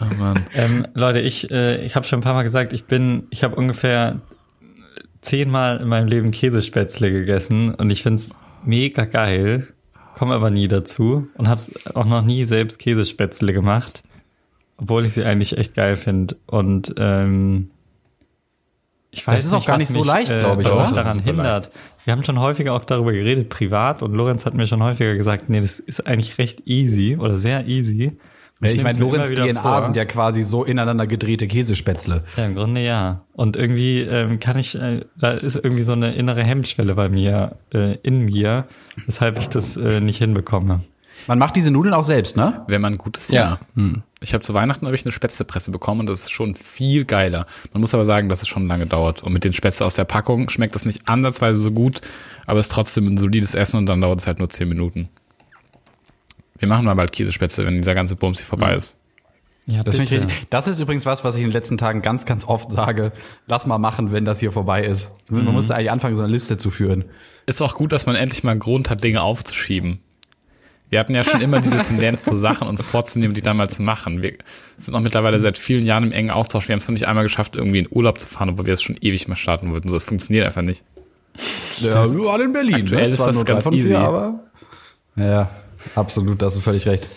Oh 0.00 0.14
Mann. 0.16 0.44
Ähm, 0.54 0.86
Leute, 0.94 1.20
ich, 1.20 1.50
äh, 1.50 1.84
ich 1.84 1.94
habe 1.94 2.06
schon 2.06 2.18
ein 2.18 2.22
paar 2.22 2.34
Mal 2.34 2.42
gesagt, 2.42 2.72
ich 2.72 2.86
bin, 2.86 3.26
ich 3.30 3.44
habe 3.44 3.54
ungefähr 3.54 4.20
zehnmal 5.22 5.78
in 5.78 5.88
meinem 5.88 6.08
Leben 6.08 6.30
Käsespätzle 6.30 7.10
gegessen 7.10 7.74
und 7.74 7.90
ich 7.90 8.02
find's 8.02 8.36
mega 8.64 9.04
geil, 9.04 9.68
komme 10.14 10.34
aber 10.34 10.50
nie 10.50 10.68
dazu 10.68 11.28
und 11.36 11.48
hab's 11.48 11.72
auch 11.94 12.04
noch 12.04 12.22
nie 12.22 12.44
selbst 12.44 12.78
Käsespätzle 12.78 13.52
gemacht, 13.52 14.02
obwohl 14.76 15.06
ich 15.06 15.14
sie 15.14 15.24
eigentlich 15.24 15.56
echt 15.56 15.74
geil 15.74 15.96
finde 15.96 16.36
und 16.46 16.94
ähm, 16.98 17.70
ich 19.14 19.26
weiß 19.26 19.44
ist 19.44 19.52
auch 19.52 19.58
nicht, 19.58 19.66
gar 19.66 19.74
was 19.74 19.80
nicht 19.80 19.92
so 19.92 19.98
mich, 20.00 20.08
leicht, 20.08 20.30
äh, 20.30 20.40
glaub 20.40 20.58
ich, 20.58 20.66
was 20.66 20.88
mich 20.88 20.96
Das 20.96 21.04
daran 21.04 21.18
ist 21.18 21.24
hindert. 21.24 21.70
Wir 22.04 22.12
haben 22.12 22.24
schon 22.24 22.40
häufiger 22.40 22.72
auch 22.72 22.84
darüber 22.84 23.12
geredet, 23.12 23.48
privat, 23.50 24.02
und 24.02 24.14
Lorenz 24.14 24.46
hat 24.46 24.54
mir 24.54 24.66
schon 24.66 24.82
häufiger 24.82 25.14
gesagt, 25.14 25.48
nee, 25.48 25.60
das 25.60 25.78
ist 25.78 26.06
eigentlich 26.06 26.38
recht 26.38 26.66
easy 26.66 27.16
oder 27.16 27.36
sehr 27.36 27.66
easy. 27.68 28.12
Und 28.62 28.68
Ich 28.68 28.76
nehm's 28.82 28.98
meine, 28.98 28.98
Lorenz 29.00 29.34
DNA 29.34 29.60
vor. 29.60 29.82
sind 29.82 29.96
ja 29.96 30.04
quasi 30.04 30.42
so 30.44 30.64
ineinander 30.64 31.06
gedrehte 31.06 31.46
Käsespätzle. 31.48 32.22
Ja, 32.36 32.46
im 32.46 32.54
Grunde 32.54 32.80
ja. 32.80 33.22
Und 33.32 33.56
irgendwie 33.56 34.00
ähm, 34.02 34.38
kann 34.40 34.56
ich, 34.58 34.74
äh, 34.76 35.00
da 35.18 35.32
ist 35.32 35.56
irgendwie 35.56 35.82
so 35.82 35.92
eine 35.92 36.14
innere 36.14 36.42
Hemmschwelle 36.44 36.94
bei 36.94 37.08
mir, 37.08 37.56
äh, 37.74 37.96
in 38.02 38.20
mir, 38.20 38.66
weshalb 39.06 39.38
ich 39.38 39.48
das 39.48 39.76
äh, 39.76 40.00
nicht 40.00 40.18
hinbekomme. 40.18 40.80
Man 41.28 41.38
macht 41.38 41.54
diese 41.54 41.70
Nudeln 41.70 41.94
auch 41.94 42.02
selbst, 42.02 42.36
ne? 42.36 42.62
Wenn 42.66 42.80
man 42.80 42.94
ein 42.94 42.98
gutes 42.98 43.28
Ja. 43.28 43.58
Jahr. 43.76 43.92
Ich 44.20 44.34
habe 44.34 44.42
zu 44.42 44.54
Weihnachten 44.54 44.86
habe 44.86 44.96
ich 44.96 45.04
eine 45.04 45.12
Spätzlepresse 45.12 45.70
bekommen 45.70 46.00
und 46.00 46.08
das 46.08 46.22
ist 46.22 46.32
schon 46.32 46.54
viel 46.56 47.04
geiler. 47.04 47.46
Man 47.72 47.80
muss 47.80 47.94
aber 47.94 48.04
sagen, 48.04 48.28
dass 48.28 48.42
es 48.42 48.48
schon 48.48 48.66
lange 48.66 48.86
dauert. 48.86 49.22
Und 49.22 49.32
mit 49.32 49.44
den 49.44 49.52
Spätzle 49.52 49.86
aus 49.86 49.94
der 49.94 50.04
Packung 50.04 50.48
schmeckt 50.48 50.74
das 50.74 50.84
nicht 50.84 51.08
ansatzweise 51.08 51.60
so 51.60 51.70
gut, 51.70 52.00
aber 52.46 52.58
es 52.58 52.66
ist 52.66 52.72
trotzdem 52.72 53.06
ein 53.06 53.18
solides 53.18 53.54
Essen 53.54 53.76
und 53.76 53.86
dann 53.86 54.00
dauert 54.00 54.20
es 54.20 54.26
halt 54.26 54.38
nur 54.40 54.50
10 54.50 54.68
Minuten. 54.68 55.08
Wir 56.62 56.68
machen 56.68 56.84
mal 56.84 56.94
bald 56.94 57.10
Käsespätzle, 57.10 57.66
wenn 57.66 57.74
dieser 57.78 57.96
ganze 57.96 58.14
Bums 58.14 58.38
hier 58.38 58.46
vorbei 58.46 58.76
ist. 58.76 58.96
Ja, 59.66 59.82
Das, 59.82 59.96
finde 59.96 60.14
ich 60.14 60.22
richtig. 60.22 60.46
das 60.48 60.68
ist 60.68 60.78
übrigens 60.78 61.04
was, 61.06 61.24
was 61.24 61.34
ich 61.34 61.40
in 61.40 61.48
den 61.48 61.52
letzten 61.52 61.76
Tagen 61.76 62.02
ganz, 62.02 62.24
ganz 62.24 62.44
oft 62.46 62.70
sage. 62.70 63.10
Lass 63.48 63.66
mal 63.66 63.78
machen, 63.78 64.12
wenn 64.12 64.24
das 64.24 64.38
hier 64.38 64.52
vorbei 64.52 64.84
ist. 64.84 65.16
Man 65.28 65.44
muss 65.46 65.72
eigentlich 65.72 65.90
anfangen, 65.90 66.14
so 66.14 66.22
eine 66.22 66.30
Liste 66.30 66.58
zu 66.58 66.70
führen. 66.70 67.06
Ist 67.46 67.60
auch 67.62 67.74
gut, 67.74 67.90
dass 67.90 68.06
man 68.06 68.14
endlich 68.14 68.44
mal 68.44 68.52
einen 68.52 68.60
Grund 68.60 68.90
hat, 68.90 69.02
Dinge 69.02 69.22
aufzuschieben. 69.22 69.98
Wir 70.88 71.00
hatten 71.00 71.16
ja 71.16 71.24
schon 71.24 71.40
immer 71.40 71.60
diese 71.60 71.82
Tendenz 71.82 72.22
zu 72.22 72.36
Sachen 72.36 72.68
uns 72.68 72.80
vorzunehmen, 72.80 73.34
die 73.34 73.40
dann 73.40 73.56
mal 73.56 73.68
zu 73.68 73.82
machen. 73.82 74.22
Wir 74.22 74.34
sind 74.78 74.94
auch 74.94 75.00
mittlerweile 75.00 75.40
seit 75.40 75.58
vielen 75.58 75.84
Jahren 75.84 76.04
im 76.04 76.12
engen 76.12 76.30
Austausch. 76.30 76.68
Wir 76.68 76.74
haben 76.74 76.80
es 76.80 76.86
noch 76.86 76.92
nicht 76.92 77.08
einmal 77.08 77.24
geschafft, 77.24 77.56
irgendwie 77.56 77.80
in 77.80 77.88
Urlaub 77.90 78.20
zu 78.20 78.28
fahren, 78.28 78.50
obwohl 78.50 78.66
wir 78.66 78.74
es 78.74 78.82
schon 78.82 78.96
ewig 79.00 79.26
mal 79.26 79.34
starten 79.34 79.72
wollten. 79.72 79.88
So, 79.88 79.96
es 79.96 80.04
funktioniert 80.04 80.46
einfach 80.46 80.62
nicht. 80.62 80.84
Ja, 81.78 82.04
überall 82.04 82.42
in 82.42 82.52
Berlin. 82.52 82.74
Aktuell 82.76 83.08
ist 83.08 83.16
Zwar 83.16 83.32
das 83.32 83.64
von 83.64 83.72
easy. 83.74 83.88
vier, 83.88 83.98
aber. 83.98 84.44
Ja, 85.16 85.50
absolut, 85.94 86.40
da 86.40 86.46
hast 86.46 86.56
du 86.56 86.60
völlig 86.60 86.86
recht. 86.86 87.08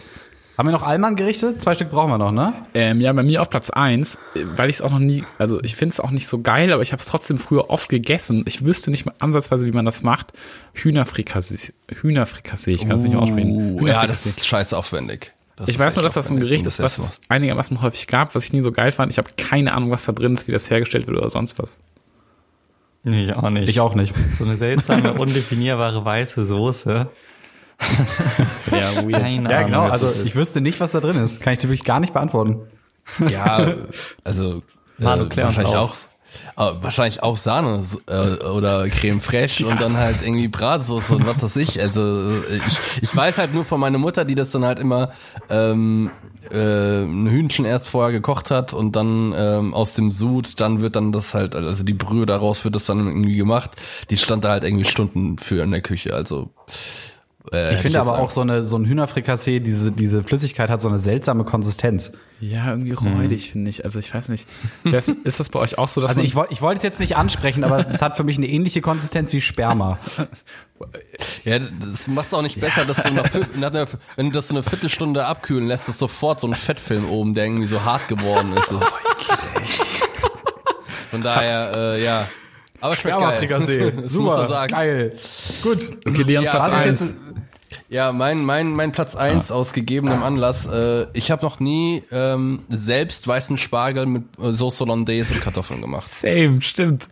Haben 0.57 0.69
wir 0.69 0.71
noch 0.71 0.83
Allmann 0.83 1.17
gerichtet? 1.17 1.61
Zwei 1.61 1.75
Stück 1.75 1.91
brauchen 1.91 2.11
wir 2.11 2.17
noch, 2.17 2.31
ne? 2.31 2.53
Ähm, 2.73 3.01
ja, 3.01 3.11
bei 3.11 3.23
mir 3.23 3.41
auf 3.41 3.49
Platz 3.49 3.69
eins, 3.69 4.17
weil 4.55 4.69
ich 4.69 4.77
es 4.77 4.81
auch 4.81 4.91
noch 4.91 4.99
nie, 4.99 5.25
also 5.37 5.61
ich 5.61 5.75
finde 5.75 5.91
es 5.91 5.99
auch 5.99 6.11
nicht 6.11 6.27
so 6.27 6.41
geil, 6.41 6.71
aber 6.71 6.81
ich 6.81 6.93
habe 6.93 7.01
es 7.01 7.07
trotzdem 7.07 7.37
früher 7.37 7.69
oft 7.69 7.89
gegessen. 7.89 8.45
Ich 8.47 8.63
wüsste 8.63 8.89
nicht 8.89 9.05
mal 9.05 9.13
ansatzweise, 9.19 9.65
wie 9.65 9.73
man 9.73 9.83
das 9.83 10.01
macht. 10.01 10.31
Hühnerfrikassee, 10.73 11.73
Hühnerfrikassee, 11.91 12.71
ich 12.71 12.87
kann 12.87 12.95
es 12.95 13.03
nicht 13.03 13.11
mehr 13.11 13.21
aussprechen. 13.21 13.79
Uh, 13.81 13.87
ja, 13.87 14.07
das 14.07 14.25
ist 14.25 14.47
scheiße 14.47 14.77
aufwendig. 14.77 15.33
Das 15.57 15.67
Ich 15.67 15.77
weiß 15.77 15.97
nur, 15.97 16.03
dass 16.03 16.13
das 16.13 16.31
ein 16.31 16.39
Gericht 16.39 16.65
ist, 16.65 16.81
was 16.81 16.95
das 16.97 17.05
es 17.05 17.19
einigermaßen 17.27 17.81
häufig 17.81 18.07
gab, 18.07 18.33
was 18.33 18.45
ich 18.45 18.53
nie 18.53 18.61
so 18.61 18.71
geil 18.71 18.93
fand. 18.93 19.11
Ich 19.11 19.17
habe 19.17 19.29
keine 19.37 19.73
Ahnung, 19.73 19.91
was 19.91 20.05
da 20.05 20.13
drin 20.13 20.35
ist, 20.35 20.47
wie 20.47 20.53
das 20.53 20.69
hergestellt 20.69 21.07
wird 21.07 21.17
oder 21.17 21.29
sonst 21.29 21.59
was. 21.59 21.77
Nee, 23.03 23.25
ich 23.25 23.33
auch 23.33 23.49
nicht. 23.49 23.69
Ich 23.69 23.79
auch 23.79 23.93
nicht. 23.93 24.15
So 24.37 24.45
eine 24.45 24.57
seltsame, 24.57 25.13
undefinierbare 25.19 26.03
weiße 26.03 26.45
Soße. 26.45 27.07
Ja, 28.71 29.03
weird. 29.03 29.21
Keine 29.21 29.51
Ja, 29.51 29.61
genau. 29.63 29.83
Also 29.83 30.11
ich 30.23 30.35
wüsste 30.35 30.61
nicht, 30.61 30.79
was 30.79 30.93
da 30.93 30.99
drin 30.99 31.17
ist. 31.17 31.41
Kann 31.41 31.53
ich 31.53 31.59
dir 31.59 31.67
wirklich 31.67 31.83
gar 31.83 31.99
nicht 31.99 32.13
beantworten. 32.13 32.61
Ja, 33.29 33.73
also 34.23 34.63
Manu, 34.97 35.25
äh, 35.25 35.37
wahrscheinlich 35.37 35.75
auf. 35.75 36.07
auch. 36.57 36.71
äh, 36.73 36.83
wahrscheinlich 36.83 37.21
auch 37.21 37.37
Sahne 37.37 37.83
äh, 38.07 38.43
oder 38.45 38.89
Creme 38.89 39.21
fraiche 39.21 39.67
und 39.67 39.79
dann 39.79 39.97
halt 39.97 40.21
irgendwie 40.23 40.47
Bratsoße 40.47 41.15
und 41.15 41.25
was 41.27 41.43
weiß 41.43 41.55
ich. 41.57 41.79
Also 41.81 42.01
äh, 42.01 42.57
ich, 42.67 42.79
ich 43.03 43.15
weiß 43.15 43.37
halt 43.37 43.53
nur 43.53 43.63
von 43.65 43.79
meiner 43.79 43.99
Mutter, 43.99 44.25
die 44.25 44.35
das 44.35 44.51
dann 44.51 44.65
halt 44.65 44.79
immer 44.79 45.11
ähm, 45.49 46.09
äh, 46.51 47.03
ein 47.03 47.29
Hühnchen 47.29 47.65
erst 47.65 47.87
vorher 47.87 48.11
gekocht 48.11 48.49
hat 48.51 48.73
und 48.73 48.95
dann 48.95 49.33
ähm, 49.37 49.73
aus 49.73 49.93
dem 49.93 50.09
Sud, 50.09 50.59
dann 50.61 50.81
wird 50.81 50.95
dann 50.95 51.11
das 51.11 51.33
halt, 51.33 51.55
also 51.55 51.83
die 51.83 51.93
Brühe 51.93 52.25
daraus 52.25 52.63
wird 52.65 52.75
das 52.75 52.85
dann 52.85 53.05
irgendwie 53.05 53.35
gemacht. 53.35 53.71
Die 54.09 54.17
stand 54.17 54.43
da 54.43 54.49
halt 54.49 54.63
irgendwie 54.63 54.85
Stunden 54.85 55.37
für 55.37 55.63
in 55.63 55.71
der 55.71 55.81
Küche. 55.81 56.13
Also 56.13 56.49
äh, 57.53 57.73
Ich 57.73 57.79
finde 57.81 57.97
jetzt 57.99 58.07
aber 58.07 58.19
auch 58.19 58.29
so 58.29 58.41
eine 58.41 58.63
so 58.63 58.77
ein 58.77 58.85
Hühnerfrikassee, 58.85 59.59
diese 59.59 59.91
diese 59.91 60.23
Flüssigkeit 60.23 60.69
hat 60.69 60.81
so 60.81 60.87
eine 60.89 60.97
seltsame 60.99 61.43
Konsistenz. 61.43 62.11
Ja, 62.41 62.69
irgendwie 62.71 62.91
räudig, 62.91 63.51
finde 63.51 63.69
ich. 63.71 63.85
Also 63.85 63.99
ich 63.99 64.13
weiß 64.13 64.29
nicht. 64.29 64.47
Ich 64.83 64.91
weiß, 64.93 65.09
ist 65.23 65.39
das 65.39 65.49
bei 65.49 65.59
euch 65.59 65.77
auch 65.77 65.87
so, 65.87 66.01
dass 66.01 66.09
Also 66.09 66.19
man, 66.19 66.25
ich 66.25 66.35
wollte 66.35 66.53
ich 66.53 66.61
wollte 66.61 66.77
es 66.77 66.83
jetzt 66.83 66.99
nicht 66.99 67.15
ansprechen, 67.15 67.63
aber 67.63 67.79
es 67.87 68.01
hat 68.01 68.17
für 68.17 68.23
mich 68.23 68.37
eine 68.37 68.47
ähnliche 68.47 68.81
Konsistenz 68.81 69.31
wie 69.33 69.41
Sperma. 69.41 69.97
Ja, 71.45 71.59
das 71.59 72.07
macht's 72.09 72.33
auch 72.33 72.41
nicht 72.41 72.59
besser, 72.59 72.83
dass 72.83 73.01
du 73.03 73.11
nach, 73.13 73.29
nach 73.55 73.69
einer, 73.71 73.87
wenn 74.17 74.25
du 74.27 74.31
das 74.33 74.49
so 74.49 74.53
eine 74.55 74.63
Viertelstunde 74.63 75.25
abkühlen 75.25 75.67
lässt, 75.67 75.87
ist 75.87 75.99
sofort 75.99 76.41
so 76.41 76.47
ein 76.47 76.55
Fettfilm 76.55 77.07
oben, 77.09 77.33
der 77.33 77.45
irgendwie 77.45 77.67
so 77.67 77.83
hart 77.85 78.07
geworden 78.09 78.51
ist. 78.57 78.71
Das- 78.71 78.83
Von 81.11 81.21
daher, 81.21 81.71
äh, 81.95 82.03
ja. 82.03 82.27
Aber 82.81 82.95
schmeckt 82.95 83.17
geil. 83.19 83.47
Das 84.01 84.13
muss 84.13 84.35
man 84.35 84.47
sagen. 84.49 84.71
geil. 84.73 85.13
Gut. 85.63 85.97
okay, 86.05 86.23
Leons 86.23 86.45
Ja, 86.45 86.51
Platz 86.51 86.67
was 86.67 86.73
ist 86.75 86.87
eins. 86.87 86.99
jetzt- 87.01 87.15
Ja, 87.89 88.11
mein, 88.11 88.43
mein, 88.43 88.71
mein 88.73 88.91
Platz 88.91 89.15
eins 89.15 89.51
aus 89.51 89.73
gegebenem 89.73 90.23
Anlass. 90.23 90.65
Äh, 90.65 91.07
ich 91.13 91.31
habe 91.31 91.43
noch 91.45 91.59
nie 91.59 92.03
ähm, 92.11 92.59
selbst 92.69 93.27
weißen 93.27 93.57
Spargel 93.57 94.05
mit 94.05 94.23
äh, 94.39 94.51
Sauce 94.51 94.79
Hollandaise 94.81 95.33
und 95.33 95.41
Kartoffeln 95.41 95.81
gemacht. 95.81 96.07
Same, 96.21 96.61
stimmt. 96.61 97.07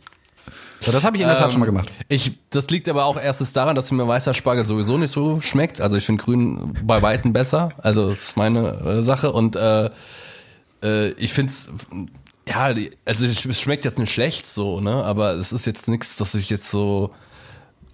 So, 0.79 0.91
das 0.91 1.05
habe 1.05 1.15
ich 1.15 1.21
in 1.23 1.29
der 1.29 1.37
Tat 1.37 1.51
schon 1.53 1.61
mal 1.61 1.65
gemacht. 1.65 1.89
Ich, 2.09 2.33
das 2.49 2.69
liegt 2.69 2.89
aber 2.89 3.05
auch 3.05 3.15
erstens 3.17 3.53
daran, 3.53 3.75
dass 3.75 3.89
mir 3.91 4.05
weißer 4.05 4.33
Spargel 4.33 4.65
sowieso 4.65 4.97
nicht 4.97 5.11
so 5.11 5.39
schmeckt. 5.39 5.79
Also 5.79 5.95
ich 5.95 6.05
finde 6.05 6.21
grün 6.23 6.73
bei 6.83 7.01
Weitem 7.01 7.31
besser. 7.31 7.69
Also 7.77 8.09
das 8.09 8.19
ist 8.21 8.37
meine 8.37 8.67
äh, 8.81 9.01
Sache. 9.01 9.31
Und 9.31 9.55
äh, 9.55 9.89
äh, 10.83 11.11
ich 11.11 11.31
find's 11.33 11.69
ja, 12.45 12.73
die, 12.73 12.91
also 13.05 13.25
ich- 13.25 13.45
es 13.45 13.61
schmeckt 13.61 13.85
jetzt 13.85 13.97
nicht 13.97 14.11
schlecht 14.11 14.45
so, 14.45 14.81
ne? 14.81 15.05
Aber 15.05 15.35
es 15.35 15.53
ist 15.53 15.65
jetzt 15.65 15.87
nichts, 15.87 16.17
dass 16.17 16.35
ich 16.35 16.49
jetzt 16.49 16.69
so, 16.69 17.11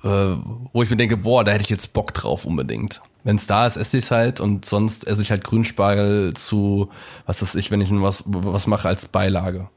wo 0.02 0.84
ich 0.84 0.90
mir 0.90 0.98
denke, 0.98 1.18
boah, 1.18 1.44
da 1.44 1.52
hätte 1.52 1.64
ich 1.64 1.70
jetzt 1.70 1.94
Bock 1.94 2.14
drauf 2.14 2.46
unbedingt. 2.46 3.02
Wenn 3.24 3.36
es 3.36 3.48
da 3.48 3.68
ist, 3.68 3.76
esse 3.76 3.98
ich 3.98 4.06
es 4.06 4.12
halt 4.12 4.40
und 4.40 4.66
sonst 4.66 5.06
esse 5.06 5.22
ich 5.22 5.30
halt 5.30 5.44
Grünspargel 5.44 6.34
zu, 6.34 6.90
was 7.26 7.42
weiß 7.42 7.56
ich, 7.56 7.70
wenn 7.70 7.82
ich 7.82 7.90
was, 7.92 8.24
was 8.26 8.66
mache 8.66 8.88
als 8.88 9.08
Beilage. 9.10 9.70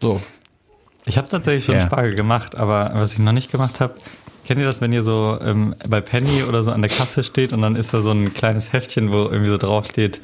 So. 0.00 0.20
Ich 1.04 1.18
habe 1.18 1.28
tatsächlich 1.28 1.64
schon 1.66 1.74
Ja. 1.74 1.86
Spargel 1.86 2.14
gemacht, 2.14 2.54
aber 2.54 2.92
was 2.94 3.12
ich 3.12 3.18
noch 3.18 3.32
nicht 3.32 3.50
gemacht 3.52 3.80
habe, 3.80 3.94
kennt 4.46 4.58
ihr 4.58 4.66
das, 4.66 4.80
wenn 4.80 4.92
ihr 4.92 5.02
so 5.02 5.38
ähm, 5.42 5.74
bei 5.86 6.00
Penny 6.00 6.42
oder 6.48 6.62
so 6.62 6.72
an 6.72 6.80
der 6.80 6.90
Kasse 6.90 7.22
steht 7.22 7.52
und 7.52 7.60
dann 7.60 7.76
ist 7.76 7.92
da 7.92 8.00
so 8.00 8.10
ein 8.10 8.32
kleines 8.32 8.72
Heftchen, 8.72 9.12
wo 9.12 9.24
irgendwie 9.24 9.50
so 9.50 9.58
drauf 9.58 9.86
steht 9.86 10.20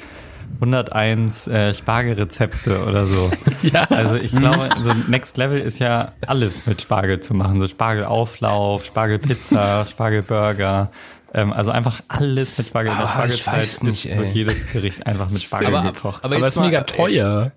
101 0.55 1.47
äh, 1.49 1.75
Spargelrezepte 1.75 2.85
oder 2.87 3.07
so. 3.07 3.31
Ja. 3.63 3.83
Also 3.85 4.15
ich 4.17 4.31
glaube, 4.31 4.69
so 4.83 4.93
Next 5.09 5.37
Level 5.37 5.59
ist 5.61 5.81
ja 5.81 6.13
alles 6.27 6.67
mit 6.67 6.81
Spargel 6.83 7.21
zu 7.21 7.35
machen, 7.35 7.59
so 7.61 7.67
Spargelauflauf, 7.67 8.85
Spargelpizza, 8.85 9.87
Spargelburger. 9.91 10.91
Ähm, 11.35 11.53
also 11.53 11.73
einfach 11.73 12.01
alles 12.09 12.57
mit 12.59 12.69
Spargel. 12.69 12.93
In 12.93 12.99
der 12.99 13.07
ich 13.07 13.11
Spargelzeit 13.11 13.55
weiß 13.55 13.83
nicht, 13.83 14.05
ist, 14.07 14.13
ey. 14.13 14.31
jedes 14.33 14.67
Gericht 14.69 15.05
einfach 15.07 15.29
mit 15.31 15.43
Spargel 15.43 15.75
Aber- 15.75 15.93
gekocht. 15.93 16.25
aber- 16.25 16.37
Aber 16.37 16.45
jetzt 16.45 16.57
ist 16.57 16.63
mega 16.63 16.79
äh, 16.81 16.85
teuer. 16.85 17.53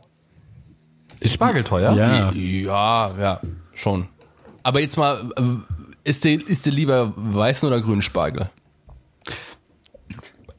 Ist 1.19 1.33
Spargel 1.35 1.63
teuer? 1.63 1.93
Ja. 1.93 2.31
Ja, 2.33 3.11
ja, 3.19 3.39
schon. 3.75 4.07
Aber 4.63 4.79
jetzt 4.79 4.97
mal, 4.97 5.29
äh, 5.37 6.09
ist 6.09 6.23
dir, 6.23 6.45
ist 6.47 6.65
dir 6.65 6.71
lieber 6.71 7.13
weißen 7.15 7.67
oder 7.67 7.81
grünen 7.81 8.01
Spargel? 8.01 8.49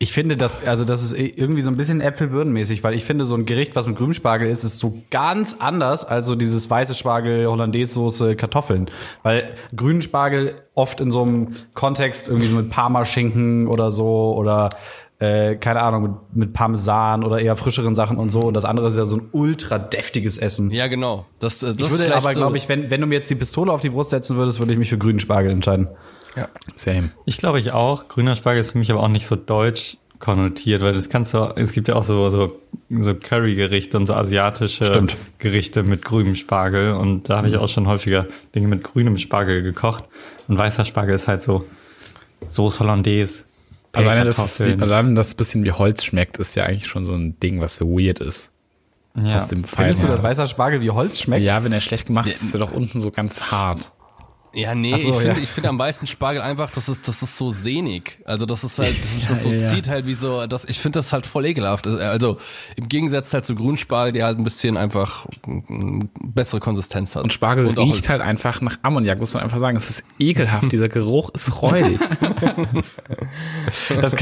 Ich 0.03 0.12
finde 0.14 0.38
das, 0.38 0.64
also 0.64 0.86
das 0.86 1.03
ist 1.03 1.12
irgendwie 1.12 1.61
so 1.61 1.68
ein 1.70 1.76
bisschen 1.76 2.01
Äpfelbirnenmäßig, 2.01 2.82
weil 2.82 2.94
ich 2.94 3.05
finde, 3.05 3.26
so 3.26 3.34
ein 3.34 3.44
Gericht, 3.44 3.76
was 3.76 3.86
mit 3.86 3.96
grünem 3.96 4.14
Spargel 4.14 4.48
ist, 4.48 4.64
ist 4.64 4.78
so 4.78 5.03
ganz 5.11 5.57
anders 5.61 6.07
als 6.07 6.26
so 6.26 6.36
dieses 6.36 6.70
weiße 6.70 6.94
Spargel, 6.94 7.46
Hollandaise-Soße, 7.46 8.34
Kartoffeln. 8.34 8.90
Weil 9.22 9.53
grünen 9.76 10.01
Spargel 10.01 10.55
oft 10.74 11.03
in 11.03 11.11
so 11.11 11.20
einem 11.22 11.55
Kontext 11.74 12.28
irgendwie 12.28 12.48
so 12.48 12.57
mit 12.57 12.70
Parmaschinken 12.70 13.66
oder 13.68 13.90
so 13.90 14.34
oder 14.38 14.70
äh, 15.18 15.57
keine 15.57 15.82
Ahnung, 15.82 16.03
mit, 16.03 16.12
mit 16.32 16.53
Parmesan 16.55 17.22
oder 17.22 17.38
eher 17.38 17.55
frischeren 17.55 17.94
Sachen 17.94 18.16
und 18.16 18.30
so. 18.32 18.40
Und 18.40 18.55
das 18.55 18.64
andere 18.64 18.86
ist 18.86 18.96
ja 18.96 19.05
so 19.05 19.16
ein 19.16 19.28
ultra 19.32 19.78
deftiges 19.78 20.38
Essen. 20.38 20.70
Ja, 20.70 20.86
genau. 20.86 21.26
Das, 21.40 21.62
äh, 21.62 21.74
das 21.74 21.88
ich 21.88 21.98
würde 21.98 22.14
aber, 22.16 22.32
so- 22.32 22.40
glaube 22.40 22.57
ich, 22.57 22.70
wenn, 22.70 22.90
wenn 22.90 23.03
du 23.03 23.07
mir 23.07 23.16
jetzt 23.16 23.28
die 23.28 23.34
Pistole 23.34 23.70
auf 23.70 23.82
die 23.82 23.90
Brust 23.90 24.09
setzen 24.12 24.38
würdest, 24.38 24.61
würde 24.61 24.72
ich 24.72 24.78
mich 24.78 24.88
für 24.88 24.96
grünen 24.96 25.20
Spargel 25.20 25.53
entscheiden. 25.53 25.88
Ja. 26.37 26.49
Same. 26.74 27.11
Ich 27.26 27.39
glaube 27.39 27.61
ich 27.61 27.72
auch. 27.72 28.09
Grüner 28.09 28.37
Spargel 28.37 28.61
ist 28.61 28.72
für 28.72 28.78
mich 28.78 28.91
aber 28.91 29.03
auch 29.03 29.09
nicht 29.09 29.26
so 29.26 29.37
deutsch 29.37 29.97
konnotiert, 30.18 30.83
weil 30.83 30.93
das 30.93 31.09
kannst 31.09 31.33
du, 31.33 31.53
es 31.57 31.72
gibt 31.72 31.89
ja 31.89 31.95
auch 31.97 32.05
so, 32.05 32.28
so, 32.28 32.61
so 32.91 33.14
Curry-Gerichte 33.14 33.97
und 33.97 34.07
so 34.07 34.14
asiatische 34.14 34.85
Stimmt. 34.85 35.16
Gerichte 35.39 35.83
mit 35.83 36.05
grünem 36.05 36.35
Spargel 36.35 36.93
und 36.93 37.31
da 37.31 37.39
habe 37.39 37.49
ich 37.49 37.57
auch 37.57 37.68
schon 37.68 37.87
häufiger 37.87 38.26
Dinge 38.55 38.68
mit 38.68 38.85
grünem 38.85 39.16
Spargel 39.16 39.62
gekocht 39.62 40.05
und 40.47 40.59
weißer 40.59 40.85
Spargel 40.85 41.14
ist 41.14 41.26
halt 41.26 41.43
so, 41.43 41.64
Soße 42.49 42.81
Hollandaise. 42.81 43.45
Alleine, 43.93 44.24
dass 44.24 44.39
es, 44.39 44.59
Pellkartoffeln. 44.59 44.83
alleine, 44.83 45.14
dass 45.14 45.28
es 45.28 45.35
ein 45.35 45.37
bisschen 45.37 45.64
wie 45.64 45.72
Holz 45.72 46.05
schmeckt, 46.05 46.39
ist 46.39 46.55
ja 46.55 46.64
eigentlich 46.64 46.87
schon 46.87 47.07
so 47.07 47.12
ein 47.12 47.39
Ding, 47.41 47.61
was 47.61 47.76
so 47.76 47.87
weird 47.87 48.20
ist. 48.20 48.53
ja. 49.16 49.39
Aus 49.39 49.49
dem 49.49 49.64
Findest 49.64 50.03
du, 50.03 50.07
dass 50.07 50.22
weißer 50.22 50.47
Spargel 50.47 50.81
wie 50.81 50.91
Holz 50.91 51.20
schmeckt? 51.20 51.45
Ja, 51.45 51.64
wenn 51.64 51.72
er 51.72 51.81
schlecht 51.81 52.07
gemacht 52.07 52.28
ist, 52.28 52.43
ist 52.43 52.55
er 52.55 52.61
doch 52.61 52.72
unten 52.72 53.01
so 53.01 53.11
ganz 53.11 53.51
hart. 53.51 53.93
Ja, 54.53 54.74
nee, 54.74 54.90
so, 54.98 55.11
ich 55.11 55.16
finde 55.16 55.36
ja. 55.38 55.42
ich 55.44 55.48
finde 55.48 55.68
am 55.68 55.76
meisten 55.76 56.07
Spargel 56.09 56.42
einfach, 56.42 56.70
das 56.72 56.88
ist, 56.88 57.07
das 57.07 57.22
ist 57.22 57.36
so 57.36 57.53
sehnig. 57.53 58.20
Also 58.24 58.46
das 58.46 58.64
ist 58.64 58.78
halt, 58.80 58.94
das, 59.01 59.16
ist, 59.16 59.30
das 59.30 59.42
so 59.44 59.48
Ja, 59.51 59.57
ja. 59.61 59.68
zieht 59.70 59.86
halt 59.88 60.07
wie 60.09 60.14
so, 60.14 60.46
das, 60.46 60.64
ich 60.64 60.78
finde 60.80 60.98
das 60.98 61.12
halt 61.12 61.24
voll 61.24 61.46
ekelhaft. 61.46 61.86
Also 61.86 62.38
im 62.76 62.88
Gegensatz 62.88 63.32
halt 63.32 63.44
zu 63.44 63.55
Grünspargel, 63.55 64.12
der 64.12 64.24
halt 64.26 64.38
ein 64.38 64.44
bisschen 64.44 64.76
einfach 64.76 65.26
mm, 65.46 66.03
bessere 66.24 66.59
Konsistenz 66.59 67.14
hat. 67.14 67.22
Und 67.22 67.32
Spargel 67.32 67.68
auch- 67.78 67.86
riecht 67.86 68.09
halt 68.09 68.22
einfach 68.22 68.61
nach 68.61 68.78
Ammoniak, 68.82 69.20
muss 69.20 69.34
man 69.34 69.42
einfach 69.44 69.59
sagen. 69.59 69.76
Es 69.76 69.88
ist 69.88 70.05
ekelhaft, 70.18 70.72
dieser 70.72 70.88
Geruch 70.88 71.30
ist 71.34 71.62
räudig. 71.62 72.01
Das, 74.01 74.14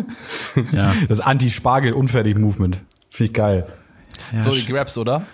ja. 0.72 0.94
das 1.08 1.20
Anti-Spargel-Unfertig-Movement. 1.20 2.82
Finde 3.10 3.24
ich 3.30 3.32
geil. 3.32 3.66
So 4.36 4.52
die 4.52 4.64
Grabs, 4.64 4.96
oder? 4.98 5.26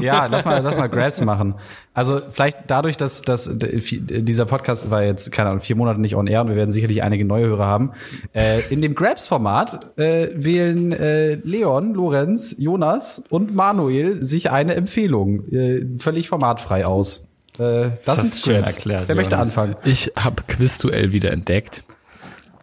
Ja, 0.00 0.26
lass 0.30 0.44
mal, 0.44 0.60
lass 0.62 0.76
mal 0.78 0.88
Grabs 0.88 1.20
machen. 1.24 1.54
Also 1.94 2.20
vielleicht 2.30 2.58
dadurch, 2.68 2.96
dass, 2.96 3.22
dass 3.22 3.50
dieser 3.58 4.46
Podcast 4.46 4.90
war 4.90 5.02
jetzt, 5.02 5.32
keine 5.32 5.50
Ahnung, 5.50 5.60
vier 5.60 5.76
Monate 5.76 6.00
nicht 6.00 6.14
on 6.14 6.26
air 6.26 6.42
und 6.42 6.48
wir 6.48 6.56
werden 6.56 6.70
sicherlich 6.70 7.02
einige 7.02 7.24
neue 7.24 7.46
Hörer 7.46 7.66
haben. 7.66 7.92
Äh, 8.34 8.60
in 8.70 8.82
dem 8.82 8.94
Grabs-Format 8.94 9.98
äh, 9.98 10.28
wählen 10.34 10.92
äh, 10.92 11.34
Leon, 11.34 11.94
Lorenz, 11.94 12.54
Jonas 12.58 13.24
und 13.30 13.54
Manuel 13.54 14.24
sich 14.24 14.50
eine 14.50 14.74
Empfehlung 14.74 15.48
äh, 15.52 15.84
völlig 15.98 16.28
formatfrei 16.28 16.86
aus. 16.86 17.26
Äh, 17.58 17.90
das, 18.04 18.20
sind 18.20 18.34
schön 18.34 18.60
Grabs. 18.60 18.76
erklärt, 18.76 19.08
Wer 19.08 19.16
möchte 19.16 19.34
Jonas. 19.34 19.48
anfangen? 19.48 19.76
Ich 19.84 20.12
habe 20.16 20.42
Quizduell 20.46 21.12
wieder 21.12 21.32
entdeckt. 21.32 21.82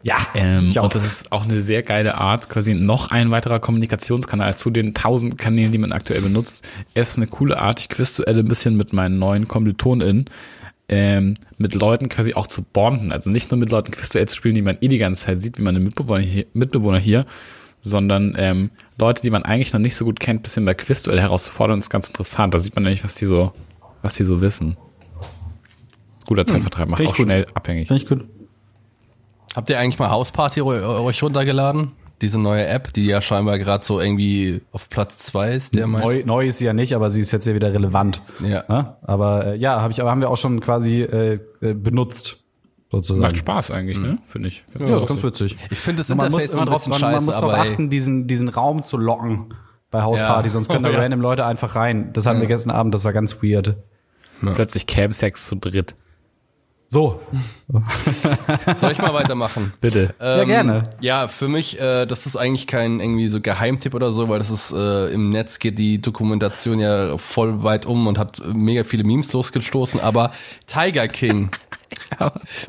Ja, 0.07 0.17
Ähm, 0.35 0.67
ich 0.67 0.77
auch. 0.79 0.83
und 0.83 0.93
das 0.93 1.03
ist 1.03 1.31
auch 1.31 1.45
eine 1.45 1.61
sehr 1.63 1.81
geile 1.81 2.13
Art, 2.15 2.47
quasi 2.47 2.75
noch 2.75 3.09
ein 3.09 3.31
weiterer 3.31 3.59
Kommunikationskanal 3.59 4.55
zu 4.55 4.69
den 4.69 4.93
tausend 4.93 5.39
Kanälen, 5.39 5.71
die 5.71 5.79
man 5.79 5.91
aktuell 5.91 6.21
benutzt. 6.21 6.63
Es 6.93 7.09
ist 7.09 7.17
eine 7.17 7.25
coole 7.25 7.59
Art, 7.59 7.79
ich 7.79 7.89
quizduelle 7.89 8.41
ein 8.41 8.47
bisschen 8.47 8.77
mit 8.77 8.93
meinen 8.93 9.17
neuen 9.17 9.47
KommilitonInnen, 9.47 10.25
ähm, 10.89 11.33
mit 11.57 11.73
Leuten 11.73 12.07
quasi 12.09 12.35
auch 12.35 12.45
zu 12.45 12.61
bonden. 12.61 13.11
Also 13.11 13.31
nicht 13.31 13.49
nur 13.49 13.59
mit 13.59 13.71
Leuten 13.71 13.91
Quizduell 13.91 14.27
zu 14.27 14.35
spielen, 14.35 14.53
die 14.53 14.61
man 14.61 14.77
eh 14.79 14.87
die 14.89 14.99
ganze 14.99 15.25
Zeit 15.25 15.41
sieht, 15.41 15.57
wie 15.57 15.63
meine 15.63 15.79
Mitbewohner 15.79 16.21
hier, 16.21 16.45
Mitbewohner 16.53 16.99
hier 16.99 17.25
sondern 17.87 18.33
ähm, 18.37 18.71
Leute, 18.97 19.21
die 19.21 19.29
man 19.29 19.43
eigentlich 19.43 19.71
noch 19.71 19.79
nicht 19.79 19.95
so 19.95 20.05
gut 20.05 20.19
kennt, 20.19 20.41
bisschen 20.41 20.65
bei 20.65 20.73
Quizduell 20.73 21.19
herauszufordern, 21.21 21.77
ist 21.77 21.89
ganz 21.91 22.07
interessant. 22.07 22.51
Da 22.53 22.57
sieht 22.59 22.73
man 22.73 22.83
nämlich, 22.83 23.03
was 23.03 23.13
die 23.13 23.25
so, 23.27 23.53
was 24.01 24.15
die 24.15 24.23
so 24.23 24.41
wissen. 24.41 24.75
Guter 26.25 26.45
Zeitvertreib, 26.47 26.89
macht 26.89 26.99
Hm, 26.99 27.05
find 27.05 27.09
ich 27.09 27.13
auch 27.13 27.17
gut. 27.17 27.25
schnell 27.27 27.45
abhängig. 27.53 27.87
Finde 27.87 28.01
ich 28.03 28.09
gut. 28.09 28.25
Habt 29.55 29.69
ihr 29.69 29.79
eigentlich 29.79 29.99
mal 29.99 30.09
Hausparty 30.09 30.61
eu- 30.61 31.03
euch 31.05 31.23
runtergeladen? 31.23 31.91
Diese 32.21 32.39
neue 32.39 32.65
App, 32.67 32.93
die 32.93 33.05
ja 33.05 33.21
scheinbar 33.21 33.59
gerade 33.59 33.83
so 33.83 33.99
irgendwie 33.99 34.61
auf 34.71 34.89
Platz 34.89 35.17
zwei 35.17 35.51
ist, 35.53 35.75
der 35.75 35.85
meist. 35.87 36.05
Neu, 36.05 36.23
neu 36.25 36.47
ist 36.47 36.59
sie 36.59 36.65
ja 36.65 36.73
nicht, 36.73 36.95
aber 36.95 37.11
sie 37.11 37.19
ist 37.21 37.31
jetzt 37.31 37.45
ja 37.45 37.53
wieder 37.55 37.73
relevant. 37.73 38.21
Ja. 38.41 38.63
Ja, 38.69 38.97
aber 39.03 39.47
äh, 39.47 39.57
ja, 39.57 39.81
habe 39.81 39.91
ich, 39.91 39.99
aber 40.01 40.11
haben 40.11 40.21
wir 40.21 40.29
auch 40.29 40.37
schon 40.37 40.61
quasi 40.61 41.01
äh, 41.01 41.39
äh, 41.61 41.73
benutzt 41.73 42.37
sozusagen. 42.89 43.21
Macht 43.21 43.37
Spaß 43.37 43.71
eigentlich, 43.71 43.99
ne? 43.99 44.17
Finde 44.27 44.47
ich. 44.47 44.63
Find 44.63 44.87
Ja, 44.87 44.93
das 44.93 45.01
ist 45.03 45.07
ganz 45.09 45.23
witzig. 45.23 45.57
Ich 45.69 45.77
finde 45.79 46.03
das 46.03 46.09
Und 46.11 46.17
man 46.17 46.31
muss 46.31 46.43
immer 46.45 46.61
ein 46.61 46.67
drauf, 46.67 46.77
bisschen 46.85 46.91
man, 46.91 46.99
scheiße, 46.99 47.15
man 47.17 47.25
muss 47.25 47.35
darauf 47.35 47.53
achten, 47.53 47.89
diesen, 47.89 48.27
diesen 48.27 48.47
Raum 48.47 48.83
zu 48.83 48.95
locken 48.95 49.53
bei 49.91 50.01
Hausparty, 50.01 50.47
Ja. 50.47 50.51
sonst 50.53 50.69
können 50.69 50.83
da 50.85 50.89
ja. 50.93 50.99
random 50.99 51.19
Leute 51.19 51.45
einfach 51.45 51.75
rein. 51.75 52.11
Das 52.13 52.25
hatten 52.25 52.39
wir 52.39 52.47
gestern 52.47 52.71
Abend, 52.71 52.93
das 52.93 53.03
war 53.03 53.11
ganz 53.11 53.43
weird. 53.43 53.75
Plötzlich 54.41 54.87
Camsex 54.87 55.47
zu 55.47 55.55
dritt. 55.55 55.95
So, 56.87 57.19
soll 58.77 58.91
ich 58.91 58.99
mal 58.99 59.13
weitermachen? 59.13 59.73
Bitte. 59.81 60.13
ja 60.19 60.43
gerne. 60.43 60.89
Ja, 61.01 61.27
für 61.27 61.47
mich, 61.47 61.79
äh, 61.79 62.05
das 62.05 62.25
ist 62.25 62.35
eigentlich 62.35 62.67
kein 62.67 62.99
irgendwie 62.99 63.27
so 63.27 63.41
Geheimtipp 63.41 63.93
oder 63.95 64.11
so, 64.11 64.29
weil 64.29 64.39
das 64.39 64.51
ist 64.51 64.71
äh, 64.71 65.07
im 65.07 65.29
Netz 65.29 65.59
geht 65.59 65.79
die 65.79 65.99
Dokumentation 65.99 66.79
ja 66.79 67.17
voll 67.17 67.63
weit 67.63 67.85
um 67.85 68.07
und 68.07 68.17
hat 68.17 68.41
mega 68.53 68.83
viele 68.83 69.03
Memes 69.03 69.33
losgestoßen. 69.33 69.99
Aber 69.99 70.31
Tiger 70.67 71.07
King. 71.07 71.49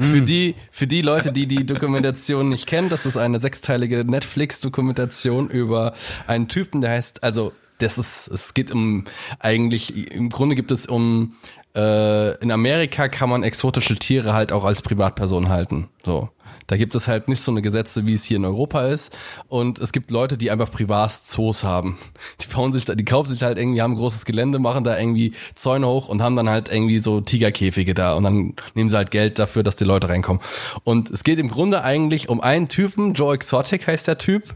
Für 0.01 0.23
die, 0.23 0.55
für 0.71 0.87
die 0.87 1.03
Leute, 1.03 1.33
die 1.33 1.47
die 1.47 1.65
Dokumentation 1.67 2.49
nicht 2.49 2.67
kennen, 2.67 2.89
das 2.89 3.07
ist 3.07 3.17
eine 3.17 3.41
sechsteilige 3.41 4.05
Netflix-Dokumentation 4.05 5.49
über 5.51 5.95
einen 6.27 6.49
Typen, 6.49 6.81
der 6.81 6.91
heißt, 6.91 7.23
also 7.23 7.53
das 7.79 7.99
ist, 7.99 8.29
es 8.29 8.55
geht 8.55 8.73
um 8.73 9.05
eigentlich, 9.39 10.13
im 10.13 10.31
Grunde 10.31 10.55
gibt 10.55 10.71
es 10.71 10.87
um 10.87 11.35
äh, 11.77 12.35
in 12.43 12.51
Amerika 12.51 13.09
kann 13.09 13.29
man 13.31 13.43
exotische 13.43 13.97
Tiere 13.97 14.33
halt 14.33 14.51
auch 14.53 14.65
als 14.65 14.83
Privatperson 14.83 15.49
halten. 15.49 15.89
So. 16.05 16.31
Da 16.69 16.77
gibt 16.77 16.97
es 16.97 17.07
halt 17.07 17.29
nicht 17.29 17.41
so 17.41 17.53
eine 17.53 17.63
Gesetze, 17.63 18.07
wie 18.07 18.15
es 18.15 18.25
hier 18.25 18.39
in 18.39 18.45
Europa 18.45 18.87
ist. 18.89 19.17
Und 19.47 19.79
es 19.79 19.93
gibt 19.93 20.11
Leute, 20.11 20.37
die 20.37 20.51
einfach 20.51 20.69
Privatzoos 20.69 21.63
haben. 21.63 21.97
Die 22.41 22.49
bauen 22.53 22.73
sich, 22.73 22.85
da- 22.85 22.97
die 22.97 23.05
kaufen 23.05 23.31
sich 23.31 23.43
halt 23.43 23.57
irgendwie, 23.57 23.83
haben 23.83 23.93
ein 23.93 23.97
großes 23.99 24.25
Gelände, 24.25 24.59
machen 24.59 24.83
da 24.83 24.99
irgendwie 24.99 25.31
Zäune 25.55 25.87
hoch 25.87 26.09
und 26.09 26.23
haben 26.23 26.35
dann 26.35 26.49
halt 26.49 26.69
irgendwie 26.69 26.99
so 26.99 27.21
Tigerkäfige 27.21 27.95
da. 27.95 28.15
Und 28.15 28.25
dann 28.25 28.55
nehmen 28.75 28.91
sie 28.91 28.97
halt 28.97 29.13
Geld 29.13 29.39
dafür, 29.39 29.63
dass 29.63 29.77
die 29.77 29.85
Leute 29.85 30.09
reinkommen. 30.09 30.43
Und 30.83 31.09
es 31.11 31.23
geht 31.23 31.39
im 31.39 31.49
Grunde 31.49 31.85
eigentlich 31.85 32.29
um 32.29 32.41
einen 32.41 32.67
Typen, 32.69 33.15
Joe 33.15 33.33
Exotic 33.35 33.87
heißt 33.87 34.09
der 34.09 34.19
Typ. 34.19 34.55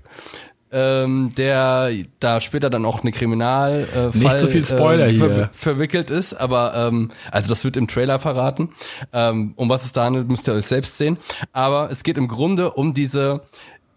Ähm, 0.72 1.32
der 1.36 1.90
da 2.20 2.40
später 2.40 2.70
dann 2.70 2.84
auch 2.84 3.00
eine 3.00 3.10
Kriminal 3.10 3.88
äh, 3.92 4.16
Nicht 4.16 4.22
Fall, 4.22 4.38
so 4.38 4.46
viel 4.46 4.64
Spoiler 4.64 5.08
äh, 5.08 5.14
ver 5.14 5.34
hier. 5.34 5.50
verwickelt 5.52 6.10
ist, 6.10 6.32
aber 6.34 6.74
ähm, 6.76 7.10
also 7.32 7.48
das 7.48 7.64
wird 7.64 7.76
im 7.76 7.88
Trailer 7.88 8.20
verraten. 8.20 8.72
Ähm, 9.12 9.52
um 9.56 9.68
was 9.68 9.84
es 9.84 9.90
da 9.90 10.04
handelt, 10.04 10.28
müsst 10.28 10.46
ihr 10.46 10.54
euch 10.54 10.66
selbst 10.66 10.96
sehen. 10.96 11.18
Aber 11.52 11.90
es 11.90 12.04
geht 12.04 12.16
im 12.16 12.28
Grunde 12.28 12.70
um 12.70 12.94
diese 12.94 13.42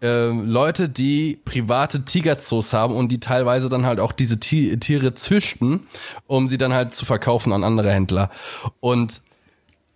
ähm, 0.04 0.46
Leute, 0.46 0.88
die 0.88 1.40
private 1.44 2.04
Tigerzoos 2.04 2.72
haben 2.72 2.94
und 2.94 3.08
die 3.08 3.20
teilweise 3.20 3.68
dann 3.68 3.86
halt 3.86 4.00
auch 4.00 4.12
diese 4.12 4.38
Ti 4.38 4.76
Tiere 4.78 5.14
züchten, 5.14 5.86
um 6.26 6.48
sie 6.48 6.58
dann 6.58 6.74
halt 6.74 6.92
zu 6.92 7.06
verkaufen 7.06 7.52
an 7.52 7.64
andere 7.64 7.90
Händler. 7.90 8.30
Und 8.80 9.22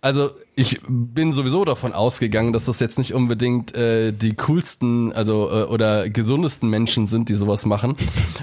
also 0.01 0.31
ich 0.59 0.81
bin 0.89 1.31
sowieso 1.31 1.63
davon 1.63 1.93
ausgegangen, 1.93 2.51
dass 2.51 2.65
das 2.65 2.81
jetzt 2.81 2.97
nicht 2.97 3.13
unbedingt 3.13 3.73
äh, 3.75 4.11
die 4.11 4.35
coolsten, 4.35 5.13
also 5.13 5.49
äh, 5.49 5.63
oder 5.63 6.09
gesundesten 6.09 6.69
Menschen 6.69 7.07
sind, 7.07 7.29
die 7.29 7.35
sowas 7.35 7.65
machen. 7.65 7.95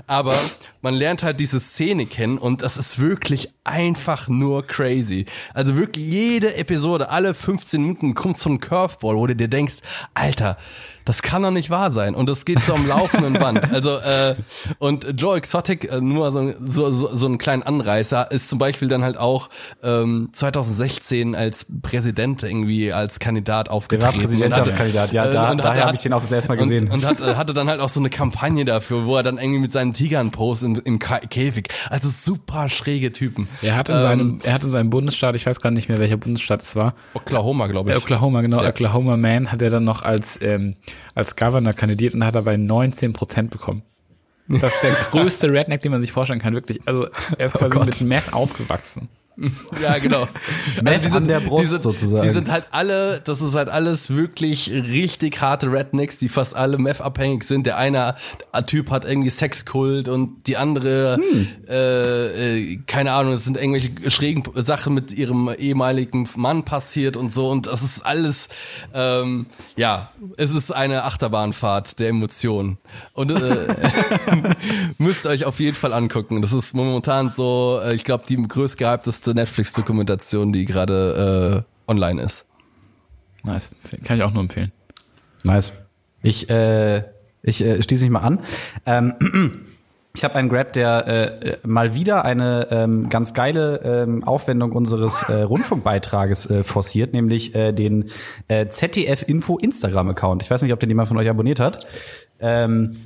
Aber 0.06 0.32
man 0.80 0.94
lernt 0.94 1.22
halt 1.22 1.40
diese 1.40 1.60
Szene 1.60 2.06
kennen 2.06 2.38
und 2.38 2.62
das 2.62 2.78
ist 2.78 3.00
wirklich 3.00 3.52
einfach 3.64 4.28
nur 4.28 4.66
crazy. 4.66 5.26
Also 5.52 5.76
wirklich 5.76 6.06
jede 6.06 6.56
Episode, 6.56 7.10
alle 7.10 7.34
15 7.34 7.82
Minuten 7.82 8.14
kommt 8.14 8.38
so 8.38 8.48
ein 8.48 8.60
Curveball, 8.60 9.16
wo 9.16 9.26
du 9.26 9.36
dir 9.36 9.48
denkst, 9.48 9.76
Alter, 10.14 10.56
das 11.04 11.22
kann 11.22 11.42
doch 11.42 11.50
nicht 11.50 11.70
wahr 11.70 11.90
sein. 11.90 12.14
Und 12.14 12.28
das 12.28 12.44
geht 12.44 12.62
so 12.64 12.74
am 12.74 12.86
laufenden 12.86 13.34
Band. 13.34 13.66
Also, 13.76 13.98
äh, 13.98 14.36
und 14.78 15.06
Joe 15.16 15.36
Exotic, 15.36 15.90
äh, 15.90 16.00
nur 16.00 16.32
so, 16.32 16.54
so, 16.58 16.90
so, 16.90 17.14
so 17.14 17.26
einen 17.26 17.36
kleinen 17.36 17.62
Anreißer, 17.62 18.30
ist 18.30 18.48
zum 18.48 18.58
Beispiel 18.58 18.88
dann 18.88 19.02
halt 19.02 19.18
auch 19.18 19.50
ähm, 19.82 20.30
2016 20.32 21.34
als 21.34 21.66
Präsident 21.82 22.05
irgendwie 22.12 22.92
als 22.92 23.18
Kandidat 23.18 23.68
aufgetreten. 23.70 24.20
Präsidentschaftskandidat, 24.20 25.12
ja, 25.12 25.30
da- 25.30 25.50
und 25.50 25.58
daher 25.58 25.82
er 25.82 25.86
hab 25.88 25.94
ich 25.94 26.02
den 26.02 26.12
auch 26.12 26.22
das 26.22 26.32
erste 26.32 26.50
Mal 26.50 26.56
gesehen. 26.56 26.84
Und, 26.88 27.04
und 27.04 27.04
hat, 27.04 27.20
hatte 27.36 27.52
dann 27.54 27.68
halt 27.68 27.80
auch 27.80 27.88
so 27.88 28.00
eine 28.00 28.10
Kampagne 28.10 28.64
dafür, 28.64 29.06
wo 29.06 29.16
er 29.16 29.22
dann 29.22 29.38
irgendwie 29.38 29.60
mit 29.60 29.72
seinen 29.72 29.92
Tigern 29.92 30.30
postet 30.30 30.78
im, 30.78 30.82
im 30.84 30.98
Käfig. 30.98 31.68
Also 31.90 32.08
super 32.08 32.68
schräge 32.68 33.12
Typen. 33.12 33.48
Er 33.62 33.76
hat 33.76 33.88
in 33.88 33.96
Ähm, 33.96 34.00
seinem, 34.00 34.38
er 34.44 34.54
hat 34.54 34.62
in 34.64 34.70
seinem 34.70 34.90
Bundesstaat, 34.90 35.34
ich 35.36 35.46
weiß 35.46 35.60
gar 35.60 35.70
nicht 35.70 35.88
mehr, 35.88 35.98
welcher 35.98 36.16
Bundesstaat 36.16 36.62
es 36.62 36.76
war, 36.76 36.94
Oklahoma, 37.14 37.66
glaube 37.66 37.90
ich. 37.90 37.96
Oklahoma, 37.96 38.40
genau, 38.40 38.62
Ja. 38.62 38.68
Oklahoma 38.70 39.16
Man 39.16 39.52
hat 39.52 39.62
er 39.62 39.70
dann 39.70 39.84
noch 39.84 40.02
als, 40.02 40.38
ähm, 40.42 40.74
als 41.14 41.36
Governor 41.36 41.72
kandidiert 41.72 42.14
und 42.14 42.24
hat 42.24 42.34
dabei 42.34 42.56
19 42.56 43.12
Prozent 43.12 43.50
bekommen. 43.50 43.82
Das 44.48 44.76
ist 44.76 44.82
der 44.84 44.92
größte 45.10 45.50
Redneck, 45.50 45.82
den 45.82 45.90
man 45.92 46.00
sich 46.00 46.12
vorstellen 46.12 46.38
kann, 46.40 46.54
wirklich. 46.54 46.80
Also 46.86 47.08
er 47.36 47.46
ist 47.46 47.54
quasi 47.54 47.74
Gott. 47.74 47.86
mit 47.86 48.00
Meth 48.02 48.32
aufgewachsen. 48.32 49.08
Ja, 49.82 49.98
genau. 49.98 50.26
Meth 50.82 51.12
an 51.12 51.28
der 51.28 51.40
Brust 51.40 51.64
die 51.64 51.68
sind, 51.68 51.82
sozusagen. 51.82 52.26
Die 52.26 52.32
sind 52.32 52.50
halt 52.50 52.68
alle, 52.70 53.20
das 53.22 53.40
ist 53.40 53.54
halt 53.54 53.68
alles 53.68 54.10
wirklich 54.10 54.70
richtig 54.70 55.40
harte 55.40 55.70
Rednecks, 55.70 56.16
die 56.16 56.28
fast 56.28 56.56
alle 56.56 56.78
Meth-abhängig 56.78 57.44
sind. 57.44 57.66
Der 57.66 57.76
eine 57.76 58.16
Typ 58.66 58.90
hat 58.90 59.04
irgendwie 59.04 59.30
Sexkult 59.30 60.08
und 60.08 60.46
die 60.46 60.56
andere, 60.56 61.16
Hm. 61.16 61.48
äh, 61.68 62.56
äh, 62.56 62.76
keine 62.86 63.12
Ahnung, 63.12 63.34
es 63.34 63.44
sind 63.44 63.56
irgendwelche 63.56 64.10
schrägen 64.10 64.44
Sachen 64.54 64.94
mit 64.94 65.12
ihrem 65.12 65.50
ehemaligen 65.56 66.28
Mann 66.36 66.64
passiert 66.64 67.16
und 67.16 67.32
so. 67.32 67.50
Und 67.50 67.66
das 67.66 67.82
ist 67.82 68.04
alles, 68.04 68.48
ähm, 68.94 69.46
ja, 69.76 70.10
es 70.36 70.50
ist 70.50 70.72
eine 70.72 71.04
Achterbahnfahrt 71.04 71.98
der 71.98 72.08
Emotionen. 72.08 72.78
Und 73.12 73.30
äh, 73.32 73.66
müsst 74.98 75.26
ihr 75.26 75.30
euch 75.30 75.44
auf 75.44 75.60
jeden 75.60 75.76
Fall 75.76 75.92
angucken. 75.92 76.40
Das 76.40 76.52
ist 76.52 76.74
momentan 76.74 77.28
so, 77.28 77.80
äh, 77.84 77.94
ich 77.94 78.04
glaube, 78.04 78.24
die 78.28 78.36
größtgehypteste 78.36 79.25
Netflix-Dokumentation, 79.34 80.52
die 80.52 80.64
gerade 80.64 81.64
äh, 81.88 81.90
online 81.90 82.22
ist. 82.22 82.46
Nice. 83.42 83.70
Kann 84.04 84.16
ich 84.16 84.22
auch 84.22 84.32
nur 84.32 84.42
empfehlen. 84.42 84.72
Nice. 85.44 85.72
Ich, 86.22 86.50
äh, 86.50 87.04
ich 87.42 87.64
äh, 87.64 87.82
schließe 87.82 88.02
mich 88.02 88.10
mal 88.10 88.20
an. 88.20 88.40
Ähm, 88.86 89.62
Ich 90.16 90.24
habe 90.24 90.36
einen 90.36 90.48
Grab, 90.48 90.72
der 90.72 91.06
äh, 91.06 91.56
mal 91.66 91.94
wieder 91.94 92.24
eine 92.24 92.68
ähm, 92.70 93.10
ganz 93.10 93.34
geile 93.34 93.82
ähm, 93.84 94.24
Aufwendung 94.24 94.72
unseres 94.72 95.24
äh, 95.24 95.42
Rundfunkbeitrages 95.42 96.50
äh, 96.50 96.64
forciert, 96.64 97.12
nämlich 97.12 97.54
äh, 97.54 97.72
den 97.72 98.08
äh, 98.48 98.66
ZDF 98.66 99.24
Info 99.28 99.58
Instagram 99.58 100.08
Account. 100.08 100.42
Ich 100.42 100.50
weiß 100.50 100.62
nicht, 100.62 100.72
ob 100.72 100.80
den 100.80 100.88
jemand 100.88 101.08
von 101.08 101.18
euch 101.18 101.28
abonniert 101.28 101.60
hat. 101.60 101.86
Ähm, 102.40 102.96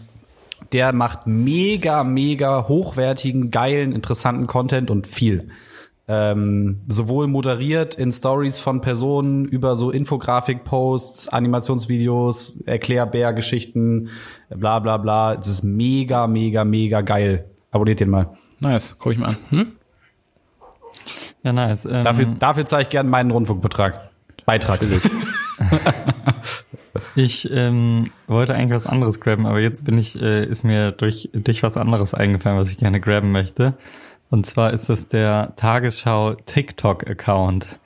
der 0.71 0.95
macht 0.95 1.27
mega, 1.27 2.05
mega 2.05 2.69
hochwertigen, 2.69 3.51
geilen, 3.51 3.91
interessanten 3.91 4.47
Content 4.47 4.89
und 4.89 5.09
viel. 5.09 5.49
Ähm, 6.12 6.81
sowohl 6.89 7.28
moderiert 7.28 7.95
in 7.95 8.11
Stories 8.11 8.59
von 8.59 8.81
Personen 8.81 9.45
über 9.45 9.77
so 9.77 9.93
Infografik-Posts, 9.93 11.28
Animationsvideos, 11.28 12.62
Erklärbär-Geschichten, 12.62 14.09
bla 14.49 14.81
bla 14.81 14.97
bla. 14.97 15.37
Das 15.37 15.47
ist 15.47 15.62
mega, 15.62 16.27
mega, 16.27 16.65
mega 16.65 17.03
geil. 17.03 17.45
Abonniert 17.70 18.01
den 18.01 18.11
mal. 18.11 18.31
Nice, 18.59 18.97
guck 18.99 19.12
ich 19.12 19.19
mal 19.19 19.28
an. 19.28 19.37
Hm? 19.51 19.73
Ja, 21.45 21.53
nice. 21.53 21.85
Ähm, 21.85 22.03
Dafür, 22.03 22.27
dafür 22.41 22.66
zahle 22.66 22.82
ich 22.82 22.89
gerne 22.89 23.09
meinen 23.09 23.31
Rundfunkbetrag. 23.31 24.11
Beitrag. 24.47 24.81
Ich 27.15 27.51
ähm, 27.51 28.11
wollte 28.27 28.55
eigentlich 28.55 28.74
was 28.74 28.87
anderes 28.87 29.20
graben, 29.20 29.47
aber 29.47 29.61
jetzt 29.61 29.85
bin 29.85 29.99
ich, 29.99 30.20
äh, 30.20 30.45
ist 30.45 30.65
mir 30.65 30.93
durch 30.93 31.28
dich 31.32 31.62
was 31.62 31.77
anderes 31.77 32.15
eingefallen, 32.15 32.59
was 32.59 32.70
ich 32.70 32.78
gerne 32.78 33.01
graben 33.01 33.32
möchte. 33.32 33.74
Und 34.31 34.47
zwar 34.47 34.73
ist 34.73 34.89
das 34.89 35.09
der 35.09 35.55
Tagesschau 35.57 36.35
TikTok-Account. 36.35 37.78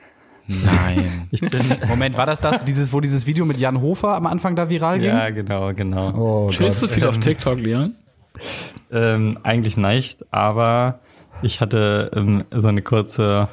Nein. 0.47 1.23
Ich 1.31 1.41
bin. 1.41 1.63
Moment, 1.89 2.17
war 2.17 2.27
das 2.27 2.41
das, 2.41 2.65
dieses, 2.65 2.93
wo 2.93 3.01
dieses 3.01 3.27
Video 3.27 3.45
mit 3.45 3.59
Jan 3.59 3.81
Hofer 3.81 4.15
am 4.15 4.27
Anfang 4.27 4.55
da 4.55 4.69
viral 4.71 5.01
ging? 5.01 5.09
ja, 5.09 5.31
genau, 5.31 5.75
genau. 5.75 6.47
Oh, 6.47 6.51
Chillst 6.51 6.81
du 6.81 6.87
viel 6.87 7.05
auf 7.07 7.19
TikTok, 7.19 7.59
Leon? 7.59 7.97
Ähm, 8.93 9.39
eigentlich 9.43 9.77
nicht, 9.77 10.25
aber 10.33 11.01
ich 11.43 11.61
hatte 11.61 12.13
ähm, 12.15 12.45
so 12.53 12.69
eine 12.69 12.83
kurze 12.83 13.49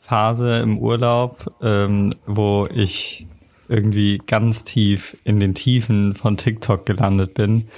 Phase 0.00 0.60
im 0.60 0.78
Urlaub, 0.78 1.52
ähm, 1.60 2.14
wo 2.26 2.66
ich 2.72 3.26
irgendwie 3.68 4.18
ganz 4.26 4.64
tief 4.64 5.18
in 5.24 5.38
den 5.38 5.54
Tiefen 5.54 6.14
von 6.14 6.38
TikTok 6.38 6.86
gelandet 6.86 7.34
bin. 7.34 7.68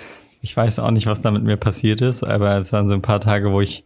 Ich 0.42 0.56
weiß 0.56 0.78
auch 0.78 0.90
nicht, 0.92 1.06
was 1.06 1.22
da 1.22 1.32
mit 1.32 1.42
mir 1.42 1.56
passiert 1.56 2.02
ist, 2.02 2.22
aber 2.22 2.58
es 2.58 2.72
waren 2.72 2.86
so 2.86 2.94
ein 2.94 3.02
paar 3.02 3.20
Tage, 3.20 3.50
wo 3.50 3.60
ich 3.60 3.84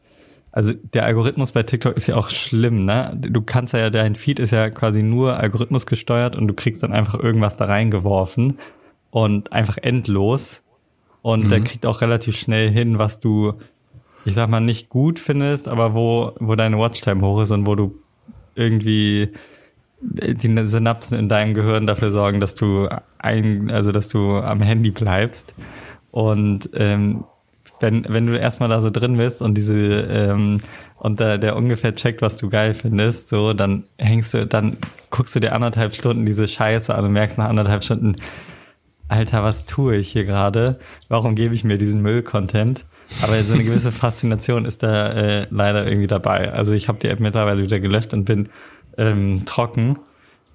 also 0.52 0.72
der 0.72 1.04
Algorithmus 1.04 1.52
bei 1.52 1.62
TikTok 1.62 1.96
ist 1.96 2.06
ja 2.06 2.16
auch 2.16 2.30
schlimm, 2.30 2.84
ne? 2.84 3.16
Du 3.20 3.42
kannst 3.42 3.74
ja, 3.74 3.90
dein 3.90 4.14
Feed 4.14 4.38
ist 4.38 4.50
ja 4.50 4.70
quasi 4.70 5.02
nur 5.02 5.36
Algorithmus 5.36 5.86
gesteuert 5.86 6.36
und 6.36 6.48
du 6.48 6.54
kriegst 6.54 6.82
dann 6.82 6.92
einfach 6.92 7.14
irgendwas 7.14 7.56
da 7.56 7.66
reingeworfen 7.66 8.58
und 9.10 9.52
einfach 9.52 9.78
endlos. 9.78 10.62
Und 11.20 11.50
der 11.50 11.60
kriegt 11.60 11.84
auch 11.84 12.00
relativ 12.00 12.38
schnell 12.38 12.70
hin, 12.70 12.98
was 12.98 13.20
du, 13.20 13.54
ich 14.24 14.34
sag 14.34 14.48
mal, 14.48 14.60
nicht 14.60 14.88
gut 14.88 15.18
findest, 15.18 15.68
aber 15.68 15.92
wo, 15.92 16.32
wo 16.38 16.54
deine 16.54 16.78
Watchtime 16.78 17.20
hoch 17.20 17.42
ist 17.42 17.50
und 17.50 17.66
wo 17.66 17.74
du 17.74 17.94
irgendwie 18.54 19.32
die 20.00 20.66
Synapsen 20.66 21.18
in 21.18 21.28
deinem 21.28 21.54
Gehirn 21.54 21.86
dafür 21.86 22.10
sorgen, 22.10 22.40
dass 22.40 22.54
du 22.54 22.88
ein, 23.18 23.70
also 23.70 23.92
dass 23.92 24.08
du 24.08 24.36
am 24.36 24.62
Handy 24.62 24.90
bleibst. 24.90 25.54
Und 26.10 26.70
ähm, 26.74 27.24
wenn, 27.80 28.04
wenn 28.08 28.26
du 28.26 28.38
erstmal 28.38 28.68
da 28.68 28.80
so 28.80 28.90
drin 28.90 29.16
bist 29.16 29.42
und 29.42 29.54
diese 29.54 29.74
ähm, 29.74 30.60
und 30.96 31.20
der, 31.20 31.38
der 31.38 31.56
ungefähr 31.56 31.94
checkt, 31.94 32.22
was 32.22 32.36
du 32.36 32.48
geil 32.48 32.74
findest, 32.74 33.28
so, 33.28 33.52
dann 33.52 33.84
hängst 33.98 34.34
du, 34.34 34.46
dann 34.46 34.78
guckst 35.10 35.34
du 35.36 35.40
dir 35.40 35.54
anderthalb 35.54 35.94
Stunden 35.94 36.26
diese 36.26 36.48
Scheiße 36.48 36.94
an 36.94 37.04
und 37.04 37.12
merkst 37.12 37.38
nach 37.38 37.48
anderthalb 37.48 37.84
Stunden, 37.84 38.16
Alter, 39.08 39.42
was 39.42 39.64
tue 39.64 39.96
ich 39.96 40.08
hier 40.08 40.24
gerade? 40.24 40.78
Warum 41.08 41.34
gebe 41.34 41.54
ich 41.54 41.64
mir 41.64 41.78
diesen 41.78 42.02
Müll-Content? 42.02 42.84
Aber 43.22 43.42
so 43.42 43.54
eine 43.54 43.64
gewisse 43.64 43.90
Faszination 43.90 44.66
ist 44.66 44.82
da 44.82 45.12
äh, 45.12 45.46
leider 45.50 45.86
irgendwie 45.86 46.08
dabei. 46.08 46.52
Also 46.52 46.72
ich 46.72 46.88
habe 46.88 46.98
die 46.98 47.08
App 47.08 47.20
mittlerweile 47.20 47.62
wieder 47.62 47.80
gelöscht 47.80 48.12
und 48.12 48.24
bin 48.24 48.50
ähm, 48.98 49.44
trocken. 49.46 49.98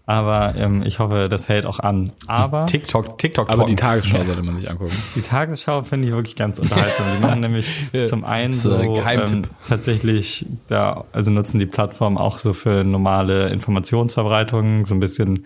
Aber 0.06 0.56
ähm, 0.60 0.84
ich 0.84 1.00
hoffe, 1.00 1.28
das 1.30 1.48
hält 1.48 1.66
auch 1.66 1.80
an. 1.80 2.12
Aber 2.28 2.66
TikTok, 2.66 3.18
TikTok. 3.18 3.50
Aber 3.50 3.64
die. 3.64 3.76
Tagesschau 3.76 4.24
sollte 4.24 4.44
man 4.44 4.58
sich 4.58 4.70
angucken. 4.70 4.96
die 5.16 5.22
Tagesschau 5.22 5.84
finde 5.84 6.08
ich 6.08 6.14
wirklich 6.14 6.36
ganz 6.36 6.60
unterhaltsam. 6.60 7.06
Die 7.16 7.22
machen 7.22 7.40
nämlich 7.40 7.68
zum 8.08 8.26
einen 8.26 8.52
so 8.52 8.76
ähm, 8.76 9.44
tatsächlich 9.68 10.46
da, 10.68 11.06
also 11.14 11.32
nutzen 11.32 11.58
die 11.60 11.66
Plattform 11.66 12.18
auch 12.18 12.38
so 12.38 12.54
für 12.54 12.84
normale 12.84 13.50
Informationsverbreitung, 13.50 14.86
so 14.86 14.94
ein 14.94 15.00
bisschen 15.00 15.46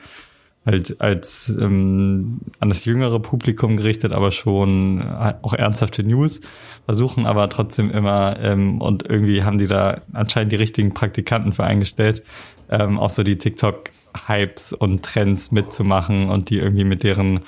halt 0.65 0.99
als 0.99 1.55
ähm, 1.59 2.41
an 2.59 2.69
das 2.69 2.83
jüngere 2.83 3.19
Publikum 3.19 3.77
gerichtet, 3.77 4.11
aber 4.11 4.31
schon 4.31 5.01
äh, 5.01 5.33
auch 5.41 5.53
ernsthafte 5.53 6.03
News, 6.03 6.41
versuchen 6.85 7.25
aber 7.25 7.49
trotzdem 7.49 7.89
immer 7.89 8.37
ähm, 8.39 8.81
und 8.81 9.07
irgendwie 9.07 9.43
haben 9.43 9.59
die 9.59 9.67
da 9.67 10.01
anscheinend 10.13 10.51
die 10.51 10.57
richtigen 10.57 10.93
Praktikanten 10.93 11.53
für 11.53 11.63
eingestellt, 11.63 12.23
ähm, 12.69 12.99
auch 12.99 13.09
so 13.09 13.23
die 13.23 13.37
TikTok-Hypes 14.17 14.73
und 14.73 15.03
Trends 15.03 15.51
mitzumachen 15.51 16.29
und 16.29 16.49
die 16.49 16.57
irgendwie 16.57 16.83
mit 16.83 17.03
deren 17.03 17.41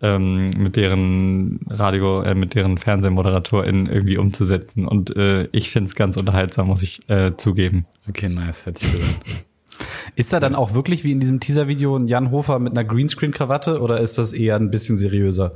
ähm, 0.00 0.50
mit 0.56 0.74
deren 0.74 1.60
Radio, 1.68 2.22
äh, 2.22 2.34
mit 2.34 2.54
deren 2.54 2.76
FernsehmoderatorInnen 2.76 3.86
irgendwie 3.86 4.16
umzusetzen. 4.16 4.84
Und 4.84 5.16
äh, 5.16 5.48
ich 5.52 5.70
finde 5.70 5.88
es 5.90 5.94
ganz 5.94 6.16
unterhaltsam, 6.16 6.66
muss 6.66 6.82
ich 6.82 7.08
äh, 7.08 7.36
zugeben. 7.36 7.86
Okay, 8.08 8.28
nice, 8.28 8.66
hätte 8.66 8.84
ich 8.84 8.92
gehört. 8.92 9.20
Ist 10.16 10.32
da 10.32 10.40
dann 10.40 10.56
auch 10.56 10.74
wirklich 10.74 11.04
wie 11.04 11.12
in 11.12 11.20
diesem 11.20 11.38
Teaser-Video 11.38 11.96
ein 11.96 12.08
Jan 12.08 12.32
Hofer 12.32 12.58
mit 12.58 12.76
einer 12.76 12.84
Greenscreen-Krawatte 12.84 13.80
oder 13.80 14.00
ist 14.00 14.18
das 14.18 14.32
eher 14.32 14.56
ein 14.56 14.70
bisschen 14.70 14.98
seriöser? 14.98 15.54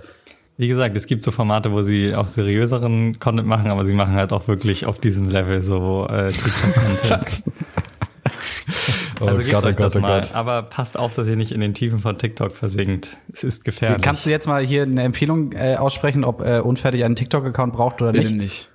Wie 0.56 0.68
gesagt, 0.68 0.96
es 0.96 1.06
gibt 1.06 1.24
so 1.24 1.30
Formate, 1.30 1.72
wo 1.72 1.82
sie 1.82 2.14
auch 2.14 2.26
seriöseren 2.26 3.18
Content 3.18 3.46
machen, 3.46 3.70
aber 3.70 3.84
sie 3.84 3.92
machen 3.92 4.14
halt 4.14 4.32
auch 4.32 4.48
wirklich 4.48 4.86
auf 4.86 4.98
diesem 4.98 5.28
Level 5.28 5.62
so 5.62 6.06
äh, 6.08 6.28
TikTok-Content. 6.32 7.42
Oh 9.20 9.26
also 9.26 9.42
Gott, 9.42 9.64
oh 9.64 9.68
euch 9.68 9.76
Gott, 9.76 9.86
das 9.86 9.96
oh 9.96 10.00
mal. 10.00 10.20
Gott. 10.20 10.34
Aber 10.34 10.62
passt 10.62 10.98
auf, 10.98 11.14
dass 11.14 11.28
ihr 11.28 11.36
nicht 11.36 11.52
in 11.52 11.60
den 11.60 11.74
Tiefen 11.74 11.98
von 11.98 12.18
TikTok 12.18 12.52
versinkt. 12.52 13.18
Es 13.32 13.44
ist 13.44 13.64
gefährlich. 13.64 14.02
Kannst 14.02 14.26
du 14.26 14.30
jetzt 14.30 14.46
mal 14.46 14.64
hier 14.64 14.82
eine 14.82 15.02
Empfehlung 15.02 15.52
äh, 15.52 15.76
aussprechen, 15.76 16.24
ob 16.24 16.40
äh, 16.42 16.60
Unfertig 16.60 17.04
einen 17.04 17.16
TikTok-Account 17.16 17.72
braucht 17.72 18.02
oder 18.02 18.12
Bitte 18.12 18.26
nicht? 18.26 18.36
nicht. 18.36 18.70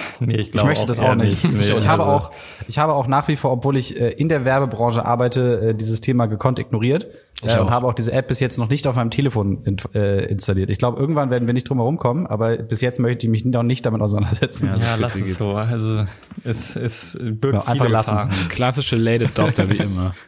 nee, 0.20 0.36
ich, 0.36 0.54
Ich 0.54 0.64
möchte 0.64 0.86
das 0.86 0.98
eher 0.98 1.10
auch 1.12 1.14
nicht. 1.14 1.44
Nee, 1.44 1.58
ich, 1.60 1.68
ich 1.68 1.72
also- 1.74 1.88
habe 1.88 2.06
auch, 2.06 2.30
ich 2.68 2.78
habe 2.78 2.92
auch 2.94 3.06
nach 3.06 3.28
wie 3.28 3.36
vor, 3.36 3.52
obwohl 3.52 3.76
ich 3.76 4.00
äh, 4.00 4.10
in 4.10 4.28
der 4.28 4.44
Werbebranche 4.44 5.04
arbeite, 5.04 5.70
äh, 5.70 5.74
dieses 5.74 6.00
Thema 6.00 6.26
gekonnt 6.26 6.58
ignoriert 6.58 7.06
äh, 7.42 7.52
und 7.52 7.66
auch. 7.66 7.70
habe 7.70 7.86
auch 7.86 7.94
diese 7.94 8.12
App 8.12 8.28
bis 8.28 8.40
jetzt 8.40 8.58
noch 8.58 8.68
nicht 8.68 8.86
auf 8.86 8.96
meinem 8.96 9.10
Telefon 9.10 9.62
in, 9.64 9.76
äh, 9.94 10.24
installiert. 10.26 10.70
Ich 10.70 10.78
glaube, 10.78 11.00
irgendwann 11.00 11.30
werden 11.30 11.46
wir 11.46 11.54
nicht 11.54 11.68
drum 11.68 11.78
herum 11.78 11.96
kommen, 11.98 12.26
aber 12.26 12.56
bis 12.56 12.80
jetzt 12.80 12.98
möchte 13.00 13.26
ich 13.26 13.30
mich 13.30 13.44
noch 13.44 13.62
nicht 13.62 13.84
damit 13.86 14.00
auseinandersetzen. 14.00 14.68
Ja, 14.80 14.94
lass 14.96 15.14
es 15.16 15.36
so. 15.38 15.52
Also 15.54 16.04
es, 16.44 16.76
es 16.76 17.18
birgt 17.20 17.54
Ja, 17.54 17.60
einfach 17.60 17.84
viele 17.86 17.88
lassen. 17.88 18.16
Gefahren. 18.16 18.48
Klassische 18.48 18.96
Late 18.96 19.26
Adopter 19.26 19.68
wie 19.70 19.76
immer. 19.78 20.14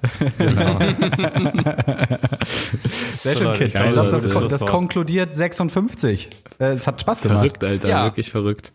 Sehr 3.22 3.34
So, 3.34 3.42
schön, 3.44 3.52
Kids. 3.54 3.80
Ich 3.80 3.92
glaube, 3.92 4.08
das, 4.08 4.22
kon- 4.32 4.42
das 4.44 4.50
Schlusswort. 4.60 4.70
konkludiert 4.70 5.34
56. 5.34 6.28
Äh, 6.58 6.64
Es 6.66 6.86
hat 6.86 7.00
Spaß 7.00 7.20
gemacht. 7.22 7.38
verrückt, 7.38 7.64
Alter, 7.64 7.88
Ja. 7.88 8.04
wirklich 8.04 8.30
verrückt. 8.30 8.72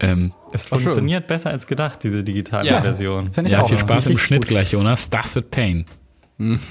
Ähm, 0.00 0.32
Es 0.52 0.70
War 0.70 0.78
schön. 0.78 0.84
funktioniert 0.86 1.26
besser 1.28 1.50
als 1.50 1.66
gedacht, 1.66 2.00
diese 2.02 2.24
digitale 2.24 2.68
Ja. 2.68 2.80
Version. 2.82 3.32
Finde 3.32 3.48
ich 3.48 3.52
ja, 3.52 3.60
auch. 3.62 3.68
viel 3.68 3.78
Spaß 3.78 4.06
im 4.06 4.18
Schnitt 4.18 4.42
gut. 4.42 4.48
gleich, 4.48 4.72
Jonas. 4.72 5.08
Das 5.10 5.34
wird 5.34 5.50
Pain. 5.50 5.84
Alright, 6.38 6.64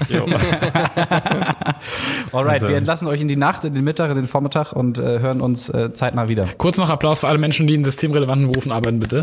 Also- 2.32 2.68
wir 2.68 2.76
entlassen 2.76 3.08
euch 3.08 3.22
in 3.22 3.28
die 3.28 3.36
Nacht, 3.36 3.64
in 3.64 3.72
den 3.74 3.82
Mittag, 3.84 4.10
in 4.10 4.16
den 4.16 4.26
Vormittag 4.28 4.72
und 4.74 4.98
äh, 4.98 5.20
hören 5.20 5.40
uns 5.40 5.70
äh, 5.70 5.90
zeitnah 5.94 6.28
wieder. 6.28 6.46
Kurz 6.58 6.76
noch 6.76 6.90
Applaus 6.90 7.20
für 7.20 7.28
alle 7.28 7.38
Menschen, 7.38 7.66
die 7.66 7.72
in 7.74 7.82
systemrelevanten 7.82 8.50
Berufen 8.50 8.72
arbeiten, 8.72 9.00
bitte. 9.00 9.22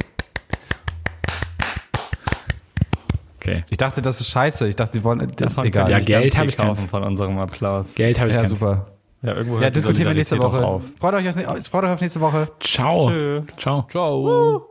Okay. 3.41 3.63
Ich 3.71 3.77
dachte, 3.77 4.03
das 4.03 4.21
ist 4.21 4.29
scheiße. 4.29 4.67
Ich 4.67 4.75
dachte, 4.75 4.99
die 4.99 5.03
wollen. 5.03 5.31
Davon 5.35 5.65
egal. 5.65 5.89
Ja, 5.89 5.99
Geld 5.99 6.09
ganz 6.09 6.31
viel 6.31 6.39
hab 6.41 6.47
ich 6.47 6.57
kaufen 6.57 6.87
von 6.87 7.03
unserem 7.03 7.39
Applaus. 7.39 7.87
Geld 7.95 8.19
habe 8.19 8.29
ich 8.29 8.35
Ja, 8.35 8.45
super. 8.45 8.91
Ja, 9.23 9.33
irgendwo 9.33 9.55
Ja, 9.55 9.61
hört 9.61 9.75
die 9.75 9.79
diskutieren 9.79 10.09
wir 10.09 10.15
nächste 10.15 10.37
Woche. 10.37 10.81
Freut 10.99 11.13
euch, 11.15 11.27
auf, 11.27 11.67
freut 11.67 11.83
euch 11.85 11.91
auf 11.91 12.01
nächste 12.01 12.21
Woche. 12.21 12.49
Ciao. 12.59 13.09
Tschö. 13.09 13.41
Ciao. 13.57 13.87
Ciao. 13.89 14.67